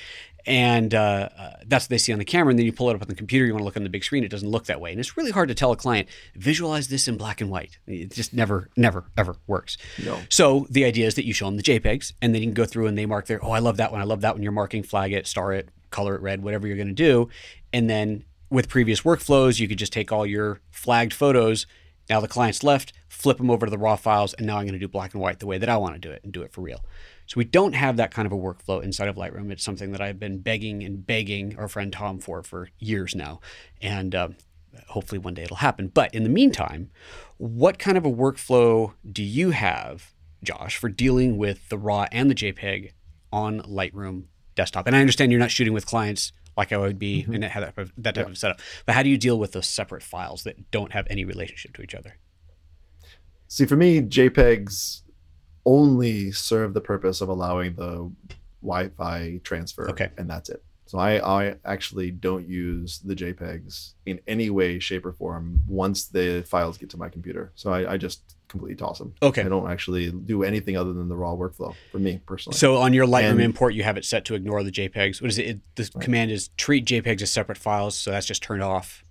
and 0.47 0.95
uh, 0.95 1.27
uh, 1.37 1.51
that's 1.67 1.85
what 1.85 1.89
they 1.89 1.97
see 1.97 2.13
on 2.13 2.19
the 2.19 2.25
camera, 2.25 2.49
and 2.51 2.57
then 2.57 2.65
you 2.65 2.71
pull 2.71 2.89
it 2.89 2.95
up 2.95 3.01
on 3.01 3.09
the 3.09 3.15
computer, 3.15 3.45
you 3.45 3.51
want 3.51 3.61
to 3.61 3.65
look 3.65 3.75
on 3.75 3.83
the 3.83 3.89
big 3.89 4.03
screen, 4.03 4.23
it 4.23 4.29
doesn't 4.29 4.49
look 4.49 4.65
that 4.65 4.79
way, 4.79 4.91
and 4.91 4.99
it's 4.99 5.17
really 5.17 5.31
hard 5.31 5.49
to 5.49 5.53
tell 5.53 5.73
a 5.73 5.75
client 5.75 6.07
visualize 6.35 6.87
this 6.87 7.07
in 7.07 7.17
black 7.17 7.41
and 7.41 7.49
white. 7.49 7.77
It 7.85 8.13
just 8.13 8.33
never, 8.33 8.69
never, 8.77 9.03
ever 9.17 9.35
works. 9.45 9.77
No. 10.03 10.19
So 10.29 10.65
the 10.69 10.85
idea 10.85 11.05
is 11.05 11.15
that 11.15 11.25
you 11.25 11.33
show 11.33 11.45
them 11.45 11.57
the 11.57 11.63
JPEGs, 11.63 12.13
and 12.21 12.33
then 12.33 12.41
you 12.41 12.47
can 12.47 12.53
go 12.53 12.65
through 12.65 12.87
and 12.87 12.97
they 12.97 13.05
mark 13.05 13.27
their, 13.27 13.43
oh, 13.43 13.51
I 13.51 13.59
love 13.59 13.77
that 13.77 13.91
one, 13.91 13.99
I 13.99 14.05
love 14.05 14.21
that 14.21 14.35
one. 14.35 14.41
You're 14.41 14.53
marking, 14.53 14.83
flag 14.83 15.11
it, 15.11 15.27
star 15.27 15.51
it, 15.51 15.69
color 15.91 16.15
it 16.15 16.21
red, 16.21 16.41
whatever 16.41 16.65
you're 16.65 16.77
going 16.77 16.87
to 16.87 16.93
do, 16.93 17.29
and 17.73 17.89
then 17.89 18.23
with 18.49 18.69
previous 18.69 19.01
workflows, 19.01 19.59
you 19.59 19.67
could 19.67 19.77
just 19.77 19.91
take 19.91 20.11
all 20.13 20.25
your 20.25 20.61
flagged 20.71 21.13
photos. 21.13 21.67
Now 22.09 22.21
the 22.21 22.29
client's 22.29 22.63
left, 22.63 22.93
flip 23.09 23.37
them 23.37 23.51
over 23.51 23.65
to 23.65 23.69
the 23.69 23.77
raw 23.77 23.97
files, 23.97 24.33
and 24.35 24.47
now 24.47 24.57
I'm 24.57 24.63
going 24.63 24.73
to 24.73 24.79
do 24.79 24.87
black 24.87 25.13
and 25.13 25.21
white 25.21 25.39
the 25.39 25.47
way 25.47 25.57
that 25.57 25.67
I 25.67 25.75
want 25.75 25.95
to 25.95 25.99
do 25.99 26.09
it 26.09 26.23
and 26.23 26.31
do 26.31 26.41
it 26.41 26.53
for 26.53 26.61
real. 26.61 26.85
So 27.27 27.33
we 27.35 27.43
don't 27.43 27.73
have 27.73 27.97
that 27.97 28.11
kind 28.11 28.25
of 28.25 28.31
a 28.31 28.37
workflow 28.37 28.81
inside 28.81 29.09
of 29.09 29.17
Lightroom. 29.17 29.51
It's 29.51 29.63
something 29.63 29.91
that 29.91 30.01
I've 30.01 30.19
been 30.19 30.39
begging 30.39 30.81
and 30.83 31.05
begging 31.05 31.57
our 31.57 31.67
friend 31.67 31.91
Tom 31.91 32.19
for 32.19 32.41
for 32.41 32.69
years 32.79 33.13
now, 33.13 33.41
and 33.81 34.15
um, 34.15 34.37
hopefully 34.87 35.19
one 35.19 35.33
day 35.33 35.43
it'll 35.43 35.57
happen. 35.57 35.89
But 35.89 36.13
in 36.15 36.23
the 36.23 36.29
meantime, 36.29 36.89
what 37.37 37.79
kind 37.79 37.97
of 37.97 38.05
a 38.05 38.11
workflow 38.11 38.93
do 39.09 39.23
you 39.23 39.51
have, 39.51 40.13
Josh, 40.41 40.77
for 40.77 40.87
dealing 40.87 41.37
with 41.37 41.67
the 41.67 41.77
RAW 41.77 42.07
and 42.11 42.31
the 42.31 42.35
JPEG 42.35 42.93
on 43.33 43.61
Lightroom 43.61 44.23
desktop? 44.55 44.87
And 44.87 44.95
I 44.95 45.01
understand 45.01 45.31
you're 45.31 45.39
not 45.39 45.51
shooting 45.51 45.73
with 45.73 45.85
clients 45.85 46.31
like 46.55 46.71
I 46.71 46.77
would 46.77 46.97
be 46.97 47.25
and 47.31 47.43
have 47.43 47.75
that, 47.75 47.89
that 47.97 48.15
type 48.15 48.27
of 48.27 48.37
setup. 48.37 48.59
But 48.85 48.95
how 48.95 49.03
do 49.03 49.09
you 49.09 49.17
deal 49.17 49.37
with 49.37 49.51
those 49.51 49.67
separate 49.67 50.01
files 50.01 50.43
that 50.43 50.71
don't 50.71 50.93
have 50.93 51.05
any 51.09 51.25
relationship 51.25 51.75
to 51.75 51.81
each 51.81 51.93
other? 51.93 52.17
See, 53.49 53.65
for 53.65 53.75
me, 53.75 54.01
JPEGs 54.01 55.01
only 55.67 56.31
serve 56.31 56.73
the 56.73 56.81
purpose 56.81 57.19
of 57.21 57.27
allowing 57.29 57.75
the 57.75 58.09
Wi-Fi 58.61 59.39
transfer, 59.43 59.89
Okay. 59.89 60.09
and 60.17 60.29
that's 60.29 60.49
it. 60.49 60.63
So 60.85 60.97
I, 60.99 61.19
I 61.49 61.55
actually 61.65 62.11
don't 62.11 62.47
use 62.47 62.99
the 62.99 63.13
JPEGs 63.13 63.93
in 64.05 64.21
any 64.25 64.49
way, 64.49 64.79
shape, 64.79 65.05
or 65.05 65.11
form 65.11 65.59
once 65.67 66.05
the 66.07 66.43
files 66.47 66.77
get 66.77 66.89
to 66.91 66.97
my 66.97 67.09
computer. 67.09 67.51
So 67.55 67.73
I, 67.73 67.93
I 67.93 67.97
just 67.97 68.21
completely 68.47 68.77
toss 68.77 68.97
them. 68.99 69.13
Okay. 69.21 69.41
I 69.41 69.49
don't 69.49 69.69
actually 69.69 70.09
do 70.11 70.43
anything 70.43 70.77
other 70.77 70.93
than 70.93 71.09
the 71.09 71.15
raw 71.17 71.33
workflow 71.35 71.75
for 71.91 71.99
me 71.99 72.21
personally. 72.25 72.57
So 72.57 72.77
on 72.77 72.93
your 72.93 73.05
Lightroom 73.05 73.31
And- 73.31 73.41
import, 73.41 73.73
you 73.73 73.83
have 73.83 73.97
it 73.97 74.05
set 74.05 74.23
to 74.25 74.35
ignore 74.35 74.63
the 74.63 74.71
JPEGs. 74.71 75.21
What 75.21 75.29
is 75.29 75.37
it? 75.37 75.47
it 75.47 75.59
the 75.75 75.89
command 75.99 76.31
is 76.31 76.47
treat 76.55 76.85
JPEGs 76.85 77.21
as 77.21 77.31
separate 77.33 77.57
files, 77.57 77.93
so 77.95 78.11
that's 78.11 78.25
just 78.25 78.41
turned 78.41 78.63
off. 78.63 79.03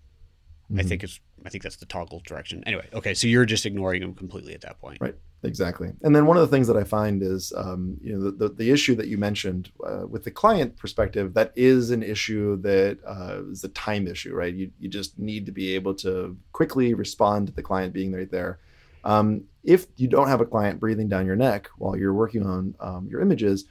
I 0.71 0.81
Mhm. 0.83 0.89
think 0.89 1.05
it's 1.05 1.21
I 1.45 1.49
think 1.51 1.63
that's 1.63 1.77
the 1.77 1.87
toggle 1.87 2.23
direction. 2.27 2.65
Anyway, 2.67 2.89
okay, 2.93 3.15
so 3.15 3.29
you're 3.29 3.45
just 3.45 3.67
ignoring 3.67 4.01
them 4.01 4.15
completely 4.15 4.53
at 4.55 4.63
that 4.63 4.81
point. 4.81 4.99
Right. 5.01 5.15
Exactly. 5.43 5.93
And 6.03 6.17
then 6.17 6.27
one 6.27 6.37
of 6.37 6.41
the 6.41 6.55
things 6.55 6.67
that 6.67 6.77
I 6.77 6.85
find 6.85 7.23
is, 7.23 7.53
um, 7.57 7.99
you 8.01 8.13
know, 8.13 8.31
the, 8.31 8.31
the, 8.33 8.49
the 8.55 8.71
issue 8.71 8.95
that 8.97 9.07
you 9.07 9.19
mentioned 9.19 9.71
uh, 9.87 10.07
with 10.07 10.25
the 10.25 10.31
client 10.31 10.77
perspective, 10.77 11.35
that 11.35 11.53
is 11.55 11.91
an 11.91 12.03
issue 12.03 12.61
that 12.63 12.99
uh, 13.07 13.43
is 13.51 13.63
a 13.63 13.69
time 13.69 14.09
issue, 14.09 14.35
right? 14.35 14.53
You, 14.55 14.71
you 14.81 14.89
just 14.89 15.19
need 15.19 15.47
to 15.47 15.53
be 15.53 15.75
able 15.75 15.95
to 15.97 16.37
quickly 16.53 16.95
respond 16.95 17.47
to 17.47 17.53
the 17.53 17.63
client 17.63 17.93
being 17.93 18.13
right 18.13 18.31
there. 18.31 18.59
Um, 19.05 19.45
if 19.63 19.87
you 19.97 20.09
don't 20.09 20.29
have 20.29 20.41
a 20.41 20.47
client 20.47 20.81
breathing 20.81 21.09
down 21.09 21.27
your 21.27 21.37
neck 21.37 21.69
while 21.79 21.97
you're 21.97 22.15
working 22.15 22.45
on 22.45 22.75
um, 22.81 23.07
your 23.09 23.21
images, 23.21 23.67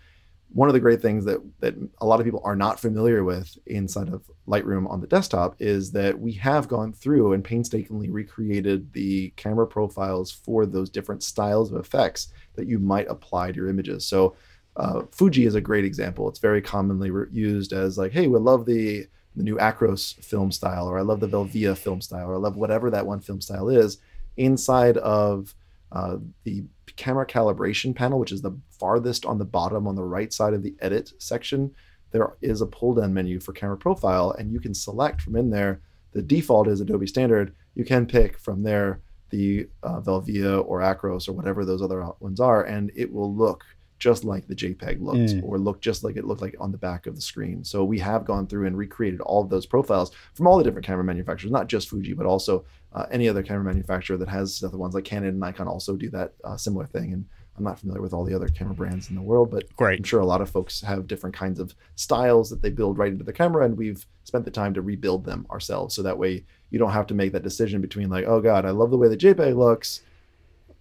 one 0.56 0.70
of 0.70 0.74
the 0.74 0.80
great 0.80 1.02
things 1.02 1.26
that 1.26 1.42
that 1.60 1.76
a 2.00 2.06
lot 2.06 2.22
of 2.22 2.26
people 2.26 2.42
are 2.46 2.56
not 2.56 2.80
familiar 2.80 3.26
with 3.26 3.58
inside 3.66 4.08
of 4.08 4.24
Lightroom 4.48 4.90
on 4.90 5.02
the 5.02 5.08
desktop 5.08 5.54
is 5.60 5.92
that 5.92 6.18
we 6.18 6.32
have 6.32 6.70
gone 6.70 6.94
through 6.94 7.34
and 7.34 7.44
painstakingly 7.44 8.10
recreated 8.10 8.94
the 8.94 9.32
camera 9.32 9.68
profiles 9.68 10.32
for 10.32 10.66
those 10.66 10.90
different 10.90 11.24
styles 11.24 11.74
of 11.74 11.78
effects 11.78 12.30
that 12.56 12.68
you 12.68 12.80
might 12.80 13.10
apply 13.10 13.52
to 13.52 13.58
your 13.58 13.68
images. 13.68 14.06
So 14.06 14.38
uh, 14.78 15.02
Fuji 15.12 15.46
is 15.46 15.56
a 15.56 15.62
great 15.62 15.84
example. 15.84 16.30
It's 16.30 16.40
very 16.40 16.62
commonly 16.62 17.12
re- 17.12 17.28
used 17.34 17.74
as 17.74 17.98
like, 17.98 18.14
hey, 18.14 18.28
we 18.28 18.40
love 18.40 18.66
the 18.66 19.08
the 19.36 19.44
new 19.44 19.58
Acros 19.58 20.16
film 20.24 20.54
style, 20.54 20.88
or 20.88 20.98
I 20.98 21.02
love 21.02 21.20
the 21.20 21.28
Velvia 21.28 21.78
film 21.78 22.00
style, 22.00 22.30
or 22.30 22.36
I 22.36 22.38
love 22.38 22.56
whatever 22.56 22.90
that 22.92 23.06
one 23.06 23.20
film 23.20 23.42
style 23.42 23.68
is, 23.68 23.98
inside 24.38 24.96
of 25.00 25.54
uh, 25.92 26.16
the 26.46 26.64
camera 26.96 27.26
calibration 27.26 27.96
panel, 27.96 28.20
which 28.20 28.32
is 28.32 28.42
the 28.42 28.58
farthest 28.80 29.26
on 29.26 29.38
the 29.38 29.46
bottom 29.46 29.88
on 29.88 29.96
the 29.96 30.04
right 30.04 30.32
side 30.32 30.54
of 30.54 30.64
the 30.64 30.76
edit 30.80 31.14
section, 31.18 31.74
there 32.12 32.36
is 32.42 32.62
a 32.62 32.66
pull 32.66 32.94
down 32.94 33.14
menu 33.14 33.40
for 33.40 33.54
camera 33.54 33.78
profile, 33.78 34.32
and 34.32 34.52
you 34.52 34.60
can 34.60 34.74
select 34.74 35.22
from 35.22 35.36
in 35.36 35.50
there. 35.50 35.82
The 36.14 36.22
default 36.22 36.68
is 36.68 36.80
Adobe 36.80 37.08
Standard. 37.08 37.54
You 37.76 37.84
can 37.84 38.06
pick 38.06 38.38
from 38.38 38.64
there 38.64 39.02
the 39.32 39.68
uh, 39.84 40.00
Velvia 40.00 40.64
or 40.66 40.80
Acros 40.80 41.28
or 41.28 41.34
whatever 41.34 41.66
those 41.66 41.82
other 41.82 42.08
ones 42.20 42.40
are, 42.40 42.64
and 42.64 42.92
it 42.96 43.12
will 43.12 43.36
look 43.36 43.66
just 43.98 44.24
like 44.24 44.48
the 44.48 44.56
JPEG 44.56 45.02
looked 45.02 45.18
mm. 45.18 45.44
or 45.44 45.58
look 45.58 45.82
just 45.82 46.04
like 46.04 46.18
it 46.18 46.26
looked 46.26 46.42
like 46.42 46.56
on 46.60 46.72
the 46.72 46.78
back 46.78 47.08
of 47.08 47.16
the 47.16 47.22
screen. 47.22 47.64
So 47.64 47.84
we 47.84 48.00
have 48.00 48.26
gone 48.26 48.46
through 48.46 48.68
and 48.68 48.78
recreated 48.78 49.22
all 49.22 49.42
of 49.42 49.50
those 49.50 49.66
profiles 49.66 50.12
from 50.34 50.48
all 50.48 50.58
the 50.58 50.64
different 50.64 50.86
camera 50.86 51.04
manufacturers, 51.04 51.52
not 51.52 51.68
just 51.68 51.90
Fuji, 51.90 52.14
but 52.14 52.26
also 52.26 52.66
uh, 52.96 53.06
any 53.12 53.28
other 53.28 53.44
camera 53.44 53.64
manufacturer 53.64 54.18
that 54.18 54.30
has 54.30 54.64
other 54.64 54.78
ones 54.78 54.96
like 54.96 55.04
Canon 55.04 55.30
and 55.30 55.40
Nikon 55.40 55.68
also 55.68 55.96
do 55.96 56.10
that 56.12 56.34
uh, 56.44 56.58
similar 56.58 56.86
thing. 56.86 57.14
And 57.14 57.26
I'm 57.58 57.64
not 57.64 57.80
familiar 57.80 58.02
with 58.02 58.14
all 58.14 58.24
the 58.24 58.34
other 58.34 58.48
camera 58.48 58.74
brands 58.74 59.10
in 59.10 59.16
the 59.16 59.22
world, 59.22 59.52
but 59.52 59.74
Great. 59.76 60.00
I'm 60.00 60.04
sure 60.04 60.22
a 60.22 60.26
lot 60.26 60.42
of 60.42 60.50
folks 60.50 60.82
have 60.82 61.08
different 61.08 61.36
kinds 61.36 61.60
of 61.60 61.76
styles 61.96 62.50
that 62.50 62.62
they 62.62 62.70
build 62.70 62.98
right 62.98 63.12
into 63.12 63.24
the 63.24 63.34
camera, 63.34 63.66
and 63.66 63.78
we've 63.78 64.06
spent 64.24 64.46
the 64.46 64.52
time 64.52 64.74
to 64.74 64.82
rebuild 64.82 65.26
them 65.26 65.46
ourselves. 65.52 65.94
So 65.94 66.02
that 66.04 66.18
way 66.18 66.46
you 66.70 66.80
don't 66.80 66.92
have 66.92 67.08
to 67.08 67.14
make 67.14 67.34
that 67.34 67.44
decision 67.44 67.82
between 67.82 68.10
like, 68.10 68.26
oh 68.26 68.42
God, 68.42 68.66
I 68.66 68.72
love 68.72 68.92
the 68.92 68.98
way 68.98 69.08
the 69.08 69.18
JPEG 69.18 69.56
looks 69.56 70.02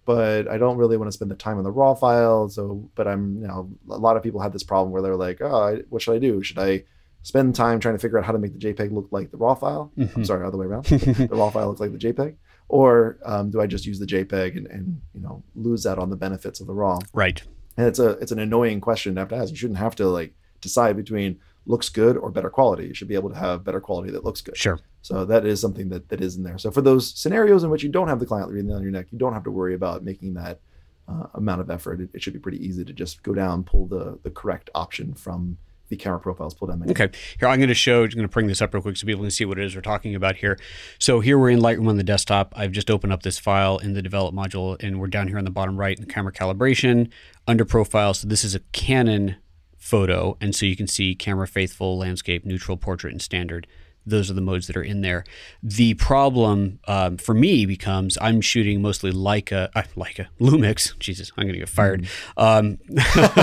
but 0.05 0.47
I 0.47 0.59
don't 0.59 0.77
really 0.77 0.97
want 0.97 1.07
to 1.07 1.11
spend 1.11 1.31
the 1.31 1.35
time 1.35 1.57
on 1.57 1.63
the 1.63 1.71
raw 1.71 1.95
file. 1.95 2.47
So, 2.47 2.87
but 2.93 3.07
I'm, 3.07 3.41
you 3.41 3.47
know, 3.47 3.67
a 3.89 3.97
lot 3.97 4.15
of 4.15 4.21
people 4.21 4.39
had 4.39 4.53
this 4.53 4.61
problem 4.61 4.91
where 4.91 5.01
they're 5.01 5.15
like, 5.15 5.41
oh, 5.41 5.81
what 5.89 6.03
should 6.03 6.13
I 6.13 6.19
do? 6.19 6.43
Should 6.43 6.59
I 6.59 6.83
spend 7.25 7.55
time 7.55 7.79
trying 7.79 7.95
to 7.95 7.99
figure 7.99 8.19
out 8.19 8.23
how 8.23 8.31
to 8.31 8.37
make 8.37 8.53
the 8.53 8.59
JPEG 8.59 8.91
look 8.91 9.07
like 9.09 9.31
the 9.31 9.37
raw 9.37 9.55
file? 9.55 9.91
Mm-hmm. 9.97 10.19
I'm 10.19 10.25
sorry, 10.25 10.45
other 10.45 10.59
way 10.59 10.67
around. 10.67 10.85
the 10.85 11.27
raw 11.31 11.49
file 11.49 11.69
looks 11.69 11.79
like 11.79 11.91
the 11.91 11.97
JPEG. 11.97 12.35
Or 12.69 13.17
um, 13.25 13.49
do 13.49 13.59
I 13.59 13.65
just 13.65 13.87
use 13.87 13.97
the 13.97 14.05
JPEG 14.05 14.55
and, 14.55 14.67
and, 14.67 15.01
you 15.15 15.21
know, 15.21 15.43
lose 15.55 15.87
out 15.87 15.97
on 15.97 16.11
the 16.11 16.15
benefits 16.15 16.59
of 16.59 16.67
the 16.67 16.75
raw? 16.75 16.99
Right. 17.13 17.41
And 17.77 17.87
it's 17.87 17.97
a, 17.97 18.11
it's 18.19 18.31
an 18.31 18.37
annoying 18.37 18.79
question 18.79 19.15
to 19.15 19.21
have 19.21 19.29
to 19.29 19.37
ask. 19.37 19.49
You 19.49 19.55
shouldn't 19.57 19.79
have 19.79 19.95
to 19.95 20.07
like 20.07 20.35
decide 20.61 20.95
between 20.95 21.39
looks 21.65 21.89
good 21.89 22.15
or 22.15 22.29
better 22.29 22.51
quality. 22.51 22.85
You 22.85 22.93
should 22.93 23.07
be 23.07 23.15
able 23.15 23.31
to 23.31 23.35
have 23.35 23.63
better 23.63 23.81
quality 23.81 24.11
that 24.11 24.23
looks 24.23 24.41
good. 24.41 24.55
Sure. 24.55 24.79
So 25.01 25.25
that 25.25 25.47
is 25.47 25.59
something 25.59 25.89
that, 25.89 26.09
that 26.09 26.21
is 26.21 26.35
in 26.35 26.43
there. 26.43 26.59
So 26.59 26.69
for 26.69 26.81
those 26.81 27.11
scenarios 27.11 27.63
in 27.63 27.71
which 27.71 27.81
you 27.81 27.89
don't 27.89 28.07
have 28.07 28.19
the 28.19 28.27
client 28.27 28.51
breathing 28.51 28.71
on 28.71 28.83
your 28.83 28.91
neck, 28.91 29.07
you 29.09 29.17
don't 29.17 29.33
have 29.33 29.45
to 29.45 29.51
worry 29.51 29.73
about 29.73 30.03
making 30.03 30.35
that 30.35 30.59
uh, 31.07 31.25
amount 31.33 31.61
of 31.61 31.71
effort. 31.71 32.01
It, 32.01 32.09
it, 32.13 32.21
should 32.21 32.33
be 32.33 32.39
pretty 32.39 32.63
easy 32.63 32.85
to 32.85 32.93
just 32.93 33.23
go 33.23 33.33
down, 33.33 33.63
pull 33.63 33.87
the 33.87 34.19
the 34.21 34.29
correct 34.29 34.69
option 34.75 35.15
from 35.15 35.57
the 35.89 35.95
camera 35.95 36.19
profiles 36.19 36.53
pulled 36.53 36.71
down. 36.71 36.89
Okay, 36.89 37.09
here 37.39 37.47
I'm 37.47 37.59
going 37.59 37.69
to 37.69 37.75
show. 37.75 38.03
I'm 38.03 38.09
going 38.09 38.23
to 38.23 38.27
bring 38.27 38.47
this 38.47 38.61
up 38.61 38.73
real 38.73 38.81
quick 38.81 38.97
so 38.97 39.05
people 39.05 39.21
can 39.21 39.31
see 39.31 39.45
what 39.45 39.59
it 39.59 39.65
is 39.65 39.75
we're 39.75 39.81
talking 39.81 40.15
about 40.15 40.35
here. 40.37 40.59
So 40.99 41.19
here 41.19 41.37
we're 41.37 41.51
in 41.51 41.59
Lightroom 41.59 41.87
on 41.87 41.97
the 41.97 42.03
desktop. 42.03 42.53
I've 42.55 42.71
just 42.71 42.89
opened 42.89 43.13
up 43.13 43.23
this 43.23 43.37
file 43.39 43.77
in 43.77 43.93
the 43.93 44.01
develop 44.01 44.33
module, 44.33 44.81
and 44.81 44.99
we're 44.99 45.07
down 45.07 45.27
here 45.27 45.37
on 45.37 45.45
the 45.45 45.51
bottom 45.51 45.77
right 45.77 45.97
in 45.97 46.05
the 46.05 46.11
camera 46.11 46.33
calibration 46.33 47.11
under 47.47 47.65
profile. 47.65 48.13
So 48.13 48.27
this 48.27 48.43
is 48.43 48.55
a 48.55 48.59
Canon 48.71 49.35
photo, 49.77 50.37
and 50.41 50.55
so 50.55 50.65
you 50.65 50.75
can 50.75 50.87
see 50.87 51.13
camera 51.13 51.47
faithful, 51.47 51.97
landscape, 51.97 52.45
neutral, 52.45 52.77
portrait, 52.77 53.11
and 53.11 53.21
standard 53.21 53.67
those 54.05 54.29
are 54.29 54.33
the 54.33 54.41
modes 54.41 54.67
that 54.67 54.77
are 54.77 54.83
in 54.83 55.01
there. 55.01 55.23
The 55.63 55.95
problem 55.95 56.79
um, 56.87 57.17
for 57.17 57.33
me 57.33 57.65
becomes 57.65 58.17
I'm 58.21 58.41
shooting 58.41 58.81
mostly 58.81 59.11
Leica, 59.11 59.69
uh, 59.75 59.83
Leica 59.95 60.27
Lumix. 60.39 60.97
Jesus, 60.99 61.31
I'm 61.37 61.43
going 61.43 61.53
to 61.53 61.59
get 61.59 61.69
fired. 61.69 62.07
Um, 62.37 62.77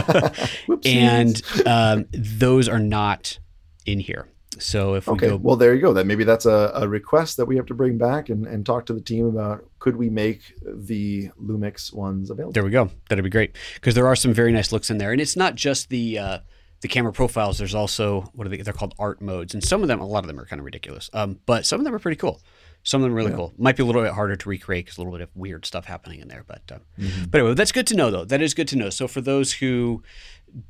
and 0.84 1.42
um, 1.66 2.06
those 2.12 2.68
are 2.68 2.78
not 2.78 3.38
in 3.86 4.00
here. 4.00 4.28
So 4.58 4.94
if 4.94 5.08
okay, 5.08 5.26
we 5.26 5.30
go, 5.30 5.36
well, 5.36 5.56
there 5.56 5.74
you 5.74 5.80
go. 5.80 5.92
That 5.92 6.06
maybe 6.06 6.24
that's 6.24 6.46
a, 6.46 6.72
a, 6.74 6.86
request 6.86 7.38
that 7.38 7.46
we 7.46 7.56
have 7.56 7.66
to 7.66 7.74
bring 7.74 7.96
back 7.96 8.28
and, 8.28 8.46
and 8.46 8.66
talk 8.66 8.86
to 8.86 8.92
the 8.92 9.00
team 9.00 9.26
about. 9.26 9.64
Could 9.78 9.96
we 9.96 10.10
make 10.10 10.54
the 10.62 11.30
Lumix 11.42 11.92
ones 11.92 12.30
available? 12.30 12.52
There 12.52 12.62
we 12.62 12.70
go. 12.70 12.90
That'd 13.08 13.24
be 13.24 13.30
great 13.30 13.56
because 13.74 13.94
there 13.94 14.06
are 14.06 14.14
some 14.14 14.34
very 14.34 14.52
nice 14.52 14.70
looks 14.70 14.90
in 14.90 14.98
there, 14.98 15.10
and 15.10 15.20
it's 15.20 15.36
not 15.36 15.54
just 15.54 15.88
the. 15.88 16.18
Uh, 16.18 16.38
the 16.82 16.88
camera 16.88 17.12
profiles, 17.12 17.58
there's 17.58 17.74
also 17.74 18.22
what 18.34 18.46
are 18.46 18.50
they? 18.50 18.58
They're 18.58 18.72
called 18.72 18.94
art 18.98 19.22
modes, 19.22 19.54
and 19.54 19.64
some 19.64 19.82
of 19.82 19.88
them, 19.88 20.00
a 20.00 20.06
lot 20.06 20.24
of 20.24 20.26
them 20.26 20.38
are 20.38 20.44
kind 20.44 20.60
of 20.60 20.64
ridiculous. 20.64 21.08
Um, 21.12 21.38
but 21.46 21.64
some 21.64 21.80
of 21.80 21.84
them 21.84 21.94
are 21.94 22.00
pretty 22.00 22.16
cool. 22.16 22.40
Some 22.82 23.00
of 23.00 23.04
them 23.04 23.12
are 23.12 23.16
really 23.16 23.30
yeah. 23.30 23.36
cool. 23.36 23.52
Might 23.56 23.76
be 23.76 23.84
a 23.84 23.86
little 23.86 24.02
bit 24.02 24.12
harder 24.12 24.34
to 24.34 24.48
recreate 24.48 24.86
because 24.86 24.98
a 24.98 25.00
little 25.00 25.12
bit 25.12 25.20
of 25.20 25.30
weird 25.36 25.64
stuff 25.64 25.84
happening 25.84 26.18
in 26.18 26.26
there. 26.26 26.44
But 26.44 26.62
uh, 26.70 26.78
mm-hmm. 26.98 27.24
but 27.30 27.40
anyway, 27.40 27.54
that's 27.54 27.70
good 27.70 27.86
to 27.86 27.96
know 27.96 28.10
though. 28.10 28.24
That 28.24 28.42
is 28.42 28.52
good 28.52 28.66
to 28.68 28.76
know. 28.76 28.90
So 28.90 29.06
for 29.06 29.20
those 29.20 29.52
who 29.52 30.02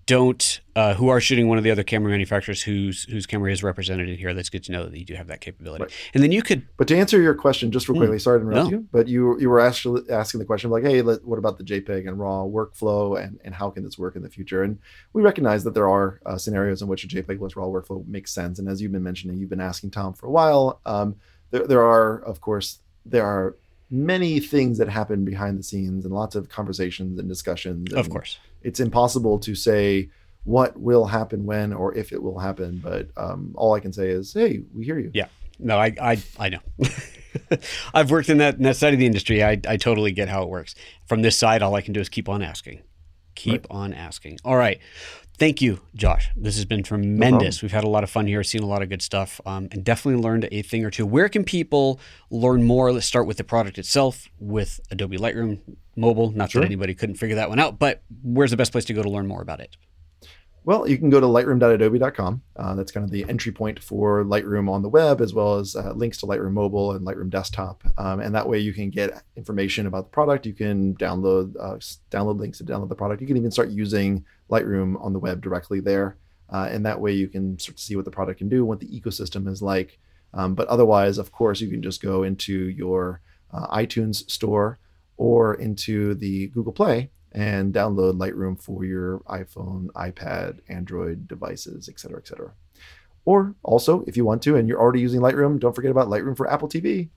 don't 0.07 0.61
uh, 0.77 0.95
who 0.95 1.09
are 1.09 1.21
shooting 1.21 1.49
one 1.49 1.59
of 1.59 1.65
the 1.65 1.71
other 1.71 1.83
camera 1.83 2.11
manufacturers 2.11 2.63
whose 2.63 3.05
whose 3.05 3.27
camera 3.27 3.51
is 3.51 3.63
represented 3.63 4.09
in 4.09 4.17
here. 4.17 4.33
That's 4.33 4.49
good 4.49 4.63
to 4.65 4.73
know 4.73 4.87
that 4.87 4.97
you 4.97 5.05
do 5.05 5.15
have 5.15 5.27
that 5.27 5.41
capability. 5.41 5.85
Right. 5.85 5.93
And 6.15 6.23
then 6.23 6.33
you 6.33 6.43
could. 6.43 6.67
But 6.77 6.89
to 6.89 6.97
answer 6.97 7.21
your 7.21 7.35
question, 7.35 7.71
just 7.73 7.89
real 7.89 7.97
hmm. 7.97 8.01
quickly, 8.03 8.17
mm, 8.19 8.21
sorry 8.21 8.41
to 8.41 8.47
interrupt 8.47 8.71
no. 8.71 8.79
you, 8.79 8.87
but 8.93 9.09
you 9.09 9.39
you 9.41 9.49
were 9.49 9.61
actually 9.61 10.03
asking 10.11 10.41
the 10.41 10.45
question 10.45 10.71
like, 10.71 10.85
hey, 10.85 11.03
let, 11.03 11.25
what 11.25 11.39
about 11.39 11.59
the 11.59 11.65
JPEG 11.65 12.07
and 12.07 12.19
RAW 12.19 12.45
workflow, 12.47 13.23
and 13.23 13.41
and 13.45 13.55
how 13.55 13.71
can 13.71 13.85
this 13.85 13.99
work 13.99 14.17
in 14.17 14.23
the 14.23 14.31
future? 14.31 14.63
And 14.63 14.79
we 15.13 15.23
recognize 15.23 15.65
that 15.65 15.75
there 15.75 15.89
are 15.89 16.21
uh, 16.27 16.37
scenarios 16.37 16.83
in 16.83 16.89
which 16.89 17.05
a 17.05 17.09
JPEG 17.09 17.39
plus 17.39 17.57
RAW 17.57 17.67
workflow 17.67 18.07
makes 18.07 18.33
sense. 18.33 18.59
And 18.59 18.69
as 18.69 18.81
you've 18.81 18.93
been 18.93 19.03
mentioning, 19.03 19.39
you've 19.39 19.51
been 19.51 19.61
asking 19.61 19.91
Tom 19.91 20.15
for 20.15 20.27
a 20.27 20.31
while. 20.31 20.81
Um, 20.87 21.17
there 21.51 21.67
there 21.67 21.83
are 21.83 22.23
of 22.23 22.41
course 22.41 22.79
there 23.05 23.25
are 23.25 23.57
many 23.91 24.41
things 24.41 24.79
that 24.79 24.89
happen 24.89 25.25
behind 25.25 25.59
the 25.59 25.63
scenes 25.63 26.07
and 26.07 26.15
lots 26.15 26.35
of 26.35 26.49
conversations 26.49 27.19
and 27.19 27.29
discussions. 27.29 27.91
And 27.91 28.01
of 28.01 28.09
course, 28.09 28.39
it's 28.65 28.81
impossible 28.81 29.39
to 29.41 29.55
say 29.55 30.11
what 30.45 30.79
will 30.79 31.07
happen 31.07 31.47
when 31.47 31.73
or 31.73 31.95
if 31.95 32.13
it 32.13 32.23
will 32.23 32.39
happen. 32.39 32.81
But 32.83 33.09
um, 33.17 33.53
all 33.55 33.75
I 33.75 33.81
can 33.81 33.93
say 33.93 34.09
is, 34.09 34.33
hey, 34.33 34.63
we 34.75 34.85
hear 34.85 34.99
you. 34.99 35.11
Yeah. 35.15 35.29
No, 35.59 35.79
I 35.79 35.95
I, 36.01 36.23
I 36.39 36.49
know. 36.49 36.61
I've 37.95 38.11
worked 38.11 38.29
in 38.29 38.39
that, 38.39 38.57
in 38.57 38.63
that 38.65 38.77
side 38.77 38.93
of 38.93 38.99
the 38.99 39.07
industry. 39.07 39.43
I, 39.43 39.61
I 39.67 39.77
totally 39.77 40.13
get 40.13 40.29
how 40.29 40.43
it 40.43 40.49
works. 40.49 40.75
From 41.07 41.23
this 41.23 41.37
side, 41.37 41.63
all 41.63 41.75
I 41.75 41.81
can 41.81 41.93
do 41.93 42.01
is 42.01 42.09
keep 42.09 42.29
on 42.29 42.43
asking. 42.43 42.83
Keep 43.35 43.67
right. 43.71 43.77
on 43.77 43.95
asking. 43.95 44.39
All 44.45 44.57
right. 44.57 44.79
Thank 45.39 45.61
you, 45.61 45.81
Josh. 45.95 46.31
This 46.37 46.57
has 46.57 46.65
been 46.65 46.83
tremendous. 46.83 47.63
No 47.63 47.67
We've 47.67 47.73
had 47.73 47.85
a 47.85 47.89
lot 47.89 48.05
of 48.05 48.11
fun 48.11 48.27
here, 48.27 48.45
seen 48.45 48.63
a 48.63 48.67
lot 48.67 48.83
of 48.83 48.89
good 48.89 49.03
stuff, 49.03 49.41
um, 49.47 49.69
and 49.73 49.83
definitely 49.83 50.23
learned 50.23 50.49
a 50.53 50.63
thing 50.63 50.85
or 50.85 50.91
two. 50.91 51.07
Where 51.07 51.29
can 51.29 51.43
people 51.43 51.99
learn 52.31 52.65
more? 52.65 52.93
Let's 52.93 53.07
start 53.07 53.27
with 53.27 53.39
the 53.39 53.45
product 53.45 53.79
itself 53.79 54.29
with 54.39 54.79
Adobe 54.91 55.17
Lightroom 55.17 55.61
Mobile. 55.97 56.31
Not 56.31 56.51
sure. 56.51 56.61
that 56.61 56.67
anybody 56.67 56.95
couldn't 56.95 57.17
figure 57.17 57.37
that 57.37 57.49
one 57.49 57.59
out, 57.59 57.79
but 57.79 58.03
where's 58.23 58.51
the 58.51 58.57
best 58.57 58.73
place 58.73 58.85
to 58.85 58.95
go 58.95 59.03
to 59.03 59.11
learn 59.11 59.27
more 59.27 59.43
about 59.43 59.61
it? 59.61 59.77
Well, 60.65 60.89
you 60.89 60.97
can 60.97 61.11
go 61.11 61.19
to 61.19 61.27
lightroom.adobe.com. 61.27 62.43
Uh, 62.55 62.75
that's 62.77 62.93
kind 62.93 63.03
of 63.03 63.11
the 63.11 63.25
entry 63.29 63.51
point 63.51 63.83
for 63.83 64.23
Lightroom 64.25 64.71
on 64.71 64.83
the 64.83 64.89
web, 64.89 65.21
as 65.21 65.35
well 65.35 65.59
as 65.59 65.75
uh, 65.75 65.93
links 65.93 66.19
to 66.19 66.27
Lightroom 66.27 66.53
Mobile 66.53 66.93
and 66.93 67.05
Lightroom 67.05 67.31
Desktop. 67.31 67.83
Um, 67.99 68.21
and 68.21 68.33
that 68.37 68.49
way, 68.49 68.61
you 68.61 68.73
can 68.73 68.89
get 68.89 69.25
information 69.37 69.87
about 69.87 70.05
the 70.05 70.11
product. 70.11 70.47
You 70.47 70.53
can 70.53 70.95
download 70.95 71.57
uh, 71.59 71.79
download 72.13 72.39
links 72.39 72.59
to 72.59 72.65
download 72.65 72.91
the 72.91 72.95
product. 72.95 73.21
You 73.21 73.27
can 73.27 73.37
even 73.37 73.51
start 73.51 73.71
using 73.71 74.25
Lightroom 74.53 75.03
on 75.05 75.13
the 75.13 75.19
web 75.19 75.41
directly 75.41 75.81
there. 75.81 76.17
Uh, 76.49 76.69
and 76.71 76.85
that 76.85 77.01
way, 77.01 77.13
you 77.13 77.29
can 77.29 77.59
start 77.59 77.79
to 77.79 77.83
see 77.83 77.97
what 77.97 78.05
the 78.05 78.11
product 78.11 78.39
can 78.39 78.49
do, 78.49 78.65
what 78.65 78.81
the 78.81 79.01
ecosystem 79.01 79.49
is 79.49 79.63
like. 79.63 79.99
Um, 80.35 80.55
but 80.55 80.69
otherwise, 80.69 81.19
of 81.19 81.33
course, 81.33 81.61
you 81.61 81.69
can 81.69 81.83
just 81.83 82.03
go 82.03 82.23
into 82.23 82.69
your 82.69 83.21
uh, 83.53 83.67
iTunes 83.69 84.31
store 84.31 84.79
or 85.17 85.55
into 85.55 86.15
the 86.15 86.49
Google 86.49 86.73
Play 86.73 87.11
and 87.33 87.73
download 87.73 88.19
Lightroom 88.19 88.61
for 88.61 88.85
your 88.85 89.21
iPhone, 89.21 89.87
iPad, 89.93 90.61
Android 90.69 91.27
devices, 91.27 91.89
et 91.89 91.99
cetera, 91.99 92.19
et 92.19 92.27
cetera. 92.27 92.53
Or 93.25 93.55
also, 93.63 94.05
if 94.07 94.17
you 94.17 94.25
want 94.25 94.43
to, 94.43 94.57
and 94.57 94.69
you're 94.69 94.81
already 94.81 95.01
using 95.01 95.21
Lightroom, 95.21 95.61
don't 95.61 95.75
forget 95.75 95.91
about 95.91 96.09
Lightroom 96.09 96.37
for 96.37 96.51
Apple 96.51 96.69
TV. 96.69 97.09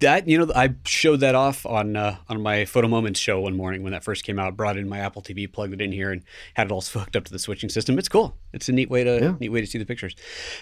That 0.00 0.26
you 0.26 0.38
know, 0.38 0.52
I 0.54 0.74
showed 0.84 1.20
that 1.20 1.36
off 1.36 1.64
on 1.64 1.94
uh, 1.94 2.16
on 2.28 2.42
my 2.42 2.64
Photo 2.64 2.88
Moments 2.88 3.20
show 3.20 3.40
one 3.40 3.56
morning 3.56 3.82
when 3.82 3.92
that 3.92 4.02
first 4.02 4.24
came 4.24 4.38
out. 4.38 4.56
Brought 4.56 4.76
in 4.76 4.88
my 4.88 4.98
Apple 4.98 5.22
TV, 5.22 5.50
plugged 5.50 5.72
it 5.72 5.80
in 5.80 5.92
here, 5.92 6.10
and 6.10 6.22
had 6.54 6.66
it 6.66 6.72
all 6.72 6.80
hooked 6.92 7.14
up 7.14 7.24
to 7.24 7.32
the 7.32 7.38
switching 7.38 7.68
system. 7.68 7.98
It's 7.98 8.08
cool. 8.08 8.36
It's 8.52 8.68
a 8.68 8.72
neat 8.72 8.90
way 8.90 9.04
to 9.04 9.20
yeah. 9.20 9.34
neat 9.38 9.50
way 9.50 9.60
to 9.60 9.66
see 9.66 9.78
the 9.78 9.86
pictures. 9.86 10.16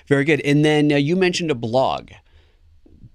Very 0.06 0.24
good. 0.24 0.40
And 0.42 0.64
then 0.64 0.92
uh, 0.92 0.96
you 0.96 1.16
mentioned 1.16 1.50
a 1.50 1.54
blog 1.54 2.10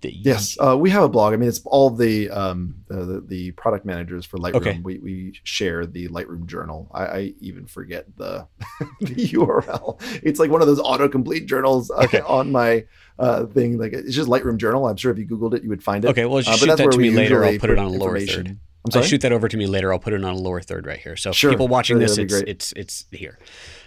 yes, 0.10 0.58
uh, 0.60 0.78
we 0.78 0.90
have 0.90 1.04
a 1.04 1.10
blog. 1.10 1.34
I 1.34 1.38
mean, 1.38 1.50
it's 1.50 1.62
all 1.66 1.90
the 1.90 2.30
um, 2.30 2.76
the, 2.88 3.24
the, 3.26 3.52
product 3.52 3.86
managers 3.86 4.26
for 4.26 4.38
Lightroom. 4.38 4.56
Okay. 4.56 4.80
We, 4.84 4.98
we 5.00 5.40
share 5.44 5.86
the 5.86 6.08
Lightroom 6.10 6.46
journal. 6.46 6.90
I, 6.94 7.06
I 7.06 7.34
even 7.40 7.66
forget 7.66 8.06
the 8.18 8.48
the 9.00 9.28
URL. 9.30 10.02
It's 10.24 10.40
like 10.40 10.50
one 10.50 10.62
of 10.62 10.68
those 10.68 10.80
autocomplete 10.80 11.46
journals 11.46 11.92
uh, 11.92 12.04
okay. 12.04 12.22
on 12.22 12.52
my 12.52 12.86
uh, 13.20 13.46
thing. 13.46 13.78
Like 13.78 13.94
it's 13.94 14.16
just 14.16 14.30
Lightroom 14.30 14.58
journal. 14.58 14.88
I'm 14.88 14.98
sure 14.98 15.12
if 15.12 15.18
you 15.18 15.28
Googled 15.28 15.54
it, 15.54 15.64
you 15.64 15.70
would 15.70 15.84
find 15.84 16.06
it. 16.06 16.10
Okay, 16.10 16.26
well, 16.26 16.40
uh, 16.40 16.42
shoot 16.42 16.76
that 16.76 16.92
to 16.92 16.98
me 16.98 17.12
later. 17.12 17.44
I'll 17.46 17.60
put 17.60 17.70
it 17.70 17.78
on 17.78 17.86
a 17.86 17.90
lower 17.90 18.20
third. 18.20 18.58
I'm 18.84 18.92
sorry? 18.92 19.04
I'll 19.04 19.10
shoot 19.10 19.22
that 19.22 19.32
over 19.32 19.48
to 19.48 19.58
me 19.58 19.68
later. 19.68 19.94
I'll 19.94 20.00
put 20.00 20.14
it 20.14 20.24
on 20.24 20.34
a 20.34 20.38
lower 20.38 20.62
third 20.62 20.88
right 20.88 21.00
here. 21.00 21.16
So 21.16 21.32
sure. 21.32 21.52
people 21.52 21.68
watching 21.68 22.00
sure, 22.00 22.08
this, 22.08 22.18
it's, 22.18 22.34
it's 22.42 22.74
it's 22.74 23.06
here. 23.12 23.38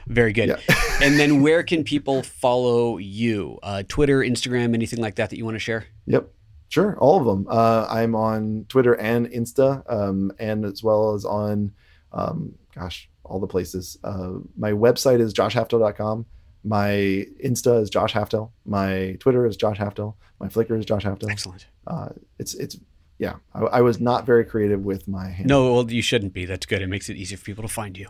Very 0.07 0.33
good. 0.33 0.49
Yeah. 0.49 0.57
and 1.03 1.19
then 1.19 1.43
where 1.43 1.63
can 1.63 1.83
people 1.83 2.23
follow 2.23 2.99
you? 2.99 3.59
Uh, 3.63 3.83
Twitter, 3.89 4.21
Instagram, 4.21 4.75
anything 4.75 5.01
like 5.01 5.17
that 5.17 5.31
that 5.31 5.37
you 5.37 5.45
want 5.45 5.57
to 5.57 5.61
share? 5.61 5.87
Yep. 6.07 6.29
Sure, 6.69 6.97
all 6.99 7.19
of 7.19 7.25
them. 7.25 7.47
Uh, 7.49 7.87
I'm 7.89 8.15
on 8.15 8.67
Twitter 8.69 8.95
and 8.95 9.29
Insta, 9.29 9.85
um, 9.93 10.33
and 10.41 10.65
as 10.65 10.83
well 10.83 11.15
as 11.15 11.25
on, 11.25 11.73
um, 12.13 12.55
gosh, 12.75 13.09
all 13.23 13.39
the 13.39 13.47
places. 13.47 13.97
Uh, 14.03 14.33
my 14.57 14.73
website 14.73 15.21
is 15.21 15.33
joshhaftel.com. 15.33 16.27
my 16.65 16.89
Insta 17.45 17.81
is 17.81 17.91
Josh 17.91 18.13
Haftel. 18.13 18.51
My 18.65 19.17
Twitter 19.21 19.47
is 19.47 19.57
Josh 19.57 19.79
Haftel. 19.79 20.15
My 20.41 20.49
Flickr 20.49 20.79
is 20.79 20.85
Josh 20.85 21.05
Haftel. 21.05 21.31
Excellent. 21.31 21.67
Uh, 21.87 22.09
it's 22.39 22.55
it's 22.55 22.77
yeah. 23.19 23.37
I, 23.55 23.61
I, 23.61 23.81
was 23.81 24.01
not 24.01 24.27
very 24.27 24.45
creative 24.45 24.85
with 24.85 25.07
my. 25.07 25.29
Handle. 25.29 25.65
No, 25.65 25.75
well, 25.75 25.91
you 25.91 26.03
shouldn't 26.03 26.33
be. 26.33 26.45
That's 26.45 26.67
good. 26.67 26.83
It 26.83 26.89
makes 26.89 27.09
it 27.09 27.17
easier 27.17 27.39
for 27.39 27.45
people 27.45 27.63
to 27.63 27.73
find 27.73 27.97
you. 27.97 28.09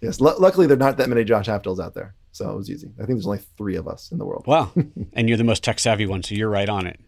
Yes, 0.00 0.20
l- 0.20 0.36
luckily 0.38 0.66
there 0.66 0.76
are 0.76 0.78
not 0.78 0.96
that 0.98 1.08
many 1.08 1.24
Josh 1.24 1.46
Haftels 1.46 1.82
out 1.82 1.94
there, 1.94 2.14
so 2.32 2.50
it 2.50 2.56
was 2.56 2.70
easy. 2.70 2.88
I 2.96 3.06
think 3.06 3.10
there's 3.10 3.26
only 3.26 3.40
three 3.56 3.76
of 3.76 3.86
us 3.86 4.10
in 4.10 4.18
the 4.18 4.26
world. 4.26 4.46
Wow, 4.46 4.72
and 5.12 5.28
you're 5.28 5.38
the 5.38 5.44
most 5.44 5.62
tech 5.62 5.78
savvy 5.78 6.06
one, 6.06 6.22
so 6.22 6.34
you're 6.34 6.50
right 6.50 6.68
on 6.68 6.86
it. 6.86 7.00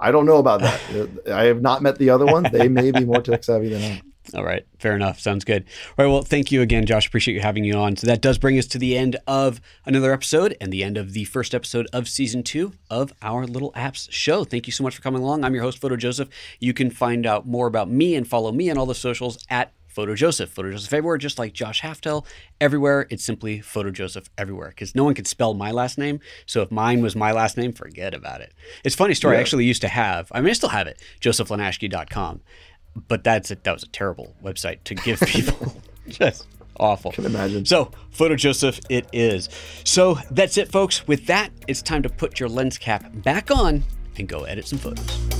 I 0.00 0.10
don't 0.10 0.26
know 0.26 0.36
about 0.36 0.60
that. 0.60 0.80
I 1.32 1.44
have 1.44 1.60
not 1.62 1.82
met 1.82 1.98
the 1.98 2.10
other 2.10 2.26
ones. 2.26 2.50
They 2.52 2.68
may 2.68 2.90
be 2.90 3.04
more 3.04 3.22
tech 3.22 3.44
savvy 3.44 3.68
than 3.68 3.82
I. 3.82 4.02
All 4.34 4.44
right, 4.44 4.66
fair 4.78 4.94
enough. 4.94 5.18
Sounds 5.18 5.44
good. 5.44 5.64
All 5.96 6.04
right, 6.04 6.10
well, 6.10 6.22
thank 6.22 6.52
you 6.52 6.60
again, 6.60 6.84
Josh. 6.84 7.06
Appreciate 7.06 7.34
you 7.34 7.40
having 7.40 7.64
you 7.64 7.74
on. 7.74 7.96
So 7.96 8.06
that 8.06 8.20
does 8.20 8.36
bring 8.36 8.58
us 8.58 8.66
to 8.66 8.78
the 8.78 8.96
end 8.96 9.16
of 9.26 9.60
another 9.86 10.12
episode 10.12 10.56
and 10.60 10.70
the 10.72 10.84
end 10.84 10.98
of 10.98 11.14
the 11.14 11.24
first 11.24 11.54
episode 11.54 11.86
of 11.92 12.08
season 12.08 12.42
two 12.42 12.72
of 12.90 13.12
our 13.22 13.46
Little 13.46 13.72
Apps 13.72 14.10
show. 14.10 14.44
Thank 14.44 14.66
you 14.66 14.72
so 14.72 14.84
much 14.84 14.94
for 14.94 15.02
coming 15.02 15.22
along. 15.22 15.44
I'm 15.44 15.54
your 15.54 15.62
host, 15.62 15.78
Photo 15.78 15.96
Joseph. 15.96 16.28
You 16.60 16.74
can 16.74 16.90
find 16.90 17.26
out 17.26 17.46
more 17.46 17.66
about 17.66 17.88
me 17.88 18.14
and 18.14 18.28
follow 18.28 18.52
me 18.52 18.70
on 18.70 18.76
all 18.76 18.86
the 18.86 18.94
socials 18.94 19.38
at 19.48 19.72
Photo 19.86 20.14
Joseph. 20.14 20.50
Photo 20.50 20.70
Joseph 20.70 20.92
everywhere, 20.92 21.18
just 21.18 21.38
like 21.38 21.54
Josh 21.54 21.80
Haftel. 21.80 22.26
Everywhere, 22.60 23.06
it's 23.10 23.24
simply 23.24 23.60
Photo 23.60 23.90
Joseph 23.90 24.28
everywhere 24.36 24.68
because 24.68 24.94
no 24.94 25.04
one 25.04 25.14
could 25.14 25.26
spell 25.26 25.54
my 25.54 25.70
last 25.70 25.96
name. 25.96 26.20
So 26.44 26.60
if 26.62 26.70
mine 26.70 27.02
was 27.02 27.16
my 27.16 27.32
last 27.32 27.56
name, 27.56 27.72
forget 27.72 28.14
about 28.14 28.42
it. 28.42 28.52
It's 28.84 28.94
funny 28.94 29.14
story. 29.14 29.34
Yeah. 29.34 29.38
I 29.38 29.40
actually 29.40 29.64
used 29.64 29.80
to 29.82 29.88
have, 29.88 30.30
I 30.32 30.40
mean, 30.40 30.50
I 30.50 30.52
still 30.52 30.68
have 30.68 30.86
it, 30.86 31.02
josephlinaschke.com 31.20 32.42
but 33.08 33.24
that's 33.24 33.50
a, 33.50 33.56
that 33.56 33.72
was 33.72 33.82
a 33.82 33.88
terrible 33.88 34.34
website 34.42 34.78
to 34.84 34.94
give 34.94 35.20
people. 35.26 35.74
Just 36.08 36.46
awful. 36.78 37.12
Can 37.12 37.26
imagine. 37.26 37.64
So, 37.64 37.90
Photo 38.10 38.34
Joseph, 38.36 38.80
it 38.88 39.06
is. 39.12 39.48
So 39.84 40.18
that's 40.30 40.56
it, 40.56 40.70
folks. 40.70 41.06
With 41.06 41.26
that, 41.26 41.50
it's 41.66 41.82
time 41.82 42.02
to 42.02 42.08
put 42.08 42.40
your 42.40 42.48
lens 42.48 42.78
cap 42.78 43.04
back 43.12 43.50
on 43.50 43.84
and 44.16 44.28
go 44.28 44.44
edit 44.44 44.66
some 44.66 44.78
photos. 44.78 45.37